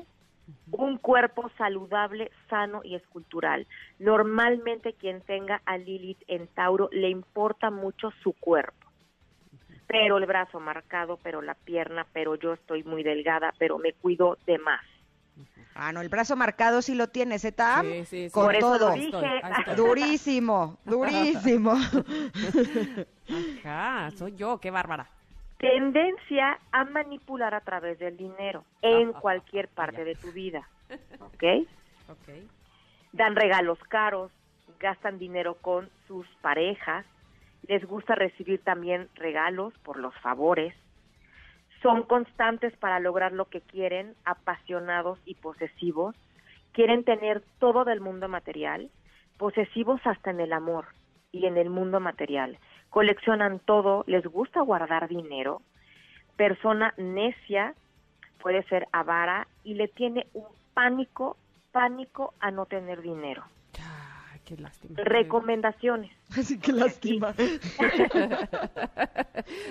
un 0.71 0.97
cuerpo 0.97 1.49
saludable, 1.57 2.31
sano 2.49 2.81
y 2.83 2.95
escultural. 2.95 3.67
Normalmente 3.99 4.93
quien 4.93 5.21
tenga 5.21 5.61
a 5.65 5.77
Lilith 5.77 6.21
en 6.27 6.47
Tauro 6.47 6.89
le 6.91 7.09
importa 7.09 7.69
mucho 7.69 8.11
su 8.23 8.33
cuerpo. 8.33 8.87
Pero 9.87 10.17
el 10.17 10.25
brazo 10.25 10.59
marcado, 10.59 11.19
pero 11.21 11.41
la 11.41 11.55
pierna, 11.55 12.07
pero 12.13 12.35
yo 12.35 12.53
estoy 12.53 12.83
muy 12.83 13.03
delgada, 13.03 13.53
pero 13.57 13.77
me 13.77 13.93
cuido 13.93 14.37
de 14.45 14.57
más. 14.57 14.81
Ah, 15.73 15.91
no, 15.91 16.01
el 16.01 16.09
brazo 16.09 16.35
marcado 16.35 16.81
sí 16.81 16.95
lo 16.95 17.05
¿eh, 17.05 17.51
Tam? 17.51 17.85
Sí, 17.85 18.05
sí, 18.05 18.25
sí. 18.25 18.31
Con 18.31 18.45
Por 18.45 18.55
eso 18.55 18.77
todo. 18.77 18.89
lo 18.89 18.95
dije. 18.95 19.41
Ahí 19.43 19.53
estoy. 19.59 19.75
Durísimo, 19.75 20.77
durísimo. 20.85 21.73
Ajá, 23.63 24.11
soy 24.11 24.35
yo, 24.35 24.59
qué 24.59 24.71
bárbara. 24.71 25.09
Tendencia 25.61 26.59
a 26.71 26.85
manipular 26.85 27.53
a 27.53 27.61
través 27.61 27.99
del 27.99 28.17
dinero 28.17 28.65
en 28.81 29.13
cualquier 29.13 29.67
parte 29.67 30.03
de 30.03 30.15
tu 30.15 30.31
vida. 30.31 30.67
¿Ok? 31.19 31.43
Ok. 32.09 32.29
dan 33.13 33.35
regalos 33.35 33.77
caros, 33.87 34.31
gastan 34.79 35.19
dinero 35.19 35.55
con 35.61 35.89
sus 36.07 36.27
parejas, 36.41 37.05
les 37.67 37.85
gusta 37.85 38.15
recibir 38.15 38.63
también 38.63 39.07
regalos 39.15 39.73
por 39.83 39.97
los 39.97 40.17
favores, 40.21 40.73
son 41.81 42.03
constantes 42.03 42.75
para 42.77 42.99
lograr 42.99 43.31
lo 43.31 43.45
que 43.45 43.61
quieren, 43.61 44.15
apasionados 44.25 45.19
y 45.25 45.35
posesivos, 45.35 46.15
quieren 46.73 47.03
tener 47.03 47.43
todo 47.59 47.85
del 47.85 48.01
mundo 48.01 48.27
material, 48.27 48.89
posesivos 49.37 50.01
hasta 50.05 50.31
en 50.31 50.39
el 50.39 50.53
amor 50.53 50.87
y 51.31 51.45
en 51.45 51.57
el 51.57 51.69
mundo 51.69 51.99
material, 51.99 52.57
coleccionan 52.91 53.59
todo, 53.59 54.03
les 54.05 54.23
gusta 54.27 54.61
guardar 54.61 55.07
dinero, 55.07 55.61
persona 56.35 56.93
necia, 56.97 57.73
puede 58.41 58.63
ser 58.63 58.87
avara 58.91 59.47
y 59.63 59.73
le 59.75 59.87
tiene 59.87 60.27
un 60.33 60.45
pánico, 60.73 61.37
pánico 61.71 62.33
a 62.39 62.51
no 62.51 62.65
tener 62.65 63.01
dinero. 63.01 63.43
Qué 64.53 64.61
lástima. 64.61 64.95
Recomendaciones. 65.05 66.11
Así 66.37 66.59
que 66.59 66.73
lástima. 66.73 67.33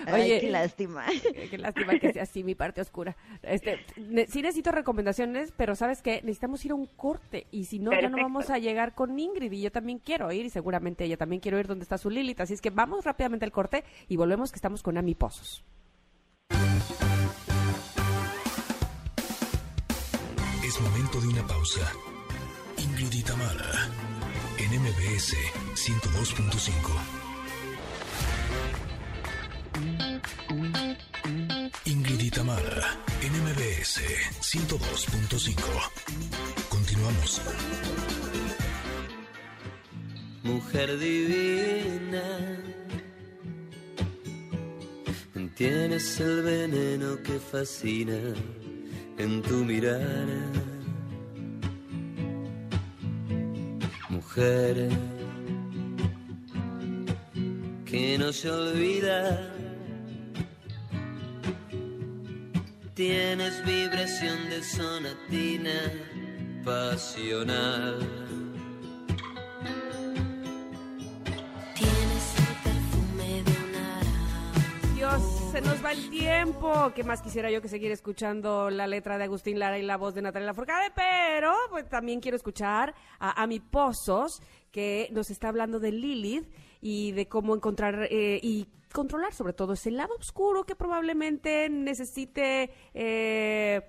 Ay, 0.06 0.22
Oye, 0.22 0.40
qué 0.40 0.50
lástima. 0.50 1.04
Qué, 1.22 1.48
qué 1.50 1.58
lástima 1.58 1.98
que 1.98 2.14
sea 2.14 2.22
así 2.22 2.42
mi 2.42 2.54
parte 2.54 2.80
oscura. 2.80 3.14
Este, 3.42 3.78
ne- 3.98 4.26
sí 4.26 4.40
necesito 4.40 4.72
recomendaciones, 4.72 5.52
pero 5.54 5.74
¿sabes 5.74 6.00
qué? 6.00 6.22
Necesitamos 6.22 6.64
ir 6.64 6.70
a 6.72 6.76
un 6.76 6.86
corte 6.86 7.46
y 7.50 7.64
si 7.66 7.78
no, 7.78 7.90
ya 7.90 7.96
no 7.98 8.02
Perfecto. 8.16 8.22
vamos 8.22 8.48
a 8.48 8.56
llegar 8.58 8.94
con 8.94 9.18
Ingrid 9.18 9.52
y 9.52 9.60
yo 9.60 9.70
también 9.70 9.98
quiero 9.98 10.32
ir 10.32 10.46
y 10.46 10.50
seguramente 10.50 11.04
ella 11.04 11.18
también 11.18 11.40
quiero 11.40 11.58
ir 11.60 11.66
donde 11.66 11.82
está 11.82 11.98
su 11.98 12.08
Lilith. 12.08 12.40
Así 12.40 12.54
es 12.54 12.62
que 12.62 12.70
vamos 12.70 13.04
rápidamente 13.04 13.44
al 13.44 13.52
corte 13.52 13.84
y 14.08 14.16
volvemos 14.16 14.50
que 14.50 14.56
estamos 14.56 14.82
con 14.82 14.96
Ami 14.96 15.14
Pozos. 15.14 15.62
Es 20.64 20.80
momento 20.80 21.20
de 21.20 21.28
una 21.28 21.46
pausa. 21.46 21.92
Ingrid 22.78 23.12
y 23.12 23.22
Tamara, 23.22 23.90
en 24.60 24.70
MBS 24.82 25.34
102.5. 25.74 26.70
Ingrid 31.86 32.20
y 32.20 32.30
Tamara, 32.30 32.98
en 33.22 33.32
MBS 33.42 34.02
102.5. 34.40 35.56
Continuamos. 36.68 37.40
Mujer 40.42 40.98
divina, 40.98 42.22
tienes 45.56 46.20
el 46.20 46.42
veneno 46.42 47.22
que 47.22 47.38
fascina 47.38 48.34
en 49.16 49.42
tu 49.42 49.64
mirar. 49.64 50.79
Que 57.84 58.16
no 58.16 58.32
se 58.32 58.48
olvida, 58.48 59.40
tienes 62.94 63.64
vibración 63.64 64.48
de 64.48 64.62
sonatina 64.62 65.92
pasional. 66.64 68.19
Se 75.50 75.60
nos 75.62 75.84
va 75.84 75.90
el 75.90 76.10
tiempo. 76.10 76.92
¿Qué 76.94 77.02
más 77.02 77.22
quisiera 77.22 77.50
yo 77.50 77.60
que 77.60 77.68
seguir 77.68 77.90
escuchando 77.90 78.70
la 78.70 78.86
letra 78.86 79.18
de 79.18 79.24
Agustín 79.24 79.58
Lara 79.58 79.78
y 79.78 79.82
la 79.82 79.96
voz 79.96 80.14
de 80.14 80.22
Natalia 80.22 80.46
Lafourcade? 80.46 80.92
Pero 80.94 81.52
pues, 81.70 81.88
también 81.88 82.20
quiero 82.20 82.36
escuchar 82.36 82.94
a 83.18 83.42
Ami 83.42 83.58
Pozos, 83.58 84.42
que 84.70 85.08
nos 85.10 85.28
está 85.30 85.48
hablando 85.48 85.80
de 85.80 85.90
Lilith 85.90 86.48
y 86.80 87.10
de 87.12 87.26
cómo 87.26 87.56
encontrar 87.56 88.06
eh, 88.10 88.38
y 88.40 88.68
controlar 88.92 89.32
sobre 89.32 89.52
todo 89.52 89.72
ese 89.72 89.90
lado 89.90 90.14
oscuro 90.18 90.64
que 90.64 90.76
probablemente 90.76 91.68
necesite... 91.68 92.70
eh, 92.94 93.80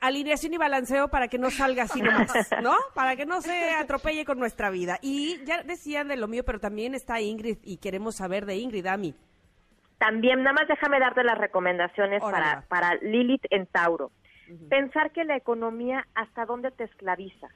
alineación 0.00 0.52
y 0.52 0.58
balanceo 0.58 1.08
para 1.08 1.28
que 1.28 1.38
no 1.38 1.50
salga 1.50 1.84
así 1.84 2.02
nomás, 2.02 2.28
¿no? 2.62 2.74
Para 2.94 3.16
que 3.16 3.24
no 3.24 3.40
se 3.40 3.70
atropelle 3.70 4.26
con 4.26 4.38
nuestra 4.38 4.68
vida. 4.68 4.98
Y 5.00 5.42
ya 5.46 5.62
decían 5.62 6.08
de 6.08 6.16
lo 6.16 6.28
mío, 6.28 6.44
pero 6.44 6.60
también 6.60 6.94
está 6.94 7.20
Ingrid 7.22 7.58
y 7.62 7.78
queremos 7.78 8.16
saber 8.16 8.44
de 8.44 8.56
Ingrid, 8.56 8.86
Ami. 8.86 9.14
También, 10.04 10.42
nada 10.42 10.52
más 10.52 10.68
déjame 10.68 11.00
darte 11.00 11.24
las 11.24 11.38
recomendaciones 11.38 12.20
para, 12.20 12.62
para 12.68 12.94
Lilith 12.96 13.46
en 13.48 13.64
Tauro. 13.64 14.10
Pensar 14.68 15.12
que 15.12 15.24
la 15.24 15.34
economía, 15.34 16.06
¿hasta 16.14 16.44
dónde 16.44 16.70
te 16.72 16.84
esclaviza? 16.84 17.48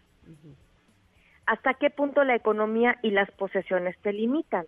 ¿Hasta 1.44 1.74
qué 1.74 1.90
punto 1.90 2.24
la 2.24 2.34
economía 2.34 2.98
y 3.02 3.10
las 3.10 3.30
posesiones 3.32 3.98
te 4.00 4.14
limitan? 4.14 4.64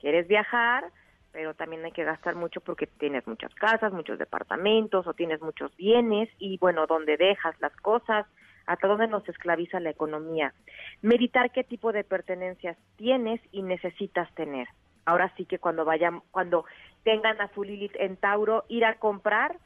¿Quieres 0.00 0.28
viajar? 0.28 0.84
Pero 1.32 1.54
también 1.54 1.82
hay 1.82 1.92
que 1.92 2.04
gastar 2.04 2.34
mucho 2.34 2.60
porque 2.60 2.86
tienes 2.86 3.26
muchas 3.26 3.54
casas, 3.54 3.94
muchos 3.94 4.18
departamentos 4.18 5.06
o 5.06 5.14
tienes 5.14 5.40
muchos 5.40 5.74
bienes 5.76 6.28
y 6.36 6.58
bueno, 6.58 6.86
¿dónde 6.86 7.16
dejas 7.16 7.58
las 7.62 7.74
cosas? 7.76 8.26
¿Hasta 8.66 8.86
dónde 8.86 9.08
nos 9.08 9.26
esclaviza 9.26 9.80
la 9.80 9.88
economía? 9.88 10.52
Meditar 11.00 11.52
qué 11.52 11.64
tipo 11.64 11.90
de 11.90 12.04
pertenencias 12.04 12.76
tienes 12.96 13.40
y 13.50 13.62
necesitas 13.62 14.30
tener. 14.34 14.68
Ahora 15.04 15.32
sí 15.36 15.44
que 15.44 15.58
cuando 15.58 15.84
vayan, 15.84 16.20
cuando 16.30 16.64
tengan 17.02 17.40
a 17.40 17.52
su 17.54 17.64
Lilith 17.64 17.96
en 17.96 18.16
Tauro, 18.16 18.64
ir 18.68 18.84
a 18.84 18.98
comprar 18.98 19.56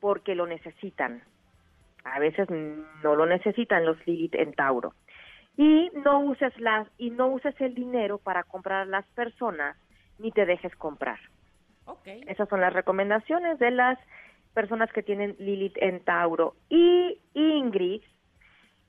porque 0.00 0.34
lo 0.34 0.46
necesitan. 0.46 1.22
A 2.04 2.18
veces 2.20 2.48
no 2.50 3.16
lo 3.16 3.26
necesitan 3.26 3.84
los 3.84 3.98
Lilith 4.06 4.34
en 4.34 4.52
Tauro. 4.54 4.94
Y 5.56 5.90
no 6.04 6.20
uses 6.20 6.56
las 6.60 6.86
y 6.98 7.10
no 7.10 7.26
uses 7.28 7.60
el 7.60 7.74
dinero 7.74 8.18
para 8.18 8.44
comprar 8.44 8.82
a 8.82 8.84
las 8.84 9.06
personas 9.08 9.76
ni 10.18 10.30
te 10.30 10.46
dejes 10.46 10.74
comprar. 10.76 11.18
Ok. 11.86 12.06
Esas 12.26 12.48
son 12.48 12.60
las 12.60 12.72
recomendaciones 12.72 13.58
de 13.58 13.72
las 13.72 13.98
personas 14.54 14.92
que 14.92 15.02
tienen 15.02 15.34
Lilith 15.38 15.76
en 15.78 16.00
Tauro. 16.04 16.54
Y 16.68 17.18
Ingrid, 17.34 18.02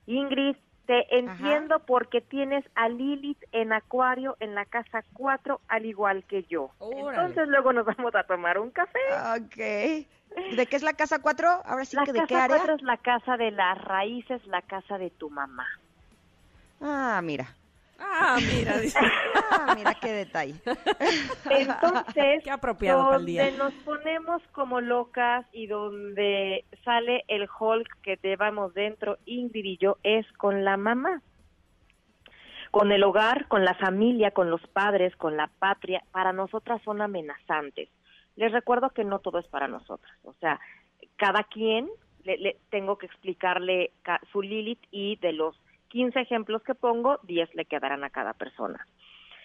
Ingrid, 0.06 0.56
te 0.90 1.06
entiendo 1.16 1.78
porque 1.78 2.20
tienes 2.20 2.64
a 2.74 2.88
Lilith 2.88 3.40
en 3.52 3.72
Acuario 3.72 4.36
en 4.40 4.56
la 4.56 4.64
casa 4.64 5.04
4 5.12 5.60
al 5.68 5.86
igual 5.86 6.24
que 6.24 6.42
yo. 6.50 6.72
Órale. 6.80 7.10
Entonces 7.10 7.46
luego 7.46 7.72
nos 7.72 7.86
vamos 7.86 8.12
a 8.16 8.24
tomar 8.24 8.58
un 8.58 8.72
café. 8.72 8.98
Ok. 9.36 9.56
¿De 10.56 10.66
qué 10.68 10.74
es 10.74 10.82
la 10.82 10.94
casa 10.94 11.20
4? 11.20 11.48
Ahora 11.64 11.84
sí 11.84 11.94
la 11.94 12.04
que 12.04 12.12
de 12.12 12.22
qué 12.22 12.34
casa 12.34 12.44
área. 12.44 12.56
4 12.56 12.74
es 12.74 12.82
la 12.82 12.96
casa 12.96 13.36
de 13.36 13.52
las 13.52 13.78
raíces, 13.78 14.44
la 14.48 14.62
casa 14.62 14.98
de 14.98 15.10
tu 15.10 15.30
mamá. 15.30 15.68
Ah, 16.80 17.20
mira. 17.22 17.54
Ah, 18.00 18.38
mira, 18.40 18.78
dice. 18.78 18.98
Ah, 19.50 19.74
mira 19.76 19.94
qué 19.94 20.12
detalle. 20.12 20.54
Entonces, 21.50 22.42
Qué 22.44 22.50
apropiado 22.50 23.04
para 23.04 23.16
el 23.16 23.26
donde 23.26 23.32
día. 23.32 23.50
nos 23.58 23.72
ponemos 23.84 24.42
como 24.52 24.80
locas 24.80 25.46
y 25.52 25.66
donde 25.66 26.64
sale 26.84 27.24
el 27.28 27.48
Hulk 27.58 28.00
que 28.02 28.18
llevamos 28.22 28.74
dentro, 28.74 29.18
Ingrid 29.26 29.64
y 29.64 29.76
yo, 29.78 29.98
es 30.02 30.26
con 30.34 30.64
la 30.64 30.76
mamá. 30.76 31.22
Con 32.70 32.92
el 32.92 33.02
hogar, 33.02 33.48
con 33.48 33.64
la 33.64 33.74
familia, 33.74 34.30
con 34.30 34.48
los 34.48 34.64
padres, 34.68 35.14
con 35.16 35.36
la 35.36 35.48
patria, 35.58 36.02
para 36.12 36.32
nosotras 36.32 36.80
son 36.84 37.02
amenazantes. 37.02 37.88
Les 38.36 38.52
recuerdo 38.52 38.90
que 38.90 39.04
no 39.04 39.18
todo 39.18 39.40
es 39.40 39.46
para 39.48 39.66
nosotras. 39.66 40.12
O 40.22 40.34
sea, 40.34 40.60
cada 41.16 41.42
quien, 41.44 41.88
le, 42.22 42.38
le- 42.38 42.56
tengo 42.70 42.96
que 42.96 43.06
explicarle 43.06 43.90
ca- 44.02 44.20
su 44.30 44.40
Lilith 44.40 44.82
y 44.92 45.16
de 45.16 45.32
los 45.32 45.60
15 45.90 46.18
ejemplos 46.20 46.62
que 46.62 46.74
pongo, 46.74 47.18
10 47.24 47.54
le 47.54 47.66
quedarán 47.66 48.02
a 48.04 48.10
cada 48.10 48.32
persona. 48.32 48.86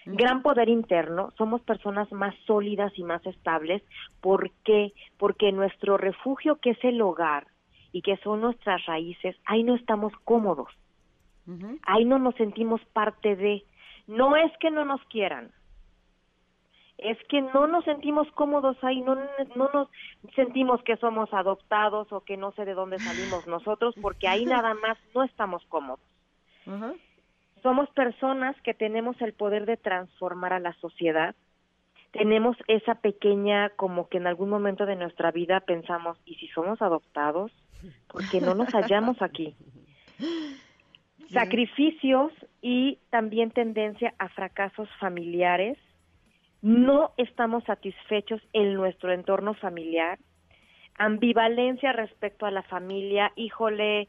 Gran 0.05 0.43
poder 0.43 0.69
interno, 0.69 1.33
somos 1.35 1.61
personas 1.61 2.11
más 2.11 2.35
sólidas 2.45 2.93
y 2.95 3.03
más 3.03 3.25
estables. 3.25 3.81
¿Por 4.21 4.51
qué? 4.63 4.93
Porque 5.17 5.51
nuestro 5.51 5.97
refugio, 5.97 6.57
que 6.57 6.71
es 6.71 6.83
el 6.83 7.01
hogar, 7.01 7.47
y 7.91 8.01
que 8.01 8.17
son 8.17 8.41
nuestras 8.41 8.85
raíces, 8.85 9.37
ahí 9.45 9.63
no 9.63 9.73
estamos 9.73 10.11
cómodos, 10.25 10.67
ahí 11.83 12.03
no 12.03 12.19
nos 12.19 12.35
sentimos 12.35 12.81
parte 12.91 13.37
de. 13.37 13.63
No 14.05 14.35
es 14.35 14.51
que 14.59 14.69
no 14.69 14.83
nos 14.83 15.01
quieran, 15.05 15.51
es 16.97 17.17
que 17.29 17.41
no 17.41 17.67
nos 17.67 17.85
sentimos 17.85 18.29
cómodos 18.31 18.77
ahí, 18.83 19.01
no, 19.01 19.15
no 19.55 19.69
nos 19.73 19.89
sentimos 20.35 20.83
que 20.83 20.97
somos 20.97 21.33
adoptados 21.33 22.11
o 22.11 22.21
que 22.21 22.35
no 22.35 22.51
sé 22.51 22.65
de 22.65 22.73
dónde 22.73 22.99
salimos 22.99 23.47
nosotros, 23.47 23.95
porque 24.01 24.27
ahí 24.27 24.45
nada 24.45 24.73
más 24.73 24.97
no 25.13 25.23
estamos 25.23 25.65
cómodos. 25.69 26.05
Somos 27.61 27.89
personas 27.91 28.55
que 28.61 28.73
tenemos 28.73 29.19
el 29.21 29.33
poder 29.33 29.65
de 29.65 29.77
transformar 29.77 30.53
a 30.53 30.59
la 30.59 30.73
sociedad. 30.73 31.35
Tenemos 32.11 32.55
esa 32.67 32.95
pequeña, 32.95 33.69
como 33.69 34.07
que 34.07 34.17
en 34.17 34.27
algún 34.27 34.49
momento 34.49 34.85
de 34.85 34.95
nuestra 34.95 35.31
vida 35.31 35.59
pensamos, 35.61 36.17
¿y 36.25 36.35
si 36.35 36.47
somos 36.49 36.81
adoptados? 36.81 37.51
Porque 38.07 38.39
no 38.39 38.55
nos 38.55 38.69
hallamos 38.73 39.21
aquí. 39.21 39.55
Sacrificios 41.33 42.31
y 42.61 42.99
también 43.09 43.51
tendencia 43.51 44.13
a 44.17 44.29
fracasos 44.29 44.87
familiares. 44.99 45.77
No 46.61 47.11
estamos 47.17 47.63
satisfechos 47.65 48.41
en 48.53 48.75
nuestro 48.75 49.11
entorno 49.11 49.53
familiar. 49.55 50.19
Ambivalencia 50.97 51.91
respecto 51.91 52.45
a 52.45 52.51
la 52.51 52.63
familia. 52.63 53.31
Híjole, 53.35 54.07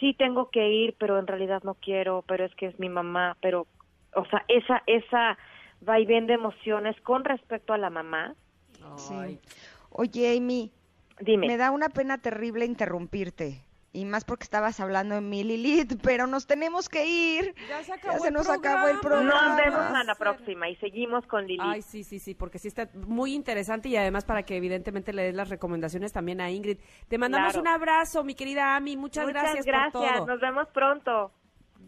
sí 0.00 0.14
tengo 0.14 0.50
que 0.50 0.68
ir, 0.68 0.96
pero 0.98 1.18
en 1.18 1.26
realidad 1.26 1.62
no 1.62 1.74
quiero, 1.74 2.24
pero 2.26 2.44
es 2.44 2.54
que 2.54 2.66
es 2.66 2.78
mi 2.78 2.88
mamá, 2.88 3.36
pero, 3.40 3.66
o 4.14 4.24
sea, 4.26 4.44
esa, 4.48 4.82
esa 4.86 5.38
vaivén 5.80 6.26
de 6.26 6.34
emociones 6.34 7.00
con 7.02 7.24
respecto 7.24 7.72
a 7.72 7.78
la 7.78 7.90
mamá. 7.90 8.34
Sí. 8.96 9.40
Oye, 9.90 10.36
Amy, 10.36 10.72
Dime. 11.20 11.46
me 11.46 11.56
da 11.56 11.70
una 11.70 11.88
pena 11.88 12.18
terrible 12.18 12.64
interrumpirte. 12.64 13.65
Y 13.92 14.04
más 14.04 14.24
porque 14.24 14.44
estabas 14.44 14.78
hablando 14.80 15.14
de 15.14 15.20
mi 15.22 15.42
Lilith, 15.42 15.98
pero 16.02 16.26
nos 16.26 16.46
tenemos 16.46 16.88
que 16.88 17.06
ir. 17.06 17.54
Ya 17.68 17.82
se 17.82 17.92
Ya 18.02 18.18
se 18.18 18.30
nos 18.30 18.48
acabó 18.48 18.88
el 18.88 18.98
programa. 19.00 19.48
Nos 19.48 19.56
vemos 19.56 19.80
a 19.80 20.04
la 20.04 20.14
próxima 20.16 20.68
y 20.68 20.76
seguimos 20.76 21.26
con 21.26 21.46
Lili. 21.46 21.62
Ay, 21.62 21.80
sí, 21.82 22.04
sí, 22.04 22.18
sí, 22.18 22.34
porque 22.34 22.58
sí 22.58 22.68
está 22.68 22.90
muy 22.94 23.34
interesante 23.34 23.88
y 23.88 23.96
además 23.96 24.24
para 24.24 24.42
que 24.42 24.56
evidentemente 24.56 25.12
le 25.12 25.22
des 25.22 25.34
las 25.34 25.48
recomendaciones 25.48 26.12
también 26.12 26.40
a 26.40 26.50
Ingrid. 26.50 26.78
Te 27.08 27.16
mandamos 27.16 27.52
Claro. 27.54 27.60
un 27.62 27.68
abrazo, 27.68 28.22
mi 28.22 28.34
querida 28.34 28.76
Ami, 28.76 28.96
muchas, 28.96 29.24
Muchas 29.24 29.42
gracias, 29.42 29.64
gracias. 29.64 29.92
por 29.92 30.02
todo. 30.02 30.26
Nos 30.26 30.40
vemos 30.40 30.68
pronto. 30.74 31.32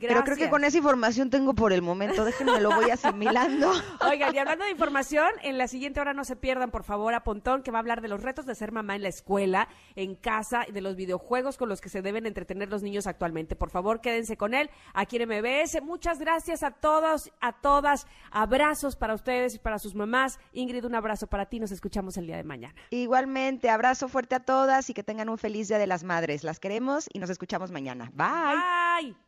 Pero 0.00 0.22
creo 0.22 0.24
que 0.24 0.30
Gracias. 0.30 0.50
con 0.50 0.64
esa 0.64 0.78
información 0.78 1.30
tengo 1.30 1.54
por 1.54 1.72
el 1.72 1.82
momento. 1.82 2.24
Déjenme 2.24 2.60
lo 2.60 2.70
voy 2.70 2.90
asimilando. 2.90 3.70
Oigan, 4.08 4.34
y 4.34 4.38
hablando 4.38 4.64
de 4.64 4.70
información, 4.70 5.28
en 5.42 5.58
la 5.58 5.68
siguiente 5.68 6.00
hora 6.00 6.14
no 6.14 6.24
se 6.24 6.36
pierdan, 6.36 6.70
por 6.70 6.84
favor, 6.84 7.14
a 7.14 7.24
Pontón, 7.24 7.62
que 7.62 7.70
va 7.70 7.78
a 7.78 7.80
hablar 7.80 8.00
de 8.00 8.08
los 8.08 8.22
retos 8.22 8.46
de 8.46 8.54
ser 8.54 8.72
mamá 8.72 8.96
en 8.96 9.02
la 9.02 9.08
escuela, 9.08 9.68
en 9.96 10.14
casa, 10.14 10.64
y 10.68 10.72
de 10.72 10.80
los 10.80 10.96
videojuegos 10.96 11.56
con 11.56 11.68
los 11.68 11.80
que 11.80 11.88
se 11.88 12.02
deben 12.02 12.26
entretener 12.26 12.68
los 12.68 12.82
niños 12.82 13.06
actualmente. 13.06 13.56
Por 13.56 13.70
favor, 13.70 14.00
quédense 14.00 14.36
con 14.36 14.54
él 14.54 14.70
aquí 14.94 15.16
en 15.16 15.28
MBS. 15.28 15.82
Muchas 15.82 16.18
gracias 16.18 16.62
a 16.62 16.70
todos, 16.70 17.30
a 17.40 17.60
todas. 17.60 18.06
Abrazos 18.30 18.96
para 18.96 19.14
ustedes 19.14 19.54
y 19.54 19.58
para 19.58 19.78
sus 19.78 19.94
mamás. 19.94 20.38
Ingrid, 20.52 20.84
un 20.84 20.94
abrazo 20.94 21.26
para 21.26 21.46
ti. 21.46 21.60
Nos 21.60 21.72
escuchamos 21.72 22.16
el 22.16 22.26
día 22.26 22.36
de 22.36 22.44
mañana. 22.44 22.74
Igualmente, 22.90 23.70
abrazo 23.70 24.08
fuerte 24.08 24.34
a 24.34 24.40
todas 24.40 24.88
y 24.90 24.94
que 24.94 25.02
tengan 25.02 25.28
un 25.28 25.38
feliz 25.38 25.68
Día 25.68 25.78
de 25.78 25.86
las 25.86 26.04
Madres. 26.04 26.44
Las 26.44 26.60
queremos 26.60 27.08
y 27.12 27.18
nos 27.18 27.30
escuchamos 27.30 27.70
mañana. 27.70 28.10
Bye. 28.14 29.08
Bye. 29.12 29.27